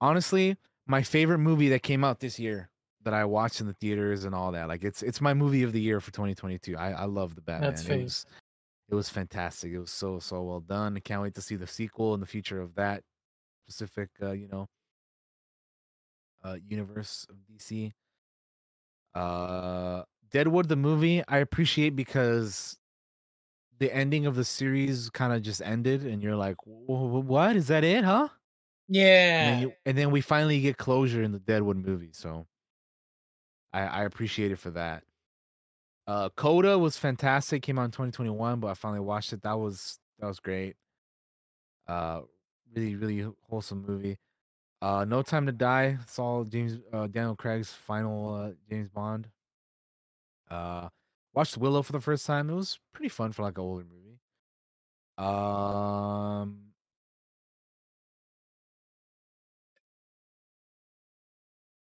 Honestly, 0.00 0.56
my 0.86 1.02
favorite 1.02 1.38
movie 1.38 1.68
that 1.68 1.82
came 1.82 2.02
out 2.02 2.18
this 2.18 2.38
year 2.38 2.68
that 3.04 3.14
I 3.14 3.24
watched 3.24 3.60
in 3.60 3.68
the 3.68 3.74
theaters 3.74 4.24
and 4.24 4.34
all 4.34 4.50
that. 4.52 4.66
Like 4.66 4.82
it's 4.82 5.02
it's 5.02 5.20
my 5.20 5.34
movie 5.34 5.62
of 5.62 5.72
the 5.72 5.80
year 5.80 6.00
for 6.00 6.10
2022. 6.10 6.76
I 6.76 6.90
I 6.90 7.04
love 7.04 7.36
the 7.36 7.40
Batman. 7.40 7.70
That's 7.70 7.86
it 7.86 8.02
was 8.02 8.26
it 8.88 8.94
was 8.94 9.08
fantastic. 9.10 9.72
It 9.72 9.78
was 9.78 9.90
so 9.90 10.18
so 10.18 10.42
well 10.42 10.60
done. 10.60 10.96
I 10.96 11.00
can't 11.00 11.22
wait 11.22 11.34
to 11.34 11.42
see 11.42 11.56
the 11.56 11.66
sequel 11.66 12.14
and 12.14 12.22
the 12.22 12.26
future 12.26 12.60
of 12.60 12.74
that 12.76 13.04
specific 13.68 14.10
uh, 14.22 14.32
you 14.32 14.48
know 14.48 14.68
uh 16.44 16.54
universe 16.62 17.26
of 17.28 17.44
DC. 17.46 17.92
Uh 19.14 20.04
Deadwood 20.30 20.68
the 20.68 20.76
movie 20.76 21.22
I 21.26 21.38
appreciate 21.38 21.96
because 21.96 22.78
the 23.78 23.94
ending 23.94 24.26
of 24.26 24.34
the 24.34 24.44
series 24.44 25.10
kind 25.10 25.32
of 25.32 25.42
just 25.42 25.62
ended 25.62 26.04
and 26.04 26.22
you're 26.22 26.36
like 26.36 26.56
"Wh- 26.64 27.08
wh- 27.10 27.26
what 27.26 27.56
is 27.56 27.68
that 27.68 27.84
it 27.84 28.04
huh 28.04 28.28
and 29.38 29.48
Yeah. 29.48 29.48
then, 29.48 29.58
you, 29.58 29.76
and 29.86 29.96
then 29.96 30.10
we 30.10 30.20
finally 30.20 30.60
get 30.60 30.76
closure 30.76 31.22
in 31.22 31.32
the 31.32 31.38
Deadwood 31.38 31.76
movie 31.76 32.12
so 32.12 32.46
I, 33.72 33.80
I 33.82 34.04
appreciate 34.04 34.50
it 34.52 34.56
for 34.56 34.70
that 34.72 35.04
uh 36.08 36.30
Coda 36.30 36.78
was 36.78 36.98
fantastic 36.98 37.62
came 37.62 37.78
out 37.78 37.86
in 37.86 37.92
2021 37.92 38.60
but 38.60 38.68
I 38.68 38.74
finally 38.74 39.00
watched 39.00 39.34
it. 39.34 39.42
That 39.42 39.58
was 39.60 40.00
that 40.20 40.28
was 40.28 40.40
great. 40.40 40.76
Uh 41.86 42.22
really 42.74 42.96
really 42.96 43.32
wholesome 43.48 43.84
movie. 43.86 44.18
Uh 44.82 45.06
No 45.06 45.22
Time 45.22 45.46
to 45.46 45.52
Die 45.52 45.98
saw 46.06 46.44
James 46.44 46.78
uh, 46.92 47.08
Daniel 47.08 47.36
Craig's 47.36 47.72
final 47.72 48.34
uh, 48.34 48.52
James 48.70 48.90
Bond. 48.90 49.28
Uh 50.50 50.88
watched 51.34 51.56
Willow 51.58 51.82
for 51.82 51.92
the 51.92 52.00
first 52.00 52.26
time. 52.26 52.50
It 52.50 52.54
was 52.54 52.78
pretty 52.92 53.08
fun 53.08 53.32
for 53.32 53.42
like 53.42 53.58
an 53.58 53.64
older 53.64 53.84
movie. 53.84 54.18
Um 55.18 56.72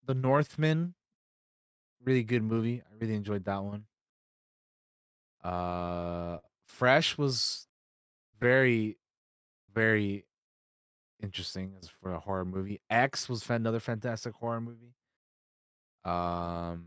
The 0.05 0.13
Northman, 0.13 0.93
really 2.03 2.23
good 2.23 2.43
movie. 2.43 2.81
I 2.81 2.93
really 2.99 3.15
enjoyed 3.15 3.45
that 3.45 3.63
one. 3.63 3.85
Uh 5.43 6.37
Fresh 6.67 7.17
was 7.17 7.67
very, 8.39 8.97
very 9.73 10.25
interesting 11.21 11.73
as 11.81 11.87
for 12.01 12.13
a 12.13 12.19
horror 12.19 12.45
movie. 12.45 12.81
X 12.89 13.29
was 13.29 13.47
another 13.49 13.79
fantastic 13.79 14.33
horror 14.33 14.61
movie. 14.61 14.93
Um 16.05 16.85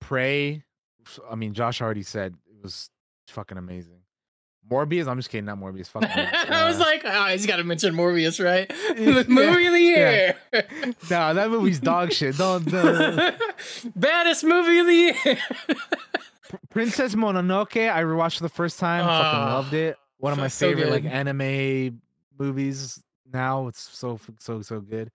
Prey, 0.00 0.64
I 1.30 1.34
mean 1.34 1.54
Josh 1.54 1.80
already 1.80 2.02
said 2.02 2.34
it 2.46 2.62
was 2.62 2.90
fucking 3.28 3.58
amazing. 3.58 4.00
Morbius, 4.70 5.06
I'm 5.08 5.16
just 5.16 5.30
kidding, 5.30 5.46
not 5.46 5.58
Morbius. 5.58 5.86
Fuck 5.90 6.02
Morbius. 6.02 6.50
I 6.50 6.66
was 6.68 6.76
Uh, 6.76 6.80
like, 6.80 7.00
oh, 7.06 7.26
he's 7.28 7.46
got 7.46 7.56
to 7.56 7.64
mention 7.64 7.94
Morbius, 7.94 8.42
right? 8.44 8.70
Yeah, 8.98 9.22
movie 9.26 9.66
of 9.66 9.72
the 9.72 9.80
year. 9.80 10.36
nah, 11.10 11.32
that 11.32 11.48
movie's 11.50 11.78
dog 11.80 12.12
shit. 12.12 12.36
Don't, 12.36 12.64
don't 12.70 13.34
Baddest 13.96 14.44
movie 14.44 14.78
of 14.78 14.86
the 14.86 14.92
year. 14.94 15.38
Princess 16.78 17.16
Mononoke, 17.16 17.90
I 17.90 18.02
rewatched 18.04 18.38
the 18.38 18.48
first 18.48 18.78
time. 18.78 19.04
fucking 19.04 19.40
Oh, 19.40 19.54
loved 19.56 19.74
it. 19.74 19.96
One 20.18 20.32
of 20.32 20.38
my 20.38 20.46
so 20.46 20.68
favorite 20.68 20.90
like 20.90 21.04
anime 21.04 22.00
movies 22.38 23.02
now. 23.32 23.66
It's 23.66 23.80
so 23.80 24.20
so 24.38 24.62
so 24.62 24.78
good. 24.80 25.10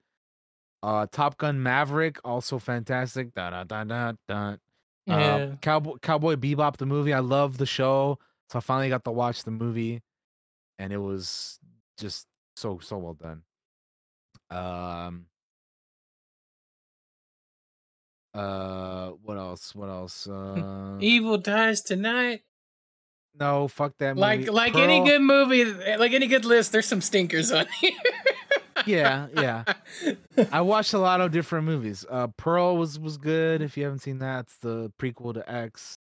Uh 0.81 1.07
Top 1.09 1.37
Gun 1.37 1.63
Maverick, 1.63 2.19
also 2.25 2.59
fantastic. 2.59 3.33
Da 3.33 3.49
da 3.49 3.63
da 3.63 3.85
da 3.85 4.11
da. 4.27 4.55
yeah. 5.05 5.15
Uh, 5.15 5.55
Cowboy 5.61 5.95
Cowboy 6.01 6.35
Bebop 6.35 6.75
the 6.75 6.85
movie. 6.85 7.13
I 7.13 7.19
love 7.19 7.57
the 7.57 7.65
show. 7.65 8.19
So 8.49 8.59
I 8.59 8.61
finally 8.61 8.89
got 8.89 9.05
to 9.05 9.11
watch 9.11 9.45
the 9.45 9.51
movie 9.51 10.01
and 10.77 10.91
it 10.91 10.97
was 10.97 11.59
just 11.97 12.27
so 12.57 12.79
so 12.79 12.97
well 12.97 13.13
done. 13.13 13.43
Um 14.49 15.27
uh 18.33 19.09
what 19.21 19.37
else? 19.37 19.73
What 19.75 19.89
else? 19.89 20.27
Uh 20.31 20.97
Evil 20.99 21.37
dies 21.37 21.81
tonight. 21.81 22.41
no, 23.39 23.67
fuck 23.67 23.93
that 23.99 24.15
movie. 24.15 24.21
Like 24.21 24.51
like 24.51 24.75
any 24.75 25.03
good 25.03 25.21
movie, 25.21 25.65
like 25.65 26.13
any 26.13 26.27
good 26.27 26.45
list, 26.45 26.71
there's 26.71 26.85
some 26.87 27.01
stinkers 27.01 27.51
on 27.51 27.65
here. 27.81 27.91
yeah, 28.85 29.27
yeah. 29.35 29.63
I 30.51 30.61
watched 30.71 30.93
a 30.93 30.99
lot 30.99 31.21
of 31.21 31.31
different 31.31 31.65
movies. 31.65 32.05
Uh, 32.09 32.27
Pearl 32.37 32.77
was 32.77 32.99
was 32.99 33.17
good. 33.17 33.61
If 33.61 33.77
you 33.77 33.83
haven't 33.83 33.99
seen 33.99 34.19
that, 34.19 34.41
it's 34.45 34.57
the 34.57 34.91
prequel 34.99 35.33
to 35.35 35.49
X. 35.51 35.95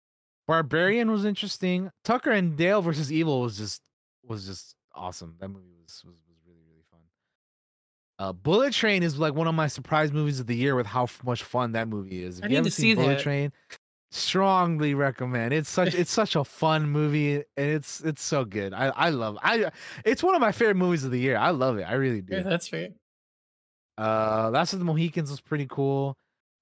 Barbarian 0.46 1.10
was 1.10 1.24
interesting. 1.24 1.90
Tucker 2.04 2.30
and 2.30 2.56
Dale 2.56 2.80
versus 2.82 3.12
Evil 3.12 3.40
was 3.42 3.58
just 3.58 3.82
was 4.24 4.46
just 4.46 4.74
awesome. 4.94 5.36
That 5.40 5.48
movie 5.48 5.66
was 5.82 6.02
was, 6.04 6.14
was 6.28 6.38
really 6.46 6.62
really 6.68 6.84
fun. 6.90 7.00
Uh, 8.18 8.32
Bullet 8.32 8.72
Train 8.72 9.02
is 9.02 9.18
like 9.18 9.34
one 9.34 9.46
of 9.46 9.54
my 9.54 9.68
surprise 9.68 10.12
movies 10.12 10.40
of 10.40 10.46
the 10.46 10.56
year 10.56 10.74
with 10.74 10.86
how 10.86 11.04
f- 11.04 11.22
much 11.24 11.42
fun 11.44 11.72
that 11.72 11.88
movie 11.88 12.24
is. 12.24 12.38
If 12.38 12.44
I 12.44 12.46
you 12.46 12.50
need 12.50 12.54
haven't 12.56 12.70
to 12.72 12.76
seen 12.76 12.96
see 12.96 13.02
Bullet 13.02 13.14
that. 13.16 13.22
Train, 13.22 13.52
strongly 14.10 14.94
recommend. 14.94 15.52
It's 15.54 15.70
such 15.70 15.94
it's 15.94 16.10
such 16.10 16.34
a 16.34 16.42
fun 16.44 16.88
movie 16.88 17.36
and 17.36 17.44
it's 17.56 18.00
it's 18.00 18.22
so 18.22 18.44
good. 18.44 18.72
I 18.74 18.86
I 18.88 19.10
love 19.10 19.38
I 19.42 19.70
it's 20.04 20.22
one 20.22 20.34
of 20.34 20.40
my 20.40 20.50
favorite 20.52 20.76
movies 20.76 21.04
of 21.04 21.10
the 21.12 21.20
year. 21.20 21.36
I 21.36 21.50
love 21.50 21.78
it. 21.78 21.84
I 21.84 21.94
really 21.94 22.20
do. 22.22 22.36
Yeah, 22.36 22.42
that's 22.42 22.66
fair. 22.68 22.88
Uh, 23.96 24.50
Last 24.52 24.72
of 24.72 24.78
the 24.78 24.84
Mohicans 24.84 25.30
was 25.30 25.40
pretty 25.40 25.66
cool. 25.68 26.16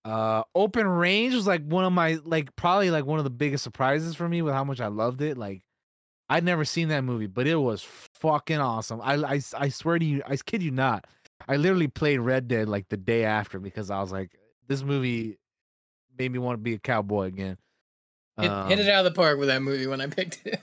Uh, 0.04 0.42
Open 0.54 0.86
Range 0.86 1.34
was 1.34 1.46
like 1.46 1.62
one 1.64 1.84
of 1.84 1.92
my 1.92 2.18
like 2.24 2.54
probably 2.56 2.90
like 2.90 3.04
one 3.06 3.18
of 3.18 3.24
the 3.24 3.30
biggest 3.30 3.64
surprises 3.64 4.14
for 4.14 4.28
me 4.28 4.42
with 4.42 4.54
how 4.54 4.64
much 4.64 4.80
I 4.80 4.86
loved 4.86 5.20
it. 5.20 5.36
Like, 5.36 5.62
I'd 6.28 6.44
never 6.44 6.64
seen 6.64 6.88
that 6.88 7.02
movie, 7.02 7.26
but 7.26 7.46
it 7.46 7.56
was 7.56 7.82
fucking 8.14 8.58
awesome. 8.58 9.00
I 9.02 9.14
I, 9.16 9.40
I 9.56 9.68
swear 9.68 9.98
to 9.98 10.04
you, 10.04 10.22
I 10.26 10.36
kid 10.36 10.62
you 10.62 10.70
not. 10.70 11.06
I 11.48 11.56
literally 11.56 11.88
played 11.88 12.18
Red 12.18 12.48
Dead 12.48 12.68
like 12.68 12.88
the 12.88 12.96
day 12.96 13.24
after 13.24 13.58
because 13.58 13.90
I 13.90 14.00
was 14.00 14.12
like, 14.12 14.30
this 14.68 14.82
movie 14.82 15.38
made 16.18 16.32
me 16.32 16.38
want 16.38 16.54
to 16.58 16.62
be 16.62 16.74
a 16.74 16.78
cowboy 16.78 17.26
again. 17.26 17.56
Hit, 18.38 18.50
hit 18.68 18.78
it 18.80 18.88
Um, 18.88 18.94
out 18.94 19.04
of 19.06 19.12
the 19.12 19.16
park 19.16 19.38
with 19.38 19.48
that 19.48 19.62
movie 19.62 19.86
when 19.86 20.00
I 20.00 20.06
picked 20.08 20.40
it. 20.46 20.60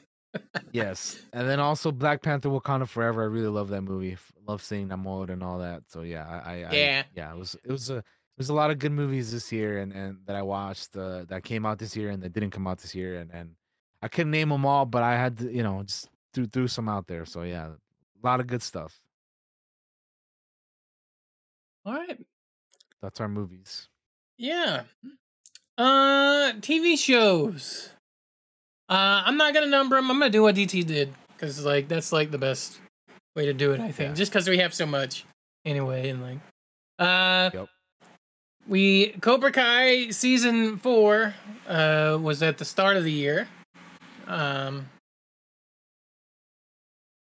Yes, 0.71 1.19
and 1.33 1.47
then 1.47 1.59
also 1.59 1.91
Black 1.91 2.21
Panther: 2.21 2.49
Wakanda 2.49 2.87
Forever. 2.87 3.21
I 3.23 3.25
really 3.25 3.47
love 3.47 3.69
that 3.69 3.81
movie. 3.81 4.17
Love 4.47 4.63
seeing 4.63 4.89
Namor 4.89 5.29
and 5.29 5.43
all 5.43 5.59
that. 5.59 5.83
So 5.87 6.01
yeah, 6.01 6.27
I, 6.27 6.51
I 6.51 6.53
I- 6.69 6.73
Yeah. 6.75 7.03
yeah. 7.15 7.31
It 7.33 7.37
was 7.37 7.55
it 7.63 7.71
was 7.71 7.89
a 7.89 7.97
it 7.97 8.39
was 8.39 8.49
a 8.49 8.53
lot 8.53 8.71
of 8.71 8.79
good 8.79 8.91
movies 8.91 9.31
this 9.31 9.51
year, 9.51 9.79
and 9.79 9.91
and 9.93 10.17
that 10.25 10.35
I 10.35 10.41
watched 10.41 10.97
uh, 10.97 11.25
that 11.29 11.43
came 11.43 11.65
out 11.65 11.77
this 11.79 11.95
year 11.95 12.09
and 12.09 12.21
that 12.23 12.33
didn't 12.33 12.49
come 12.51 12.65
out 12.67 12.79
this 12.79 12.95
year, 12.95 13.19
and 13.19 13.31
and 13.31 13.51
I 14.01 14.07
couldn't 14.07 14.31
name 14.31 14.49
them 14.49 14.65
all, 14.65 14.85
but 14.85 15.03
I 15.03 15.15
had 15.17 15.37
to 15.37 15.51
you 15.51 15.61
know 15.63 15.83
just 15.83 16.09
threw 16.33 16.45
threw 16.47 16.67
some 16.67 16.89
out 16.89 17.05
there. 17.07 17.25
So 17.25 17.43
yeah, 17.43 17.67
a 17.67 18.25
lot 18.25 18.39
of 18.39 18.47
good 18.47 18.63
stuff. 18.63 18.99
All 21.85 21.93
right. 21.93 22.19
That's 23.01 23.19
our 23.19 23.27
movies. 23.27 23.87
Yeah. 24.37 24.83
Uh, 25.77 26.53
TV 26.59 26.97
shows. 26.97 27.89
Uh, 28.89 29.23
I'm 29.25 29.37
not 29.37 29.53
gonna 29.53 29.67
number 29.67 29.95
them. 29.95 30.09
I'm 30.11 30.19
gonna 30.19 30.29
do 30.29 30.43
what 30.43 30.55
DT 30.55 30.85
did 30.85 31.13
because 31.29 31.63
like 31.65 31.87
that's 31.87 32.11
like 32.11 32.31
the 32.31 32.37
best 32.37 32.79
way 33.35 33.45
to 33.45 33.53
do 33.53 33.71
it. 33.71 33.79
I 33.81 33.91
think 33.91 34.09
Yeah. 34.09 34.13
just 34.15 34.31
because 34.31 34.47
we 34.47 34.57
have 34.59 34.73
so 34.73 34.85
much 34.85 35.25
anyway, 35.65 36.09
and 36.09 36.21
like, 36.21 36.37
uh, 36.99 37.49
Yep. 37.53 37.69
we 38.67 39.09
Cobra 39.21 39.51
Kai 39.51 40.09
season 40.11 40.77
four 40.77 41.33
uh 41.67 42.17
was 42.21 42.43
at 42.43 42.57
the 42.57 42.65
start 42.65 42.97
of 42.97 43.03
the 43.03 43.11
year. 43.11 43.47
Um. 44.27 44.89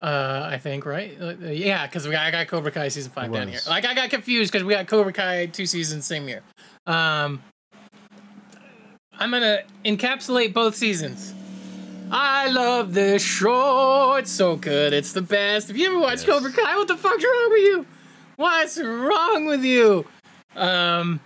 Uh, 0.01 0.47
I 0.51 0.57
think 0.59 0.85
right. 0.85 1.17
Uh, 1.19 1.33
yeah, 1.47 1.87
because 1.87 2.05
we 2.05 2.11
got, 2.11 2.25
I 2.25 2.31
got 2.31 2.47
Cobra 2.47 2.71
Kai 2.71 2.87
season 2.89 3.11
five 3.11 3.33
down 3.33 3.47
here. 3.47 3.59
Like 3.67 3.85
I 3.85 3.93
got 3.95 4.09
confused 4.09 4.51
because 4.51 4.63
we 4.63 4.73
got 4.73 4.87
Cobra 4.87 5.11
Kai 5.11 5.47
two 5.47 5.65
seasons 5.65 6.05
same 6.05 6.27
year. 6.27 6.41
Um, 6.85 7.41
I'm 9.19 9.31
gonna 9.31 9.61
encapsulate 9.83 10.53
both 10.53 10.75
seasons. 10.75 11.33
I 12.11 12.49
love 12.49 12.93
this 12.93 13.23
show. 13.23 14.15
It's 14.15 14.31
so 14.31 14.55
good. 14.55 14.93
It's 14.93 15.13
the 15.13 15.21
best. 15.21 15.69
If 15.69 15.77
you 15.77 15.87
ever 15.89 15.99
watched 15.99 16.25
Yes. 16.27 16.37
Cobra 16.37 16.51
Kai, 16.51 16.77
what 16.77 16.87
the 16.87 16.95
fuck's 16.95 17.23
wrong 17.23 17.49
with 17.49 17.63
you? 17.63 17.85
What's 18.37 18.79
wrong 18.79 19.45
with 19.45 19.63
you? 19.65 20.05
Um, 20.55 21.19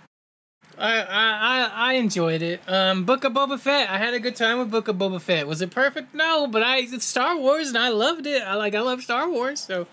I 0.78 1.00
I 1.00 1.70
I, 1.74 1.92
enjoyed 1.94 2.42
it. 2.42 2.60
Um, 2.66 3.04
Book 3.04 3.24
of 3.24 3.32
Boba 3.32 3.58
Fett. 3.58 3.90
I 3.90 3.98
had 3.98 4.14
a 4.14 4.20
good 4.20 4.36
time 4.36 4.58
with 4.58 4.70
Book 4.70 4.88
of 4.88 4.96
Boba 4.96 5.20
Fett. 5.20 5.46
Was 5.46 5.60
it 5.60 5.70
perfect? 5.70 6.14
No, 6.14 6.46
but 6.46 6.62
I 6.62 6.78
it's 6.78 7.04
Star 7.04 7.36
Wars 7.36 7.68
and 7.68 7.78
I 7.78 7.88
loved 7.88 8.26
it. 8.26 8.42
I 8.42 8.54
like 8.54 8.74
I 8.74 8.80
love 8.80 9.02
Star 9.02 9.28
Wars, 9.30 9.60
so 9.60 9.86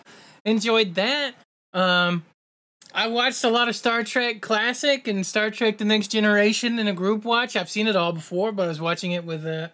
enjoyed 0.46 0.96
that. 0.96 1.36
Um, 1.74 2.24
I 2.94 3.08
watched 3.08 3.44
a 3.44 3.50
lot 3.50 3.70
of 3.70 3.76
Star 3.76 4.04
Trek 4.04 4.42
Classic 4.42 5.08
and 5.08 5.26
Star 5.26 5.52
Trek: 5.52 5.78
The 5.78 5.86
Next 5.86 6.08
Generation 6.08 6.80
in 6.80 6.88
a 6.88 6.94
group 6.94 7.24
watch. 7.24 7.56
I've 7.56 7.70
seen 7.70 7.88
it 7.88 7.96
all 7.96 8.14
before, 8.14 8.52
but 8.52 8.64
I 8.64 8.68
was 8.68 8.82
watching 8.82 9.12
it 9.12 9.26
with 9.26 9.46
uh, 9.46 9.70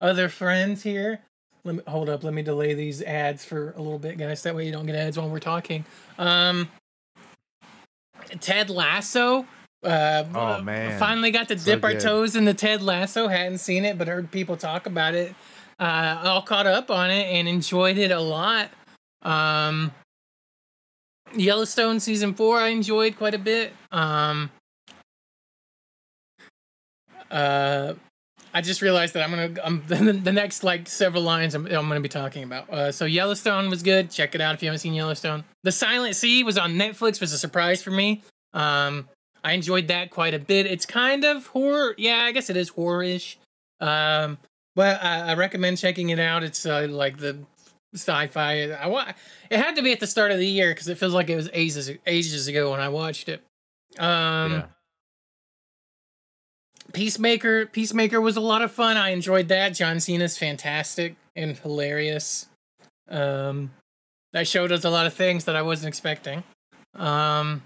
other 0.00 0.28
friends 0.28 0.82
here. 0.82 1.20
Let 1.64 1.76
me 1.76 1.82
hold 1.86 2.08
up. 2.08 2.22
Let 2.22 2.34
me 2.34 2.42
delay 2.42 2.74
these 2.74 3.02
ads 3.02 3.44
for 3.44 3.72
a 3.72 3.80
little 3.80 3.98
bit, 3.98 4.18
guys. 4.18 4.42
That 4.42 4.54
way 4.54 4.66
you 4.66 4.72
don't 4.72 4.86
get 4.86 4.94
ads 4.94 5.16
while 5.16 5.30
we're 5.30 5.40
talking. 5.40 5.84
Um, 6.18 6.68
Ted 8.40 8.70
Lasso. 8.70 9.46
Uh, 9.84 10.24
Oh, 10.34 10.62
man. 10.62 10.98
Finally 10.98 11.30
got 11.30 11.48
to 11.48 11.58
So 11.58 11.64
dip 11.64 11.84
our 11.84 11.92
good. 11.92 12.00
toes 12.00 12.36
in 12.36 12.44
the 12.44 12.54
Ted 12.54 12.82
Lasso. 12.82 13.28
Hadn't 13.28 13.58
seen 13.58 13.84
it, 13.84 13.98
but 13.98 14.08
heard 14.08 14.30
people 14.30 14.56
talk 14.56 14.86
about 14.86 15.14
it. 15.14 15.34
Uh, 15.78 16.20
all 16.24 16.42
caught 16.42 16.66
up 16.66 16.90
on 16.90 17.10
it 17.10 17.24
and 17.32 17.48
enjoyed 17.48 17.98
it 17.98 18.10
a 18.10 18.20
lot. 18.20 18.70
Um, 19.22 19.92
Yellowstone 21.36 21.98
season 22.00 22.34
four, 22.34 22.58
I 22.60 22.68
enjoyed 22.68 23.16
quite 23.16 23.34
a 23.34 23.38
bit. 23.38 23.72
Um, 23.90 24.50
uh, 27.30 27.94
I 28.52 28.60
just 28.60 28.82
realized 28.82 29.14
that 29.14 29.28
I'm 29.28 29.30
gonna 29.58 30.12
the 30.12 30.32
next 30.32 30.62
like 30.62 30.88
several 30.88 31.22
lines 31.24 31.54
I'm, 31.54 31.66
I'm 31.66 31.88
gonna 31.88 32.00
be 32.00 32.08
talking 32.08 32.44
about. 32.44 32.70
Uh, 32.70 32.92
so 32.92 33.04
Yellowstone 33.04 33.68
was 33.68 33.82
good. 33.82 34.10
Check 34.10 34.34
it 34.34 34.40
out 34.40 34.54
if 34.54 34.62
you 34.62 34.68
haven't 34.68 34.78
seen 34.78 34.94
Yellowstone. 34.94 35.42
The 35.64 35.72
Silent 35.72 36.14
Sea 36.14 36.44
was 36.44 36.56
on 36.56 36.74
Netflix. 36.74 37.20
Was 37.20 37.32
a 37.32 37.38
surprise 37.38 37.82
for 37.82 37.90
me. 37.90 38.22
Um, 38.52 39.08
I 39.44 39.52
enjoyed 39.52 39.88
that 39.88 40.10
quite 40.10 40.34
a 40.34 40.38
bit. 40.38 40.66
It's 40.66 40.86
kind 40.86 41.22
of 41.24 41.46
horror. 41.48 41.94
Yeah, 41.98 42.20
I 42.24 42.32
guess 42.32 42.48
it 42.50 42.56
is 42.56 42.70
horror-ish. 42.70 43.38
Um, 43.80 44.38
but 44.74 45.02
I, 45.04 45.30
I 45.30 45.34
recommend 45.34 45.78
checking 45.78 46.08
it 46.08 46.18
out. 46.18 46.42
It's 46.42 46.64
uh, 46.64 46.86
like 46.90 47.18
the 47.18 47.38
sci-fi. 47.94 48.70
I 48.72 48.86
wa- 48.86 49.12
It 49.50 49.58
had 49.58 49.76
to 49.76 49.82
be 49.82 49.92
at 49.92 50.00
the 50.00 50.06
start 50.06 50.32
of 50.32 50.38
the 50.38 50.46
year 50.46 50.70
because 50.70 50.88
it 50.88 50.96
feels 50.98 51.12
like 51.12 51.28
it 51.28 51.36
was 51.36 51.50
ages 51.52 51.90
ages 52.06 52.48
ago 52.48 52.70
when 52.70 52.80
I 52.80 52.88
watched 52.88 53.28
it. 53.28 53.42
Um, 53.98 54.52
yeah. 54.52 54.62
Peacemaker. 56.92 57.66
Peacemaker 57.66 58.20
was 58.20 58.36
a 58.36 58.40
lot 58.40 58.62
of 58.62 58.70
fun. 58.72 58.96
I 58.96 59.10
enjoyed 59.10 59.48
that. 59.48 59.70
John 59.70 60.00
Cena's 60.00 60.38
fantastic 60.38 61.16
and 61.36 61.56
hilarious. 61.56 62.46
Um, 63.08 63.72
that 64.32 64.46
showed 64.48 64.72
us 64.72 64.84
a 64.84 64.90
lot 64.90 65.06
of 65.06 65.14
things 65.14 65.44
that 65.44 65.56
I 65.56 65.62
wasn't 65.62 65.88
expecting. 65.88 66.42
Um, 66.94 67.62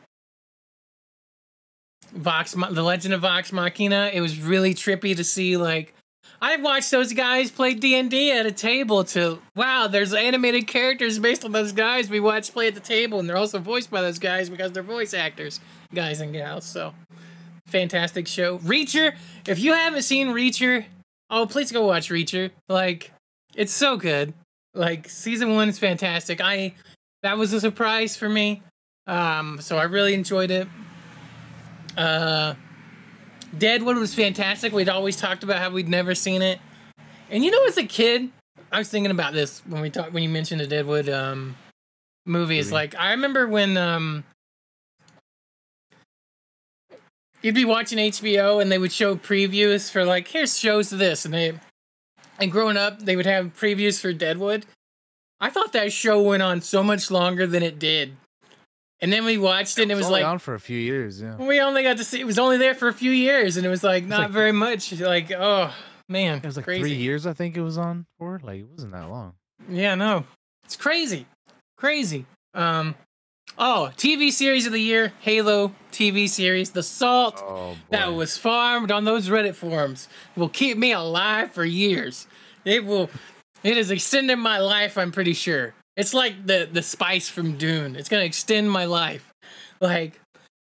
Vox, 2.12 2.52
The 2.52 2.82
Legend 2.82 3.14
of 3.14 3.22
Vox 3.22 3.52
Machina. 3.52 4.10
It 4.12 4.20
was 4.20 4.40
really 4.40 4.74
trippy 4.74 5.16
to 5.16 5.24
see 5.24 5.56
like. 5.56 5.94
I've 6.40 6.62
watched 6.62 6.92
those 6.92 7.12
guys 7.12 7.50
play 7.50 7.74
D 7.74 7.96
and 7.96 8.08
D 8.08 8.30
at 8.30 8.46
a 8.46 8.52
table. 8.52 9.02
To 9.04 9.40
wow, 9.56 9.88
there's 9.88 10.14
animated 10.14 10.68
characters 10.68 11.18
based 11.18 11.44
on 11.44 11.52
those 11.52 11.72
guys 11.72 12.08
we 12.08 12.20
watch 12.20 12.52
play 12.52 12.68
at 12.68 12.74
the 12.74 12.80
table, 12.80 13.18
and 13.18 13.28
they're 13.28 13.36
also 13.36 13.58
voiced 13.58 13.90
by 13.90 14.02
those 14.02 14.18
guys 14.20 14.48
because 14.48 14.70
they're 14.72 14.84
voice 14.84 15.14
actors, 15.14 15.58
guys 15.92 16.20
and 16.20 16.32
gals. 16.32 16.64
So 16.64 16.94
fantastic 17.66 18.26
show. 18.26 18.58
Reacher, 18.58 19.14
if 19.46 19.58
you 19.58 19.72
haven't 19.72 20.02
seen 20.02 20.28
Reacher, 20.28 20.84
oh 21.30 21.46
please 21.46 21.72
go 21.72 21.86
watch 21.86 22.08
Reacher. 22.08 22.50
Like 22.68 23.12
it's 23.54 23.72
so 23.72 23.96
good. 23.96 24.32
Like 24.74 25.08
season 25.08 25.54
1 25.54 25.68
is 25.68 25.78
fantastic. 25.78 26.40
I 26.40 26.74
that 27.22 27.36
was 27.36 27.52
a 27.52 27.60
surprise 27.60 28.16
for 28.16 28.28
me. 28.28 28.62
Um 29.06 29.58
so 29.60 29.76
I 29.76 29.84
really 29.84 30.14
enjoyed 30.14 30.50
it. 30.50 30.68
Uh 31.98 32.54
Deadwood 33.56 33.96
was 33.96 34.14
fantastic. 34.14 34.72
We'd 34.72 34.88
always 34.88 35.16
talked 35.16 35.42
about 35.42 35.58
how 35.58 35.70
we'd 35.70 35.88
never 35.88 36.14
seen 36.14 36.42
it. 36.42 36.60
And 37.30 37.44
you 37.44 37.50
know 37.50 37.64
as 37.66 37.76
a 37.76 37.84
kid, 37.84 38.30
I 38.70 38.78
was 38.78 38.88
thinking 38.88 39.10
about 39.10 39.32
this 39.32 39.60
when 39.66 39.80
we 39.80 39.90
talked 39.90 40.12
when 40.12 40.22
you 40.22 40.28
mentioned 40.28 40.60
the 40.60 40.66
Deadwood 40.66 41.08
um 41.08 41.56
movies. 42.24 42.66
Movie. 42.66 42.74
Like 42.74 42.94
I 42.96 43.10
remember 43.10 43.48
when 43.48 43.76
um 43.76 44.24
you'd 47.42 47.54
be 47.54 47.64
watching 47.64 47.98
HBO 47.98 48.60
and 48.60 48.70
they 48.70 48.78
would 48.78 48.92
show 48.92 49.16
previews 49.16 49.90
for 49.90 50.04
like 50.04 50.28
here's 50.28 50.58
shows 50.58 50.92
of 50.92 50.98
this 50.98 51.24
and 51.24 51.34
they 51.34 51.58
and 52.38 52.52
growing 52.52 52.76
up 52.76 53.00
they 53.00 53.16
would 53.16 53.26
have 53.26 53.56
previews 53.58 54.00
for 54.00 54.12
Deadwood. 54.12 54.66
I 55.40 55.50
thought 55.50 55.72
that 55.72 55.92
show 55.92 56.20
went 56.20 56.42
on 56.42 56.60
so 56.60 56.82
much 56.82 57.10
longer 57.10 57.46
than 57.46 57.62
it 57.62 57.78
did. 57.78 58.16
And 59.00 59.12
then 59.12 59.24
we 59.24 59.38
watched 59.38 59.78
it 59.78 59.82
and 59.82 59.92
it 59.92 59.94
was 59.94 60.06
only 60.06 60.22
like 60.22 60.28
on 60.28 60.38
for 60.38 60.54
a 60.54 60.60
few 60.60 60.78
years. 60.78 61.20
Yeah. 61.22 61.36
we 61.36 61.60
only 61.60 61.82
got 61.84 61.98
to 61.98 62.04
see 62.04 62.20
it 62.20 62.26
was 62.26 62.38
only 62.38 62.56
there 62.56 62.74
for 62.74 62.88
a 62.88 62.92
few 62.92 63.12
years 63.12 63.56
and 63.56 63.64
it 63.64 63.68
was 63.68 63.84
like 63.84 64.04
not 64.04 64.20
like- 64.20 64.30
very 64.30 64.52
much 64.52 64.92
like 65.00 65.30
oh 65.32 65.72
man 66.08 66.38
It 66.38 66.44
was 66.44 66.56
like 66.56 66.64
crazy. 66.64 66.80
three 66.82 66.94
years, 66.94 67.26
I 67.26 67.32
think 67.32 67.56
it 67.56 67.62
was 67.62 67.78
on 67.78 68.06
for. 68.18 68.40
Like 68.42 68.60
it 68.60 68.68
wasn't 68.68 68.92
that 68.92 69.08
long. 69.08 69.34
Yeah, 69.68 69.94
no. 69.94 70.24
It's 70.64 70.76
crazy. 70.76 71.26
Crazy. 71.76 72.26
Um 72.54 72.96
oh, 73.56 73.90
TV 73.96 74.30
series 74.32 74.66
of 74.66 74.72
the 74.72 74.80
year, 74.80 75.12
Halo 75.20 75.72
TV 75.92 76.28
series, 76.28 76.70
The 76.70 76.82
Salt. 76.82 77.42
Oh, 77.44 77.76
that 77.90 78.08
was 78.14 78.36
farmed 78.36 78.90
on 78.90 79.04
those 79.04 79.28
Reddit 79.28 79.54
forums 79.54 80.08
will 80.36 80.48
keep 80.48 80.76
me 80.76 80.92
alive 80.92 81.52
for 81.52 81.64
years. 81.64 82.26
It 82.64 82.84
will 82.84 83.10
it 83.62 83.76
has 83.76 83.90
extended 83.92 84.36
my 84.36 84.58
life, 84.58 84.98
I'm 84.98 85.12
pretty 85.12 85.34
sure. 85.34 85.74
It's 85.98 86.14
like 86.14 86.46
the 86.46 86.66
the 86.72 86.80
spice 86.82 87.28
from 87.28 87.58
Dune. 87.58 87.96
It's 87.96 88.08
gonna 88.08 88.22
extend 88.22 88.70
my 88.70 88.86
life. 88.86 89.30
Like 89.80 90.18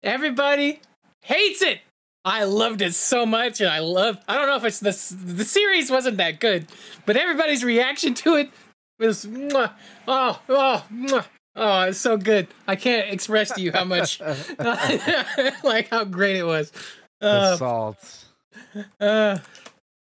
everybody 0.02 0.80
hates 1.22 1.60
it. 1.62 1.80
I 2.24 2.44
loved 2.44 2.80
it 2.80 2.94
so 2.94 3.26
much, 3.26 3.60
and 3.60 3.68
I 3.68 3.80
love. 3.80 4.18
I 4.28 4.36
don't 4.36 4.46
know 4.46 4.56
if 4.56 4.64
it's 4.64 4.80
the 4.80 4.92
the 5.34 5.44
series 5.44 5.90
wasn't 5.90 6.16
that 6.18 6.40
good, 6.40 6.66
but 7.06 7.16
everybody's 7.16 7.62
reaction 7.64 8.14
to 8.14 8.36
it 8.36 8.50
was 8.98 9.26
mwah, 9.26 9.72
oh 10.08 10.40
oh 10.48 10.84
mwah, 10.92 11.24
oh 11.56 11.80
it's 11.82 11.98
so 11.98 12.16
good. 12.16 12.46
I 12.66 12.76
can't 12.76 13.10
express 13.12 13.50
to 13.52 13.60
you 13.60 13.72
how 13.72 13.84
much 13.84 14.20
like 15.64 15.88
how 15.90 16.04
great 16.04 16.36
it 16.36 16.44
was. 16.44 16.72
The 17.20 17.28
Uh, 17.28 17.56
salt. 17.56 18.24
uh, 19.00 19.38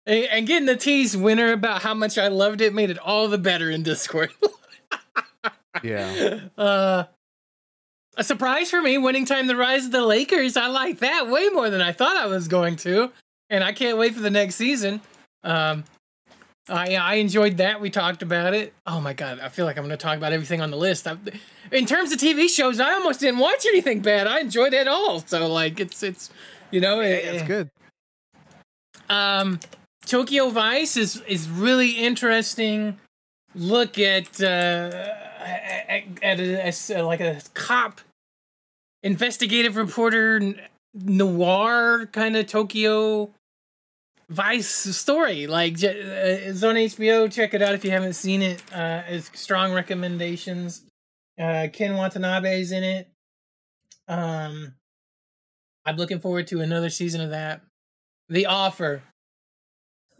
and, 0.05 0.25
and 0.25 0.47
getting 0.47 0.65
the 0.65 0.75
tease 0.75 1.15
winner 1.15 1.51
about 1.53 1.81
how 1.81 1.93
much 1.93 2.17
I 2.17 2.27
loved 2.27 2.59
it 2.61 2.73
made 2.73 2.89
it 2.89 2.99
all 2.99 3.27
the 3.29 3.37
better 3.37 3.69
in 3.69 3.83
Discord. 3.83 4.31
Yeah. 5.81 6.39
Uh, 6.57 7.05
a 8.15 8.23
surprise 8.23 8.69
for 8.69 8.79
me, 8.81 8.97
winning 8.99 9.25
time 9.25 9.47
the 9.47 9.55
rise 9.55 9.85
of 9.85 9.91
the 9.91 10.05
Lakers. 10.05 10.55
I 10.55 10.67
like 10.67 10.99
that 10.99 11.27
way 11.29 11.49
more 11.49 11.71
than 11.71 11.81
I 11.81 11.91
thought 11.93 12.15
I 12.15 12.27
was 12.27 12.47
going 12.47 12.75
to, 12.77 13.11
and 13.49 13.63
I 13.63 13.73
can't 13.73 13.97
wait 13.97 14.13
for 14.13 14.21
the 14.21 14.29
next 14.29 14.53
season. 14.55 15.01
Um, 15.43 15.83
I 16.69 16.95
I 16.95 17.15
enjoyed 17.15 17.57
that. 17.57 17.81
We 17.81 17.89
talked 17.89 18.21
about 18.21 18.53
it. 18.53 18.71
Oh 18.85 19.01
my 19.01 19.13
god, 19.13 19.39
I 19.39 19.49
feel 19.49 19.65
like 19.65 19.77
I'm 19.77 19.83
going 19.83 19.97
to 19.97 20.03
talk 20.03 20.15
about 20.17 20.31
everything 20.31 20.61
on 20.61 20.69
the 20.69 20.77
list. 20.77 21.07
I, 21.07 21.17
in 21.71 21.87
terms 21.87 22.11
of 22.11 22.19
TV 22.19 22.47
shows, 22.47 22.79
I 22.79 22.91
almost 22.93 23.19
didn't 23.19 23.39
watch 23.39 23.65
anything 23.65 24.01
bad. 24.01 24.27
I 24.27 24.41
enjoyed 24.41 24.73
it 24.73 24.87
all. 24.87 25.21
So 25.21 25.47
like, 25.51 25.79
it's 25.79 26.03
it's 26.03 26.29
you 26.69 26.81
know, 26.81 26.99
it- 26.99 27.25
It's 27.25 27.43
good. 27.47 27.69
um, 29.09 29.59
Tokyo 30.05 30.49
Vice 30.49 30.97
is 30.97 31.21
is 31.27 31.49
really 31.49 31.91
interesting. 31.91 32.99
Look 33.55 33.97
at 33.99 34.41
uh, 34.41 35.05
at, 35.43 36.39
a, 36.39 36.99
uh, 36.99 37.05
like 37.05 37.21
a 37.21 37.41
cop, 37.53 38.01
investigative 39.01 39.75
reporter, 39.75 40.55
noir 40.93 42.07
kind 42.11 42.35
of 42.35 42.47
Tokyo 42.47 43.31
Vice 44.29 44.67
story. 44.69 45.47
Like 45.47 45.75
uh, 45.83 45.89
it's 45.91 46.63
on 46.63 46.75
HBO. 46.75 47.31
Check 47.31 47.53
it 47.53 47.61
out 47.61 47.75
if 47.75 47.85
you 47.85 47.91
haven't 47.91 48.13
seen 48.13 48.41
it. 48.41 48.63
Uh, 48.73 49.03
it's 49.07 49.29
strong 49.39 49.73
recommendations. 49.73 50.83
Uh, 51.37 51.67
Ken 51.71 51.95
Watanabe's 51.95 52.71
in 52.71 52.83
it. 52.83 53.09
Um, 54.07 54.73
I'm 55.85 55.97
looking 55.97 56.19
forward 56.19 56.47
to 56.47 56.61
another 56.61 56.89
season 56.89 57.21
of 57.21 57.31
that. 57.31 57.61
The 58.29 58.45
Offer. 58.45 59.03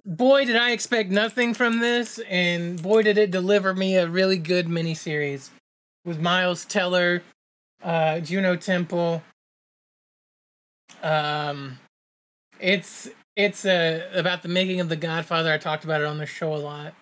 Boy, 0.05 0.45
did 0.45 0.57
I 0.57 0.71
expect 0.71 1.11
nothing 1.11 1.53
from 1.53 1.80
this, 1.80 2.19
and 2.30 2.81
boy, 2.81 3.03
did 3.03 3.17
it 3.17 3.31
deliver 3.31 3.73
me 3.73 3.95
a 3.95 4.07
really 4.07 4.38
good 4.38 4.67
miniseries 4.67 5.49
with 6.03 6.19
Miles 6.19 6.65
Teller, 6.65 7.23
uh, 7.81 8.19
Juno 8.19 8.57
Temple. 8.57 9.23
Um, 11.01 11.80
it's 12.59 13.09
it's 13.35 13.65
uh, 13.65 14.09
about 14.13 14.41
the 14.41 14.49
making 14.49 14.81
of 14.81 14.89
The 14.89 14.95
Godfather. 14.97 15.51
I 15.53 15.57
talked 15.57 15.85
about 15.85 16.01
it 16.01 16.07
on 16.07 16.17
the 16.17 16.25
show 16.25 16.53
a 16.53 16.57
lot. 16.57 16.93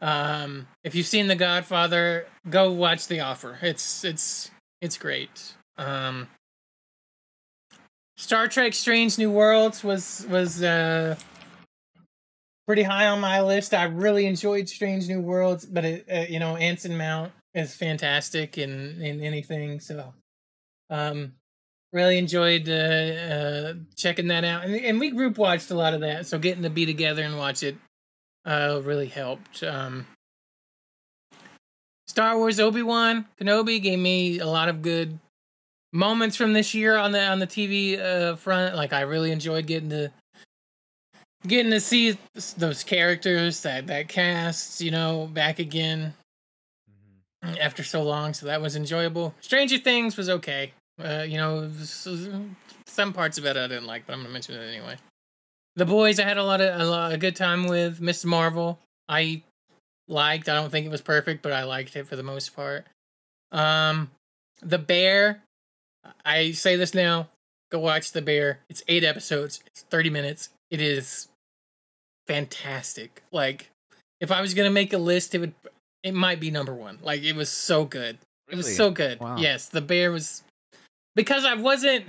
Um, 0.00 0.68
if 0.84 0.94
you've 0.94 1.06
seen 1.06 1.26
The 1.26 1.36
Godfather, 1.36 2.26
go 2.48 2.70
watch 2.72 3.08
The 3.08 3.20
Offer. 3.20 3.58
It's 3.62 4.04
it's 4.04 4.50
it's 4.80 4.96
great. 4.96 5.54
Um, 5.76 6.28
Star 8.16 8.48
Trek: 8.48 8.72
Strange 8.72 9.18
New 9.18 9.30
Worlds 9.30 9.82
was 9.82 10.26
was 10.28 10.62
uh, 10.62 11.16
pretty 12.70 12.84
high 12.84 13.08
on 13.08 13.18
my 13.18 13.40
list. 13.40 13.74
I 13.74 13.82
really 13.82 14.26
enjoyed 14.26 14.68
Strange 14.68 15.08
New 15.08 15.20
Worlds, 15.20 15.66
but 15.66 15.84
it, 15.84 16.06
uh, 16.08 16.26
you 16.28 16.38
know, 16.38 16.54
Anson 16.54 16.96
Mount 16.96 17.32
is 17.52 17.74
fantastic 17.74 18.56
in 18.58 19.02
in 19.02 19.20
anything. 19.20 19.80
So, 19.80 20.14
um, 20.88 21.32
really 21.92 22.16
enjoyed 22.16 22.68
uh, 22.68 22.72
uh, 22.72 23.74
checking 23.96 24.28
that 24.28 24.44
out, 24.44 24.64
and 24.64 24.76
and 24.76 25.00
we 25.00 25.10
group 25.10 25.36
watched 25.36 25.72
a 25.72 25.74
lot 25.74 25.94
of 25.94 26.02
that. 26.02 26.28
So 26.28 26.38
getting 26.38 26.62
to 26.62 26.70
be 26.70 26.86
together 26.86 27.24
and 27.24 27.36
watch 27.36 27.64
it 27.64 27.76
uh, 28.44 28.80
really 28.84 29.08
helped. 29.08 29.64
Um, 29.64 30.06
Star 32.06 32.38
Wars 32.38 32.60
Obi 32.60 32.84
Wan 32.84 33.26
Kenobi 33.40 33.82
gave 33.82 33.98
me 33.98 34.38
a 34.38 34.46
lot 34.46 34.68
of 34.68 34.80
good 34.80 35.18
moments 35.92 36.36
from 36.36 36.52
this 36.52 36.72
year 36.72 36.96
on 36.96 37.10
the 37.10 37.20
on 37.20 37.40
the 37.40 37.48
TV 37.48 37.98
uh, 37.98 38.36
front. 38.36 38.76
Like 38.76 38.92
I 38.92 39.00
really 39.00 39.32
enjoyed 39.32 39.66
getting 39.66 39.90
to 39.90 40.12
getting 41.46 41.70
to 41.72 41.80
see 41.80 42.18
those 42.56 42.84
characters 42.84 43.62
that 43.62 43.86
that 43.86 44.08
cast, 44.08 44.80
you 44.80 44.90
know, 44.90 45.28
back 45.32 45.58
again 45.58 46.14
after 47.42 47.82
so 47.82 48.02
long. 48.02 48.34
So 48.34 48.46
that 48.46 48.60
was 48.60 48.76
enjoyable. 48.76 49.34
Stranger 49.40 49.78
Things 49.78 50.16
was 50.16 50.28
okay. 50.28 50.72
Uh, 51.02 51.24
you 51.26 51.38
know, 51.38 51.70
some 52.86 53.12
parts 53.12 53.38
of 53.38 53.46
it 53.46 53.56
I 53.56 53.66
didn't 53.66 53.86
like, 53.86 54.06
but 54.06 54.12
I'm 54.12 54.20
gonna 54.20 54.32
mention 54.32 54.54
it 54.54 54.66
anyway. 54.66 54.96
The 55.76 55.86
boys 55.86 56.18
I 56.20 56.24
had 56.24 56.36
a 56.36 56.44
lot 56.44 56.60
of 56.60 56.80
a, 56.80 56.84
lot, 56.84 57.12
a 57.12 57.16
good 57.16 57.36
time 57.36 57.66
with. 57.66 58.00
Miss 58.00 58.24
Marvel 58.24 58.78
I 59.08 59.42
liked. 60.08 60.48
I 60.48 60.54
don't 60.54 60.70
think 60.70 60.86
it 60.86 60.90
was 60.90 61.00
perfect, 61.00 61.42
but 61.42 61.52
I 61.52 61.64
liked 61.64 61.96
it 61.96 62.06
for 62.06 62.16
the 62.16 62.22
most 62.22 62.54
part. 62.54 62.86
Um, 63.52 64.10
The 64.60 64.78
Bear 64.78 65.42
I 66.24 66.52
say 66.52 66.76
this 66.76 66.94
now. 66.94 67.28
Go 67.70 67.78
watch 67.78 68.12
The 68.12 68.22
Bear. 68.22 68.58
It's 68.68 68.82
eight 68.88 69.04
episodes. 69.04 69.60
It's 69.66 69.82
thirty 69.82 70.10
minutes. 70.10 70.50
It 70.70 70.80
is 70.80 71.28
fantastic. 72.30 73.22
Like, 73.32 73.70
if 74.20 74.30
I 74.30 74.40
was 74.40 74.54
gonna 74.54 74.70
make 74.70 74.92
a 74.92 74.98
list, 74.98 75.34
it 75.34 75.38
would. 75.38 75.54
It 76.02 76.14
might 76.14 76.40
be 76.40 76.50
number 76.50 76.72
one. 76.72 76.98
Like, 77.02 77.22
it 77.22 77.34
was 77.34 77.48
so 77.50 77.84
good. 77.84 78.18
It 78.48 78.56
was 78.56 78.74
so 78.74 78.90
good. 78.90 79.20
Wow. 79.20 79.36
Yes, 79.36 79.68
The 79.68 79.80
Bear 79.80 80.10
was 80.12 80.42
because 81.14 81.44
I 81.44 81.54
wasn't. 81.54 82.06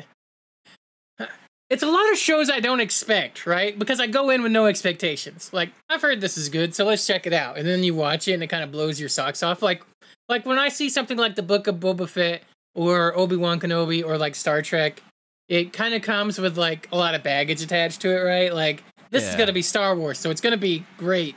It's 1.69 1.83
a 1.83 1.87
lot 1.87 2.11
of 2.11 2.17
shows 2.17 2.49
I 2.49 2.59
don't 2.59 2.81
expect, 2.81 3.47
right? 3.47 3.79
Because 3.79 4.01
I 4.01 4.07
go 4.07 4.29
in 4.29 4.43
with 4.43 4.51
no 4.51 4.65
expectations. 4.65 5.49
Like 5.53 5.69
I've 5.89 6.01
heard 6.01 6.19
this 6.19 6.37
is 6.37 6.49
good, 6.49 6.75
so 6.75 6.83
let's 6.83 7.07
check 7.07 7.25
it 7.25 7.31
out. 7.31 7.57
And 7.57 7.65
then 7.65 7.81
you 7.81 7.95
watch 7.95 8.27
it, 8.27 8.33
and 8.33 8.43
it 8.43 8.47
kind 8.47 8.61
of 8.61 8.73
blows 8.73 8.99
your 8.99 9.07
socks 9.07 9.41
off. 9.41 9.61
Like, 9.61 9.81
like 10.27 10.45
when 10.45 10.59
I 10.59 10.67
see 10.67 10.89
something 10.89 11.17
like 11.17 11.35
the 11.35 11.43
Book 11.43 11.67
of 11.67 11.77
Boba 11.77 12.09
Fett 12.09 12.43
or 12.75 13.17
Obi 13.17 13.37
Wan 13.37 13.57
Kenobi 13.57 14.03
or 14.03 14.17
like 14.17 14.35
Star 14.35 14.61
Trek, 14.61 15.01
it 15.47 15.71
kind 15.71 15.93
of 15.93 16.01
comes 16.01 16.37
with 16.37 16.57
like 16.57 16.89
a 16.91 16.97
lot 16.97 17.15
of 17.15 17.23
baggage 17.23 17.61
attached 17.61 18.01
to 18.01 18.09
it, 18.09 18.21
right? 18.21 18.53
Like 18.53 18.83
this 19.11 19.27
is 19.27 19.35
gonna 19.35 19.53
be 19.53 19.61
Star 19.61 19.95
Wars, 19.95 20.17
so 20.17 20.31
it's 20.31 20.41
gonna 20.41 20.57
be 20.57 20.85
great. 20.97 21.35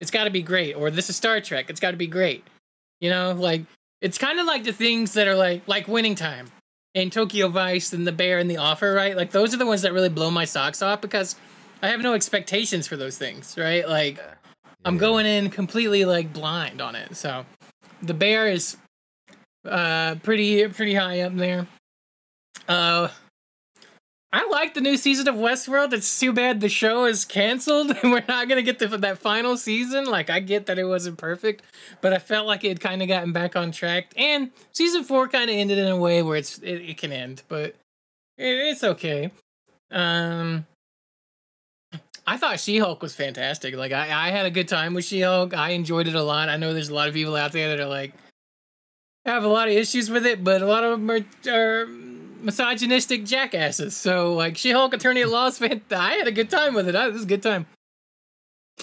It's 0.00 0.10
got 0.10 0.24
to 0.24 0.30
be 0.30 0.42
great. 0.42 0.74
Or 0.74 0.90
this 0.90 1.08
is 1.08 1.16
Star 1.16 1.40
Trek. 1.40 1.70
It's 1.70 1.80
got 1.80 1.92
to 1.92 1.96
be 1.96 2.06
great. 2.06 2.44
You 3.00 3.10
know, 3.10 3.32
like 3.32 3.62
it's 4.00 4.18
kind 4.18 4.38
of 4.38 4.46
like 4.46 4.64
the 4.64 4.72
things 4.72 5.14
that 5.14 5.28
are 5.28 5.34
like 5.34 5.66
like 5.66 5.88
Winning 5.88 6.14
Time 6.14 6.48
and 6.94 7.12
Tokyo 7.12 7.48
Vice 7.48 7.92
and 7.92 8.06
The 8.06 8.12
Bear 8.12 8.38
and 8.38 8.50
The 8.50 8.56
Offer, 8.56 8.92
right? 8.92 9.16
Like 9.16 9.30
those 9.30 9.54
are 9.54 9.58
the 9.58 9.66
ones 9.66 9.82
that 9.82 9.92
really 9.92 10.08
blow 10.08 10.30
my 10.30 10.44
socks 10.44 10.82
off 10.82 11.00
because 11.00 11.36
I 11.82 11.88
have 11.88 12.00
no 12.00 12.14
expectations 12.14 12.86
for 12.86 12.96
those 12.96 13.18
things, 13.18 13.56
right? 13.58 13.86
Like 13.86 14.22
I'm 14.84 14.98
going 14.98 15.26
in 15.26 15.50
completely 15.50 16.04
like 16.04 16.32
blind 16.32 16.80
on 16.80 16.94
it. 16.94 17.16
So 17.16 17.44
The 18.02 18.14
Bear 18.14 18.48
is 18.48 18.76
uh 19.64 20.14
pretty 20.22 20.66
pretty 20.68 20.94
high 20.94 21.20
up 21.20 21.34
there. 21.34 21.66
Uh 22.68 23.08
I 24.32 24.46
like 24.48 24.74
the 24.74 24.80
new 24.80 24.96
season 24.96 25.28
of 25.28 25.36
Westworld. 25.36 25.92
It's 25.92 26.18
too 26.18 26.32
bad 26.32 26.60
the 26.60 26.68
show 26.68 27.04
is 27.04 27.24
canceled 27.24 27.90
and 28.02 28.12
we're 28.12 28.24
not 28.28 28.48
gonna 28.48 28.62
get 28.62 28.78
to 28.80 28.88
that 28.88 29.18
final 29.18 29.56
season. 29.56 30.04
Like 30.04 30.30
I 30.30 30.40
get 30.40 30.66
that 30.66 30.78
it 30.78 30.84
wasn't 30.84 31.18
perfect, 31.18 31.62
but 32.00 32.12
I 32.12 32.18
felt 32.18 32.46
like 32.46 32.64
it 32.64 32.68
had 32.68 32.80
kind 32.80 33.02
of 33.02 33.08
gotten 33.08 33.32
back 33.32 33.56
on 33.56 33.72
track. 33.72 34.12
And 34.16 34.50
season 34.72 35.04
four 35.04 35.28
kind 35.28 35.48
of 35.48 35.56
ended 35.56 35.78
in 35.78 35.88
a 35.88 35.96
way 35.96 36.22
where 36.22 36.36
it's 36.36 36.58
it, 36.58 36.76
it 36.82 36.98
can 36.98 37.12
end, 37.12 37.42
but 37.48 37.76
it, 38.36 38.46
it's 38.46 38.84
okay. 38.84 39.30
Um, 39.90 40.66
I 42.26 42.36
thought 42.36 42.58
She 42.58 42.78
Hulk 42.78 43.02
was 43.02 43.14
fantastic. 43.14 43.76
Like 43.76 43.92
I, 43.92 44.28
I 44.28 44.30
had 44.30 44.46
a 44.46 44.50
good 44.50 44.68
time 44.68 44.94
with 44.94 45.04
She 45.04 45.20
Hulk. 45.20 45.54
I 45.54 45.70
enjoyed 45.70 46.08
it 46.08 46.16
a 46.16 46.22
lot. 46.22 46.48
I 46.48 46.56
know 46.56 46.74
there's 46.74 46.88
a 46.88 46.94
lot 46.94 47.08
of 47.08 47.14
people 47.14 47.36
out 47.36 47.52
there 47.52 47.68
that 47.68 47.80
are 47.80 47.88
like 47.88 48.12
have 49.24 49.44
a 49.44 49.48
lot 49.48 49.68
of 49.68 49.74
issues 49.74 50.10
with 50.10 50.26
it, 50.26 50.42
but 50.42 50.62
a 50.62 50.66
lot 50.66 50.84
of 50.84 50.90
them 50.92 51.10
are, 51.10 51.50
are 51.52 51.86
misogynistic 52.40 53.24
jackasses. 53.24 53.96
So 53.96 54.34
like 54.34 54.56
She 54.56 54.70
Hulk 54.72 54.94
Attorney 54.94 55.22
at 55.22 55.28
Law 55.28 55.46
is 55.46 55.60
I 55.62 56.12
had 56.14 56.26
a 56.26 56.32
good 56.32 56.50
time 56.50 56.74
with 56.74 56.88
it. 56.88 56.94
I, 56.96 57.06
this 57.06 57.14
was 57.14 57.22
a 57.24 57.26
good 57.26 57.42
time. 57.42 57.66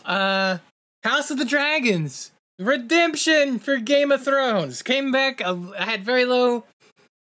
Uh, 0.06 0.58
House 1.04 1.30
of 1.32 1.38
the 1.38 1.46
Dragons 1.46 2.32
redemption 2.60 3.60
for 3.60 3.78
Game 3.78 4.12
of 4.12 4.24
Thrones 4.24 4.82
came 4.82 5.12
back. 5.12 5.42
I, 5.42 5.52
I 5.78 5.84
had 5.86 6.04
very 6.04 6.26
low. 6.26 6.64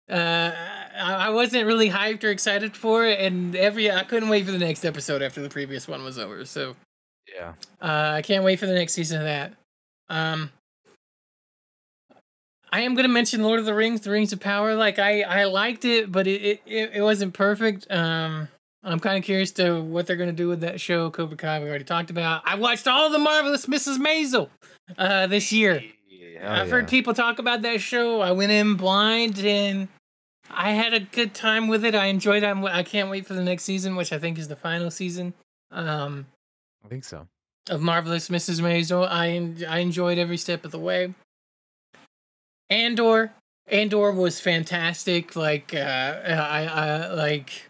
Uh, 0.10 0.52
I, 0.96 1.14
I 1.28 1.30
wasn't 1.30 1.66
really 1.66 1.90
hyped 1.90 2.24
or 2.24 2.30
excited 2.30 2.76
for 2.76 3.06
it, 3.06 3.20
and 3.20 3.56
every 3.56 3.90
I 3.92 4.04
couldn't 4.04 4.30
wait 4.30 4.46
for 4.46 4.52
the 4.52 4.58
next 4.58 4.86
episode 4.86 5.22
after 5.22 5.42
the 5.42 5.50
previous 5.50 5.88
one 5.88 6.04
was 6.04 6.20
over. 6.20 6.46
So 6.46 6.76
Yeah. 7.34 7.54
uh, 7.82 8.12
I 8.16 8.22
can't 8.22 8.44
wait 8.44 8.60
for 8.60 8.66
the 8.68 8.74
next 8.74 8.94
season 8.94 9.20
of 9.22 9.26
that. 9.26 9.54
Um, 10.10 10.52
I 12.74 12.82
am 12.82 12.96
gonna 12.96 13.08
mention 13.08 13.44
Lord 13.44 13.60
of 13.60 13.68
the 13.68 13.74
Rings, 13.76 14.02
The 14.02 14.10
Rings 14.10 14.34
of 14.34 14.40
Power. 14.40 14.74
Like 14.74 14.98
I, 14.98 15.22
I 15.22 15.44
liked 15.44 15.86
it, 15.86 16.12
but 16.12 16.26
it, 16.26 16.60
it, 16.66 16.92
it, 16.96 17.02
wasn't 17.04 17.36
perfect. 17.36 17.86
Um, 17.92 18.48
I'm 18.84 19.00
kind 19.00 19.16
of 19.16 19.24
curious 19.24 19.52
to 19.52 19.80
what 19.80 20.08
they're 20.08 20.16
gonna 20.16 20.32
do 20.32 20.48
with 20.48 20.62
that 20.62 20.82
show. 20.82 21.12
Cobra 21.12 21.38
Kai, 21.38 21.60
we 21.60 21.70
already 21.70 21.84
talked 21.84 22.10
about. 22.10 22.42
I 22.46 22.56
watched 22.56 22.88
all 22.88 23.12
the 23.12 23.20
marvelous 23.20 23.68
Mrs. 23.68 24.00
Maisel 24.00 24.50
uh, 24.98 25.28
this 25.28 25.52
year. 25.52 25.84
hell 26.40 26.52
I've 26.52 26.72
heard 26.72 26.88
people 26.88 27.14
talk 27.14 27.38
about 27.38 27.62
that 27.62 27.80
show. 27.80 28.22
I 28.22 28.32
went 28.32 28.52
in 28.52 28.74
blind 28.74 29.38
and 29.38 29.88
I 30.50 30.72
had 30.72 30.96
a 30.96 31.00
good 31.02 31.36
time 31.36 31.68
with 31.68 31.86
it. 31.86 31.94
I 31.94 32.08
enjoyed 32.08 32.42
it. 32.42 32.48
I'm- 32.48 32.66
I 32.66 32.82
can't 32.82 33.12
wait 33.12 33.28
for 33.28 33.36
the 33.36 33.44
next 33.44 33.66
season, 33.66 33.96
which 33.96 34.12
I 34.12 34.18
think 34.18 34.40
is 34.40 34.48
the 34.48 34.56
final 34.56 34.90
season 34.90 35.36
um, 35.70 36.26
I 36.84 36.88
think 36.88 37.04
so. 37.04 37.28
of 37.70 37.82
Marvelous 37.82 38.30
Mrs. 38.30 38.62
Maisel. 38.62 39.08
I 39.08 39.64
I 39.72 39.78
enjoyed 39.78 40.18
every 40.18 40.38
step 40.38 40.66
of 40.66 40.72
the 40.72 40.80
way. 40.80 41.14
Andor, 42.74 43.32
Andor 43.68 44.12
was 44.12 44.40
fantastic. 44.40 45.36
Like 45.36 45.74
uh, 45.76 45.78
I, 46.26 46.66
I 46.66 47.14
like. 47.14 47.70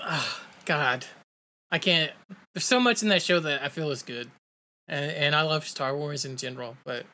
ah, 0.00 0.40
God, 0.64 1.04
I 1.70 1.78
can't. 1.78 2.10
There's 2.54 2.64
so 2.64 2.80
much 2.80 3.02
in 3.02 3.10
that 3.10 3.22
show 3.22 3.40
that 3.40 3.62
I 3.62 3.68
feel 3.68 3.90
is 3.90 4.02
good, 4.02 4.30
and 4.88 5.10
and 5.10 5.34
I 5.34 5.42
love 5.42 5.66
Star 5.66 5.94
Wars 5.94 6.24
in 6.24 6.36
general. 6.36 6.76
But 6.84 7.04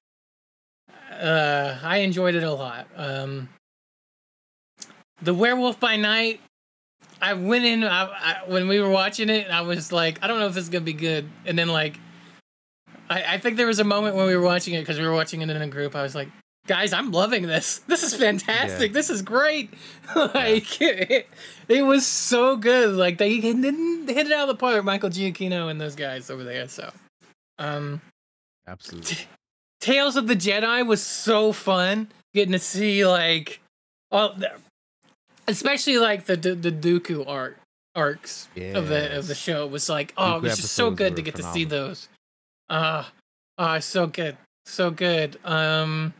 uh, 1.10 1.78
I 1.82 1.98
enjoyed 1.98 2.36
it 2.36 2.44
a 2.44 2.52
lot. 2.52 2.86
Um, 2.94 3.48
the 5.20 5.34
Werewolf 5.34 5.80
by 5.80 5.96
Night. 5.96 6.40
I 7.22 7.34
went 7.34 7.64
in 7.66 7.84
I, 7.84 8.04
I, 8.04 8.36
when 8.46 8.66
we 8.68 8.80
were 8.80 8.88
watching 8.88 9.28
it. 9.28 9.50
I 9.50 9.60
was 9.60 9.92
like, 9.92 10.22
I 10.22 10.26
don't 10.26 10.38
know 10.38 10.46
if 10.46 10.54
this 10.54 10.64
is 10.64 10.70
gonna 10.70 10.84
be 10.84 10.94
good. 10.94 11.28
And 11.44 11.58
then 11.58 11.68
like, 11.68 11.98
I, 13.10 13.34
I 13.34 13.38
think 13.38 13.56
there 13.56 13.66
was 13.66 13.80
a 13.80 13.84
moment 13.84 14.14
when 14.16 14.26
we 14.26 14.36
were 14.36 14.42
watching 14.42 14.72
it 14.74 14.80
because 14.80 14.98
we 14.98 15.04
were 15.06 15.12
watching 15.12 15.42
it 15.42 15.50
in 15.50 15.60
a 15.60 15.66
group. 15.66 15.94
I 15.96 16.02
was 16.02 16.14
like, 16.14 16.28
guys, 16.66 16.92
I'm 16.92 17.10
loving 17.10 17.46
this. 17.46 17.80
This 17.88 18.02
is 18.04 18.14
fantastic. 18.14 18.92
This 18.92 19.10
is 19.10 19.20
great. 19.20 19.74
like 20.16 20.80
it, 20.80 21.28
it 21.68 21.82
was 21.82 22.06
so 22.06 22.56
good. 22.56 22.94
Like 22.94 23.18
they 23.18 23.40
didn't 23.40 24.08
hit 24.08 24.26
it 24.26 24.32
out 24.32 24.48
of 24.48 24.56
the 24.56 24.60
park. 24.60 24.84
Michael 24.84 25.10
Giacchino 25.10 25.70
and 25.70 25.80
those 25.80 25.96
guys 25.96 26.30
over 26.30 26.44
there. 26.44 26.68
So, 26.68 26.90
um, 27.58 28.00
Absolutely. 28.66 29.18
Tales 29.80 30.14
of 30.16 30.28
the 30.28 30.36
Jedi 30.36 30.86
was 30.86 31.02
so 31.02 31.52
fun 31.52 32.08
getting 32.34 32.52
to 32.52 32.58
see 32.58 33.04
like 33.04 33.60
all 34.12 34.34
the, 34.34 34.52
especially 35.48 35.98
like 35.98 36.26
the 36.26 36.36
the, 36.36 36.54
the 36.54 36.70
Dooku 36.70 37.26
arc 37.26 37.56
arcs 37.96 38.46
of 38.54 38.86
the 38.88 39.18
of 39.18 39.26
the 39.26 39.32
Yes. 39.32 39.36
show 39.38 39.66
was 39.66 39.88
like 39.88 40.12
oh 40.16 40.36
it 40.36 40.42
was 40.42 40.56
just 40.56 40.74
so 40.74 40.92
good 40.92 41.16
to 41.16 41.22
get 41.22 41.34
to 41.36 41.42
see 41.42 41.64
those. 41.64 42.08
Uh 42.70 43.04
uh 43.58 43.80
so 43.80 44.06
good. 44.06 44.36
So 44.64 44.90
good. 44.90 45.38
Um 45.44 46.14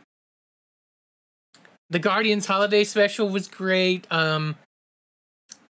The 1.89 1.99
Guardians 1.99 2.45
holiday 2.45 2.83
special 2.83 3.29
was 3.29 3.47
great. 3.47 4.05
Um 4.11 4.55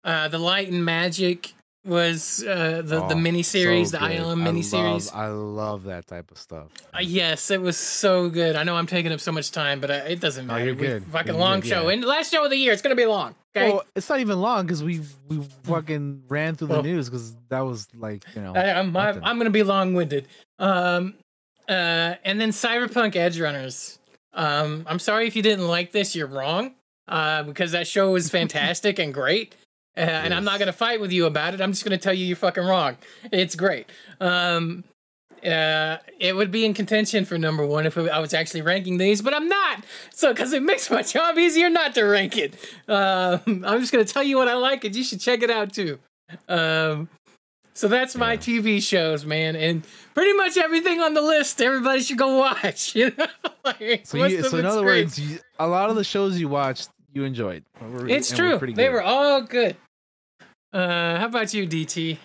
uh 0.03 0.27
The 0.27 0.39
Light 0.39 0.69
and 0.71 0.83
Magic 0.83 1.53
was 1.85 2.43
uh 2.47 2.83
the 2.83 3.07
the 3.07 3.13
Oh, 3.13 3.15
mini 3.15 3.41
series, 3.41 3.89
so 3.91 3.97
the. 3.97 4.05
ILM 4.05 4.31
I 4.33 4.35
mini 4.35 4.57
love- 4.61 4.65
series. 4.65 5.11
I 5.11 5.27
love 5.29 5.83
that 5.85 6.05
type 6.05 6.29
of 6.31 6.37
stuff. 6.37 6.67
Uh, 6.93 6.99
yes, 7.01 7.49
it 7.49 7.59
was 7.59 7.75
so 7.75 8.29
good. 8.29 8.55
I 8.55 8.61
know 8.63 8.75
I'm 8.75 8.85
taking 8.85 9.11
up 9.11 9.19
so 9.19 9.31
much 9.31 9.49
time, 9.51 9.79
but 9.81 9.89
uh, 9.89 9.93
it 10.07 10.19
doesn't 10.19 10.45
matter. 10.45 10.63
you're 10.65 10.75
We- 10.75 10.81
good. 10.87 11.05
Fucking 11.05 11.33
You're 11.33 11.39
long 11.41 11.61
good, 11.61 11.69
show, 11.69 11.87
yeah. 11.87 11.93
and 11.93 12.03
the 12.03 12.07
last 12.07 12.31
show 12.31 12.43
of 12.43 12.51
the 12.51 12.57
year. 12.57 12.71
It's 12.71 12.83
gonna 12.83 12.93
be 12.95 13.07
long. 13.07 13.33
Okay. 13.57 13.71
Well, 13.71 13.83
it's 13.95 14.07
not 14.09 14.19
even 14.19 14.39
long 14.39 14.67
because 14.67 14.83
we 14.83 15.01
we 15.27 15.43
fucking 15.63 16.23
ran 16.29 16.55
through 16.55 16.67
the 16.67 16.73
Well- 16.75 16.83
news 16.83 17.09
because 17.09 17.33
that 17.49 17.61
was 17.61 17.87
like 17.95 18.23
you 18.35 18.41
know. 18.43 18.53
I, 18.55 18.77
I'm, 18.79 18.95
I'm. 18.95 19.19
I'm 19.23 19.37
gonna 19.39 19.49
be 19.49 19.63
long 19.63 19.95
winded. 19.95 20.27
Um, 20.61 21.15
uh, 21.67 22.15
and 22.23 22.39
then 22.39 22.51
Cyberpunk 22.51 23.17
Edge 23.17 23.39
Runners. 23.39 23.99
Um, 24.33 24.85
I'm 24.87 24.99
sorry 24.99 25.27
if 25.27 25.35
you 25.35 25.41
didn't 25.41 25.67
like 25.67 25.91
this. 25.91 26.15
You're 26.15 26.27
wrong. 26.27 26.75
Uh, 27.07 27.43
because 27.43 27.73
that 27.73 27.87
show 27.87 28.11
was 28.11 28.29
fantastic 28.39 28.97
and 28.99 29.13
great. 29.13 29.55
Uh, 29.97 30.01
and 30.01 30.33
I'm 30.33 30.45
not 30.45 30.59
gonna 30.59 30.71
fight 30.71 31.01
with 31.01 31.11
you 31.11 31.25
about 31.25 31.53
it. 31.53 31.59
I'm 31.59 31.73
just 31.73 31.83
gonna 31.83 31.97
tell 31.97 32.13
you 32.13 32.25
you're 32.25 32.37
fucking 32.37 32.63
wrong. 32.63 32.95
It's 33.33 33.55
great. 33.55 33.89
Um, 34.21 34.85
uh, 35.45 35.97
it 36.19 36.35
would 36.35 36.51
be 36.51 36.63
in 36.63 36.73
contention 36.73 37.25
for 37.25 37.37
number 37.37 37.65
one 37.65 37.85
if 37.85 37.97
I 37.97 38.19
was 38.19 38.33
actually 38.33 38.61
ranking 38.61 38.97
these, 38.97 39.21
but 39.21 39.33
I'm 39.33 39.49
not. 39.49 39.83
So, 40.11 40.31
because 40.31 40.53
it 40.53 40.63
makes 40.63 40.89
my 40.89 41.01
job 41.01 41.37
easier 41.37 41.69
not 41.69 41.93
to 41.95 42.03
rank 42.03 42.37
it. 42.37 42.53
Um, 42.87 43.65
I'm 43.65 43.81
just 43.81 43.91
gonna 43.91 44.05
tell 44.05 44.23
you 44.23 44.37
what 44.37 44.47
I 44.47 44.53
like, 44.53 44.85
and 44.85 44.95
you 44.95 45.03
should 45.03 45.19
check 45.19 45.43
it 45.43 45.49
out 45.49 45.73
too. 45.73 45.99
Um, 46.47 47.09
so 47.73 47.87
that's 47.87 48.15
my 48.15 48.33
Yeah. 48.33 48.39
TV 48.39 48.81
shows, 48.81 49.25
man, 49.25 49.55
and 49.55 49.85
pretty 50.13 50.33
much 50.33 50.57
everything 50.57 50.99
on 51.01 51.13
the 51.13 51.21
list. 51.21 51.61
Everybody 51.61 52.01
should 52.01 52.17
go 52.17 52.37
watch. 52.37 52.95
You 52.95 53.11
know, 53.17 53.27
like, 53.63 54.05
So, 54.05 54.23
you, 54.25 54.43
so 54.43 54.57
in 54.57 54.65
other 54.65 54.81
great. 54.83 55.05
words, 55.05 55.19
you, 55.19 55.39
a 55.59 55.67
lot 55.67 55.89
of 55.89 55.95
the 55.95 56.03
shows 56.03 56.39
you 56.39 56.49
watched, 56.49 56.89
you 57.13 57.23
enjoyed. 57.23 57.63
Were- 57.81 58.07
it's 58.09 58.31
were 58.31 58.57
true. 58.59 58.73
They 58.73 58.89
were 58.89 59.01
all 59.03 59.41
good. 59.41 59.75
Uh, 60.73 61.17
how 61.19 61.25
about 61.25 61.53
you, 61.53 61.67
DT? 61.67 62.17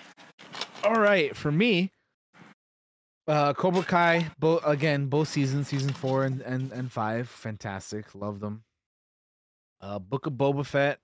all 0.84 0.94
right 1.00 1.36
for 1.36 1.50
me. 1.50 1.90
Uh, 3.28 3.52
Cobra 3.54 3.82
Kai, 3.82 4.26
both 4.38 4.64
again, 4.64 5.06
both 5.06 5.26
seasons, 5.28 5.66
season 5.66 5.92
four 5.92 6.24
and, 6.24 6.40
and 6.42 6.70
and 6.70 6.92
five, 6.92 7.28
fantastic, 7.28 8.14
love 8.14 8.38
them. 8.38 8.62
Uh, 9.80 9.98
Book 9.98 10.26
of 10.26 10.34
Boba 10.34 10.64
Fett. 10.64 11.00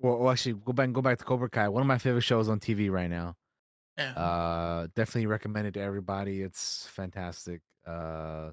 Well, 0.00 0.18
well, 0.20 0.30
actually, 0.32 0.54
go 0.54 0.72
back 0.72 0.84
and 0.86 0.94
go 0.94 1.02
back 1.02 1.18
to 1.18 1.24
Cobra 1.24 1.50
Kai. 1.50 1.68
One 1.68 1.82
of 1.82 1.86
my 1.86 1.98
favorite 1.98 2.22
shows 2.22 2.48
on 2.48 2.60
TV 2.60 2.90
right 2.90 3.10
now. 3.10 3.34
Yeah. 3.98 4.16
Uh, 4.16 4.88
definitely 4.94 5.26
recommend 5.26 5.66
it 5.66 5.72
to 5.74 5.80
everybody. 5.80 6.42
It's 6.42 6.86
fantastic. 6.88 7.62
Uh, 7.86 8.52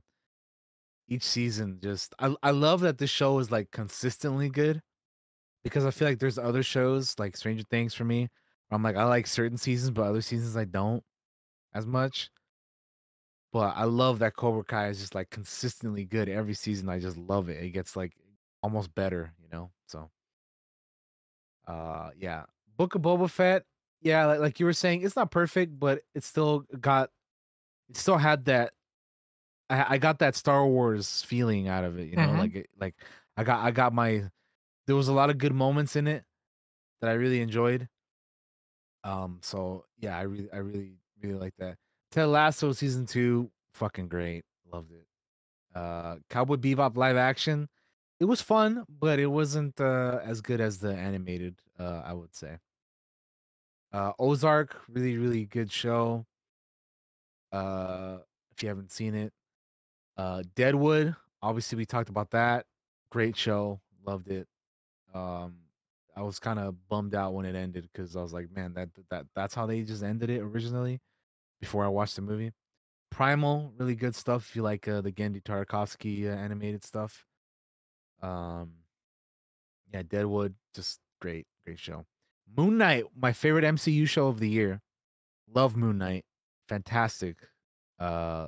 each 1.08 1.24
season, 1.24 1.80
just 1.82 2.14
I 2.20 2.36
I 2.44 2.52
love 2.52 2.82
that 2.82 2.98
this 2.98 3.10
show 3.10 3.40
is 3.40 3.52
like 3.52 3.72
consistently 3.72 4.50
good, 4.50 4.82
because 5.64 5.86
I 5.86 5.92
feel 5.92 6.08
like 6.10 6.20
there's 6.20 6.40
other 6.40 6.64
shows 6.64 7.20
like 7.20 7.38
Stranger 7.38 7.66
Things 7.72 7.94
for 7.96 8.06
me. 8.06 8.30
I'm 8.72 8.84
like 8.84 8.98
I 8.98 9.06
like 9.06 9.28
certain 9.28 9.58
seasons, 9.58 9.92
but 9.92 10.04
other 10.04 10.22
seasons 10.22 10.58
I 10.58 10.66
don't 10.66 11.04
as 11.74 11.86
much. 11.88 12.32
But 13.52 13.76
I 13.76 13.84
love 13.84 14.20
that 14.20 14.36
Cobra 14.36 14.64
Kai 14.64 14.88
is 14.90 15.00
just 15.00 15.14
like 15.16 15.30
consistently 15.30 16.06
good 16.06 16.30
every 16.30 16.54
season. 16.54 16.88
I 16.90 17.00
just 17.00 17.18
love 17.18 17.50
it. 17.50 17.62
It 17.64 17.72
gets 17.72 17.96
like 17.96 18.14
almost 18.64 18.94
better, 18.96 19.34
you 19.40 19.50
know. 19.50 19.72
So, 19.88 20.10
uh, 21.68 22.12
yeah, 22.18 22.46
Book 22.78 22.96
of 22.96 23.02
Boba 23.02 23.30
Fett. 23.30 23.64
Yeah, 24.02 24.26
like, 24.26 24.40
like 24.40 24.60
you 24.60 24.66
were 24.66 24.74
saying, 24.74 25.04
it's 25.04 25.16
not 25.16 25.32
perfect, 25.32 25.80
but 25.80 26.04
it 26.16 26.24
still 26.24 26.66
got, 26.80 27.12
it 27.90 27.98
still 27.98 28.18
had 28.18 28.46
that. 28.46 28.74
I, 29.70 29.96
I 29.96 29.98
got 30.00 30.20
that 30.20 30.36
Star 30.36 30.66
Wars 30.68 31.22
feeling 31.24 31.68
out 31.68 31.84
of 31.84 31.98
it, 32.00 32.10
you 32.10 32.16
know, 32.18 32.24
Mhm. 32.30 32.40
like 32.40 32.56
it, 32.56 32.70
like 32.80 32.96
I 33.38 33.44
got 33.44 33.64
I 33.64 33.72
got 33.72 33.94
my. 33.94 34.30
There 34.88 34.96
was 34.96 35.08
a 35.08 35.14
lot 35.14 35.30
of 35.30 35.38
good 35.38 35.54
moments 35.54 35.96
in 35.96 36.08
it 36.08 36.26
that 37.02 37.10
I 37.10 37.14
really 37.14 37.42
enjoyed. 37.42 37.88
Um, 39.04 39.40
so 39.42 39.86
yeah, 39.98 40.18
I 40.18 40.24
really 40.24 40.50
I 40.52 40.58
really 40.58 40.98
really 41.22 41.36
like 41.40 41.56
that. 41.58 41.78
Ted 42.12 42.28
Lasso 42.28 42.72
season 42.74 43.06
two, 43.06 43.52
fucking 43.74 44.08
great, 44.10 44.44
loved 44.72 44.92
it. 44.92 45.06
Uh, 45.76 46.18
Cowboy 46.30 46.58
Bebop 46.58 46.98
live 46.98 47.16
action, 47.18 47.70
it 48.20 48.26
was 48.26 48.42
fun, 48.42 48.84
but 48.90 49.20
it 49.20 49.28
wasn't 49.28 49.80
uh, 49.80 50.20
as 50.24 50.42
good 50.42 50.60
as 50.62 50.80
the 50.80 50.94
animated. 50.94 51.56
Uh, 51.80 52.02
I 52.06 52.14
would 52.14 52.36
say. 52.36 52.58
Uh, 53.94 54.14
Ozark, 54.20 54.82
really 54.90 55.18
really 55.18 55.46
good 55.46 55.72
show. 55.72 56.26
Uh, 57.52 58.20
if 58.56 58.64
you 58.64 58.70
haven't 58.70 58.92
seen 58.92 59.16
it, 59.16 59.34
uh, 60.18 60.44
Deadwood, 60.56 61.16
obviously 61.42 61.78
we 61.78 61.86
talked 61.86 62.10
about 62.10 62.32
that. 62.32 62.66
Great 63.10 63.36
show, 63.36 63.82
loved 64.06 64.30
it. 64.30 64.48
Um, 65.14 65.56
I 66.16 66.22
was 66.22 66.40
kind 66.40 66.60
of 66.60 66.76
bummed 66.90 67.16
out 67.16 67.34
when 67.34 67.46
it 67.46 67.56
ended 67.56 67.90
because 67.92 68.16
I 68.16 68.22
was 68.22 68.34
like, 68.34 68.50
man, 68.52 68.74
that 68.76 68.90
that 69.10 69.26
that's 69.36 69.54
how 69.56 69.66
they 69.66 69.82
just 69.84 70.04
ended 70.04 70.30
it 70.30 70.42
originally. 70.42 71.00
Before 71.60 71.86
I 71.86 71.90
watched 71.90 72.16
the 72.16 72.24
movie, 72.24 72.52
Primal, 73.12 73.74
really 73.78 73.96
good 73.96 74.16
stuff. 74.16 74.48
If 74.50 74.56
you 74.56 74.64
like 74.64 74.88
uh, 74.88 75.02
the 75.02 75.12
Genndy 75.12 75.44
Tartakovsky 75.44 76.28
uh, 76.28 76.36
animated 76.36 76.84
stuff, 76.84 77.26
um, 78.22 78.72
yeah, 79.94 80.04
Deadwood, 80.04 80.56
just 80.74 81.00
great, 81.20 81.46
great 81.66 81.78
show. 81.78 82.06
Moon 82.56 82.78
Knight, 82.78 83.06
my 83.16 83.34
favorite 83.34 83.64
MCU 83.66 84.08
show 84.08 84.28
of 84.28 84.40
the 84.40 84.50
year. 84.50 84.82
Love 85.54 85.76
Moon 85.76 85.98
Knight, 85.98 86.26
fantastic. 86.70 87.38
Uh, 88.00 88.48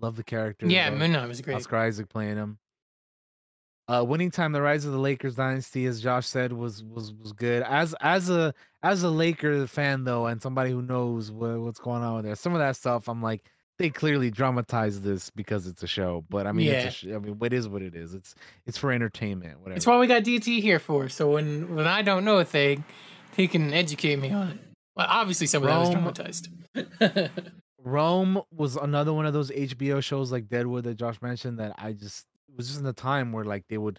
love 0.00 0.16
the 0.16 0.24
character. 0.24 0.66
Yeah, 0.66 0.88
love- 0.90 0.98
Moon 0.98 1.12
Knight 1.12 1.28
was 1.28 1.40
great. 1.40 1.56
Oscar 1.56 1.76
Isaac 1.76 2.08
playing 2.08 2.36
him. 2.36 2.58
Uh, 3.88 4.04
winning 4.06 4.30
time, 4.30 4.52
the 4.52 4.62
rise 4.62 4.84
of 4.84 4.92
the 4.92 4.98
Lakers 4.98 5.34
dynasty, 5.34 5.86
as 5.86 6.00
Josh 6.00 6.26
said, 6.26 6.52
was 6.52 6.82
was 6.84 7.12
was 7.12 7.32
good. 7.32 7.62
As 7.64 7.94
as 8.00 8.30
a 8.30 8.54
as 8.82 9.02
a 9.02 9.10
Laker 9.10 9.66
fan 9.66 10.04
though, 10.04 10.26
and 10.26 10.40
somebody 10.40 10.70
who 10.70 10.80
knows 10.82 11.30
what, 11.30 11.58
what's 11.60 11.80
going 11.80 12.02
on 12.02 12.16
with 12.16 12.24
there, 12.24 12.36
some 12.36 12.52
of 12.54 12.60
that 12.60 12.76
stuff, 12.76 13.08
I'm 13.08 13.20
like, 13.20 13.42
they 13.78 13.90
clearly 13.90 14.30
dramatized 14.30 15.02
this 15.02 15.30
because 15.30 15.66
it's 15.66 15.82
a 15.82 15.88
show. 15.88 16.24
But 16.30 16.46
I 16.46 16.52
mean, 16.52 16.66
Yeah. 16.68 16.72
it's 16.74 16.86
a 16.86 16.90
sh- 16.90 17.12
I 17.12 17.18
mean, 17.18 17.38
what 17.40 17.52
is 17.52 17.68
what 17.68 17.82
it 17.82 17.96
is. 17.96 18.14
It's 18.14 18.34
it's 18.66 18.78
for 18.78 18.92
entertainment. 18.92 19.58
Whatever. 19.58 19.76
It's 19.76 19.86
what 19.86 19.98
we 19.98 20.06
got 20.06 20.22
DT 20.22 20.62
here 20.62 20.78
for. 20.78 21.08
So 21.08 21.32
when 21.32 21.74
when 21.74 21.86
I 21.88 22.02
don't 22.02 22.24
know 22.24 22.38
a 22.38 22.44
thing, 22.44 22.84
he 23.36 23.48
can 23.48 23.72
educate 23.72 24.16
me 24.16 24.30
on 24.30 24.48
it. 24.48 24.58
Well, 24.96 25.06
obviously 25.08 25.46
some 25.46 25.62
of 25.62 25.68
that 25.68 25.78
was 25.78 25.90
traumatized. 25.90 27.30
Rome 27.84 28.42
was 28.52 28.76
another 28.76 29.12
one 29.12 29.26
of 29.26 29.32
those 29.32 29.50
HBO 29.50 30.02
shows 30.02 30.30
like 30.30 30.48
Deadwood 30.48 30.84
that 30.84 30.94
Josh 30.94 31.20
mentioned 31.20 31.58
that 31.58 31.74
I 31.78 31.92
just 31.92 32.26
it 32.48 32.56
was 32.56 32.66
just 32.66 32.78
in 32.78 32.84
the 32.84 32.92
time 32.92 33.32
where 33.32 33.44
like 33.44 33.64
they 33.68 33.78
would 33.78 33.98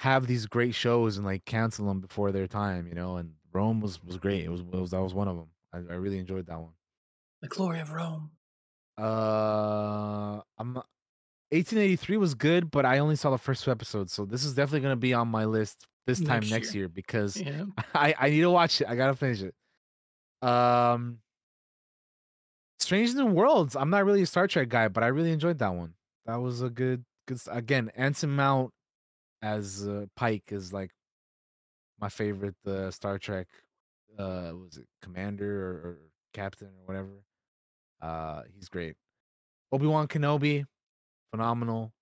have 0.00 0.26
these 0.26 0.46
great 0.46 0.74
shows 0.74 1.16
and 1.16 1.26
like 1.26 1.44
cancel 1.44 1.86
them 1.86 2.00
before 2.00 2.32
their 2.32 2.46
time, 2.46 2.86
you 2.86 2.94
know. 2.94 3.16
And 3.16 3.32
Rome 3.52 3.80
was 3.80 4.02
was 4.04 4.18
great. 4.18 4.44
It 4.44 4.50
was, 4.50 4.60
it 4.60 4.66
was 4.72 4.90
that 4.90 5.02
was 5.02 5.14
one 5.14 5.28
of 5.28 5.36
them. 5.36 5.48
I, 5.72 5.78
I 5.78 5.96
really 5.96 6.18
enjoyed 6.18 6.46
that 6.46 6.60
one. 6.60 6.72
the 7.40 7.48
glory 7.48 7.80
of 7.80 7.90
Rome. 7.90 8.30
Uh, 8.96 10.40
I'm 10.58 10.80
1883 11.54 12.16
was 12.16 12.34
good, 12.34 12.70
but 12.70 12.84
I 12.84 12.98
only 12.98 13.16
saw 13.16 13.30
the 13.30 13.38
first 13.38 13.64
two 13.64 13.70
episodes, 13.70 14.12
so 14.12 14.24
this 14.24 14.44
is 14.44 14.54
definitely 14.54 14.80
gonna 14.80 14.96
be 14.96 15.14
on 15.14 15.28
my 15.28 15.44
list 15.44 15.86
this 16.06 16.18
time 16.20 16.40
Next 16.40 16.50
next 16.50 16.74
year. 16.74 16.82
year, 16.84 16.88
because 16.88 17.36
Yeah. 17.40 17.64
I 17.94 18.14
I 18.18 18.30
need 18.30 18.40
to 18.40 18.50
watch 18.50 18.80
it. 18.80 18.88
I 18.88 18.96
gotta 18.96 19.14
finish 19.14 19.42
it. 19.42 19.54
Um, 20.46 21.20
Strange 22.78 23.14
New 23.14 23.26
Worlds. 23.26 23.76
I'm 23.76 23.90
not 23.90 24.04
really 24.04 24.22
a 24.22 24.26
Star 24.26 24.46
Trek 24.46 24.68
guy, 24.68 24.88
but 24.88 25.02
I 25.02 25.06
really 25.08 25.32
enjoyed 25.32 25.58
that 25.58 25.74
one. 25.74 25.94
That 26.26 26.36
was 26.36 26.60
a 26.62 26.68
good 26.70 27.04
good. 27.26 27.38
Again, 27.50 27.90
Anson 27.96 28.30
Mount 28.30 28.72
as 29.42 29.86
uh, 29.86 30.06
Pike 30.16 30.44
is 30.50 30.72
like 30.72 30.90
my 32.00 32.08
favorite 32.08 32.56
uh, 32.66 32.90
Star 32.90 33.18
Trek. 33.18 33.46
Uh, 34.18 34.52
was 34.54 34.76
it 34.78 34.86
commander 35.02 35.66
or, 35.66 35.72
or 35.72 35.98
captain 36.32 36.68
or 36.68 36.86
whatever? 36.86 37.10
Uh, 38.02 38.42
he's 38.54 38.68
great. 38.68 38.94
Obi 39.72 39.86
Wan 39.86 40.06
Kenobi, 40.06 40.64
phenomenal, 41.34 41.92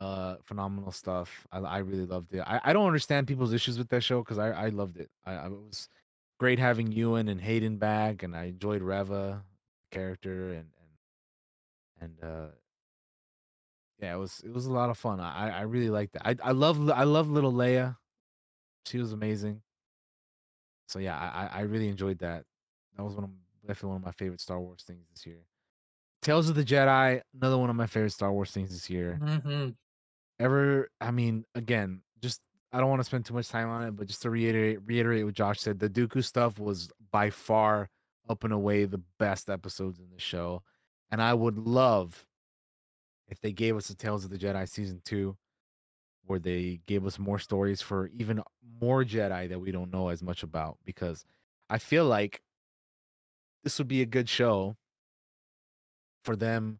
uh, 0.00 0.36
phenomenal 0.44 0.92
stuff. 0.92 1.46
I, 1.52 1.58
I 1.58 1.78
really 1.78 2.06
loved 2.06 2.34
it. 2.34 2.40
I, 2.40 2.60
I 2.64 2.72
don't 2.72 2.86
understand 2.86 3.26
people's 3.26 3.52
issues 3.52 3.78
with 3.78 3.88
that 3.90 4.02
show 4.02 4.20
because 4.22 4.38
I, 4.38 4.50
I 4.50 4.68
loved 4.70 4.96
it. 4.98 5.10
I, 5.26 5.32
I 5.34 5.46
it 5.46 5.50
was 5.52 5.88
great 6.38 6.58
having 6.58 6.92
Ewan 6.92 7.28
and 7.28 7.40
Hayden 7.40 7.78
back, 7.78 8.22
and 8.22 8.36
I 8.36 8.44
enjoyed 8.46 8.82
Reva 8.82 9.44
character 9.90 10.52
and 10.52 10.68
and 12.00 12.12
and 12.22 12.24
uh 12.24 12.48
yeah, 14.00 14.14
it 14.14 14.18
was 14.18 14.40
it 14.44 14.52
was 14.52 14.66
a 14.66 14.72
lot 14.72 14.90
of 14.90 14.98
fun. 14.98 15.20
I 15.20 15.50
I 15.50 15.60
really 15.62 15.90
liked 15.90 16.14
it. 16.16 16.22
I 16.24 16.36
I 16.42 16.52
love 16.52 16.88
I 16.90 17.04
love 17.04 17.28
little 17.30 17.52
Leia. 17.52 17.96
She 18.86 18.98
was 18.98 19.12
amazing. 19.12 19.62
So 20.86 20.98
yeah, 20.98 21.16
I 21.18 21.46
I 21.58 21.60
really 21.62 21.88
enjoyed 21.88 22.18
that. 22.20 22.44
That 22.96 23.04
was 23.04 23.14
one 23.14 23.24
of 23.24 23.30
definitely 23.66 23.88
one 23.90 23.96
of 23.98 24.04
my 24.06 24.12
favorite 24.12 24.40
Star 24.40 24.60
Wars 24.60 24.82
things 24.82 25.06
this 25.12 25.26
year. 25.26 25.40
Tales 26.22 26.48
of 26.48 26.56
the 26.56 26.64
Jedi, 26.64 27.20
another 27.34 27.58
one 27.58 27.70
of 27.70 27.76
my 27.76 27.86
favorite 27.86 28.10
Star 28.10 28.32
Wars 28.32 28.50
things 28.50 28.70
this 28.70 28.90
year. 28.90 29.14
hmm 29.14 29.68
Ever, 30.40 30.88
I 31.00 31.10
mean, 31.10 31.44
again, 31.54 32.02
just 32.20 32.40
I 32.72 32.78
don't 32.78 32.90
want 32.90 33.00
to 33.00 33.04
spend 33.04 33.24
too 33.24 33.34
much 33.34 33.48
time 33.48 33.68
on 33.68 33.82
it, 33.84 33.96
but 33.96 34.06
just 34.06 34.22
to 34.22 34.30
reiterate 34.30 34.78
reiterate 34.84 35.24
what 35.24 35.34
Josh 35.34 35.60
said, 35.60 35.78
the 35.78 35.88
Dooku 35.88 36.22
stuff 36.22 36.58
was 36.58 36.90
by 37.10 37.30
far 37.30 37.88
up 38.28 38.44
and 38.44 38.52
away 38.52 38.84
the 38.84 39.02
best 39.18 39.48
episodes 39.50 39.98
in 39.98 40.10
the 40.10 40.20
show. 40.20 40.62
And 41.10 41.22
I 41.22 41.34
would 41.34 41.58
love 41.58 42.26
if 43.28 43.40
they 43.40 43.52
gave 43.52 43.76
us 43.76 43.88
the 43.88 43.94
Tales 43.94 44.24
of 44.24 44.30
the 44.30 44.38
Jedi 44.38 44.68
season 44.68 45.00
two, 45.04 45.36
where 46.24 46.38
they 46.38 46.80
gave 46.86 47.06
us 47.06 47.18
more 47.18 47.38
stories 47.38 47.80
for 47.80 48.08
even 48.08 48.42
more 48.80 49.02
Jedi 49.04 49.48
that 49.48 49.58
we 49.58 49.72
don't 49.72 49.92
know 49.92 50.08
as 50.08 50.22
much 50.22 50.42
about, 50.42 50.78
because 50.84 51.24
I 51.70 51.78
feel 51.78 52.04
like 52.04 52.42
this 53.64 53.78
would 53.78 53.88
be 53.88 54.02
a 54.02 54.06
good 54.06 54.28
show 54.28 54.76
for 56.28 56.36
them 56.36 56.78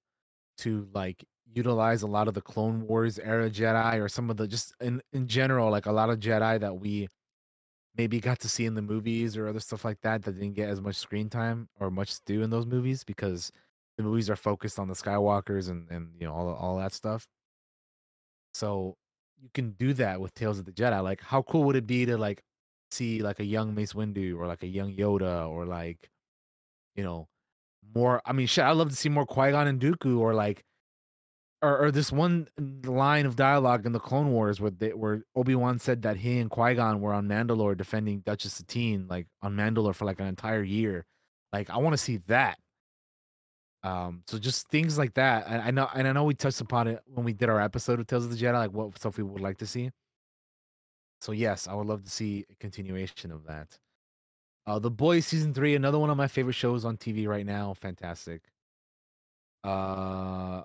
to 0.58 0.86
like 0.92 1.24
utilize 1.54 2.02
a 2.02 2.06
lot 2.06 2.28
of 2.28 2.34
the 2.34 2.42
Clone 2.42 2.86
Wars 2.86 3.18
era 3.18 3.48
Jedi 3.48 3.98
or 3.98 4.06
some 4.06 4.28
of 4.28 4.36
the 4.36 4.46
just 4.46 4.74
in 4.82 5.00
in 5.14 5.26
general 5.26 5.70
like 5.70 5.86
a 5.86 5.92
lot 5.92 6.10
of 6.10 6.20
Jedi 6.20 6.60
that 6.60 6.78
we 6.78 7.08
maybe 7.96 8.20
got 8.20 8.38
to 8.40 8.48
see 8.48 8.66
in 8.66 8.74
the 8.74 8.82
movies 8.82 9.38
or 9.38 9.48
other 9.48 9.60
stuff 9.60 9.86
like 9.86 9.98
that 10.02 10.22
that 10.22 10.32
didn't 10.32 10.52
get 10.52 10.68
as 10.68 10.82
much 10.82 10.96
screen 10.96 11.30
time 11.30 11.66
or 11.80 11.90
much 11.90 12.16
to 12.16 12.20
do 12.26 12.42
in 12.42 12.50
those 12.50 12.66
movies 12.66 13.04
because 13.04 13.50
the 13.96 14.02
movies 14.02 14.28
are 14.28 14.36
focused 14.36 14.78
on 14.78 14.86
the 14.86 14.94
Skywalkers 14.94 15.70
and 15.70 15.90
and 15.90 16.10
you 16.20 16.26
know 16.26 16.34
all 16.34 16.52
all 16.52 16.76
that 16.76 16.92
stuff. 16.92 17.26
So 18.52 18.98
you 19.40 19.48
can 19.54 19.70
do 19.78 19.94
that 19.94 20.20
with 20.20 20.34
Tales 20.34 20.58
of 20.58 20.66
the 20.66 20.72
Jedi. 20.72 21.02
Like 21.02 21.22
how 21.22 21.40
cool 21.40 21.64
would 21.64 21.76
it 21.76 21.86
be 21.86 22.04
to 22.04 22.18
like 22.18 22.42
see 22.90 23.22
like 23.22 23.40
a 23.40 23.46
young 23.46 23.74
Mace 23.74 23.94
Windu 23.94 24.36
or 24.36 24.46
like 24.46 24.62
a 24.62 24.74
young 24.78 24.92
Yoda 24.94 25.48
or 25.48 25.64
like 25.64 26.10
you 26.94 27.02
know 27.02 27.28
more 27.94 28.20
I 28.24 28.32
mean 28.32 28.46
shit 28.46 28.64
I'd 28.64 28.72
love 28.72 28.90
to 28.90 28.96
see 28.96 29.08
more 29.08 29.26
Qui-Gon 29.26 29.66
and 29.66 29.80
Dooku 29.80 30.18
or 30.18 30.34
like 30.34 30.64
or, 31.62 31.86
or 31.86 31.90
this 31.90 32.12
one 32.12 32.48
line 32.84 33.26
of 33.26 33.36
dialogue 33.36 33.84
in 33.84 33.92
the 33.92 33.98
Clone 33.98 34.30
Wars 34.30 34.60
where 34.60 34.70
they, 34.70 34.90
where 34.90 35.22
Obi 35.34 35.54
Wan 35.54 35.78
said 35.78 36.02
that 36.02 36.16
he 36.16 36.38
and 36.38 36.50
Qui 36.50 36.74
Gon 36.74 37.00
were 37.00 37.12
on 37.12 37.26
Mandalore 37.26 37.76
defending 37.76 38.20
Duchess 38.20 38.54
Satine, 38.54 39.06
like 39.08 39.26
on 39.42 39.56
Mandalore 39.56 39.94
for 39.94 40.04
like 40.04 40.20
an 40.20 40.26
entire 40.26 40.62
year. 40.62 41.04
Like 41.52 41.70
I 41.70 41.78
want 41.78 41.94
to 41.94 41.98
see 41.98 42.18
that. 42.28 42.58
Um, 43.82 44.22
so 44.26 44.38
just 44.38 44.68
things 44.68 44.98
like 44.98 45.14
that. 45.14 45.48
I, 45.48 45.58
I 45.58 45.70
know, 45.70 45.88
and 45.94 46.06
I 46.06 46.12
know 46.12 46.24
we 46.24 46.34
touched 46.34 46.60
upon 46.60 46.88
it 46.88 47.00
when 47.06 47.24
we 47.24 47.32
did 47.32 47.48
our 47.48 47.60
episode 47.60 48.00
of 48.00 48.06
Tales 48.06 48.24
of 48.24 48.30
the 48.30 48.36
Jedi, 48.36 48.54
like 48.54 48.72
what 48.72 48.96
stuff 48.96 49.16
we 49.16 49.24
would 49.24 49.40
like 49.40 49.58
to 49.58 49.66
see. 49.66 49.90
So 51.20 51.32
yes, 51.32 51.66
I 51.66 51.74
would 51.74 51.86
love 51.86 52.04
to 52.04 52.10
see 52.10 52.44
a 52.50 52.54
continuation 52.56 53.32
of 53.32 53.44
that. 53.46 53.78
Uh, 54.68 54.78
The 54.78 54.90
Boys 54.90 55.24
season 55.26 55.54
three, 55.54 55.74
another 55.74 55.98
one 55.98 56.10
of 56.10 56.18
my 56.18 56.28
favorite 56.28 56.52
shows 56.52 56.84
on 56.84 56.98
TV 56.98 57.26
right 57.26 57.46
now. 57.46 57.72
Fantastic. 57.72 58.42
Uh, 59.64 60.62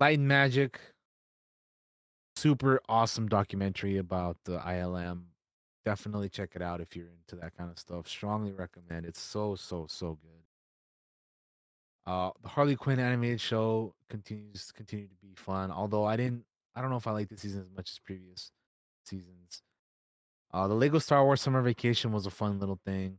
Light 0.00 0.18
and 0.18 0.26
Magic, 0.26 0.80
super 2.34 2.80
awesome 2.88 3.28
documentary 3.28 3.98
about 3.98 4.38
the 4.44 4.58
ILM. 4.58 5.24
Definitely 5.84 6.30
check 6.30 6.52
it 6.54 6.62
out 6.62 6.80
if 6.80 6.96
you're 6.96 7.08
into 7.08 7.36
that 7.42 7.54
kind 7.58 7.70
of 7.70 7.78
stuff. 7.78 8.08
Strongly 8.08 8.52
recommend. 8.52 9.04
It's 9.04 9.20
so 9.20 9.54
so 9.54 9.86
so 9.90 10.18
good. 10.22 10.42
Uh, 12.06 12.30
the 12.42 12.48
Harley 12.48 12.74
Quinn 12.74 12.98
animated 12.98 13.40
show 13.40 13.94
continues 14.08 14.72
continue 14.72 15.08
to 15.08 15.16
be 15.16 15.34
fun. 15.34 15.70
Although 15.70 16.06
I 16.06 16.16
didn't, 16.16 16.44
I 16.74 16.80
don't 16.80 16.88
know 16.88 16.96
if 16.96 17.06
I 17.06 17.10
like 17.10 17.28
this 17.28 17.40
season 17.40 17.60
as 17.60 17.76
much 17.76 17.90
as 17.90 17.98
previous 17.98 18.50
seasons. 19.04 19.62
Uh, 20.56 20.66
the 20.66 20.74
Lego 20.74 20.98
Star 20.98 21.22
Wars 21.22 21.42
Summer 21.42 21.60
Vacation 21.60 22.12
was 22.12 22.24
a 22.24 22.30
fun 22.30 22.58
little 22.58 22.80
thing. 22.82 23.18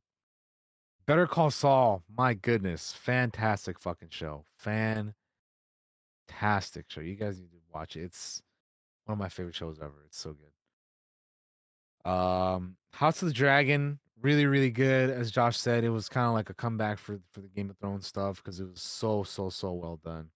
Better 1.05 1.27
Call 1.27 1.51
Saul, 1.51 2.01
my 2.11 2.33
goodness, 2.33 2.93
fantastic 2.93 3.79
fucking 3.79 4.07
show. 4.09 4.43
Fantastic 4.57 5.13
show. 6.87 7.01
You 7.01 7.13
guys 7.13 7.37
need 7.37 7.51
to 7.51 7.57
watch 7.71 7.95
it. 7.95 8.05
It's 8.05 8.41
one 9.05 9.13
of 9.13 9.19
my 9.19 9.29
favorite 9.29 9.53
shows 9.53 9.77
ever. 9.79 10.03
It's 10.07 10.17
so 10.17 10.35
good. 12.03 12.11
Um, 12.11 12.75
House 12.91 13.21
of 13.21 13.27
the 13.27 13.35
Dragon, 13.35 13.99
really, 14.19 14.47
really 14.47 14.71
good. 14.71 15.11
As 15.11 15.29
Josh 15.29 15.57
said, 15.57 15.83
it 15.83 15.89
was 15.89 16.09
kind 16.09 16.25
of 16.25 16.33
like 16.33 16.49
a 16.49 16.55
comeback 16.55 16.97
for 16.97 17.19
for 17.31 17.41
the 17.41 17.49
Game 17.49 17.69
of 17.69 17.77
Thrones 17.77 18.07
stuff 18.07 18.37
because 18.37 18.59
it 18.59 18.67
was 18.67 18.81
so, 18.81 19.21
so, 19.21 19.51
so 19.51 19.73
well 19.73 19.99
done. 20.03 20.31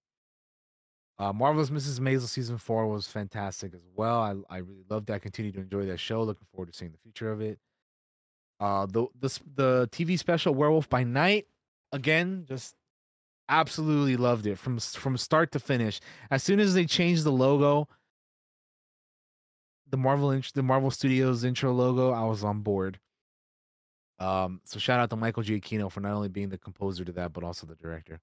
Uh, 1.20 1.32
Marvelous 1.32 1.70
Mrs. 1.70 2.00
Maisel 2.00 2.28
season 2.28 2.58
four 2.58 2.88
was 2.88 3.08
fantastic 3.08 3.74
as 3.74 3.82
well. 3.96 4.22
I 4.22 4.56
I 4.56 4.58
really 4.60 4.86
loved 4.90 5.08
that. 5.08 5.16
I 5.16 5.20
continue 5.20 5.52
to 5.52 5.60
enjoy 5.60 5.86
that 5.86 6.00
show. 6.00 6.24
Looking 6.24 6.48
forward 6.52 6.72
to 6.72 6.78
seeing 6.78 6.92
the 6.92 6.98
future 6.98 7.32
of 7.32 7.42
it. 7.42 7.60
Uh, 8.60 8.86
the 8.88 9.08
the 9.20 9.40
the 9.56 9.90
TV 9.92 10.18
special 10.18 10.56
Werewolf 10.56 10.90
by 10.90 11.04
Night 11.04 11.48
again, 11.92 12.46
just 12.48 12.76
absolutely 13.50 14.16
loved 14.16 14.48
it 14.48 14.58
from 14.58 14.80
from 14.80 15.18
start 15.18 15.52
to 15.52 15.60
finish. 15.60 16.00
As 16.32 16.44
soon 16.44 16.60
as 16.60 16.74
they 16.74 16.86
changed 16.86 17.24
the 17.24 17.32
logo, 17.32 17.88
the 19.90 19.98
Marvel 19.98 20.32
int- 20.32 20.54
the 20.54 20.64
Marvel 20.64 20.90
Studios 20.90 21.44
intro 21.44 21.72
logo, 21.72 22.12
I 22.12 22.24
was 22.24 22.44
on 22.44 22.62
board. 22.62 23.00
Um, 24.20 24.62
so 24.64 24.80
shout 24.80 25.00
out 25.00 25.10
to 25.10 25.16
Michael 25.16 25.44
Giacchino 25.44 25.92
for 25.92 26.00
not 26.00 26.14
only 26.14 26.30
being 26.30 26.50
the 26.50 26.58
composer 26.58 27.04
to 27.04 27.12
that, 27.14 27.34
but 27.34 27.44
also 27.44 27.66
the 27.66 27.76
director. 27.76 28.20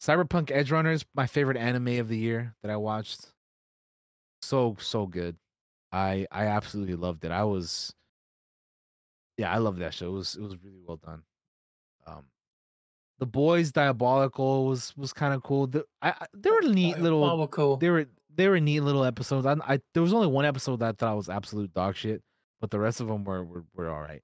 Cyberpunk 0.00 0.50
Edge 0.50 0.70
Runners, 0.70 1.04
my 1.14 1.26
favorite 1.26 1.56
anime 1.56 1.98
of 2.00 2.08
the 2.08 2.16
year 2.16 2.54
that 2.62 2.70
I 2.70 2.76
watched. 2.76 3.32
So 4.42 4.76
so 4.80 5.06
good. 5.06 5.36
I 5.92 6.26
I 6.30 6.46
absolutely 6.46 6.94
loved 6.94 7.24
it. 7.24 7.30
I 7.30 7.44
was 7.44 7.92
yeah, 9.36 9.52
I 9.52 9.58
love 9.58 9.78
that 9.78 9.94
show. 9.94 10.08
It 10.08 10.12
was 10.12 10.36
it 10.36 10.42
was 10.42 10.56
really 10.62 10.80
well 10.86 10.96
done. 10.96 11.22
Um, 12.06 12.24
the 13.18 13.26
boys 13.26 13.72
diabolical 13.72 14.66
was 14.66 14.96
was 14.96 15.12
kind 15.12 15.34
of 15.34 15.42
cool. 15.42 15.66
The, 15.66 15.84
I, 16.00 16.14
there 16.32 16.54
were 16.54 16.62
neat 16.62 16.98
little 16.98 17.20
Diabolical. 17.20 17.76
they 17.76 17.90
were 17.90 18.06
they 18.34 18.48
were 18.48 18.60
neat 18.60 18.80
little 18.80 19.04
episodes. 19.04 19.46
I, 19.46 19.56
I 19.66 19.80
there 19.92 20.02
was 20.02 20.14
only 20.14 20.28
one 20.28 20.46
episode 20.46 20.80
that 20.80 20.88
I 20.88 20.92
thought 20.92 21.16
was 21.16 21.28
absolute 21.28 21.74
dog 21.74 21.96
shit, 21.96 22.22
but 22.60 22.70
the 22.70 22.78
rest 22.78 23.00
of 23.00 23.08
them 23.08 23.24
were 23.24 23.44
were, 23.44 23.64
were 23.74 23.90
all 23.90 24.00
right. 24.00 24.22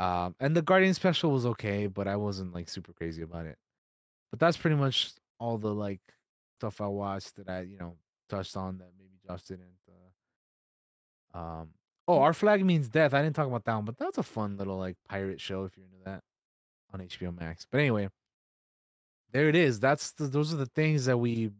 Um, 0.00 0.34
and 0.40 0.56
the 0.56 0.62
Guardian 0.62 0.94
special 0.94 1.30
was 1.30 1.46
okay, 1.46 1.86
but 1.86 2.06
I 2.08 2.16
wasn't 2.16 2.54
like 2.54 2.68
super 2.68 2.92
crazy 2.92 3.22
about 3.22 3.46
it. 3.46 3.56
But 4.30 4.40
that's 4.40 4.56
pretty 4.56 4.76
much 4.76 5.12
all 5.38 5.58
the 5.58 5.72
like 5.72 6.00
stuff 6.58 6.80
I 6.80 6.86
watched 6.86 7.36
that 7.36 7.48
I 7.48 7.62
you 7.62 7.78
know 7.78 7.96
touched 8.28 8.56
on 8.56 8.78
that 8.78 8.90
maybe 8.98 9.18
Josh 9.26 9.42
didn't. 9.42 9.66
Uh, 11.34 11.38
um, 11.38 11.68
oh, 12.06 12.20
our 12.20 12.32
flag 12.32 12.64
means 12.64 12.88
death. 12.88 13.14
I 13.14 13.22
didn't 13.22 13.36
talk 13.36 13.46
about 13.46 13.64
that 13.64 13.74
one, 13.74 13.84
but 13.84 13.96
that's 13.96 14.18
a 14.18 14.22
fun 14.22 14.56
little 14.56 14.78
like 14.78 14.96
pirate 15.08 15.40
show 15.40 15.64
if 15.64 15.76
you're 15.76 15.86
into 15.86 16.04
that 16.04 16.22
on 16.92 17.00
HBO 17.00 17.38
Max. 17.38 17.66
But 17.70 17.78
anyway, 17.78 18.08
there 19.32 19.48
it 19.48 19.56
is. 19.56 19.78
That's 19.80 20.12
the, 20.12 20.26
those 20.26 20.52
are 20.52 20.56
the 20.56 20.66
things 20.66 21.04
that 21.04 21.18
we 21.18 21.50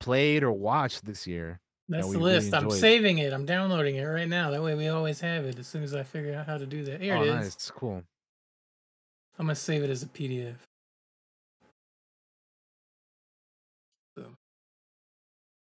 played 0.00 0.42
or 0.42 0.52
watched 0.52 1.04
this 1.04 1.26
year. 1.26 1.60
That's 1.88 2.06
the 2.06 2.18
really 2.18 2.34
list. 2.34 2.54
I'm 2.54 2.70
saving 2.70 3.18
it. 3.18 3.32
I'm 3.32 3.46
downloading 3.46 3.96
it 3.96 4.04
right 4.04 4.28
now. 4.28 4.50
That 4.50 4.62
way 4.62 4.74
we 4.74 4.88
always 4.88 5.20
have 5.20 5.44
it 5.44 5.58
as 5.58 5.68
soon 5.68 5.84
as 5.84 5.94
I 5.94 6.02
figure 6.02 6.34
out 6.34 6.46
how 6.46 6.58
to 6.58 6.66
do 6.66 6.84
that. 6.84 7.00
Here 7.00 7.16
oh, 7.16 7.22
it 7.22 7.28
is. 7.28 7.34
nice, 7.34 7.70
cool. 7.70 8.02
I'm 9.38 9.46
gonna 9.46 9.54
save 9.54 9.84
it 9.84 9.90
as 9.90 10.02
a 10.02 10.06
PDF. 10.06 10.56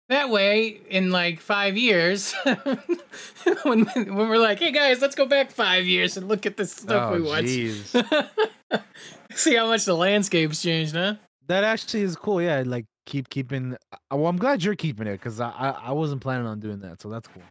That 0.09 0.31
way, 0.31 0.81
in 0.89 1.11
like 1.11 1.39
five 1.41 1.77
years, 1.77 2.33
when 3.63 3.85
when 3.85 4.17
we're 4.17 4.39
like, 4.39 4.59
"Hey 4.59 4.73
guys, 4.73 5.03
let's 5.03 5.15
go 5.15 5.27
back 5.27 5.51
five 5.51 5.85
years 5.85 6.17
and 6.17 6.29
look 6.29 6.47
at 6.47 6.57
this 6.57 6.73
stuff 6.73 7.13
oh, 7.13 7.17
we 7.17 7.23
watched," 7.23 7.49
see 9.35 9.55
how 9.55 9.67
much 9.67 9.85
the 9.85 9.95
landscape's 9.95 10.63
changed, 10.63 10.95
huh? 10.95 11.15
that 11.47 11.65
actually 11.65 12.03
is 12.03 12.17
cool. 12.17 12.41
Yeah, 12.41 12.63
like 12.65 12.87
keep 13.07 13.29
keeping. 13.29 13.77
uh, 13.93 14.17
Well, 14.17 14.29
I'm 14.29 14.39
glad 14.39 14.63
you're 14.65 14.77
keeping 14.77 15.07
it 15.07 15.13
because 15.13 15.41
I, 15.41 15.51
I 15.51 15.71
I 15.89 15.93
wasn't 15.93 16.23
planning 16.23 16.47
on 16.47 16.59
doing 16.61 16.81
that, 16.81 17.03
so 17.03 17.11
that's 17.11 17.29
cool. 17.29 17.43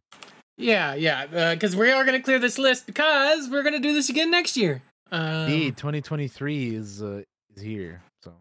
Yeah, 0.57 0.95
yeah, 0.95 1.53
because 1.53 1.75
we 1.75 1.91
are 1.91 2.03
gonna 2.05 2.21
clear 2.21 2.39
this 2.39 2.57
list 2.57 2.87
because 2.87 3.47
we're 3.49 3.63
gonna 3.63 3.79
do 3.79 3.93
this 3.93 4.09
again 4.09 4.31
next 4.31 4.57
year. 4.57 4.81
Um, 5.11 5.43
Indeed, 5.43 5.77
2023 5.77 6.75
is 6.75 7.03
uh 7.03 7.21
is 7.55 7.61
here. 7.61 8.01
So 8.23 8.33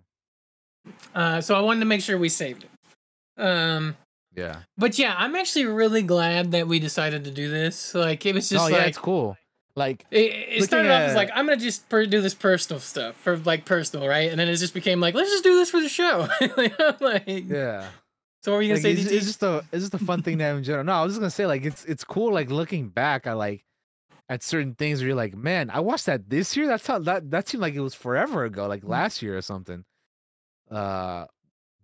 uh, 1.14 1.40
so 1.42 1.54
I 1.54 1.60
wanted 1.60 1.80
to 1.80 1.86
make 1.86 2.00
sure 2.00 2.16
we 2.16 2.30
saved 2.30 2.64
it. 2.64 2.70
Um, 3.38 3.94
yeah. 4.36 4.60
but 4.78 4.98
yeah, 4.98 5.14
I'm 5.16 5.34
actually 5.34 5.64
really 5.66 6.02
glad 6.02 6.52
that 6.52 6.68
we 6.68 6.78
decided 6.78 7.24
to 7.24 7.30
do 7.30 7.48
this. 7.50 7.94
Like, 7.94 8.24
it 8.26 8.34
was 8.34 8.48
just 8.48 8.64
oh 8.64 8.68
yeah, 8.68 8.76
like 8.78 8.88
it's 8.88 8.98
cool. 8.98 9.36
Like 9.74 10.06
it, 10.10 10.16
it 10.58 10.64
started 10.64 10.90
off 10.90 11.02
as 11.02 11.14
like 11.16 11.30
I'm 11.34 11.46
gonna 11.46 11.58
just 11.58 11.88
per- 11.90 12.06
do 12.06 12.20
this 12.22 12.32
personal 12.34 12.80
stuff 12.80 13.14
for 13.16 13.36
like 13.38 13.64
personal, 13.66 14.08
right? 14.08 14.30
And 14.30 14.38
then 14.40 14.48
it 14.48 14.56
just 14.56 14.72
became 14.72 15.00
like 15.00 15.14
let's 15.14 15.30
just 15.30 15.44
do 15.44 15.54
this 15.56 15.70
for 15.70 15.80
the 15.82 15.88
show. 15.88 16.28
like, 17.00 17.24
yeah. 17.26 17.88
so 18.42 18.52
what 18.52 18.56
were 18.58 18.62
you 18.62 18.68
gonna 18.74 18.74
Like, 18.88 18.96
say? 18.96 19.02
it's, 19.02 19.10
it's 19.10 19.26
just 19.26 19.42
a 19.42 19.62
it's 19.72 19.82
just 19.82 19.94
a 19.94 19.98
fun 19.98 20.22
thing 20.22 20.38
to 20.38 20.44
have 20.44 20.56
in 20.56 20.64
general. 20.64 20.84
No, 20.84 20.92
I 20.92 21.02
was 21.02 21.12
just 21.12 21.20
gonna 21.20 21.30
say 21.30 21.44
like 21.46 21.64
it's 21.66 21.84
it's 21.84 22.04
cool 22.04 22.32
like 22.32 22.50
looking 22.50 22.88
back 22.88 23.26
at 23.26 23.34
like 23.36 23.64
at 24.30 24.42
certain 24.42 24.74
things 24.74 25.00
where 25.00 25.08
you're 25.08 25.16
like, 25.16 25.34
man, 25.36 25.68
I 25.70 25.80
watched 25.80 26.06
that 26.06 26.28
this 26.30 26.56
year. 26.56 26.66
That's 26.66 26.86
how 26.86 26.98
that 27.00 27.30
that 27.32 27.46
seemed 27.46 27.60
like 27.60 27.74
it 27.74 27.80
was 27.80 27.94
forever 27.94 28.44
ago, 28.44 28.66
like 28.66 28.82
Mm. 28.82 28.88
last 28.88 29.20
year 29.20 29.36
or 29.36 29.42
something. 29.42 29.84
Uh, 30.70 31.26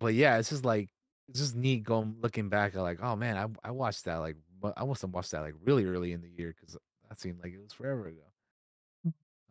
but 0.01 0.15
yeah, 0.15 0.39
it's 0.39 0.49
just 0.51 0.65
like 0.65 0.89
it's 1.29 1.41
just 1.41 1.57
neat 1.57 1.85
going 1.85 2.17
looking 2.21 2.49
back 2.49 2.75
at 2.75 2.83
like, 2.83 2.99
oh 3.03 3.17
man, 3.17 3.37
I 3.37 3.69
I 3.69 3.71
watched 3.71 4.05
that 4.05 4.17
like 4.17 4.37
but 4.61 4.75
I 4.77 4.85
must 4.85 5.03
have 5.03 5.13
watched 5.13 5.33
that 5.33 5.43
like 5.43 5.55
really 5.65 5.85
early 5.85 6.13
in 6.13 6.23
the 6.23 6.31
year 6.31 6.55
because 6.59 6.77
that 7.09 7.21
seemed 7.21 7.43
like 7.43 7.53
it 7.53 7.61
was 7.61 7.73
forever 7.73 8.07
ago. 8.07 8.23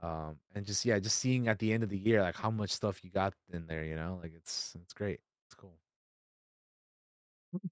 Um, 0.01 0.37
and 0.55 0.65
just 0.65 0.83
yeah, 0.83 0.97
just 0.97 1.19
seeing 1.19 1.47
at 1.47 1.59
the 1.59 1.71
end 1.71 1.83
of 1.83 1.89
the 1.89 1.97
year 1.97 2.23
like 2.23 2.35
how 2.35 2.49
much 2.49 2.71
stuff 2.71 3.03
you 3.03 3.11
got 3.11 3.33
in 3.53 3.67
there, 3.67 3.83
you 3.83 3.95
know, 3.95 4.19
like 4.21 4.33
it's 4.35 4.75
it's 4.81 4.93
great. 4.93 5.19
It's 5.45 5.53
cool. 5.53 5.77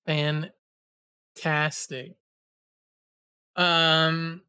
fantastic. 0.06 2.16
Um 3.56 4.42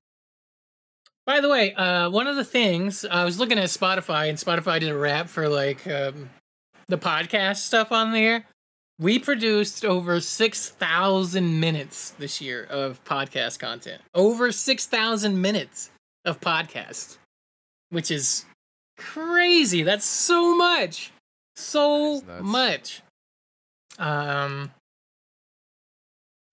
by 1.24 1.40
the 1.40 1.48
way, 1.48 1.72
uh 1.74 2.10
one 2.10 2.26
of 2.26 2.36
the 2.36 2.44
things 2.44 3.04
I 3.06 3.24
was 3.24 3.38
looking 3.38 3.58
at 3.58 3.70
Spotify 3.70 4.28
and 4.28 4.36
Spotify 4.36 4.80
did 4.80 4.90
a 4.90 4.98
wrap 4.98 5.28
for 5.28 5.48
like 5.48 5.86
um 5.86 6.28
the 6.88 6.98
podcast 6.98 7.58
stuff 7.58 7.92
on 7.92 8.12
there. 8.12 8.44
We 9.00 9.18
produced 9.18 9.82
over 9.82 10.20
6,000 10.20 11.58
minutes 11.58 12.10
this 12.18 12.42
year 12.42 12.66
of 12.68 13.02
podcast 13.04 13.58
content. 13.58 14.02
Over 14.14 14.52
6,000 14.52 15.40
minutes 15.40 15.90
of 16.26 16.38
podcast, 16.38 17.16
which 17.88 18.10
is 18.10 18.44
crazy. 18.98 19.84
That's 19.84 20.04
so 20.04 20.54
much. 20.54 21.12
So 21.56 22.20
That 22.20 22.42
much. 22.42 23.00
Um 23.98 24.70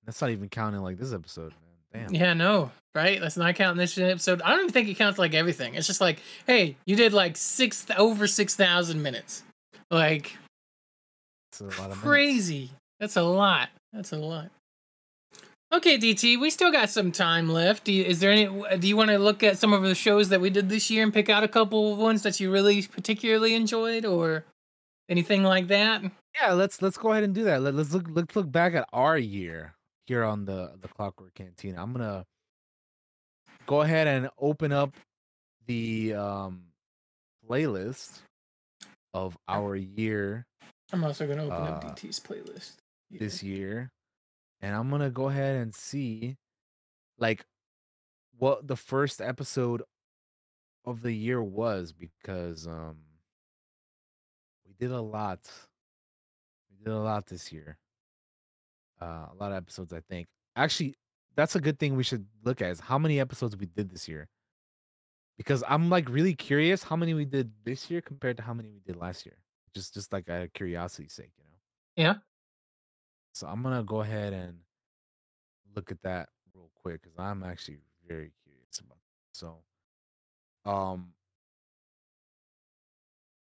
That's 0.06 0.22
not 0.22 0.30
even 0.30 0.48
counting 0.48 0.80
like 0.80 0.98
this 0.98 1.12
episode, 1.12 1.54
man. 1.94 2.06
Damn. 2.08 2.16
Yeah, 2.16 2.34
no, 2.34 2.72
right? 2.96 3.22
Let's 3.22 3.36
not 3.36 3.56
counting 3.56 3.78
this 3.78 3.98
episode. 3.98 4.42
I 4.42 4.52
don't 4.52 4.60
even 4.60 4.72
think 4.72 4.88
it 4.88 4.94
counts 4.94 5.20
like 5.20 5.34
everything. 5.34 5.76
It's 5.76 5.88
just 5.88 6.00
like, 6.00 6.20
hey, 6.46 6.78
you 6.86 6.96
did 6.96 7.12
like 7.12 7.36
six 7.36 7.86
over 7.98 8.26
six 8.26 8.56
thousand 8.56 9.02
minutes. 9.02 9.44
Like 9.92 10.38
It's 11.62 11.78
a 11.78 11.82
lot 11.82 11.92
of 11.92 11.98
minutes. 11.98 12.02
crazy. 12.02 12.72
That's 13.00 13.16
a 13.16 13.24
lot. 13.24 13.70
That's 13.94 14.12
a 14.12 14.18
lot. 14.18 14.50
Okay, 15.74 15.98
DT, 15.98 16.40
we 16.40 16.50
still 16.50 16.72
got 16.72 16.90
some 16.90 17.12
time 17.12 17.50
left. 17.50 17.84
Do 17.84 17.92
you, 17.92 18.04
is 18.06 18.20
there 18.22 18.32
any? 18.32 18.78
Do 18.78 18.88
you 18.88 18.96
want 18.96 19.10
to 19.10 19.20
look 19.20 19.44
at 19.44 19.58
some 19.58 19.74
of 19.74 19.84
the 19.84 19.96
shows 19.96 20.30
that 20.30 20.40
we 20.40 20.50
did 20.50 20.70
this 20.70 20.90
year 20.90 21.04
and 21.04 21.14
pick 21.14 21.30
out 21.30 21.44
a 21.44 21.48
couple 21.48 21.92
of 21.92 22.00
ones 22.00 22.24
that 22.24 22.40
you 22.40 22.52
really 22.52 22.84
particularly 22.84 23.54
enjoyed, 23.54 24.06
or 24.06 24.46
anything 25.10 25.44
like 25.44 25.68
that? 25.68 26.04
Yeah, 26.40 26.54
let's 26.54 26.82
let's 26.82 26.98
go 26.98 27.12
ahead 27.12 27.24
and 27.24 27.36
do 27.36 27.44
that. 27.46 27.62
Let, 27.62 27.74
let's 27.74 27.94
look 27.94 28.06
let's 28.10 28.36
look 28.36 28.50
back 28.50 28.76
at 28.76 28.88
our 28.94 29.18
year 29.18 29.74
here 30.06 30.24
on 30.24 30.46
the 30.46 30.72
the 30.80 30.88
Clockwork 30.88 31.34
Cantina. 31.34 31.84
I'm 31.84 31.92
gonna 31.92 32.26
go 33.66 33.82
ahead 33.82 34.08
and 34.08 34.30
open 34.40 34.72
up 34.72 34.96
the 35.66 36.14
um 36.14 36.62
playlist 37.50 38.20
of 39.14 39.38
our 39.50 39.76
year 39.76 40.46
I'm 40.94 41.04
also 41.04 41.26
going 41.26 41.38
to 41.40 41.46
open 41.46 41.58
up 41.68 41.84
Uh, 41.84 41.90
DT's 41.90 42.20
playlist. 42.20 42.78
Yeah. 43.10 43.20
this 43.20 43.42
year, 43.42 43.92
and 44.60 44.76
I'm 44.76 44.90
gonna 44.90 45.10
go 45.10 45.30
ahead 45.30 45.56
and 45.62 45.74
see 45.74 46.36
like 47.18 47.46
what 48.38 48.68
the 48.68 48.76
first 48.76 49.22
episode 49.22 49.82
of 50.84 51.02
the 51.02 51.12
year 51.14 51.42
was 51.42 51.94
because 51.94 52.68
um 52.68 52.98
we 54.66 54.74
did 54.78 54.92
a 54.92 55.00
lot. 55.02 55.40
We 56.70 56.84
did 56.84 56.94
a 56.94 57.00
lot 57.00 57.28
this 57.28 57.52
year. 57.52 57.78
Uh, 59.02 59.28
a 59.32 59.36
lot 59.40 59.52
of 59.52 59.58
episodes, 59.58 59.94
I 59.94 60.02
think. 60.02 60.28
Actually, 60.58 60.96
that's 61.36 61.56
a 61.56 61.62
good 61.62 61.80
thing 61.80 61.96
we 61.96 62.04
should 62.04 62.26
look 62.44 62.62
at 62.62 62.72
is 62.72 62.80
how 62.82 62.98
many 62.98 63.20
episodes 63.22 63.56
we 63.56 63.68
did 63.68 63.90
this 63.90 64.08
year. 64.10 64.28
Because 65.38 65.64
I'm 65.68 65.90
like 65.90 66.10
really 66.10 66.36
curious 66.36 66.84
how 66.84 66.96
many 66.98 67.14
we 67.14 67.24
did 67.26 67.52
this 67.64 67.90
year 67.90 68.02
compared 68.02 68.36
to 68.38 68.44
how 68.44 68.54
many 68.54 68.70
we 68.70 68.80
did 68.86 68.96
last 68.98 69.26
year. 69.26 69.38
Just 69.74 69.94
just 69.94 70.12
like 70.12 70.30
out 70.30 70.42
of 70.42 70.54
curiosity's 70.54 71.14
sake, 71.14 71.32
you 71.38 71.44
know. 71.44 72.10
Yeah. 72.10 72.16
So 73.34 73.48
I'm 73.48 73.62
gonna 73.62 73.84
go 73.84 74.02
ahead 74.02 74.34
and 74.34 74.60
look 75.76 75.92
at 75.92 76.02
that 76.04 76.30
real 76.54 76.72
quick 76.76 77.02
because 77.04 77.18
I'm 77.20 77.44
actually 77.44 77.78
very 78.08 78.32
curious 78.44 78.80
about. 78.80 78.98
It. 78.98 79.38
So, 79.38 79.58
um, 80.66 81.14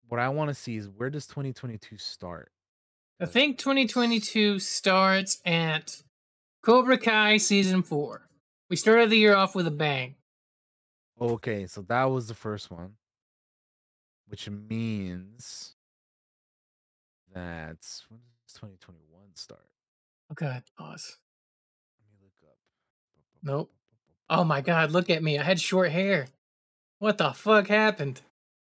what 0.07 0.19
I 0.19 0.29
want 0.29 0.49
to 0.49 0.55
see 0.55 0.77
is 0.77 0.89
where 0.89 1.09
does 1.09 1.27
2022 1.27 1.97
start? 1.97 2.51
I 3.19 3.25
think 3.25 3.57
2022 3.57 4.59
starts 4.59 5.39
at 5.45 6.01
Cobra 6.61 6.97
Kai 6.97 7.37
season 7.37 7.83
four. 7.83 8.27
We 8.69 8.75
started 8.75 9.09
the 9.09 9.17
year 9.17 9.35
off 9.35 9.55
with 9.55 9.67
a 9.67 9.71
bang. 9.71 10.15
Okay, 11.21 11.65
so 11.67 11.81
that 11.83 12.05
was 12.05 12.27
the 12.27 12.33
first 12.33 12.69
one, 12.69 12.95
which 14.27 14.49
means 14.49 15.74
that 17.35 17.77
when 18.09 18.21
does 18.43 18.53
2021 18.53 19.35
start? 19.35 19.67
Okay, 20.31 20.61
pause. 20.77 21.17
Let 21.99 22.09
me 22.09 22.17
look 22.23 22.49
up. 22.49 22.57
Nope. 23.43 23.71
Oh 24.29 24.43
my 24.43 24.61
god, 24.61 24.91
look 24.91 25.09
at 25.09 25.21
me. 25.21 25.37
I 25.37 25.43
had 25.43 25.59
short 25.59 25.91
hair. 25.91 26.27
What 26.99 27.19
the 27.19 27.31
fuck 27.31 27.67
happened? 27.67 28.21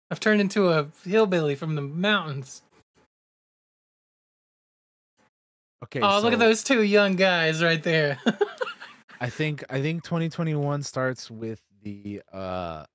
I've 0.10 0.20
turned 0.20 0.42
into 0.42 0.70
a 0.70 0.88
hillbilly 1.04 1.56
from 1.56 1.76
the 1.76 1.82
mountains. 1.82 2.64
Okay. 5.84 6.00
oh, 6.02 6.20
look 6.22 6.34
at 6.34 6.40
those 6.40 6.64
two 6.64 6.82
young 6.82 7.16
guys 7.16 7.62
right 7.62 7.84
there. 7.84 8.18
I 9.22 9.30
think 9.30 9.64
I 9.70 9.82
think 9.82 10.04
2021 10.04 10.82
starts 10.82 11.30
with 11.30 11.62
the 11.84 12.22
uh 12.34 12.86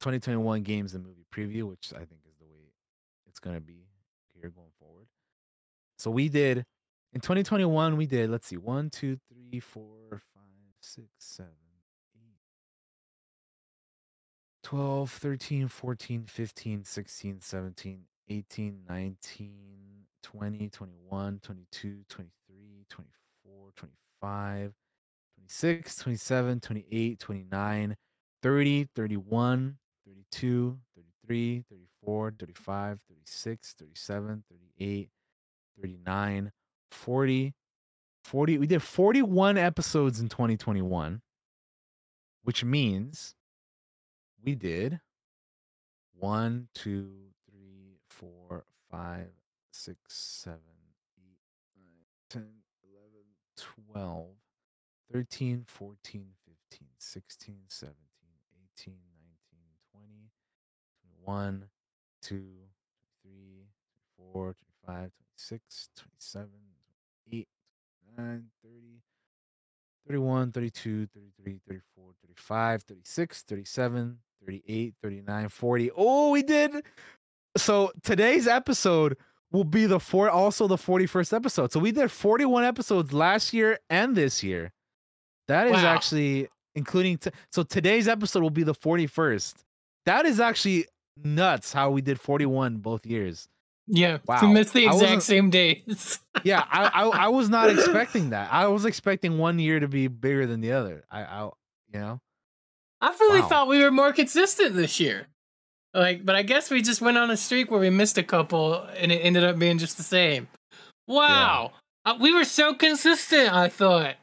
2021 0.00 0.62
games 0.62 0.94
and 0.94 1.04
movie 1.04 1.26
preview, 1.32 1.68
which 1.68 1.92
I 1.94 1.98
think 2.04 2.22
is 2.26 2.36
the 2.38 2.46
way 2.46 2.72
it's 3.28 3.38
be 3.38 3.50
going 3.50 3.60
forward. 3.60 3.81
So 6.02 6.10
we 6.10 6.28
did 6.28 6.64
in 7.12 7.20
2021 7.20 7.96
we 7.96 8.06
did 8.06 8.28
let's 8.28 8.48
see 8.48 8.56
one 8.56 8.90
two 8.90 9.18
three 9.28 9.60
four 9.60 9.84
five 10.10 10.74
six 10.80 11.06
seven 11.20 11.52
eight 12.16 12.40
12 14.64 15.08
13 15.08 15.68
14 15.68 16.24
15 16.26 16.84
16 16.84 17.40
17 17.40 18.00
18 18.28 18.80
19 18.88 19.52
20 20.24 20.68
21 20.70 21.38
22 21.40 22.04
23 22.08 22.84
24 22.88 23.72
25 23.76 24.72
26, 25.36 25.96
27, 25.96 26.60
28, 26.60 27.18
29, 27.20 27.96
30, 28.42 28.88
31, 28.96 29.76
32, 30.04 30.78
33, 30.96 31.64
34, 31.70 32.34
35, 32.40 32.98
36, 33.08 33.74
37, 33.78 34.44
38, 34.78 35.08
39, 35.80 36.52
40, 36.90 37.54
40. 38.24 38.58
We 38.58 38.66
did 38.66 38.82
41 38.82 39.58
episodes 39.58 40.20
in 40.20 40.28
2021, 40.28 41.22
which 42.42 42.64
means 42.64 43.34
we 44.42 44.54
did 44.54 45.00
one, 46.18 46.68
two, 46.74 47.10
three, 47.50 47.98
four, 48.08 48.64
five, 48.90 49.28
six, 49.72 49.98
seven, 50.14 50.60
eight, 51.18 51.38
nine, 51.76 52.04
10, 52.30 52.42
11, 52.84 53.82
12. 53.92 54.26
13, 55.12 55.64
14, 55.66 56.26
15, 56.70 56.88
16, 56.96 57.54
17, 57.68 57.94
18, 58.78 58.94
19, 59.20 59.60
20, 59.92 60.30
21, 61.26 61.64
2, 62.22 62.44
3, 63.22 63.32
4, 64.32 64.54
25, 64.86 65.10
26, 65.48 65.88
27, 65.96 66.48
28, 67.28 67.48
29, 68.16 68.44
30, 68.62 68.76
31, 70.06 70.52
32, 70.52 71.06
33, 71.06 71.60
34, 71.68 72.04
35, 72.26 72.82
36, 72.82 73.42
37, 73.42 74.18
38, 74.44 74.94
39, 75.02 75.48
40. 75.48 75.90
Oh, 75.96 76.30
we 76.30 76.42
did 76.42 76.72
so 77.56 77.90
today's 78.02 78.46
episode 78.48 79.16
will 79.50 79.64
be 79.64 79.84
the 79.86 80.00
four 80.00 80.30
also 80.30 80.66
the 80.66 80.76
41st 80.76 81.34
episode. 81.34 81.70
So 81.72 81.80
we 81.80 81.92
did 81.92 82.10
41 82.10 82.64
episodes 82.64 83.12
last 83.12 83.52
year 83.52 83.78
and 83.90 84.16
this 84.16 84.42
year. 84.42 84.72
That 85.48 85.66
is 85.66 85.74
Wow. 85.74 85.86
actually 85.94 86.48
including 86.74 87.18
t- 87.18 87.30
so 87.50 87.62
today's 87.62 88.08
episode 88.08 88.42
will 88.42 88.48
be 88.50 88.62
the 88.62 88.74
41st. 88.74 89.56
That 90.06 90.24
is 90.24 90.40
actually 90.40 90.86
nuts 91.22 91.72
how 91.74 91.90
we 91.90 92.00
did 92.00 92.18
41 92.18 92.78
both 92.78 93.04
years. 93.04 93.48
Yeah, 93.88 94.18
Wow. 94.26 94.40
missed 94.52 94.72
the 94.74 94.86
exact 94.86 95.22
same 95.22 95.50
days. 95.50 96.18
Yeah, 96.44 96.64
I, 96.70 96.84
I 96.86 97.08
I 97.24 97.28
was 97.28 97.48
not 97.50 97.68
expecting 97.70 98.30
that. 98.30 98.52
I 98.52 98.66
was 98.68 98.84
expecting 98.84 99.38
one 99.38 99.58
year 99.58 99.78
to 99.80 99.86
be 99.88 100.06
bigger 100.08 100.46
than 100.46 100.60
the 100.60 100.72
other. 100.72 101.04
I 101.10 101.22
I 101.24 101.44
you 101.92 102.00
know. 102.00 102.18
I 103.00 103.10
really 103.20 103.40
Wow. 103.42 103.48
thought 103.48 103.68
we 103.68 103.82
were 103.82 103.90
more 103.90 104.12
consistent 104.12 104.74
this 104.74 104.98
year. 105.00 105.26
Like, 105.94 106.24
but 106.24 106.34
I 106.36 106.42
guess 106.42 106.70
we 106.70 106.80
just 106.80 107.00
went 107.02 107.18
on 107.18 107.30
a 107.30 107.36
streak 107.36 107.70
where 107.70 107.80
we 107.80 107.90
missed 107.90 108.16
a 108.16 108.22
couple, 108.22 108.82
and 108.96 109.12
it 109.12 109.16
ended 109.18 109.44
up 109.44 109.58
being 109.58 109.76
just 109.78 109.96
the 109.98 110.02
same. 110.02 110.48
Wow, 111.06 111.72
Uh, 112.06 112.16
we 112.18 112.32
were 112.32 112.44
so 112.44 112.72
consistent. 112.74 113.52
I 113.52 113.68
thought, 113.68 114.14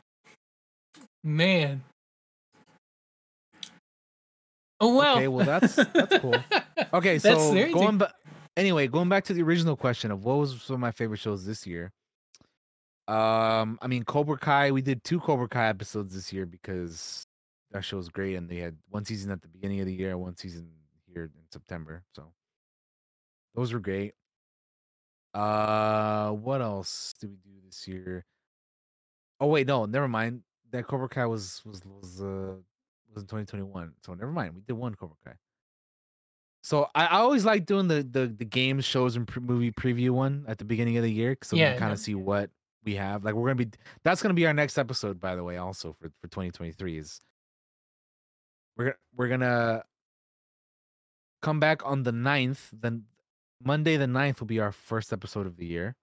man. 1.24 1.84
Oh 4.82 4.96
well. 4.96 5.18
Okay, 5.18 5.28
well, 5.28 5.46
that's- 5.46 5.76
that's 5.94 6.18
cool. 6.20 6.36
Okay, 6.92 7.20
so 7.20 7.36
going 7.72 7.98
back 8.00 8.14
anyway, 8.60 8.88
going 8.88 9.10
back 9.10 9.24
to 9.26 9.34
the 9.34 9.42
original 9.42 9.76
question 9.76 10.12
of 10.12 10.26
what 10.26 10.38
was 10.38 10.62
some 10.62 10.76
of 10.76 10.80
my 10.80 10.92
favorite 10.92 11.20
shows 11.20 11.46
this 11.46 11.66
year. 11.66 11.92
Um, 13.08 13.80
I 13.82 13.88
mean 13.88 14.04
Cobra 14.04 14.38
Kai, 14.38 14.70
we 14.70 14.84
did 14.84 15.04
two 15.04 15.20
Cobra 15.20 15.48
Kai 15.48 15.68
episodes 15.68 16.14
this 16.14 16.32
year 16.32 16.46
because 16.46 17.26
that 17.72 17.84
show 17.84 17.98
was 17.98 18.10
great 18.10 18.36
and 18.36 18.48
they 18.48 18.58
had 18.58 18.78
one 18.90 19.04
season 19.04 19.32
at 19.32 19.42
the 19.42 19.48
beginning 19.48 19.80
of 19.80 19.88
the 19.88 19.94
year, 19.94 20.16
one 20.16 20.38
season 20.38 20.70
here 21.12 21.24
in 21.24 21.44
September. 21.52 22.04
So 22.14 22.32
those 23.56 23.74
were 23.74 23.80
great. 23.80 24.14
Uh 25.34 26.32
what 26.32 26.62
else 26.62 27.16
did 27.20 27.32
we 27.32 27.38
do 27.38 27.52
this 27.66 27.88
year? 27.88 28.26
Oh 29.40 29.48
wait, 29.48 29.66
no, 29.66 29.86
never 29.86 30.08
mind. 30.08 30.44
That 30.72 30.86
Cobra 30.86 31.10
Kai 31.10 31.26
was 31.26 31.64
was 31.66 31.82
was 31.84 32.22
uh 32.22 32.58
was 33.12 33.24
in 33.24 33.28
2021. 33.28 33.94
So 34.06 34.14
never 34.14 34.32
mind. 34.32 34.54
We 34.54 34.62
did 34.62 34.74
one 34.74 34.94
Cobra 34.94 35.18
Kai. 35.26 35.34
So 36.62 36.88
I, 36.94 37.06
I 37.06 37.18
always 37.20 37.46
like 37.46 37.66
doing 37.66 37.88
the 37.88 38.04
the 38.04 38.28
the 38.28 38.46
game 38.46 38.82
shows 38.82 39.16
and 39.16 39.28
pre- 39.28 39.42
movie 39.42 39.72
preview 39.72 40.12
one 40.12 40.46
at 40.48 40.58
the 40.58 40.66
beginning 40.66 40.98
of 40.98 41.04
the 41.04 41.12
year, 41.12 41.38
so 41.42 41.56
we 41.56 41.62
can 41.62 41.78
kind 41.78 41.90
yeah. 41.90 41.94
of 41.94 42.00
see 42.00 42.16
what 42.16 42.50
we 42.84 42.96
have. 42.96 43.24
Like 43.24 43.34
we're 43.34 43.48
gonna 43.48 43.66
be 43.66 43.70
that's 44.04 44.22
gonna 44.22 44.34
be 44.34 44.46
our 44.46 44.54
next 44.54 44.78
episode, 44.78 45.20
by 45.20 45.36
the 45.36 45.44
way. 45.44 45.58
Also 45.58 45.94
for 45.94 46.12
for 46.22 46.28
2023 46.28 46.98
is 46.98 47.22
we're 48.78 48.98
we're 49.16 49.30
gonna 49.30 49.84
come 51.42 51.60
back 51.60 51.86
on 51.86 52.04
the 52.04 52.12
9th. 52.12 52.70
Then 52.74 53.04
Monday 53.64 53.98
the 53.98 54.06
9th 54.06 54.40
will 54.40 54.48
be 54.48 54.60
our 54.60 54.72
first 54.72 55.14
episode 55.14 55.48
of 55.48 55.58
the 55.58 55.66
year. 55.66 55.96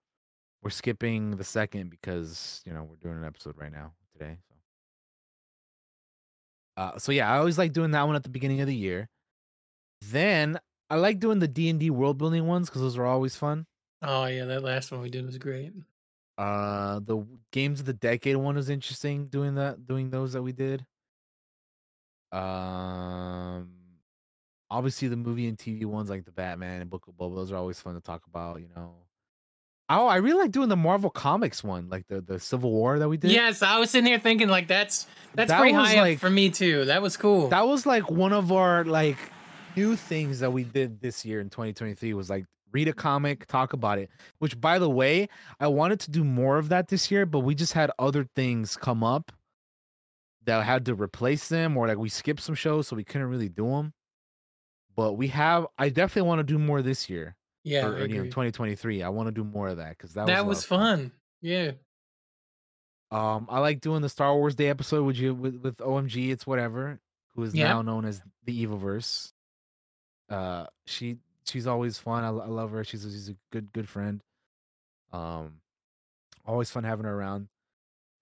We're 0.62 0.70
skipping 0.70 1.36
the 1.36 1.44
second 1.44 1.90
because 1.90 2.62
you 2.64 2.72
know 2.72 2.84
we're 2.84 2.96
doing 2.96 3.18
an 3.18 3.24
episode 3.24 3.56
right 3.58 3.72
now 3.72 3.92
today. 4.12 4.38
So. 4.48 4.54
Uh, 6.82 6.98
so 6.98 7.12
yeah, 7.12 7.30
I 7.30 7.38
always 7.38 7.58
like 7.58 7.72
doing 7.72 7.90
that 7.92 8.06
one 8.06 8.16
at 8.16 8.22
the 8.22 8.30
beginning 8.30 8.60
of 8.60 8.66
the 8.66 8.74
year. 8.74 9.08
Then 10.02 10.58
I 10.90 10.96
like 10.96 11.18
doing 11.18 11.38
the 11.38 11.48
D 11.48 11.68
and 11.68 11.80
D 11.80 11.90
world 11.90 12.18
building 12.18 12.46
ones 12.46 12.68
because 12.68 12.82
those 12.82 12.96
are 12.98 13.06
always 13.06 13.36
fun. 13.36 13.66
Oh 14.02 14.26
yeah, 14.26 14.44
that 14.44 14.62
last 14.62 14.92
one 14.92 15.00
we 15.02 15.10
did 15.10 15.24
was 15.26 15.38
great. 15.38 15.72
Uh, 16.38 17.00
the 17.00 17.24
games 17.50 17.80
of 17.80 17.86
the 17.86 17.92
decade 17.94 18.36
one 18.36 18.56
was 18.56 18.68
interesting. 18.68 19.26
Doing 19.28 19.54
that, 19.54 19.86
doing 19.86 20.10
those 20.10 20.34
that 20.34 20.42
we 20.42 20.52
did. 20.52 20.84
Um, 22.32 23.68
obviously 24.70 25.08
the 25.08 25.16
movie 25.16 25.48
and 25.48 25.56
TV 25.56 25.84
ones 25.86 26.10
like 26.10 26.24
the 26.24 26.32
Batman 26.32 26.80
and 26.82 26.90
Book 26.90 27.06
of 27.08 27.14
Boba, 27.14 27.34
those 27.36 27.52
are 27.52 27.56
always 27.56 27.80
fun 27.80 27.94
to 27.94 28.00
talk 28.00 28.22
about. 28.26 28.60
You 28.60 28.68
know. 28.76 28.94
Oh, 29.88 30.06
I 30.08 30.16
really 30.16 30.40
like 30.42 30.50
doing 30.50 30.68
the 30.68 30.76
Marvel 30.76 31.10
Comics 31.10 31.62
one, 31.64 31.88
like 31.88 32.06
the 32.08 32.20
the 32.20 32.38
Civil 32.38 32.70
War 32.72 32.98
that 32.98 33.08
we 33.08 33.16
did. 33.16 33.30
Yes, 33.30 33.62
I 33.62 33.78
was 33.78 33.90
sitting 33.90 34.06
here 34.06 34.18
thinking 34.18 34.48
like 34.48 34.68
that's 34.68 35.06
that's 35.34 35.50
That 35.50 35.58
pretty 35.60 35.74
high 35.74 36.00
like- 36.00 36.14
up 36.16 36.20
for 36.20 36.30
me 36.30 36.50
too. 36.50 36.84
That 36.86 37.00
was 37.02 37.16
cool. 37.16 37.48
that 37.48 37.66
was 37.66 37.86
like 37.86 38.10
one 38.10 38.32
of 38.32 38.52
our 38.52 38.84
like 38.84 39.18
new 39.76 39.96
things 39.96 40.40
that 40.40 40.52
we 40.52 40.64
did 40.64 41.00
this 41.00 41.24
year 41.24 41.40
in 41.40 41.50
2023 41.50 42.14
was 42.14 42.30
like 42.30 42.44
read 42.72 42.88
a 42.88 42.92
comic 42.92 43.46
talk 43.46 43.72
about 43.72 43.98
it 43.98 44.10
which 44.38 44.60
by 44.60 44.78
the 44.78 44.90
way 44.90 45.28
i 45.60 45.66
wanted 45.66 46.00
to 46.00 46.10
do 46.10 46.24
more 46.24 46.58
of 46.58 46.68
that 46.68 46.88
this 46.88 47.10
year 47.10 47.24
but 47.24 47.40
we 47.40 47.54
just 47.54 47.72
had 47.72 47.90
other 47.98 48.26
things 48.34 48.76
come 48.76 49.04
up 49.04 49.32
that 50.44 50.64
had 50.64 50.84
to 50.84 50.94
replace 50.94 51.48
them 51.48 51.76
or 51.76 51.86
like 51.86 51.98
we 51.98 52.08
skipped 52.08 52.40
some 52.40 52.54
shows 52.54 52.88
so 52.88 52.96
we 52.96 53.04
couldn't 53.04 53.28
really 53.28 53.48
do 53.48 53.68
them 53.68 53.92
but 54.96 55.14
we 55.14 55.28
have 55.28 55.66
i 55.78 55.88
definitely 55.88 56.28
want 56.28 56.38
to 56.40 56.44
do 56.44 56.58
more 56.58 56.82
this 56.82 57.08
year 57.08 57.36
yeah, 57.64 57.86
or, 57.86 58.06
you 58.06 58.18
know 58.18 58.24
2023 58.24 59.02
i 59.02 59.08
want 59.08 59.26
to 59.26 59.32
do 59.32 59.42
more 59.44 59.68
of 59.68 59.76
that 59.78 59.90
because 59.90 60.12
that, 60.14 60.26
that 60.26 60.46
was, 60.46 60.58
was 60.68 60.70
lot 60.70 60.80
of 60.80 60.98
fun. 61.00 61.12
Yeah. 61.42 61.72
Um, 63.10 63.46
I 63.48 63.60
like 63.60 63.80
doing 63.80 64.02
the 64.02 64.08
Star 64.08 64.34
Wars 64.34 64.54
Day 64.56 64.68
episode 64.68 65.04
with 65.04 65.16
you 65.16 65.34
with, 65.34 65.56
with 65.56 65.76
OMG. 65.76 66.30
It's 66.30 66.46
whatever, 66.46 66.98
who 67.34 67.42
is 67.44 67.54
Yeah. 67.54 67.68
now 67.68 67.82
known 67.82 68.04
as 68.04 68.20
the 68.44 68.66
Evilverse. 68.66 69.32
Uh, 70.28 70.66
she 70.86 71.16
she's 71.44 71.66
always 71.66 71.98
fun. 71.98 72.24
I, 72.24 72.28
I 72.28 72.48
love 72.48 72.70
her. 72.72 72.82
She's 72.84 73.04
a, 73.04 73.10
she's 73.10 73.28
a 73.28 73.36
good 73.52 73.72
good 73.72 73.88
friend. 73.88 74.22
Um, 75.12 75.60
always 76.44 76.70
fun 76.70 76.84
having 76.84 77.04
her 77.06 77.14
around. 77.14 77.48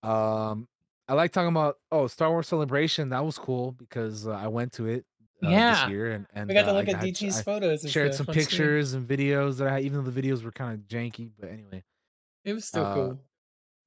Um, 0.03 0.69
I 1.09 1.15
like 1.15 1.33
talking 1.33 1.49
about 1.49 1.79
oh 1.91 2.07
Star 2.07 2.31
Wars 2.31 2.49
Celebration. 2.49 3.09
That 3.11 3.25
was 3.25 3.39
cool 3.39 3.73
because 3.73 4.27
uh, 4.27 4.33
I 4.33 4.49
went 4.49 4.73
to 4.75 4.87
it. 4.87 5.05
Uh, 5.43 5.49
Yeah. 5.51 5.85
this 5.87 5.91
year 5.91 6.11
and 6.13 6.27
and 6.35 6.49
We 6.49 6.55
got 6.55 6.63
to 6.65 6.71
uh, 6.71 6.75
look 6.75 6.89
at 6.89 6.97
I 6.97 7.11
photos. 7.43 7.83
And 7.85 7.93
shared 7.93 8.15
some 8.15 8.27
on 8.29 8.35
screen. 8.35 8.47
pictures 8.47 8.95
and 8.95 9.07
videos 9.07 9.59
that 9.59 9.69
I 9.69 9.81
even 9.81 10.03
though 10.05 10.11
the 10.11 10.23
videos 10.23 10.43
were 10.43 10.53
kind 10.53 10.73
of 10.75 10.81
janky, 10.87 11.31
but 11.39 11.51
anyway 11.51 11.83
It 12.45 12.53
was 12.55 12.65
still 12.67 12.85
uh, 12.85 12.95
cool. 12.95 13.21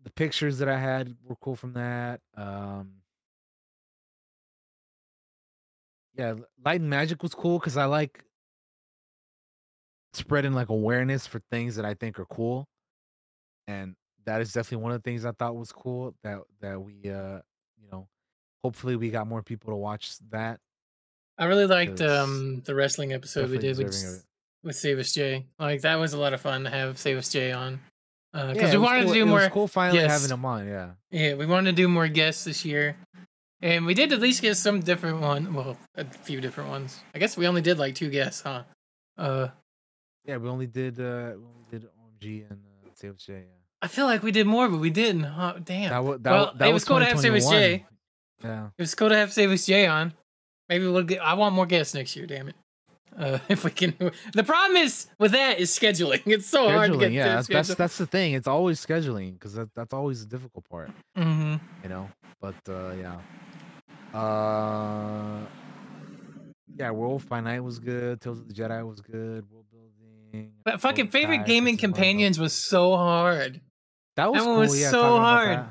the 0.03 0.11
pictures 0.11 0.57
that 0.60 0.69
I 0.69 0.77
had 0.80 1.15
were 1.23 1.35
cool 1.38 1.56
from 1.56 1.73
that. 1.73 2.22
Um, 2.35 2.94
yeah, 6.18 6.34
Light 6.65 6.81
and 6.81 6.89
Magic 6.89 7.22
was 7.23 7.34
cool 7.35 7.60
because 7.60 7.77
I 7.77 7.85
like 7.85 8.23
spreading 10.14 10.53
like 10.53 10.69
awareness 10.69 11.27
for 11.27 11.41
things 11.52 11.76
that 11.76 11.85
I 11.85 11.94
think 11.94 12.19
are 12.19 12.26
cool, 12.26 12.68
and 13.68 13.95
that 14.26 14.41
is 14.41 14.52
definitely 14.52 14.84
one 14.84 14.91
of 14.94 15.02
the 15.03 15.10
things 15.10 15.26
I 15.26 15.31
thought 15.31 15.56
was 15.56 15.72
cool. 15.72 16.15
That 16.23 16.39
that 16.61 16.81
we, 16.81 16.94
uh, 17.10 17.39
you 17.81 17.89
know, 17.91 18.07
hopefully 18.64 18.95
we 18.95 19.10
got 19.10 19.27
more 19.27 19.44
people 19.44 19.72
to 19.72 19.77
watch 19.77 20.18
that. 20.31 20.60
I 21.38 21.45
really 21.45 21.68
liked 21.68 22.02
um 22.02 22.61
the 22.65 22.73
wrestling 22.73 23.14
episode 23.14 23.49
we 23.52 23.57
did 23.60 23.77
with, 23.77 23.88
deserving 23.88 24.15
of 24.15 24.19
S- 24.19 24.26
with 24.64 24.76
Savus 24.76 25.14
J. 25.14 25.45
Like 25.60 25.81
that 25.81 25.95
was 25.95 26.14
a 26.14 26.19
lot 26.19 26.34
of 26.34 26.41
fun 26.41 26.64
to 26.64 26.69
have 26.69 26.95
Savus 26.95 27.31
J 27.31 27.52
on. 27.52 27.80
Because 28.34 28.56
Yeah, 28.57 28.72
we 28.73 28.77
wanted 28.80 29.03
cool- 29.06 29.14
to 29.14 29.19
do 29.19 29.22
it 29.27 29.31
was 29.31 29.41
more. 29.44 29.49
cool 29.49 29.68
finally 29.68 29.99
yes. 29.99 30.11
having 30.11 30.27
them 30.30 30.45
on. 30.45 30.68
Yeah, 30.68 30.91
Yeah, 31.11 31.35
we 31.35 31.45
wanted 31.45 31.72
to 31.72 31.76
do 31.76 31.88
more 31.88 32.07
guests 32.07 32.44
this 32.44 32.65
year, 32.65 32.95
and 33.61 33.85
we 33.85 33.93
did 33.93 34.13
at 34.13 34.19
least 34.19 34.41
get 34.41 34.55
some 34.55 34.81
different 34.81 35.21
one. 35.21 35.53
Well, 35.53 35.77
a 35.95 36.05
few 36.05 36.41
different 36.41 36.69
ones. 36.69 36.99
I 37.15 37.19
guess 37.19 37.38
we 37.38 37.47
only 37.47 37.61
did 37.61 37.77
like 37.77 37.95
two 37.95 38.09
guests, 38.09 38.41
huh? 38.41 38.63
Uh, 39.17 39.49
yeah. 40.25 40.38
We 40.38 40.49
only 40.49 40.67
did 40.67 40.99
uh, 40.99 41.34
we 41.38 41.45
only 41.45 41.65
did 41.69 41.84
OMG 41.85 42.49
and 42.49 42.59
uh. 42.59 43.11
Yeah. 43.27 43.35
I 43.81 43.88
feel 43.88 44.05
like 44.05 44.23
we 44.23 44.31
did 44.31 44.47
more, 44.47 44.67
but 44.67 44.79
we 44.79 44.89
didn't. 44.89 45.23
Huh? 45.23 45.53
Damn. 45.63 45.89
That, 45.91 46.23
that, 46.23 46.31
Well, 46.31 46.53
that 46.55 46.69
it 46.69 46.73
was 46.73 46.81
was 46.81 46.85
cool 46.85 46.99
to 46.99 47.05
have 47.05 47.21
2021. 47.21 47.51
J. 47.53 47.85
Yeah. 48.43 48.67
It 48.77 48.81
was 48.81 48.95
cool 48.95 49.09
to 49.09 49.15
have 49.15 49.29
Savus 49.29 49.67
J 49.67 49.85
on. 49.88 50.13
Maybe 50.69 50.88
we'll 50.88 51.03
get. 51.03 51.21
I 51.21 51.35
want 51.35 51.55
more 51.55 51.65
guests 51.65 51.93
next 51.93 52.15
year. 52.15 52.25
Damn 52.25 52.49
it. 52.49 52.55
Uh, 53.18 53.39
if 53.49 53.64
we 53.64 53.72
can. 53.72 53.95
The 54.34 54.44
problem 54.44 54.77
is 54.77 55.07
with 55.18 55.31
that 55.31 55.60
is 55.60 55.72
scheduling. 55.72 56.22
It's 56.27 56.45
so 56.48 56.69
hard 56.69 56.91
to 56.94 56.98
get. 56.99 57.11
yeah 57.11 57.23
to 57.23 57.30
that's, 57.35 57.48
that's 57.48 57.76
that's 57.76 57.98
the 57.98 58.06
thing 58.06 58.34
it's 58.34 58.48
always 58.48 58.80
scheduling 58.85 59.34
because 59.34 59.53
that, 59.56 59.73
that's 59.73 59.94
always 59.94 60.26
the 60.26 60.30
difficult 60.38 60.65
part 60.69 60.91
Mhm. 61.18 61.60
you 61.84 61.89
know 61.89 62.10
but 62.39 62.56
uh 62.69 62.91
yeah 62.94 63.18
uh 64.14 65.39
yeah 66.76 66.91
werewolf 66.91 67.27
by 67.27 67.39
night 67.41 67.61
was 67.61 67.80
good 67.80 68.22
tales 68.22 68.39
of 68.39 68.48
the 68.48 68.53
jedi 68.53 68.88
was 68.88 69.02
good 69.02 69.44
world 69.49 69.65
building 69.72 70.52
But 70.64 70.80
fucking 70.80 71.07
favorite 71.07 71.45
gaming 71.48 71.77
companions 71.77 72.38
was 72.39 72.53
so 72.53 72.95
hard. 72.95 73.61
that 74.15 74.31
was 74.31 74.41
that 74.44 74.45
one 74.48 74.56
cool 74.56 74.60
was 74.60 74.80
yeah 74.80 74.91
so 74.91 75.18
hard. 75.18 75.65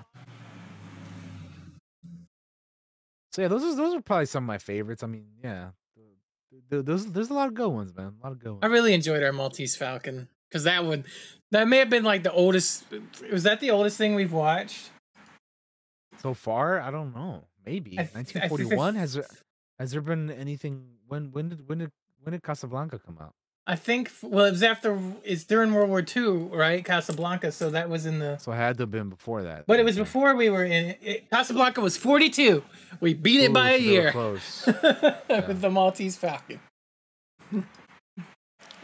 so 3.32 3.42
yeah 3.42 3.48
those 3.48 3.62
are 3.62 3.74
those 3.76 3.94
are 3.94 4.00
probably 4.00 4.26
some 4.26 4.42
of 4.44 4.48
my 4.48 4.58
favorites 4.58 5.02
i 5.02 5.06
mean 5.06 5.26
yeah 5.44 5.68
th- 6.70 6.70
th- 6.70 6.84
there's 6.84 7.06
there's 7.06 7.30
a 7.30 7.34
lot 7.34 7.48
of 7.48 7.54
good 7.54 7.68
ones 7.68 7.94
man 7.94 8.14
a 8.20 8.24
lot 8.24 8.32
of 8.32 8.38
good 8.38 8.50
ones. 8.50 8.60
I 8.62 8.66
really 8.66 8.94
enjoyed 8.94 9.22
our 9.22 9.32
Maltese 9.32 9.76
Falcon 9.76 10.28
because 10.48 10.64
that 10.64 10.84
would 10.84 11.04
that 11.50 11.68
may 11.68 11.78
have 11.78 11.90
been 11.90 12.04
like 12.04 12.22
the 12.22 12.32
oldest. 12.32 12.84
Was 13.32 13.44
that 13.44 13.60
the 13.60 13.70
oldest 13.70 13.96
thing 13.98 14.14
we've 14.14 14.32
watched? 14.32 14.90
so 16.18 16.34
far? 16.34 16.80
I 16.80 16.90
don't 16.90 17.14
know. 17.14 17.44
Maybe. 17.64 17.90
Th- 17.90 18.08
1941 18.12 18.94
has 18.96 19.14
there 19.14 19.26
has 19.78 19.92
there 19.92 20.00
been 20.00 20.30
anything 20.30 20.84
when 21.06 21.30
when 21.32 21.50
did 21.50 21.68
when 21.68 21.78
did 21.78 21.92
when 22.22 22.32
did 22.32 22.42
casablanca 22.42 22.98
come 22.98 23.18
out 23.20 23.34
I 23.68 23.74
think. 23.76 24.12
Well, 24.22 24.44
it 24.44 24.52
was 24.52 24.62
after. 24.62 24.98
It's 25.24 25.44
during 25.44 25.72
World 25.74 25.88
War 25.90 26.04
II, 26.16 26.48
right? 26.56 26.84
Casablanca. 26.84 27.50
So 27.50 27.70
that 27.70 27.88
was 27.88 28.06
in 28.06 28.20
the. 28.20 28.38
So 28.38 28.52
it 28.52 28.56
had 28.56 28.76
to 28.78 28.82
have 28.82 28.90
been 28.90 29.08
before 29.08 29.42
that. 29.42 29.66
But 29.66 29.80
it 29.80 29.84
was 29.84 29.96
yeah. 29.96 30.04
before 30.04 30.36
we 30.36 30.50
were 30.50 30.64
in. 30.64 30.94
It, 31.02 31.28
Casablanca 31.30 31.80
was 31.80 31.96
forty-two. 31.96 32.62
We 33.00 33.14
beat 33.14 33.40
it 33.40 33.50
Ooh, 33.50 33.54
by 33.54 33.72
a 33.72 33.78
so 33.78 33.82
they 33.82 33.86
were 33.88 33.92
year 34.02 34.12
Close. 34.12 34.66
with 34.66 35.60
the 35.60 35.70
Maltese 35.70 36.16
Falcon. 36.16 36.60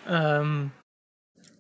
Um, 0.07 0.73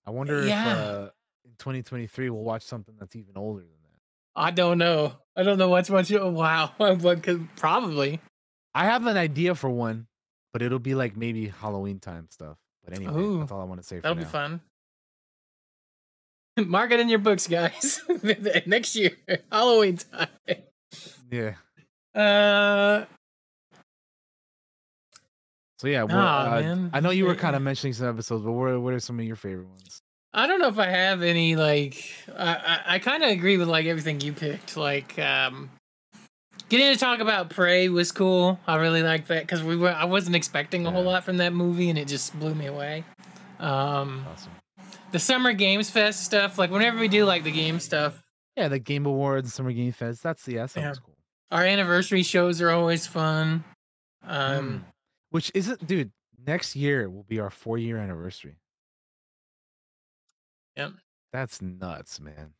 I 0.06 0.10
wonder 0.10 0.44
Yeah. 0.44 0.72
if 0.72 0.78
uh, 0.78 1.10
in 1.44 1.52
2023 1.58 2.30
we'll 2.30 2.42
watch 2.42 2.62
something 2.62 2.94
that's 2.98 3.14
even 3.14 3.36
older 3.36 3.60
than 3.60 3.68
that. 3.68 4.00
I 4.34 4.50
don't 4.50 4.78
know. 4.78 5.12
I 5.36 5.42
don't 5.42 5.58
know 5.58 5.68
what's 5.68 5.90
much. 5.90 6.12
Oh, 6.12 6.28
wow, 6.30 6.72
but 6.78 7.22
could 7.22 7.48
probably. 7.56 8.20
I 8.74 8.86
have 8.86 9.06
an 9.06 9.16
idea 9.16 9.54
for 9.54 9.70
one, 9.70 10.06
but 10.52 10.62
it'll 10.62 10.78
be 10.78 10.94
like 10.94 11.16
maybe 11.16 11.48
Halloween 11.48 12.00
time 12.00 12.26
stuff. 12.30 12.56
But 12.84 12.96
anyway, 12.96 13.14
Ooh, 13.14 13.38
that's 13.40 13.52
all 13.52 13.60
I 13.60 13.64
want 13.64 13.80
to 13.80 13.86
say 13.86 13.96
for 13.96 14.02
That'll 14.02 14.16
be 14.16 14.22
now. 14.24 14.28
fun. 14.28 14.60
Mark 16.66 16.90
it 16.90 17.00
in 17.00 17.08
your 17.08 17.18
books, 17.18 17.46
guys. 17.46 18.00
Next 18.66 18.94
year, 18.96 19.12
Halloween 19.52 19.96
time. 19.98 20.28
Yeah. 21.30 21.54
Uh, 22.14 23.06
So 25.78 25.88
yeah, 25.88 26.04
Nah, 26.04 26.44
uh. 26.44 26.88
I 26.92 27.00
know 27.00 27.10
you 27.10 27.24
were 27.24 27.34
kind 27.34 27.56
of 27.56 27.62
mentioning 27.62 27.92
some 27.94 28.08
episodes, 28.08 28.44
but 28.44 28.52
what 28.52 28.68
are, 28.68 28.78
what 28.80 28.92
are 28.94 29.00
some 29.00 29.18
of 29.18 29.24
your 29.24 29.36
favorite 29.36 29.68
ones? 29.68 30.00
I 30.34 30.46
don't 30.46 30.60
know 30.60 30.68
if 30.68 30.78
I 30.78 30.86
have 30.88 31.22
any 31.22 31.56
like. 31.56 32.04
I 32.36 32.54
I, 32.54 32.80
I 32.94 32.98
kind 33.00 33.22
of 33.22 33.30
agree 33.30 33.56
with 33.58 33.68
like 33.68 33.86
everything 33.86 34.20
you 34.20 34.32
picked. 34.32 34.76
Like, 34.76 35.18
um, 35.18 35.70
getting 36.72 36.92
to 36.92 36.98
talk 36.98 37.20
about 37.20 37.50
Prey 37.50 37.88
was 37.88 38.10
cool. 38.12 38.58
I 38.66 38.76
really 38.76 39.02
liked 39.02 39.28
that 39.28 39.42
because 39.42 39.62
we 39.62 39.76
were. 39.76 39.90
I 39.90 40.04
wasn't 40.06 40.34
expecting 40.36 40.86
a 40.86 40.90
whole 40.90 41.04
lot 41.04 41.22
from 41.24 41.36
that 41.36 41.52
movie, 41.52 41.88
and 41.90 41.98
it 41.98 42.08
just 42.08 42.36
blew 42.40 42.54
me 42.54 42.66
away. 42.66 43.04
Um, 43.60 44.24
Awesome. 44.32 44.52
the 45.12 45.18
Summer 45.18 45.52
Games 45.52 45.90
Fest 45.90 46.24
stuff. 46.24 46.58
Like, 46.58 46.70
whenever 46.70 46.98
we 46.98 47.06
do 47.08 47.24
like 47.24 47.44
the 47.44 47.52
game 47.52 47.78
stuff, 47.78 48.22
Yeah, 48.56 48.68
the 48.68 48.78
Game 48.78 49.06
Awards, 49.06 49.54
Summer 49.54 49.72
Game 49.72 49.92
Fest. 49.92 50.22
That's 50.22 50.44
the 50.44 50.54
yeah, 50.54 50.62
that 50.62 50.70
sounds 50.70 50.98
cool. 50.98 51.14
our 51.50 51.64
anniversary 51.64 52.22
shows 52.22 52.60
are 52.60 52.70
always 52.70 53.06
fun. 53.06 53.62
Um, 54.26 54.80
Mm. 54.80 54.80
Which 55.30 55.50
isn't, 55.54 55.86
dude. 55.86 56.10
Next 56.44 56.74
year 56.74 57.08
will 57.08 57.22
be 57.22 57.38
our 57.38 57.50
four 57.50 57.78
year 57.78 57.98
anniversary. 57.98 58.56
Yep. 60.76 60.92
That's 61.32 61.62
nuts, 61.62 62.20
man. 62.20 62.54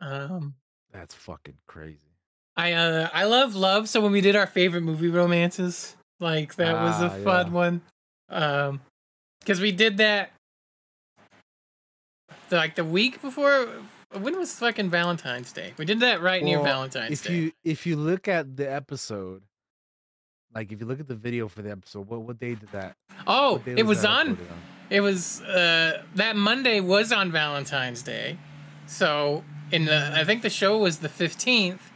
um, 0.00 0.54
That's 0.92 1.14
fucking 1.14 1.58
crazy. 1.66 2.13
I 2.56 2.72
uh 2.72 3.08
I 3.12 3.24
love 3.24 3.54
love. 3.54 3.88
So 3.88 4.00
when 4.00 4.12
we 4.12 4.20
did 4.20 4.36
our 4.36 4.46
favorite 4.46 4.82
movie 4.82 5.08
romances, 5.08 5.96
like 6.20 6.54
that 6.56 6.74
was 6.82 7.00
a 7.00 7.06
Ah, 7.06 7.24
fun 7.24 7.46
yeah. 7.48 7.52
one. 7.52 7.82
Um, 8.30 8.80
because 9.40 9.60
we 9.60 9.72
did 9.72 9.98
that 9.98 10.30
the, 12.48 12.56
like 12.56 12.74
the 12.74 12.84
week 12.84 13.20
before. 13.22 13.66
When 14.12 14.38
was 14.38 14.54
fucking 14.60 14.90
Valentine's 14.90 15.52
Day? 15.52 15.72
We 15.76 15.84
did 15.84 15.98
that 16.00 16.22
right 16.22 16.42
near 16.42 16.58
Well, 16.58 16.64
Valentine's 16.66 17.12
if 17.20 17.26
Day. 17.26 17.34
you 17.34 17.52
if 17.64 17.84
you 17.86 17.96
look 17.96 18.28
at 18.28 18.56
the 18.56 18.70
episode, 18.72 19.42
like 20.54 20.70
if 20.70 20.78
you 20.80 20.86
look 20.86 21.00
at 21.00 21.08
the 21.08 21.16
video 21.16 21.48
for 21.48 21.62
the 21.62 21.72
episode, 21.72 22.08
what 22.08 22.22
what 22.22 22.38
day 22.38 22.54
did 22.54 22.68
that? 22.70 22.94
oh, 23.26 23.54
what 23.56 23.66
it 23.66 23.84
was 23.84 24.04
on. 24.04 24.36
uploaded 24.36 24.46
It 24.90 25.00
was 25.00 25.40
uh 25.42 26.02
that 26.14 26.36
Monday 26.36 26.78
was 26.80 27.10
on 27.10 27.32
Valentine's 27.32 28.02
Day, 28.02 28.38
so 28.86 29.42
in 29.72 29.86
the 29.86 30.12
I 30.14 30.22
think 30.24 30.42
the 30.42 30.50
show 30.50 30.78
was 30.78 30.98
the 30.98 31.08
fifteenth. 31.08 31.90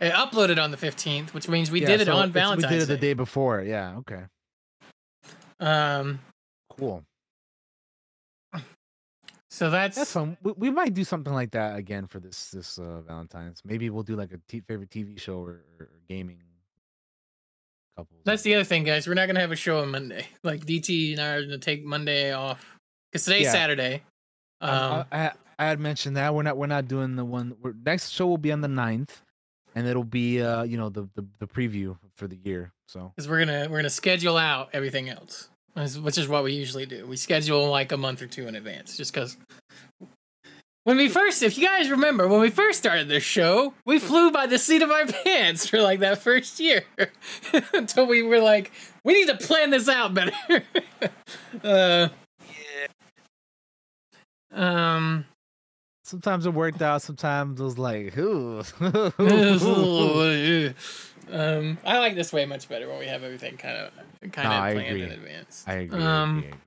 It 0.00 0.12
uploaded 0.12 0.62
on 0.62 0.70
the 0.70 0.76
fifteenth, 0.76 1.34
which 1.34 1.48
means 1.48 1.70
we 1.70 1.80
Yeah, 1.80 1.88
did 1.88 2.00
it 2.02 2.06
so 2.06 2.16
on 2.16 2.30
Valentine's 2.30 2.64
We 2.70 2.78
did 2.78 2.82
it 2.82 2.86
the 2.86 2.96
day 2.96 3.14
before. 3.14 3.62
Yeah. 3.62 3.96
Okay. 3.98 4.22
Um, 5.60 6.20
Cool. 6.78 7.02
so 9.50 9.70
that's, 9.70 9.96
That's 9.96 10.12
fun. 10.12 10.36
We, 10.42 10.52
we 10.52 10.70
might 10.70 10.94
do 10.94 11.02
something 11.02 11.32
like 11.32 11.50
that 11.52 11.76
again 11.76 12.06
for 12.06 12.20
this 12.20 12.50
this 12.52 12.78
uh, 12.78 13.00
Valentine's. 13.06 13.62
Maybe 13.64 13.90
we'll 13.90 14.04
do 14.04 14.14
like 14.14 14.32
a 14.32 14.38
t- 14.48 14.60
favorite 14.60 14.90
TV 14.90 15.18
show 15.18 15.40
or, 15.40 15.64
or, 15.80 15.88
gaming. 16.08 16.38
Couples. 17.96 18.20
That's 18.24 18.42
the 18.42 18.54
other 18.54 18.62
thing, 18.64 18.84
guys. 18.84 19.08
We're 19.08 19.14
not 19.14 19.26
gonna 19.26 19.40
have 19.40 19.50
a 19.50 19.56
show 19.56 19.80
on 19.80 19.90
Monday. 19.90 20.26
Like 20.44 20.64
DT 20.64 21.12
and 21.14 21.20
I 21.20 21.28
are 21.34 21.42
gonna 21.42 21.58
take 21.58 21.84
Monday 21.84 22.32
off 22.32 22.78
because 23.10 23.24
today's 23.24 23.44
Yeah. 23.44 23.52
Saturday. 23.52 24.02
Um, 24.60 24.70
Um, 24.70 25.04
I, 25.10 25.18
I 25.26 25.32
I 25.58 25.64
had 25.66 25.80
mentioned 25.80 26.16
that 26.16 26.32
we're 26.32 26.44
not 26.44 26.56
we're 26.56 26.66
not 26.68 26.86
doing 26.86 27.16
the 27.16 27.24
one. 27.24 27.56
We're, 27.60 27.74
next 27.84 28.10
show 28.10 28.28
will 28.28 28.38
be 28.38 28.52
on 28.52 28.60
the 28.60 28.68
9th, 28.68 29.10
and 29.78 29.86
it'll 29.86 30.02
be 30.04 30.42
uh 30.42 30.62
you 30.64 30.76
know 30.76 30.88
the 30.88 31.08
the, 31.14 31.24
the 31.38 31.46
preview 31.46 31.96
for 32.16 32.26
the 32.26 32.36
year. 32.44 32.72
So 32.88 33.12
because 33.14 33.28
we're 33.28 33.38
gonna 33.44 33.68
we're 33.70 33.78
gonna 33.78 33.90
schedule 33.90 34.36
out 34.36 34.70
everything 34.72 35.08
else, 35.08 35.48
which 35.74 36.18
is- 36.18 36.26
what 36.28 36.42
we 36.44 36.52
usually 36.52 36.86
do. 36.86 37.06
We 37.06 37.16
schedule 37.16 37.68
like 37.70 37.92
a 37.92 37.96
month 37.96 38.20
or 38.22 38.26
two 38.26 38.46
in 38.48 38.54
advance, 38.56 38.96
just 38.96 39.12
because. 39.14 39.36
When 40.84 40.96
we 40.96 41.10
first, 41.10 41.42
if 41.42 41.58
you 41.58 41.66
guys 41.66 41.90
remember, 41.90 42.26
when 42.28 42.40
we 42.40 42.48
first 42.48 42.78
started 42.78 43.08
this 43.08 43.22
show, 43.22 43.74
we 43.84 43.98
flew 43.98 44.30
by 44.30 44.46
the 44.46 44.58
seat 44.58 44.80
of 44.80 44.90
our 44.90 45.04
pants 45.24 45.66
for 45.68 45.82
like 45.82 46.00
that 46.00 46.16
first 46.22 46.58
year 46.60 46.84
until 47.74 48.06
we 48.06 48.22
were 48.22 48.40
like, 48.40 48.72
we 49.04 49.12
need 49.12 49.28
to 49.28 49.36
plan 49.36 49.68
this 49.68 49.86
out 49.86 50.14
better. 50.14 50.32
uh, 51.62 52.08
um. 54.50 55.26
Sometimes 56.08 56.46
it 56.46 56.54
worked 56.54 56.82
out. 56.82 57.02
Sometimes 57.02 57.60
it 57.60 57.64
was 57.64 57.78
like, 57.78 58.16
ooh. 58.18 58.62
um, 61.30 61.78
I 61.84 61.98
like 61.98 62.14
this 62.14 62.32
way 62.32 62.46
much 62.46 62.68
better 62.68 62.88
when 62.88 62.98
we 62.98 63.06
have 63.06 63.22
everything 63.22 63.56
kind 63.56 63.76
of 63.76 63.92
kind 64.32 64.48
of 64.48 64.72
planned 64.74 64.88
agree. 64.88 65.02
in 65.02 65.10
advance. 65.12 65.64
I 65.66 65.74
agree. 65.74 66.02
I 66.02 66.22
Um, 66.22 66.38
agree, 66.38 66.44
I 66.44 66.48
agree. 66.48 66.58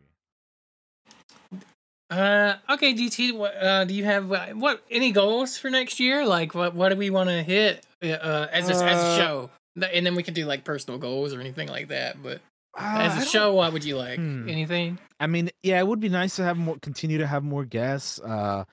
Uh, 2.11 2.55
okay, 2.73 2.93
DT. 2.93 3.33
What 3.33 3.55
uh, 3.55 3.85
do 3.85 3.93
you 3.93 4.03
have? 4.03 4.29
uh, 4.31 4.47
What 4.47 4.83
any 4.91 5.11
goals 5.11 5.57
for 5.57 5.69
next 5.69 5.99
year? 5.99 6.25
Like, 6.25 6.53
what 6.53 6.75
what 6.75 6.89
do 6.89 6.95
we 6.97 7.09
want 7.09 7.29
to 7.29 7.41
hit 7.41 7.85
uh, 8.03 8.47
as 8.51 8.67
a, 8.69 8.73
as 8.73 8.79
a 8.79 9.05
Uh, 9.05 9.17
show? 9.17 9.49
And 9.93 10.05
then 10.05 10.15
we 10.15 10.23
can 10.23 10.33
do 10.33 10.45
like 10.45 10.65
personal 10.65 10.99
goals 10.99 11.33
or 11.33 11.39
anything 11.39 11.69
like 11.69 11.87
that. 11.87 12.21
But 12.21 12.41
Uh, 12.77 12.99
as 12.99 13.23
a 13.23 13.29
show, 13.29 13.53
what 13.53 13.71
would 13.71 13.85
you 13.85 13.95
like? 13.97 14.17
Hmm. 14.17 14.49
Anything? 14.49 14.97
I 15.21 15.27
mean, 15.27 15.49
yeah, 15.63 15.79
it 15.79 15.87
would 15.87 16.01
be 16.01 16.09
nice 16.09 16.35
to 16.37 16.43
have 16.43 16.57
more, 16.57 16.77
continue 16.81 17.19
to 17.19 17.27
have 17.27 17.43
more 17.43 17.63
guests. 17.63 18.19
Uh, 18.19 18.65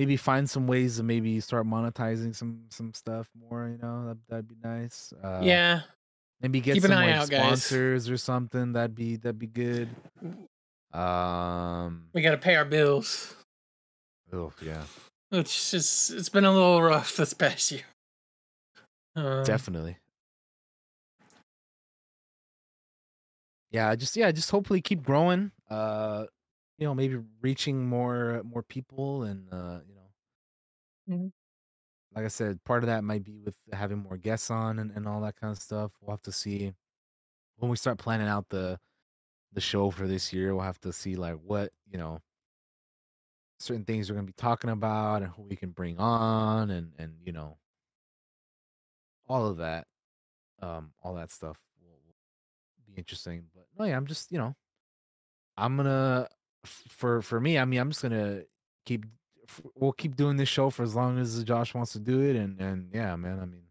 maybe 0.00 0.16
find 0.16 0.48
some 0.48 0.66
ways 0.66 0.96
to 0.96 1.02
maybe 1.02 1.38
start 1.40 1.66
monetizing 1.66 2.34
some 2.34 2.62
some 2.70 2.94
stuff 2.94 3.28
more. 3.38 3.68
You 3.68 3.76
know, 3.82 4.06
that 4.08 4.16
that'd 4.30 4.48
be 4.48 4.56
nice. 4.64 5.12
Uh, 5.22 5.40
yeah. 5.42 5.82
maybe 6.40 6.62
get 6.62 6.72
keep 6.74 6.82
some 6.84 6.92
like, 6.92 7.10
out, 7.14 7.28
guys. 7.28 7.40
sponsors 7.40 8.08
or 8.08 8.16
something. 8.16 8.72
That'd 8.72 8.94
be 8.94 9.16
that'd 9.16 9.38
be 9.38 9.46
good. 9.46 9.90
Um, 10.92 12.06
We 12.14 12.22
got 12.22 12.30
to 12.30 12.38
pay 12.38 12.56
our 12.56 12.64
bills. 12.64 13.34
oh 14.32 14.52
yeah, 14.62 14.82
It's 15.30 15.70
just 15.70 16.10
it's 16.12 16.30
been 16.30 16.46
a 16.46 16.52
little 16.52 16.82
rough 16.82 17.14
this 17.16 17.34
past 17.44 17.70
year. 17.70 17.82
Um, 19.14 19.44
definitely. 19.44 19.98
Yeah, 23.70 23.94
just 23.96 24.16
yeah, 24.16 24.32
just 24.32 24.50
hopefully 24.50 24.80
keep 24.80 25.02
growing. 25.02 25.52
Uh, 25.68 26.24
you 26.80 26.86
know, 26.86 26.94
maybe 26.96 27.18
reaching 27.42 27.86
more 27.88 28.42
more 28.44 28.64
people, 28.64 29.24
and 29.24 29.52
uh, 29.54 29.80
you 29.88 29.94
know, 29.96 30.12
Mhm. 31.06 31.30
like 32.14 32.24
I 32.24 32.28
said, 32.28 32.62
part 32.64 32.82
of 32.82 32.88
that 32.88 33.04
might 33.04 33.22
be 33.22 33.38
with 33.38 33.56
having 33.72 33.98
more 33.98 34.16
guests 34.16 34.50
on 34.50 34.78
and, 34.78 34.90
and 34.90 35.06
all 35.06 35.20
that 35.22 35.36
kind 35.36 35.52
of 35.52 35.58
stuff. 35.62 35.92
We'll 36.00 36.12
have 36.12 36.22
to 36.22 36.32
see 36.32 36.74
when 37.56 37.70
we 37.70 37.76
start 37.76 37.98
planning 37.98 38.28
out 38.28 38.48
the 38.50 38.80
the 39.52 39.60
show 39.62 39.90
for 39.90 40.08
this 40.08 40.32
year. 40.32 40.54
We'll 40.54 40.64
have 40.64 40.80
to 40.82 40.92
see 40.92 41.16
like 41.16 41.36
what 41.36 41.72
you 41.86 41.98
know 41.98 42.20
certain 43.58 43.84
things 43.84 44.08
we're 44.08 44.16
gonna 44.16 44.26
be 44.26 44.32
talking 44.32 44.70
about 44.70 45.22
and 45.22 45.32
who 45.32 45.42
we 45.42 45.56
can 45.56 45.70
bring 45.70 45.98
on 45.98 46.70
and 46.70 46.94
and 46.98 47.18
you 47.24 47.32
know 47.32 47.58
all 49.28 49.46
of 49.46 49.56
that 49.58 49.86
um 50.60 50.92
all 51.02 51.14
that 51.14 51.30
stuff 51.30 51.60
will, 51.80 52.00
will 52.06 52.16
be 52.86 52.94
interesting 52.98 53.48
but 53.54 53.66
no 53.78 53.84
yeah 53.86 53.96
i'm 53.96 54.06
just 54.06 54.32
you 54.32 54.38
know 54.38 54.54
i'm 55.56 55.76
gonna 55.76 56.28
for 56.64 57.22
for 57.22 57.40
me 57.40 57.58
i 57.58 57.64
mean 57.64 57.80
i'm 57.80 57.90
just 57.90 58.02
gonna 58.02 58.42
keep 58.86 59.04
we'll 59.74 59.92
keep 59.92 60.14
doing 60.16 60.36
this 60.36 60.48
show 60.48 60.70
for 60.70 60.82
as 60.82 60.94
long 60.94 61.18
as 61.18 61.42
josh 61.44 61.74
wants 61.74 61.92
to 61.92 61.98
do 61.98 62.20
it 62.20 62.36
and 62.36 62.60
and 62.60 62.88
yeah 62.92 63.16
man 63.16 63.40
i 63.40 63.44
mean 63.44 63.62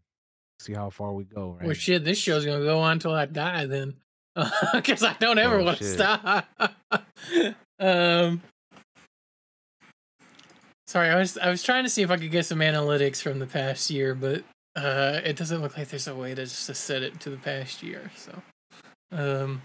see 0.58 0.74
how 0.74 0.90
far 0.90 1.12
we 1.12 1.24
go 1.24 1.52
right 1.58 1.64
Well, 1.66 1.74
shit, 1.74 2.04
this 2.04 2.18
show's 2.18 2.44
gonna 2.44 2.62
go 2.64 2.80
on 2.80 2.98
till 2.98 3.14
I 3.14 3.24
die 3.24 3.64
then, 3.64 3.94
because 4.74 5.02
I 5.02 5.14
don't 5.18 5.38
ever 5.38 5.58
Oh, 5.60 5.64
want 5.64 5.78
to 5.78 5.84
stop. 5.84 6.46
um, 7.80 8.42
sorry, 10.86 11.08
I 11.08 11.16
was 11.16 11.38
I 11.38 11.48
was 11.48 11.62
trying 11.62 11.84
to 11.84 11.88
see 11.88 12.02
if 12.02 12.10
I 12.10 12.18
could 12.18 12.30
get 12.30 12.44
some 12.44 12.58
analytics 12.58 13.22
from 13.22 13.38
the 13.38 13.46
past 13.46 13.88
year, 13.88 14.14
but 14.14 14.44
uh, 14.76 15.20
it 15.24 15.36
doesn't 15.36 15.62
look 15.62 15.78
like 15.78 15.88
there's 15.88 16.06
a 16.08 16.14
way 16.14 16.34
to 16.34 16.42
just 16.44 16.66
to 16.66 16.74
set 16.74 17.02
it 17.02 17.18
to 17.20 17.30
the 17.30 17.38
past 17.38 17.82
year. 17.82 18.10
So, 18.16 18.42
um, 19.12 19.62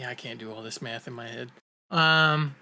yeah, 0.00 0.08
I 0.10 0.14
can't 0.14 0.38
do 0.38 0.52
all 0.52 0.62
this 0.62 0.82
math 0.82 1.06
in 1.06 1.12
my 1.12 1.28
head. 1.28 1.50
Um, 1.90 2.54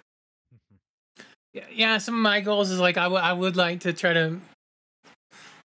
yeah, 1.73 1.99
some 1.99 2.15
of 2.15 2.21
my 2.21 2.41
goals 2.41 2.71
is 2.71 2.79
like 2.81 2.97
I 2.97 3.09
would 3.09 3.39
would 3.39 3.57
like 3.57 3.81
to 3.81 3.93
try 3.93 4.13
to. 4.13 4.39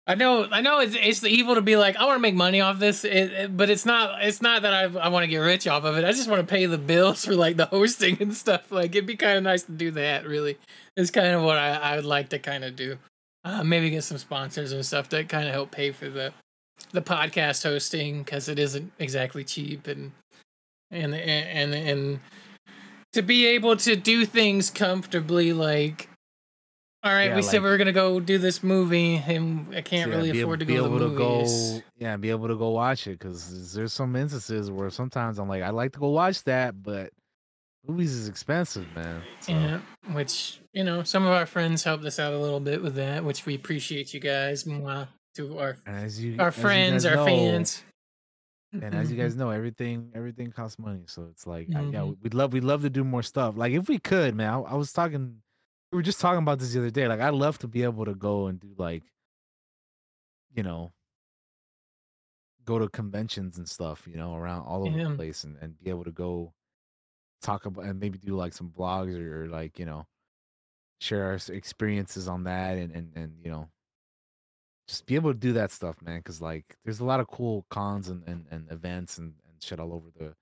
I 0.10 0.15
know, 0.15 0.48
I 0.49 0.61
know, 0.61 0.80
it's 0.80 0.95
it's 0.98 1.19
the 1.19 1.27
evil 1.30 1.56
to 1.56 1.61
be 1.61 1.76
like 1.76 1.98
I 1.98 2.06
want 2.06 2.15
to 2.18 2.22
make 2.22 2.34
money 2.35 2.61
off 2.61 2.80
this, 2.80 3.03
it, 3.03 3.11
it- 3.31 3.57
but 3.57 3.69
it's 3.69 3.85
not. 3.85 4.23
It's 4.23 4.41
not 4.41 4.61
that 4.61 4.73
I 4.73 4.84
I 4.99 5.10
want 5.10 5.23
to 5.23 5.27
get 5.27 5.39
rich 5.39 5.68
off 5.68 5.84
of 5.84 5.98
it. 5.98 6.06
I 6.06 6.11
just 6.11 6.30
want 6.30 6.39
to 6.48 6.52
pay 6.52 6.65
the 6.65 6.77
bills 6.77 7.26
for 7.26 7.35
like 7.35 7.57
the 7.57 7.65
hosting 7.65 8.18
and 8.22 8.34
stuff. 8.34 8.72
Like 8.72 8.91
it'd 8.95 9.06
be 9.06 9.15
kind 9.18 9.38
of 9.38 9.44
nice 9.44 9.64
to 9.64 9.72
do 9.73 9.91
that. 9.91 10.26
Really, 10.26 10.57
it's 10.95 11.11
kind 11.11 11.34
of 11.34 11.44
what 11.44 11.57
I 11.57 11.72
I 11.76 11.95
would 11.98 12.06
like 12.06 12.30
to 12.30 12.39
kind 12.39 12.64
of 12.64 12.76
do. 12.76 12.98
Uh, 13.44 13.64
maybe 13.64 13.89
get 13.89 14.03
some 14.03 14.18
sponsors 14.18 14.72
and 14.73 14.85
stuff 14.85 15.07
that 15.10 15.30
kind 15.30 15.48
of 15.48 15.53
help 15.53 15.72
pay 15.72 15.91
for 15.91 16.10
the 16.10 16.34
the 16.91 17.02
podcast 17.02 17.64
hosting 17.64 18.23
because 18.23 18.48
it 18.49 18.60
isn't 18.60 18.91
exactly 18.99 19.44
cheap 19.44 19.88
and 19.88 20.11
and 20.91 21.14
and 21.15 21.73
and, 21.73 21.73
and 21.73 22.19
to 23.14 23.22
be 23.22 23.45
able 23.47 23.76
to 23.77 23.95
do 23.95 24.26
things 24.26 24.69
comfortably 24.69 25.53
like 25.53 26.09
all 27.03 27.14
right, 27.14 27.26
Yeah, 27.30 27.35
we 27.35 27.41
said 27.43 27.61
we 27.61 27.69
were 27.69 27.77
gonna 27.77 27.93
go 27.93 28.19
do 28.19 28.38
this 28.38 28.64
movie, 28.64 29.15
and 29.18 29.73
I 29.73 29.81
can't 29.81 30.09
Yeah, 30.09 30.18
really 30.18 30.31
be, 30.31 30.41
afford 30.41 30.59
to 30.59 30.65
be 30.65 30.73
go 30.76 30.80
to 30.81 30.85
able 30.88 30.99
the 30.99 31.09
to 31.09 31.15
go 31.15 31.81
yeah 31.97 32.18
be 32.18 32.31
able 32.31 32.47
to 32.47 32.55
go 32.55 32.69
watch 32.72 33.07
it 33.07 33.19
because 33.19 33.73
there's 33.73 33.93
some 33.93 34.15
instances 34.15 34.69
where 34.69 34.89
sometimes 34.89 35.39
i'm 35.39 35.47
like 35.47 35.64
i'd 35.64 35.69
like 35.73 35.93
to 35.93 35.99
go 35.99 36.09
watch 36.09 36.43
that 36.43 36.81
but 36.84 37.11
movies 37.88 38.14
is 38.14 38.27
expensive 38.27 38.85
man 38.95 39.22
so, 39.39 39.51
Yeah, 39.53 39.80
which 40.11 40.59
you 40.73 40.84
know, 40.84 41.03
some 41.03 41.23
of 41.26 41.31
our 41.31 41.45
friends 41.45 41.84
helped 41.84 42.03
us 42.03 42.19
out 42.19 42.34
a 42.34 42.38
little 42.38 42.59
bit 42.59 42.84
with 42.84 42.95
that, 42.95 43.23
which 43.23 43.45
we 43.47 43.55
appreciate 43.55 44.14
you 44.14 44.19
guys. 44.19 44.64
Mwah, 44.65 45.07
to 45.35 45.57
our 45.57 45.76
you 46.09 46.35
our 46.39 46.51
friends, 46.51 47.05
our 47.05 47.15
know- 47.15 47.26
fans. 47.26 47.84
And 48.84 48.94
as 48.95 49.12
you 49.12 49.18
guys 49.18 49.36
know 49.36 49.49
everything 49.49 50.12
everything 50.14 50.52
costs 50.52 50.78
money 50.80 51.04
so 51.08 51.28
it's 51.32 51.45
like 51.48 51.68
I, 51.76 51.82
yeah 51.82 52.02
Mhm. 52.02 52.18
we'd 52.22 52.34
love 52.34 52.54
we'd 52.54 52.64
love 52.64 52.82
to 52.84 52.90
do 52.90 53.04
more 53.04 53.24
stuff 53.24 53.58
like 53.58 53.74
if 53.74 53.88
we 53.90 53.99
could 53.99 54.36
man 54.36 54.49
I, 54.54 54.60
I 54.60 54.74
was 54.76 54.91
talking 54.94 55.41
we 55.91 55.95
were 55.98 56.02
just 56.04 56.20
talking 56.22 56.40
about 56.40 56.60
this 56.60 56.74
the 56.74 56.80
other 56.80 56.90
day 56.90 57.08
like 57.08 57.20
i'd 57.22 57.34
love 57.34 57.58
to 57.60 57.68
be 57.68 57.84
able 57.84 58.06
to 58.06 58.16
go 58.16 58.48
and 58.48 58.60
do 58.60 58.74
like 58.78 59.04
you 60.54 60.64
know 60.64 60.91
go 62.66 62.78
to 62.80 62.90
conventions 62.90 63.58
and 63.58 63.68
stuff 63.68 64.08
you 64.08 64.18
know 64.18 64.36
around 64.36 64.66
all 64.66 64.84
over 64.86 64.98
Yeah. 64.98 65.10
the 65.10 65.16
place 65.16 65.44
and, 65.44 65.58
and 65.62 65.78
be 65.80 65.90
able 65.90 66.04
to 66.04 66.12
go 66.12 66.54
talk 67.41 67.66
about 67.66 67.86
and 67.86 67.99
maybe 67.99 68.18
do 68.18 68.36
like 68.36 68.54
some 68.54 68.70
blogs 68.70 69.18
or, 69.18 69.44
or 69.44 69.48
like 69.48 69.80
you 69.80 69.86
know 69.86 70.06
share 70.99 71.26
our 71.26 71.40
experiences 71.54 72.28
on 72.28 72.44
that 72.44 72.78
and 72.78 72.91
and, 72.91 73.12
and 73.16 73.34
you 73.44 73.49
know 73.52 73.70
just 74.88 75.05
be 75.05 75.15
able 75.15 75.31
to 75.34 75.39
do 75.39 75.53
that 75.53 75.72
stuff 75.72 76.01
man 76.01 76.19
because 76.19 76.41
like 76.41 76.76
there's 76.85 76.99
a 76.99 77.05
lot 77.05 77.19
of 77.19 77.27
cool 77.27 77.65
cons 77.69 78.07
and, 78.09 78.23
and, 78.27 78.45
and 78.51 78.72
events 78.72 79.18
and, 79.18 79.34
and 79.49 79.61
shit 79.61 79.80
all 79.80 79.93
over 79.93 80.07
the 80.18 80.34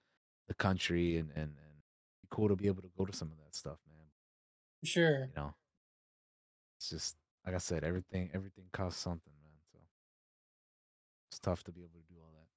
the 0.48 0.54
country 0.54 1.18
and 1.18 1.30
and 1.32 1.44
and 1.44 1.76
be 2.22 2.28
cool 2.30 2.48
to 2.48 2.56
be 2.56 2.68
able 2.68 2.82
to 2.82 2.92
go 2.98 3.06
to 3.06 3.16
some 3.16 3.32
of 3.32 3.38
that 3.38 3.56
stuff 3.56 3.78
man 3.90 4.06
Sure. 4.84 5.22
you 5.26 5.34
know 5.36 5.54
it's 6.78 6.90
just 6.90 7.16
like 7.46 7.56
i 7.56 7.58
said 7.60 7.84
everything 7.84 8.30
everything 8.34 8.66
costs 8.72 9.02
something 9.02 9.34
man 9.42 9.54
so 9.72 9.80
it's 11.32 11.40
tough 11.40 11.64
to 11.64 11.72
be 11.72 11.82
able 11.82 12.00
to 12.08 12.14
do 12.14 12.20
all 12.22 12.32
that 12.34 12.48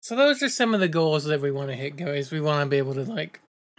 So 0.00 0.14
those 0.14 0.42
are 0.42 0.48
some 0.48 0.74
of 0.74 0.80
the 0.80 0.88
goals 0.88 1.24
that 1.24 1.40
we 1.40 1.50
want 1.50 1.70
to 1.70 1.74
hit, 1.74 1.96
guys. 1.96 2.30
We 2.30 2.40
want 2.40 2.62
to 2.64 2.70
be 2.70 2.76
able 2.78 2.94
to 2.94 3.02
like 3.04 3.40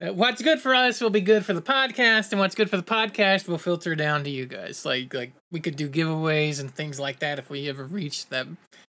Uh, 0.00 0.12
what's 0.12 0.42
good 0.42 0.60
for 0.60 0.74
us 0.74 1.00
will 1.00 1.10
be 1.10 1.22
good 1.22 1.44
for 1.44 1.54
the 1.54 1.62
podcast, 1.62 2.30
and 2.32 2.38
what's 2.38 2.54
good 2.54 2.68
for 2.68 2.76
the 2.76 2.82
podcast 2.82 3.48
will 3.48 3.56
filter 3.58 3.94
down 3.94 4.24
to 4.24 4.30
you 4.30 4.44
guys. 4.46 4.84
Like 4.84 5.14
like 5.14 5.32
we 5.50 5.60
could 5.60 5.76
do 5.76 5.88
giveaways 5.88 6.60
and 6.60 6.74
things 6.74 7.00
like 7.00 7.20
that 7.20 7.38
if 7.38 7.48
we 7.48 7.68
ever 7.68 7.84
reach 7.84 8.26
that 8.26 8.46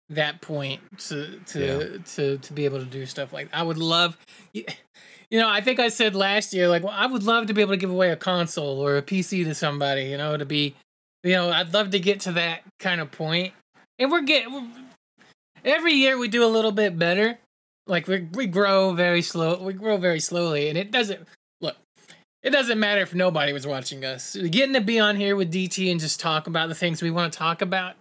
that 0.09 0.41
point 0.41 0.81
to 0.99 1.39
to 1.47 1.59
Yeah. 1.59 1.97
to 2.15 2.37
to 2.39 2.53
be 2.53 2.65
able 2.65 2.79
to 2.79 2.85
do 2.85 3.05
stuff 3.05 3.31
like 3.33 3.49
I 3.53 3.61
would 3.61 3.77
love 3.77 4.17
you, 4.53 4.63
you 5.29 5.39
know, 5.39 5.49
I 5.49 5.61
think 5.61 5.79
I 5.79 5.89
said 5.89 6.15
last 6.15 6.53
year 6.53 6.67
like 6.67 6.83
well, 6.83 6.93
I 6.95 7.05
would 7.05 7.23
love 7.23 7.47
to 7.47 7.53
be 7.53 7.61
able 7.61 7.73
to 7.73 7.77
give 7.77 7.91
away 7.91 8.09
a 8.11 8.15
console 8.15 8.79
or 8.79 8.97
a 8.97 9.01
PC 9.03 9.43
to 9.43 9.53
somebody, 9.53 10.05
you 10.05 10.17
know, 10.17 10.35
to 10.37 10.45
be 10.45 10.75
you 11.23 11.33
know, 11.33 11.49
I'd 11.51 11.73
love 11.73 11.91
to 11.91 11.99
get 11.99 12.21
to 12.21 12.31
that 12.33 12.61
kind 12.79 13.01
of 13.01 13.11
point. 13.11 13.53
And 13.99 14.09
we're 14.11 14.21
getting 14.21 14.71
every 15.65 15.93
year 15.93 16.17
we 16.17 16.27
do 16.27 16.43
a 16.43 16.47
little 16.47 16.71
bit 16.71 16.97
better. 16.97 17.37
Like 17.87 18.07
we 18.07 18.27
we 18.33 18.47
grow 18.47 18.93
very 18.93 19.21
slow. 19.21 19.61
We 19.61 19.73
grow 19.73 19.97
very 19.97 20.19
slowly, 20.19 20.69
and 20.69 20.77
it 20.77 20.91
doesn't 20.91 21.27
look. 21.61 21.75
It 22.43 22.51
doesn't 22.51 22.79
matter 22.79 23.01
if 23.01 23.13
nobody 23.13 23.53
was 23.53 23.65
watching 23.65 24.05
us. 24.05 24.35
Getting 24.35 24.73
to 24.73 24.81
be 24.81 24.99
on 24.99 25.15
here 25.15 25.35
with 25.35 25.51
DT 25.51 25.89
and 25.91 25.99
just 25.99 26.19
talk 26.19 26.47
about 26.47 26.69
the 26.69 26.75
things 26.75 27.01
we 27.01 27.11
want 27.11 27.33
to 27.33 27.39
talk 27.39 27.61
about 27.61 27.95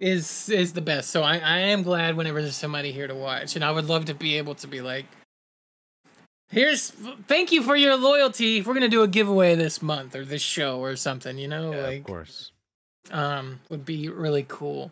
is 0.00 0.48
is 0.48 0.72
the 0.72 0.80
best. 0.80 1.10
So 1.10 1.22
I, 1.22 1.38
I 1.38 1.58
am 1.58 1.82
glad 1.82 2.16
whenever 2.16 2.40
there's 2.42 2.56
somebody 2.56 2.92
here 2.92 3.06
to 3.06 3.14
watch, 3.14 3.56
and 3.56 3.64
I 3.64 3.70
would 3.70 3.86
love 3.86 4.06
to 4.06 4.14
be 4.14 4.36
able 4.36 4.54
to 4.56 4.68
be 4.68 4.80
like, 4.80 5.06
here's 6.50 6.90
thank 6.90 7.52
you 7.52 7.62
for 7.62 7.76
your 7.76 7.96
loyalty. 7.96 8.62
We're 8.62 8.74
gonna 8.74 8.88
do 8.88 9.02
a 9.02 9.08
giveaway 9.08 9.54
this 9.54 9.82
month 9.82 10.14
or 10.14 10.24
this 10.24 10.42
show 10.42 10.80
or 10.80 10.96
something. 10.96 11.38
You 11.38 11.48
know, 11.48 11.72
yeah, 11.72 11.82
like 11.82 11.98
of 12.00 12.04
course 12.04 12.52
um 13.10 13.60
would 13.70 13.84
be 13.84 14.08
really 14.08 14.44
cool. 14.48 14.90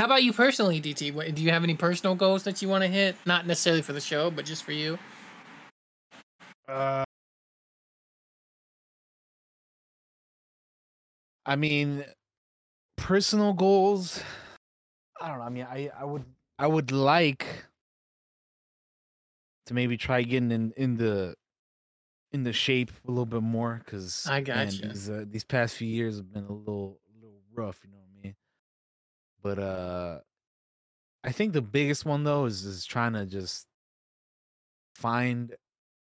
How 0.00 0.06
about 0.06 0.22
you 0.22 0.32
personally, 0.32 0.80
DT? 0.80 1.12
What, 1.12 1.34
do 1.34 1.42
you 1.42 1.50
have 1.50 1.62
any 1.62 1.74
personal 1.74 2.14
goals 2.14 2.44
that 2.44 2.62
you 2.62 2.70
want 2.70 2.82
to 2.84 2.88
hit? 2.88 3.16
Not 3.26 3.46
necessarily 3.46 3.82
for 3.82 3.92
the 3.92 4.00
show, 4.00 4.30
but 4.30 4.46
just 4.46 4.64
for 4.64 4.72
you. 4.72 4.98
Uh, 6.66 7.04
I 11.44 11.56
mean, 11.56 12.06
personal 12.96 13.52
goals. 13.52 14.22
I 15.20 15.28
don't 15.28 15.36
know. 15.36 15.44
I 15.44 15.50
mean, 15.50 15.66
I 15.70 15.90
I 15.94 16.06
would 16.06 16.24
I 16.58 16.66
would 16.66 16.92
like 16.92 17.44
to 19.66 19.74
maybe 19.74 19.98
try 19.98 20.22
getting 20.22 20.50
in 20.50 20.72
in 20.78 20.96
the 20.96 21.34
in 22.32 22.44
the 22.44 22.54
shape 22.54 22.90
a 23.06 23.10
little 23.10 23.26
bit 23.26 23.42
more 23.42 23.82
because 23.84 24.26
I 24.26 24.40
gotcha. 24.40 24.88
these 24.88 25.10
uh, 25.10 25.26
these 25.28 25.44
past 25.44 25.74
few 25.74 25.88
years 25.88 26.16
have 26.16 26.32
been 26.32 26.46
a 26.46 26.52
little 26.52 27.00
a 27.06 27.22
little 27.22 27.42
rough. 27.52 27.80
You 27.84 27.90
know 27.90 27.98
what 27.98 27.98
I 27.98 27.99
mean? 27.99 27.99
But 29.42 29.58
uh, 29.58 30.20
I 31.22 31.32
think 31.32 31.52
the 31.52 31.62
biggest 31.62 32.04
one 32.04 32.24
though 32.24 32.46
is 32.46 32.64
is 32.64 32.84
trying 32.84 33.12
to 33.14 33.26
just 33.26 33.66
find 34.94 35.54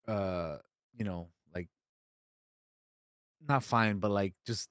uh 0.09 0.59
you 0.97 1.05
know 1.05 1.29
like 1.55 1.69
not 3.47 3.63
find 3.63 4.01
but 4.01 4.11
like 4.11 4.35
just 4.47 4.69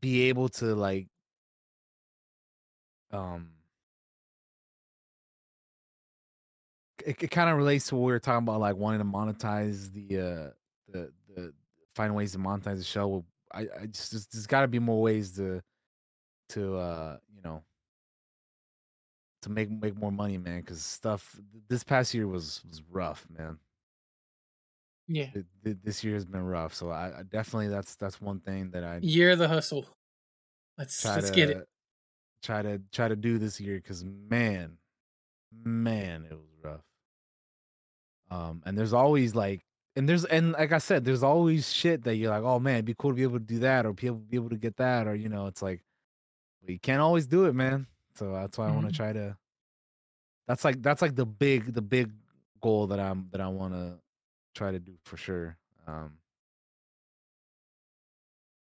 be 0.00 0.22
able 0.28 0.48
to 0.48 0.74
like 0.74 1.08
um 3.10 3.50
it, 7.04 7.22
it 7.22 7.30
kind 7.30 7.50
of 7.50 7.56
relates 7.56 7.88
to 7.88 7.96
what 7.96 8.06
we 8.06 8.12
were 8.12 8.20
talking 8.20 8.44
about 8.46 8.60
like 8.60 8.76
wanting 8.76 9.00
to 9.00 9.04
monetize 9.04 9.92
the 9.92 10.18
uh 10.18 10.50
the 10.88 11.12
the 11.34 11.52
find 11.94 12.14
ways 12.14 12.32
to 12.32 12.38
monetize 12.38 12.78
the 12.78 12.84
show 12.84 13.24
i 13.54 13.60
i 13.82 13.86
just, 13.86 14.12
just 14.12 14.32
there's 14.32 14.46
got 14.46 14.62
to 14.62 14.68
be 14.68 14.78
more 14.78 15.00
ways 15.00 15.32
to 15.32 15.62
to 16.50 16.76
uh 16.76 17.16
you 17.34 17.40
know 17.42 17.62
to 19.42 19.50
make 19.50 19.70
make 19.70 19.96
more 19.96 20.12
money 20.12 20.38
man 20.38 20.60
because 20.60 20.82
stuff 20.84 21.38
this 21.68 21.84
past 21.84 22.14
year 22.14 22.26
was 22.26 22.62
was 22.68 22.82
rough 22.90 23.26
man 23.36 23.58
Yeah. 25.06 25.30
Th- 25.32 25.44
th- 25.64 25.76
this 25.82 26.02
year 26.02 26.14
has 26.14 26.24
been 26.24 26.44
rough 26.44 26.74
so 26.74 26.90
i, 26.90 27.20
I 27.20 27.22
definitely 27.24 27.68
that's 27.68 27.94
that's 27.96 28.20
one 28.20 28.40
thing 28.40 28.70
that 28.70 28.84
i 28.84 28.98
Year 29.02 29.30
of 29.32 29.38
the 29.38 29.48
hustle. 29.48 29.86
Let's 30.78 31.04
let's 31.04 31.30
to 31.30 31.36
get 31.36 31.50
it. 31.50 31.68
try 32.42 32.62
to 32.62 32.80
try 32.92 33.08
to 33.08 33.16
do 33.16 33.38
this 33.38 33.60
year 33.60 33.76
because 33.76 34.04
man 34.04 34.78
man 35.52 36.26
it 36.30 36.34
was 36.34 36.50
rough 36.62 36.84
um 38.30 38.62
and 38.66 38.76
there's 38.76 38.92
always 38.92 39.34
like 39.34 39.62
and 39.96 40.08
there's 40.08 40.24
and 40.24 40.52
like 40.52 40.72
i 40.72 40.78
said 40.78 41.04
there's 41.04 41.22
always 41.22 41.72
shit 41.72 42.04
that 42.04 42.16
you're 42.16 42.30
like 42.30 42.42
oh 42.42 42.58
man 42.58 42.74
it'd 42.74 42.84
be 42.84 42.94
cool 42.98 43.10
to 43.10 43.16
be 43.16 43.22
able 43.22 43.38
to 43.38 43.44
do 43.44 43.58
that 43.60 43.86
or 43.86 43.92
be 43.92 44.06
able, 44.06 44.16
be 44.18 44.36
able 44.36 44.48
to 44.48 44.56
get 44.56 44.76
that 44.76 45.06
or 45.06 45.14
you 45.14 45.28
know 45.28 45.46
it's 45.46 45.62
like 45.62 45.80
you 46.66 46.78
can't 46.78 47.02
always 47.02 47.26
do 47.26 47.44
it 47.44 47.54
man. 47.54 47.86
So 48.14 48.32
that's 48.32 48.56
why 48.56 48.68
i 48.68 48.70
want 48.70 48.88
to 48.88 48.92
try 48.92 49.12
to 49.12 49.36
that's 50.46 50.64
like 50.64 50.82
that's 50.82 51.02
like 51.02 51.14
the 51.14 51.26
big 51.26 51.74
the 51.74 51.82
big 51.82 52.12
goal 52.60 52.86
that 52.88 53.00
i'm 53.00 53.28
that 53.32 53.40
i 53.40 53.48
want 53.48 53.74
to 53.74 53.98
try 54.54 54.70
to 54.70 54.78
do 54.78 54.92
for 55.02 55.16
sure 55.16 55.56
um. 55.86 56.12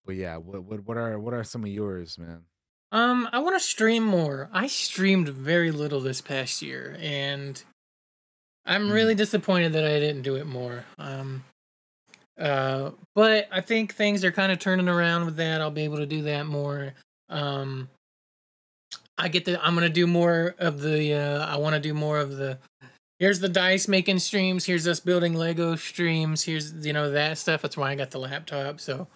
But 0.06 0.14
yeah 0.16 0.36
what 0.36 0.62
what 0.64 0.86
what 0.86 0.96
are 0.96 1.18
what 1.18 1.34
are 1.34 1.44
some 1.44 1.64
of 1.64 1.70
yours 1.70 2.18
man? 2.18 2.44
Um, 2.92 3.28
I 3.32 3.38
want 3.38 3.54
to 3.54 3.60
stream 3.60 4.04
more. 4.04 4.48
I 4.52 4.66
streamed 4.66 5.28
very 5.28 5.70
little 5.70 6.00
this 6.00 6.20
past 6.20 6.60
year, 6.60 6.96
and 7.00 7.62
I'm 8.66 8.88
Mm. 8.88 8.92
really 8.92 9.14
disappointed 9.14 9.72
that 9.72 9.84
I 9.84 9.98
didn't 9.98 10.22
do 10.22 10.36
it 10.36 10.46
more. 10.46 10.84
Um, 10.98 11.44
uh, 12.38 12.90
but 13.14 13.48
I 13.50 13.60
think 13.60 13.94
things 13.94 14.24
are 14.24 14.32
kind 14.32 14.52
of 14.52 14.58
turning 14.58 14.88
around 14.88 15.24
with 15.26 15.36
that. 15.36 15.60
I'll 15.60 15.70
be 15.70 15.82
able 15.84 15.98
to 15.98 16.06
do 16.06 16.22
that 16.22 16.46
more. 16.46 16.94
Um, 17.28 17.88
I 19.18 19.28
get 19.28 19.44
the. 19.44 19.62
I'm 19.64 19.74
gonna 19.74 19.88
do 19.88 20.06
more 20.06 20.54
of 20.58 20.80
the. 20.80 21.12
Uh, 21.14 21.46
I 21.46 21.56
want 21.56 21.74
to 21.74 21.80
do 21.80 21.92
more 21.94 22.18
of 22.18 22.36
the. 22.36 22.58
Here's 23.18 23.40
the 23.40 23.50
dice 23.50 23.86
making 23.86 24.18
streams. 24.20 24.64
Here's 24.64 24.88
us 24.88 25.00
building 25.00 25.34
Lego 25.34 25.76
streams. 25.76 26.44
Here's 26.44 26.72
you 26.86 26.94
know 26.94 27.10
that 27.10 27.36
stuff. 27.36 27.60
That's 27.60 27.76
why 27.76 27.90
I 27.90 27.94
got 27.94 28.10
the 28.10 28.18
laptop. 28.18 28.80
So 28.80 29.08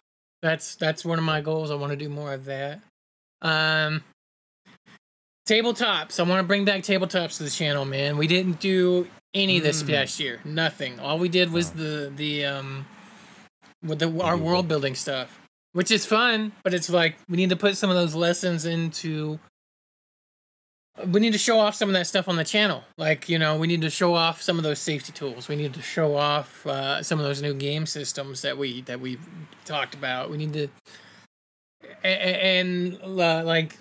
that's 0.42 0.74
that's 0.74 1.04
one 1.06 1.18
of 1.18 1.24
my 1.24 1.40
goals. 1.40 1.70
I 1.70 1.74
want 1.76 1.90
to 1.92 1.96
do 1.96 2.10
more 2.10 2.34
of 2.34 2.44
that. 2.44 2.80
Um, 3.40 4.04
tabletops. 5.48 6.20
I 6.20 6.28
want 6.28 6.40
to 6.40 6.46
bring 6.46 6.64
back 6.66 6.82
tabletops 6.82 7.38
to 7.38 7.44
the 7.44 7.50
channel, 7.50 7.84
man. 7.86 8.18
We 8.18 8.26
didn't 8.26 8.60
do 8.60 9.08
any 9.34 9.58
this 9.60 9.82
Mm. 9.82 9.88
past 9.88 10.20
year. 10.20 10.40
Nothing. 10.44 11.00
All 11.00 11.18
we 11.18 11.28
did 11.28 11.50
was 11.52 11.70
Oh. 11.70 11.74
the 11.74 12.12
the 12.14 12.44
um 12.44 12.86
with 13.82 13.98
the 13.98 14.20
our 14.20 14.36
world 14.36 14.68
building 14.68 14.94
stuff, 14.94 15.38
which 15.72 15.90
is 15.90 16.06
fun. 16.06 16.52
But 16.62 16.72
it's 16.74 16.88
like 16.88 17.16
we 17.28 17.36
need 17.36 17.50
to 17.50 17.56
put 17.56 17.76
some 17.76 17.90
of 17.90 17.96
those 17.96 18.14
lessons 18.14 18.64
into. 18.64 19.38
We 21.08 21.18
need 21.18 21.32
to 21.32 21.38
show 21.40 21.58
off 21.58 21.74
some 21.74 21.88
of 21.88 21.92
that 21.94 22.06
stuff 22.06 22.28
on 22.28 22.36
the 22.36 22.44
channel. 22.44 22.84
Like 22.96 23.28
you 23.28 23.36
know, 23.38 23.56
we 23.56 23.66
need 23.66 23.80
to 23.82 23.90
show 23.90 24.14
off 24.14 24.40
some 24.40 24.58
of 24.58 24.62
those 24.62 24.78
safety 24.78 25.12
tools. 25.12 25.48
We 25.48 25.56
need 25.56 25.74
to 25.74 25.82
show 25.82 26.16
off 26.16 26.64
uh, 26.66 27.02
some 27.02 27.18
of 27.18 27.24
those 27.26 27.42
new 27.42 27.52
game 27.52 27.84
systems 27.86 28.42
that 28.42 28.56
we 28.56 28.82
that 28.82 29.00
we 29.00 29.18
talked 29.64 29.94
about. 29.94 30.30
We 30.30 30.36
need 30.36 30.52
to 30.52 30.68
a- 32.04 32.06
a- 32.06 32.60
and 32.60 32.96
uh, 33.02 33.42
like 33.44 33.76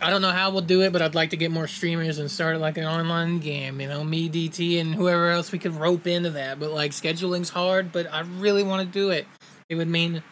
I 0.00 0.10
don't 0.10 0.22
know 0.22 0.30
how 0.30 0.50
we'll 0.50 0.62
do 0.62 0.82
it, 0.82 0.92
but 0.92 1.02
I'd 1.02 1.14
like 1.14 1.30
to 1.30 1.36
get 1.36 1.50
more 1.50 1.66
streamers 1.66 2.18
and 2.18 2.30
start 2.30 2.58
like 2.60 2.76
an 2.76 2.84
online 2.84 3.40
game. 3.40 3.80
You 3.80 3.88
know, 3.88 4.04
me, 4.04 4.28
DT, 4.28 4.80
and 4.80 4.94
whoever 4.94 5.30
else 5.30 5.50
we 5.50 5.58
could 5.58 5.74
rope 5.74 6.06
into 6.06 6.30
that. 6.30 6.60
But 6.60 6.70
like 6.70 6.92
scheduling's 6.92 7.50
hard, 7.50 7.92
but 7.92 8.12
I 8.12 8.20
really 8.20 8.62
want 8.62 8.86
to 8.86 8.92
do 8.92 9.10
it. 9.10 9.26
It 9.68 9.74
would 9.74 9.88
mean 9.88 10.22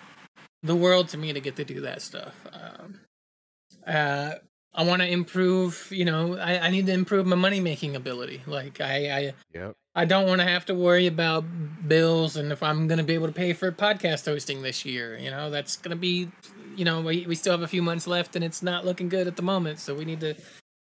the 0.62 0.76
world 0.76 1.08
to 1.10 1.18
me 1.18 1.32
to 1.32 1.40
get 1.40 1.56
to 1.56 1.64
do 1.64 1.80
that 1.82 2.02
stuff. 2.02 2.34
Um, 2.52 3.00
uh, 3.86 4.34
I 4.74 4.82
want 4.84 5.02
to 5.02 5.08
improve. 5.08 5.88
You 5.90 6.04
know, 6.04 6.36
I, 6.36 6.66
I 6.66 6.70
need 6.70 6.86
to 6.86 6.92
improve 6.92 7.26
my 7.26 7.36
money 7.36 7.60
making 7.60 7.96
ability. 7.96 8.42
Like 8.46 8.80
I, 8.80 9.10
I 9.10 9.34
Yep. 9.54 9.74
I 9.96 10.04
don't 10.04 10.28
want 10.28 10.42
to 10.42 10.46
have 10.46 10.66
to 10.66 10.74
worry 10.74 11.06
about 11.06 11.42
bills 11.88 12.36
and 12.36 12.52
if 12.52 12.62
I'm 12.62 12.86
going 12.86 12.98
to 12.98 13.04
be 13.04 13.14
able 13.14 13.28
to 13.28 13.32
pay 13.32 13.54
for 13.54 13.72
podcast 13.72 14.26
hosting 14.26 14.60
this 14.60 14.84
year. 14.84 15.16
You 15.16 15.30
know, 15.30 15.48
that's 15.48 15.78
going 15.78 15.90
to 15.90 15.96
be, 15.96 16.28
you 16.76 16.84
know, 16.84 17.00
we, 17.00 17.26
we 17.26 17.34
still 17.34 17.52
have 17.52 17.62
a 17.62 17.68
few 17.68 17.82
months 17.82 18.06
left 18.06 18.36
and 18.36 18.44
it's 18.44 18.62
not 18.62 18.84
looking 18.84 19.08
good 19.08 19.26
at 19.26 19.36
the 19.36 19.42
moment. 19.42 19.78
So 19.78 19.94
we 19.94 20.04
need 20.04 20.20
to 20.20 20.34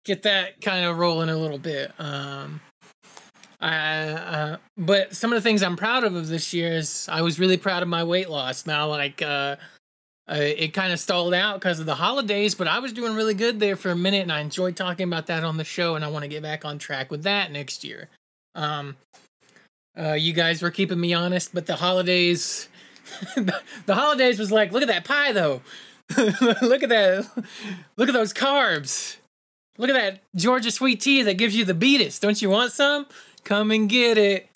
get 0.05 0.23
that 0.23 0.61
kind 0.61 0.85
of 0.85 0.97
rolling 0.97 1.29
a 1.29 1.37
little 1.37 1.57
bit. 1.57 1.91
Um, 1.99 2.61
I, 3.59 3.97
uh, 4.09 4.57
but 4.77 5.15
some 5.15 5.33
of 5.33 5.37
the 5.37 5.41
things 5.41 5.63
I'm 5.63 5.75
proud 5.75 6.03
of 6.03 6.15
of 6.15 6.27
this 6.27 6.53
year 6.53 6.73
is 6.73 7.09
I 7.11 7.21
was 7.21 7.39
really 7.39 7.57
proud 7.57 7.81
of 7.81 7.89
my 7.89 8.03
weight 8.03 8.29
loss. 8.29 8.65
Now, 8.65 8.87
like, 8.87 9.21
uh, 9.21 9.55
uh, 10.29 10.35
it 10.39 10.73
kind 10.73 10.91
of 10.91 10.99
stalled 10.99 11.33
out 11.33 11.55
because 11.55 11.79
of 11.79 11.85
the 11.85 11.95
holidays, 11.95 12.53
but 12.53 12.67
I 12.67 12.79
was 12.79 12.91
doing 12.91 13.15
really 13.15 13.33
good 13.33 13.59
there 13.59 13.77
for 13.77 13.91
a 13.91 13.95
minute, 13.95 14.23
and 14.23 14.31
I 14.31 14.41
enjoyed 14.41 14.75
talking 14.75 15.07
about 15.07 15.27
that 15.27 15.43
on 15.43 15.55
the 15.55 15.63
show, 15.63 15.95
and 15.95 16.03
I 16.03 16.09
want 16.09 16.23
to 16.23 16.27
get 16.27 16.43
back 16.43 16.65
on 16.65 16.77
track 16.77 17.09
with 17.09 17.23
that 17.23 17.51
next 17.51 17.85
year. 17.85 18.09
Um, 18.53 18.97
uh, 19.97 20.13
you 20.13 20.33
guys 20.33 20.61
were 20.61 20.69
keeping 20.69 20.99
me 20.99 21.13
honest, 21.13 21.53
but 21.53 21.65
the 21.65 21.77
holidays, 21.77 22.67
the 23.85 23.95
holidays 23.95 24.39
was 24.39 24.51
like, 24.51 24.71
look 24.71 24.81
at 24.81 24.87
that 24.87 25.05
pie 25.05 25.31
though, 25.31 25.61
look 26.17 26.83
at 26.83 26.89
that, 26.89 27.27
look 27.95 28.09
at 28.09 28.13
those 28.13 28.33
carbs, 28.33 29.17
look 29.77 29.89
at 29.89 29.93
that 29.93 30.19
Georgia 30.35 30.71
sweet 30.71 31.01
tea 31.01 31.23
that 31.23 31.35
gives 31.35 31.55
you 31.55 31.65
the 31.65 31.73
beatus. 31.73 32.19
Don't 32.19 32.41
you 32.41 32.49
want 32.49 32.71
some? 32.71 33.05
Come 33.43 33.71
and 33.71 33.89
get 33.89 34.17
it. 34.17 34.49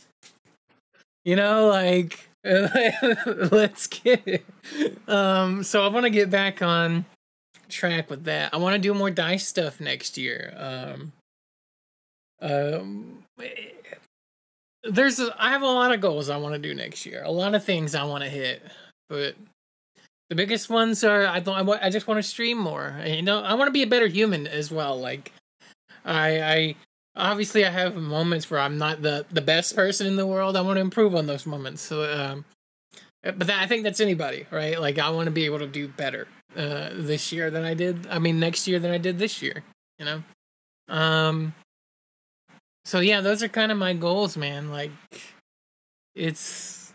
You 1.24 1.36
know, 1.36 1.68
like 1.68 2.30
let's 2.44 3.88
get 3.88 4.22
it. 4.26 4.46
Um, 5.08 5.64
so 5.64 5.86
I 5.86 5.88
want 5.90 6.06
to 6.06 6.10
get 6.10 6.30
back 6.30 6.62
on 6.62 7.06
track 7.70 8.10
with 8.10 8.24
that. 8.26 8.54
I 8.54 8.58
want 8.58 8.74
to 8.74 8.80
do 8.80 8.94
more 8.94 9.12
dice 9.12 9.48
stuff 9.48 9.80
next 9.80 10.18
year. 10.18 10.54
Um, 10.58 11.12
um, 12.42 13.24
there's 14.84 15.20
a, 15.20 15.36
I 15.38 15.52
have 15.52 15.62
a 15.62 15.66
lot 15.68 15.94
of 15.94 16.02
goals 16.02 16.30
I 16.30 16.38
want 16.38 16.56
to 16.56 16.60
do 16.60 16.74
next 16.74 17.06
year. 17.06 17.24
A 17.24 17.32
lot 17.32 17.56
of 17.56 17.64
things 17.64 17.96
I 17.96 18.04
want 18.04 18.24
to 18.24 18.30
hit, 18.30 18.64
but 19.10 19.36
the 20.30 20.36
biggest 20.36 20.70
ones 20.70 21.04
are 21.04 21.28
I 21.28 21.40
don't 21.42 21.58
I, 21.58 21.62
wa- 21.62 21.80
I 21.82 21.90
just 21.90 22.08
want 22.08 22.18
to 22.18 22.24
stream 22.24 22.58
more. 22.58 22.96
You 23.06 23.22
know, 23.22 23.42
I 23.42 23.54
want 23.56 23.68
to 23.68 23.74
be 23.74 23.84
a 23.84 23.88
better 23.88 24.08
human 24.08 24.48
as 24.48 24.72
well. 24.72 24.98
Like 25.00 25.34
I 26.06 26.42
I 26.42 26.76
obviously 27.16 27.66
I 27.66 27.70
have 27.70 27.96
moments 27.96 28.50
where 28.50 28.60
I'm 28.60 28.78
not 28.78 29.02
the 29.02 29.26
the 29.32 29.42
best 29.42 29.76
person 29.76 30.08
in 30.08 30.16
the 30.16 30.28
world. 30.28 30.56
I 30.56 30.62
want 30.62 30.78
to 30.78 30.82
improve 30.82 31.16
on 31.16 31.28
those 31.28 31.46
moments. 31.46 31.82
So 31.82 32.04
um 32.12 32.46
but 33.24 33.40
that, 33.48 33.62
I 33.62 33.68
think 33.68 33.84
that's 33.84 34.00
anybody, 34.00 34.48
right? 34.52 34.80
Like 34.80 35.00
I 35.00 35.10
want 35.10 35.26
to 35.28 35.32
be 35.32 35.46
able 35.46 35.60
to 35.60 35.68
do 35.68 35.88
better 35.88 36.28
uh 36.56 36.90
this 36.94 37.32
year 37.32 37.52
than 37.52 37.64
I 37.66 37.74
did. 37.74 38.08
I 38.08 38.20
mean 38.20 38.40
next 38.40 38.68
year 38.68 38.80
than 38.80 38.92
I 38.92 38.98
did 38.98 39.20
this 39.20 39.42
year, 39.42 39.64
you 40.00 40.06
know. 40.06 40.24
Um 40.88 41.54
so 42.86 43.00
yeah, 43.00 43.22
those 43.22 43.44
are 43.44 43.48
kind 43.48 43.72
of 43.72 43.78
my 43.78 43.94
goals, 43.94 44.38
man. 44.38 44.72
Like 44.72 44.92
it's 46.16 46.94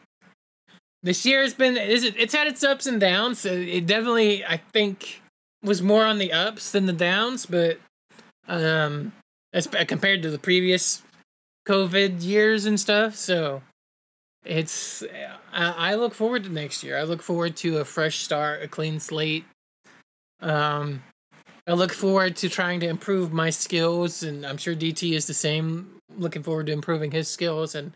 this 1.02 1.24
year 1.24 1.42
has 1.42 1.54
been 1.54 1.76
it's 1.76 2.34
had 2.34 2.46
its 2.46 2.64
ups 2.64 2.86
and 2.86 3.00
downs. 3.00 3.44
It 3.44 3.86
definitely 3.86 4.44
I 4.44 4.56
think 4.56 5.22
was 5.62 5.82
more 5.82 6.04
on 6.04 6.18
the 6.18 6.32
ups 6.32 6.72
than 6.72 6.86
the 6.86 6.92
downs, 6.92 7.46
but 7.46 7.78
um 8.48 9.12
as 9.52 9.66
compared 9.66 10.22
to 10.22 10.30
the 10.30 10.38
previous 10.38 11.02
COVID 11.66 12.22
years 12.22 12.66
and 12.66 12.78
stuff. 12.78 13.14
So 13.14 13.62
it's 14.44 15.02
I, 15.52 15.92
I 15.92 15.94
look 15.94 16.14
forward 16.14 16.44
to 16.44 16.50
next 16.50 16.82
year. 16.82 16.98
I 16.98 17.04
look 17.04 17.22
forward 17.22 17.56
to 17.58 17.78
a 17.78 17.84
fresh 17.84 18.18
start, 18.18 18.62
a 18.62 18.68
clean 18.68 18.98
slate. 19.00 19.44
Um 20.40 21.02
I 21.66 21.72
look 21.72 21.92
forward 21.92 22.36
to 22.36 22.48
trying 22.48 22.80
to 22.80 22.88
improve 22.88 23.32
my 23.32 23.50
skills, 23.50 24.22
and 24.22 24.46
I'm 24.46 24.56
sure 24.56 24.74
DT 24.74 25.12
is 25.12 25.26
the 25.26 25.34
same. 25.34 25.98
Looking 26.16 26.42
forward 26.42 26.66
to 26.66 26.72
improving 26.72 27.10
his 27.10 27.28
skills 27.28 27.74
and 27.74 27.92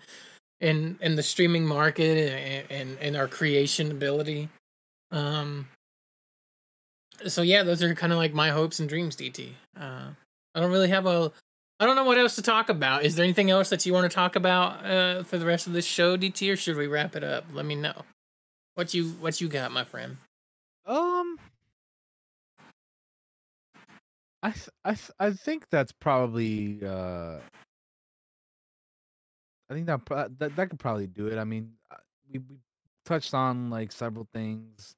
in 0.60 0.98
in 1.00 1.16
the 1.16 1.22
streaming 1.22 1.64
market 1.64 2.32
and 2.32 2.70
and, 2.70 2.98
and 3.00 3.16
our 3.16 3.28
creation 3.28 3.90
ability. 3.90 4.48
Um. 5.10 5.68
So 7.26 7.42
yeah, 7.42 7.62
those 7.62 7.82
are 7.82 7.94
kind 7.94 8.12
of 8.12 8.18
like 8.18 8.32
my 8.32 8.50
hopes 8.50 8.80
and 8.80 8.88
dreams, 8.88 9.14
DT. 9.14 9.50
Uh, 9.78 10.08
I 10.54 10.60
don't 10.60 10.70
really 10.70 10.88
have 10.88 11.06
a. 11.06 11.32
I 11.78 11.86
don't 11.86 11.96
know 11.96 12.04
what 12.04 12.18
else 12.18 12.34
to 12.34 12.42
talk 12.42 12.68
about. 12.68 13.04
Is 13.04 13.14
there 13.14 13.24
anything 13.24 13.50
else 13.50 13.70
that 13.70 13.86
you 13.86 13.92
want 13.92 14.10
to 14.10 14.14
talk 14.14 14.36
about 14.36 14.84
uh, 14.84 15.22
for 15.22 15.38
the 15.38 15.46
rest 15.46 15.66
of 15.66 15.72
this 15.72 15.86
show, 15.86 16.16
DT, 16.16 16.52
or 16.52 16.56
should 16.56 16.76
we 16.76 16.86
wrap 16.86 17.16
it 17.16 17.24
up? 17.24 17.44
Let 17.52 17.64
me 17.64 17.74
know. 17.74 18.02
What 18.74 18.94
you 18.94 19.10
what 19.20 19.40
you 19.40 19.48
got, 19.48 19.70
my 19.70 19.84
friend? 19.84 20.16
Um, 20.86 21.38
I 24.42 24.50
th- 24.52 24.70
I 24.84 24.94
th- 24.94 25.10
I 25.18 25.30
think 25.32 25.68
that's 25.70 25.92
probably 25.92 26.80
uh, 26.84 27.40
I 29.70 29.74
think 29.74 29.86
that 29.86 30.04
pro- 30.04 30.28
that 30.38 30.56
that 30.56 30.70
could 30.70 30.78
probably 30.80 31.06
do 31.06 31.26
it. 31.28 31.38
I 31.38 31.44
mean, 31.44 31.72
uh, 31.90 31.96
we 32.30 32.38
we 32.40 32.56
touched 33.04 33.34
on 33.34 33.70
like 33.70 33.92
several 33.92 34.26
things 34.32 34.96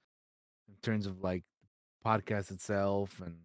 in 0.68 0.74
terms 0.82 1.06
of 1.06 1.22
like 1.22 1.44
podcast 2.04 2.50
itself 2.50 3.20
and 3.24 3.36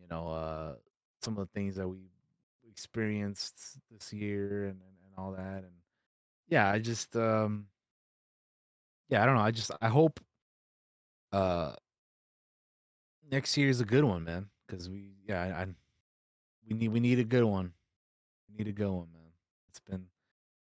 you 0.00 0.06
know 0.08 0.28
uh 0.28 0.74
some 1.22 1.36
of 1.38 1.48
the 1.48 1.52
things 1.52 1.76
that 1.76 1.88
we 1.88 1.98
experienced 2.68 3.78
this 3.90 4.12
year 4.12 4.64
and 4.66 4.80
and, 4.80 4.96
and 5.06 5.14
all 5.18 5.32
that 5.32 5.64
and 5.64 5.72
yeah, 6.48 6.70
I 6.70 6.78
just 6.78 7.16
um 7.16 7.66
yeah, 9.08 9.22
I 9.22 9.26
don't 9.26 9.36
know. 9.36 9.42
I 9.42 9.50
just 9.50 9.70
I 9.80 9.88
hope 9.88 10.20
uh 11.32 11.74
next 13.30 13.56
year 13.56 13.68
is 13.68 13.80
a 13.80 13.84
good 13.84 14.04
one, 14.04 14.24
man. 14.24 14.48
Because 14.66 14.88
we, 14.90 15.12
yeah, 15.28 15.42
I, 15.42 15.62
I, 15.62 15.66
we 16.68 16.76
need 16.76 16.88
we 16.88 17.00
need 17.00 17.18
a 17.18 17.24
good 17.24 17.44
one. 17.44 17.72
We 18.48 18.56
need 18.56 18.68
a 18.68 18.72
good 18.72 18.90
one, 18.90 19.08
man. 19.12 19.32
It's 19.68 19.80
been, 19.80 20.06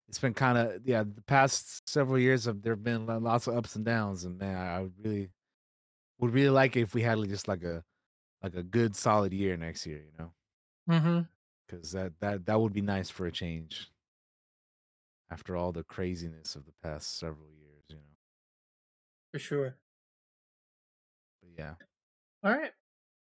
it's 0.08 0.18
been 0.18 0.34
kind 0.34 0.58
of 0.58 0.80
yeah. 0.86 1.02
The 1.04 1.22
past 1.22 1.88
several 1.88 2.18
years 2.18 2.44
have 2.44 2.62
there 2.62 2.74
have 2.74 2.84
been 2.84 3.06
lots 3.06 3.46
of 3.46 3.56
ups 3.56 3.76
and 3.76 3.84
downs, 3.84 4.24
and 4.24 4.38
man, 4.38 4.56
I 4.56 4.80
would 4.82 4.94
really 5.04 5.30
would 6.18 6.32
really 6.32 6.50
like 6.50 6.76
it 6.76 6.82
if 6.82 6.94
we 6.94 7.02
had 7.02 7.18
just 7.28 7.48
like 7.48 7.62
a 7.64 7.84
like 8.42 8.54
a 8.54 8.62
good 8.62 8.96
solid 8.96 9.32
year 9.32 9.56
next 9.56 9.86
year, 9.86 9.98
you 10.04 10.12
know, 10.18 10.32
Mm-hmm. 10.88 11.20
because 11.66 11.92
that 11.92 12.12
that 12.20 12.46
that 12.46 12.60
would 12.60 12.72
be 12.72 12.82
nice 12.82 13.10
for 13.10 13.26
a 13.26 13.32
change 13.32 13.90
after 15.30 15.56
all 15.56 15.72
the 15.72 15.84
craziness 15.84 16.56
of 16.56 16.64
the 16.64 16.72
past 16.82 17.18
several 17.18 17.50
years, 17.50 17.84
you 17.90 17.96
know. 17.96 18.02
For 19.32 19.38
sure. 19.38 19.76
But 21.40 21.50
yeah, 21.58 21.74
All 22.42 22.56
right. 22.56 22.72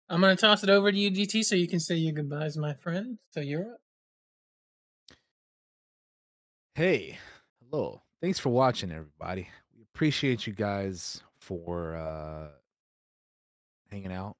I'm 0.07 0.21
gonna 0.21 0.35
toss 0.35 0.63
it 0.63 0.69
over 0.69 0.91
to 0.91 0.97
you, 0.97 1.09
DT, 1.09 1.43
so 1.43 1.55
you 1.55 1.67
can 1.67 1.79
say 1.79 1.95
your 1.95 2.13
goodbyes, 2.13 2.57
my 2.57 2.73
friend. 2.75 3.17
So 3.31 3.39
you're 3.39 3.73
up. 3.73 3.79
Hey, 6.75 7.17
hello. 7.59 8.01
Thanks 8.21 8.37
for 8.37 8.49
watching, 8.49 8.91
everybody. 8.91 9.47
We 9.75 9.81
appreciate 9.81 10.45
you 10.45 10.53
guys 10.53 11.23
for 11.39 11.95
uh, 11.95 12.49
hanging 13.89 14.11
out 14.11 14.35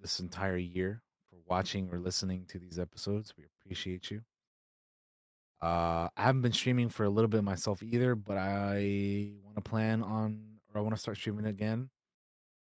this 0.00 0.20
entire 0.20 0.56
year, 0.56 1.02
for 1.28 1.36
watching 1.46 1.90
or 1.92 1.98
listening 1.98 2.46
to 2.48 2.58
these 2.58 2.78
episodes. 2.78 3.34
We 3.36 3.44
appreciate 3.44 4.10
you. 4.10 4.22
Uh, 5.60 6.08
I 6.16 6.22
haven't 6.22 6.42
been 6.42 6.52
streaming 6.52 6.88
for 6.88 7.04
a 7.04 7.10
little 7.10 7.28
bit 7.28 7.44
myself 7.44 7.82
either, 7.82 8.14
but 8.14 8.38
I 8.38 9.32
want 9.44 9.56
to 9.56 9.62
plan 9.62 10.02
on, 10.02 10.42
or 10.72 10.80
I 10.80 10.82
want 10.82 10.94
to 10.94 11.00
start 11.00 11.18
streaming 11.18 11.46
again. 11.46 11.90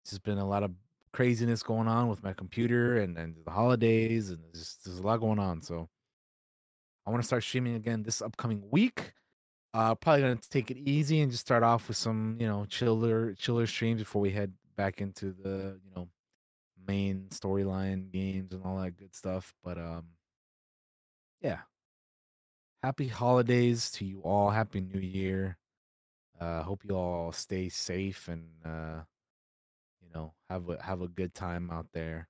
There's 0.05 0.19
been 0.19 0.37
a 0.37 0.47
lot 0.47 0.63
of 0.63 0.71
craziness 1.13 1.63
going 1.63 1.87
on 1.87 2.07
with 2.07 2.23
my 2.23 2.33
computer 2.33 2.97
and, 2.97 3.17
and 3.17 3.35
the 3.45 3.51
holidays, 3.51 4.29
and 4.29 4.39
there's, 4.53 4.77
a 4.87 5.01
lot 5.01 5.17
going 5.17 5.39
on. 5.39 5.61
So 5.61 5.89
I 7.05 7.11
want 7.11 7.21
to 7.23 7.27
start 7.27 7.43
streaming 7.43 7.75
again 7.75 8.03
this 8.03 8.21
upcoming 8.21 8.63
week. 8.71 9.13
Uh, 9.73 9.93
probably 9.95 10.21
gonna 10.21 10.39
take 10.49 10.71
it 10.71 10.77
easy 10.77 11.21
and 11.21 11.31
just 11.31 11.45
start 11.45 11.61
off 11.63 11.87
with 11.87 11.97
some, 11.97 12.37
you 12.39 12.47
know, 12.47 12.65
chiller, 12.65 13.33
chiller 13.35 13.67
streams 13.67 14.01
before 14.01 14.21
we 14.21 14.31
head 14.31 14.51
back 14.75 14.99
into 14.99 15.33
the, 15.43 15.79
you 15.85 15.91
know, 15.95 16.07
main 16.87 17.27
storyline 17.29 18.11
games 18.11 18.51
and 18.53 18.63
all 18.65 18.77
that 18.77 18.97
good 18.97 19.13
stuff. 19.13 19.53
But 19.63 19.77
um, 19.77 20.05
yeah. 21.41 21.59
Happy 22.81 23.07
holidays 23.07 23.91
to 23.91 24.05
you 24.05 24.21
all. 24.21 24.49
Happy 24.49 24.79
New 24.79 25.01
Year. 25.01 25.57
Uh, 26.39 26.63
hope 26.63 26.83
you 26.85 26.95
all 26.95 27.31
stay 27.33 27.67
safe 27.67 28.29
and 28.29 28.45
uh, 28.65 29.01
you 30.09 30.19
know, 30.19 30.33
have 30.49 30.69
a 30.69 30.81
have 30.81 31.01
a 31.01 31.07
good 31.07 31.33
time 31.33 31.69
out 31.71 31.87
there. 31.93 32.27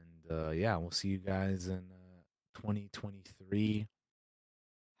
And 0.00 0.38
uh, 0.38 0.50
yeah, 0.50 0.76
we'll 0.76 0.90
see 0.90 1.08
you 1.08 1.18
guys 1.18 1.66
in 1.68 1.78
uh, 1.78 2.60
2023 2.60 3.86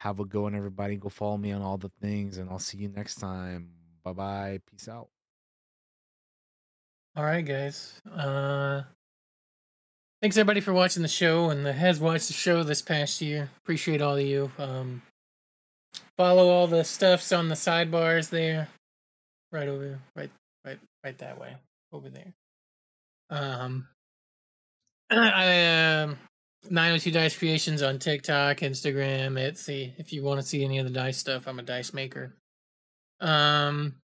have 0.00 0.18
a 0.18 0.24
go 0.24 0.46
and 0.48 0.56
everybody 0.56 0.96
go 0.96 1.08
follow 1.08 1.36
me 1.36 1.52
on 1.52 1.62
all 1.62 1.76
the 1.76 1.90
things 2.00 2.38
and 2.38 2.50
i'll 2.50 2.58
see 2.58 2.76
you 2.76 2.88
next 2.88 3.16
time 3.20 3.68
bye 4.02 4.12
bye 4.12 4.58
peace 4.68 4.88
out 4.88 5.08
All 7.14 7.22
right, 7.24 7.44
guys. 7.44 8.00
Uh, 8.10 8.82
thanks 10.20 10.36
everybody 10.36 10.60
for 10.60 10.72
watching 10.72 11.02
the 11.02 11.08
show 11.08 11.50
and 11.50 11.64
the 11.64 11.72
has 11.72 12.00
watched 12.00 12.28
the 12.28 12.32
show 12.32 12.62
this 12.62 12.80
past 12.82 13.20
year. 13.20 13.50
Appreciate 13.58 14.00
all 14.00 14.16
of 14.16 14.26
you. 14.26 14.50
Um, 14.58 15.02
follow 16.16 16.48
all 16.48 16.66
the 16.66 16.84
stuffs 16.84 17.30
on 17.32 17.48
the 17.48 17.54
sidebars 17.54 18.30
there, 18.30 18.68
right 19.52 19.68
over, 19.68 19.98
right, 20.16 20.30
right, 20.64 20.78
right 21.04 21.18
that 21.18 21.38
way, 21.38 21.54
over 21.92 22.10
there. 22.10 22.34
Um, 23.30 23.88
I 25.10 26.02
um. 26.02 26.18
902 26.70 27.10
Dice 27.10 27.36
Creations 27.36 27.82
on 27.82 27.98
TikTok, 27.98 28.58
Instagram, 28.58 29.32
Etsy. 29.32 29.92
If 29.98 30.12
you 30.12 30.22
want 30.22 30.40
to 30.40 30.46
see 30.46 30.64
any 30.64 30.78
of 30.78 30.86
the 30.86 30.92
dice 30.92 31.18
stuff, 31.18 31.48
I'm 31.48 31.58
a 31.58 31.62
dice 31.62 31.92
maker. 31.92 32.36
Um, 33.20 33.96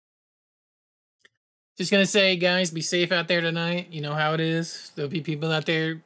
just 1.77 1.93
gonna 1.93 2.07
say, 2.07 2.37
guys, 2.37 2.71
be 2.71 2.81
safe 2.81 3.13
out 3.13 3.29
there 3.29 3.41
tonight. 3.41 3.89
You 3.91 4.01
know 4.01 4.15
how 4.15 4.35
it 4.35 4.41
is. 4.41 4.91
There'll 4.95 5.11
be 5.11 5.21
people 5.21 5.53
out 5.53 5.67
there 5.67 6.03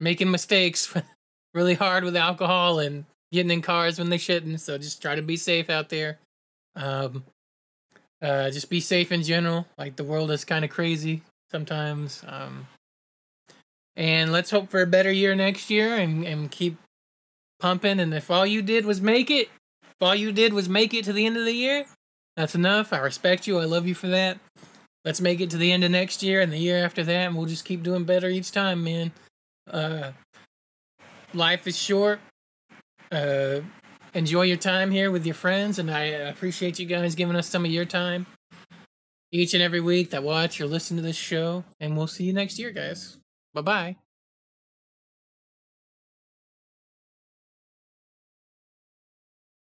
making 0.00 0.30
mistakes 0.30 0.92
really 1.54 1.74
hard 1.74 2.04
with 2.04 2.16
alcohol 2.16 2.78
and 2.78 3.06
getting 3.32 3.50
in 3.50 3.62
cars 3.62 3.98
when 3.98 4.10
they 4.10 4.18
shouldn't. 4.18 4.60
So 4.60 4.76
just 4.76 5.00
try 5.00 5.14
to 5.14 5.22
be 5.22 5.38
safe 5.38 5.70
out 5.70 5.88
there. 5.88 6.18
Um, 6.74 7.24
uh, 8.22 8.50
just 8.50 8.70
be 8.70 8.80
safe 8.80 9.12
in 9.12 9.22
general. 9.22 9.66
Like 9.78 9.96
the 9.96 10.04
world 10.04 10.30
is 10.30 10.44
kind 10.44 10.64
of 10.64 10.70
crazy 10.70 11.22
sometimes. 11.50 12.22
Um, 12.26 12.66
and 13.96 14.32
let's 14.32 14.50
hope 14.50 14.70
for 14.70 14.82
a 14.82 14.86
better 14.86 15.10
year 15.10 15.34
next 15.34 15.70
year 15.70 15.96
and, 15.96 16.24
and 16.24 16.50
keep 16.50 16.76
pumping. 17.60 18.00
And 18.00 18.12
if 18.12 18.30
all 18.30 18.46
you 18.46 18.62
did 18.62 18.84
was 18.84 19.00
make 19.00 19.30
it, 19.30 19.48
if 19.82 19.96
all 20.02 20.14
you 20.14 20.32
did 20.32 20.52
was 20.52 20.68
make 20.68 20.92
it 20.92 21.04
to 21.04 21.12
the 21.12 21.24
end 21.24 21.36
of 21.36 21.44
the 21.44 21.52
year, 21.52 21.86
that's 22.36 22.54
enough. 22.54 22.92
I 22.92 22.98
respect 22.98 23.46
you. 23.46 23.58
I 23.58 23.64
love 23.64 23.86
you 23.86 23.94
for 23.94 24.08
that. 24.08 24.38
Let's 25.04 25.20
make 25.20 25.40
it 25.40 25.50
to 25.50 25.56
the 25.56 25.72
end 25.72 25.84
of 25.84 25.90
next 25.90 26.22
year 26.22 26.40
and 26.40 26.52
the 26.52 26.58
year 26.58 26.84
after 26.84 27.04
that, 27.04 27.26
and 27.28 27.36
we'll 27.36 27.46
just 27.46 27.64
keep 27.64 27.82
doing 27.82 28.04
better 28.04 28.28
each 28.28 28.50
time, 28.50 28.82
man. 28.82 29.12
Uh, 29.70 30.10
life 31.32 31.66
is 31.66 31.78
short. 31.78 32.18
Uh, 33.10 33.60
enjoy 34.16 34.42
your 34.42 34.56
time 34.56 34.90
here 34.90 35.10
with 35.10 35.26
your 35.26 35.34
friends, 35.34 35.78
and 35.78 35.90
I 35.90 36.14
uh, 36.14 36.30
appreciate 36.30 36.78
you 36.78 36.86
guys 36.86 37.14
giving 37.14 37.36
us 37.36 37.48
some 37.48 37.64
of 37.64 37.70
your 37.70 37.84
time 37.84 38.26
each 39.30 39.54
and 39.54 39.62
every 39.62 39.80
week 39.80 40.10
that 40.10 40.22
watch 40.22 40.60
or 40.60 40.66
listen 40.66 40.96
to 40.96 41.02
this 41.02 41.16
show. 41.16 41.64
And 41.78 41.96
we'll 41.96 42.06
see 42.06 42.24
you 42.24 42.32
next 42.32 42.58
year, 42.58 42.70
guys. 42.70 43.18
Bye 43.52 43.62
bye. 43.62 43.96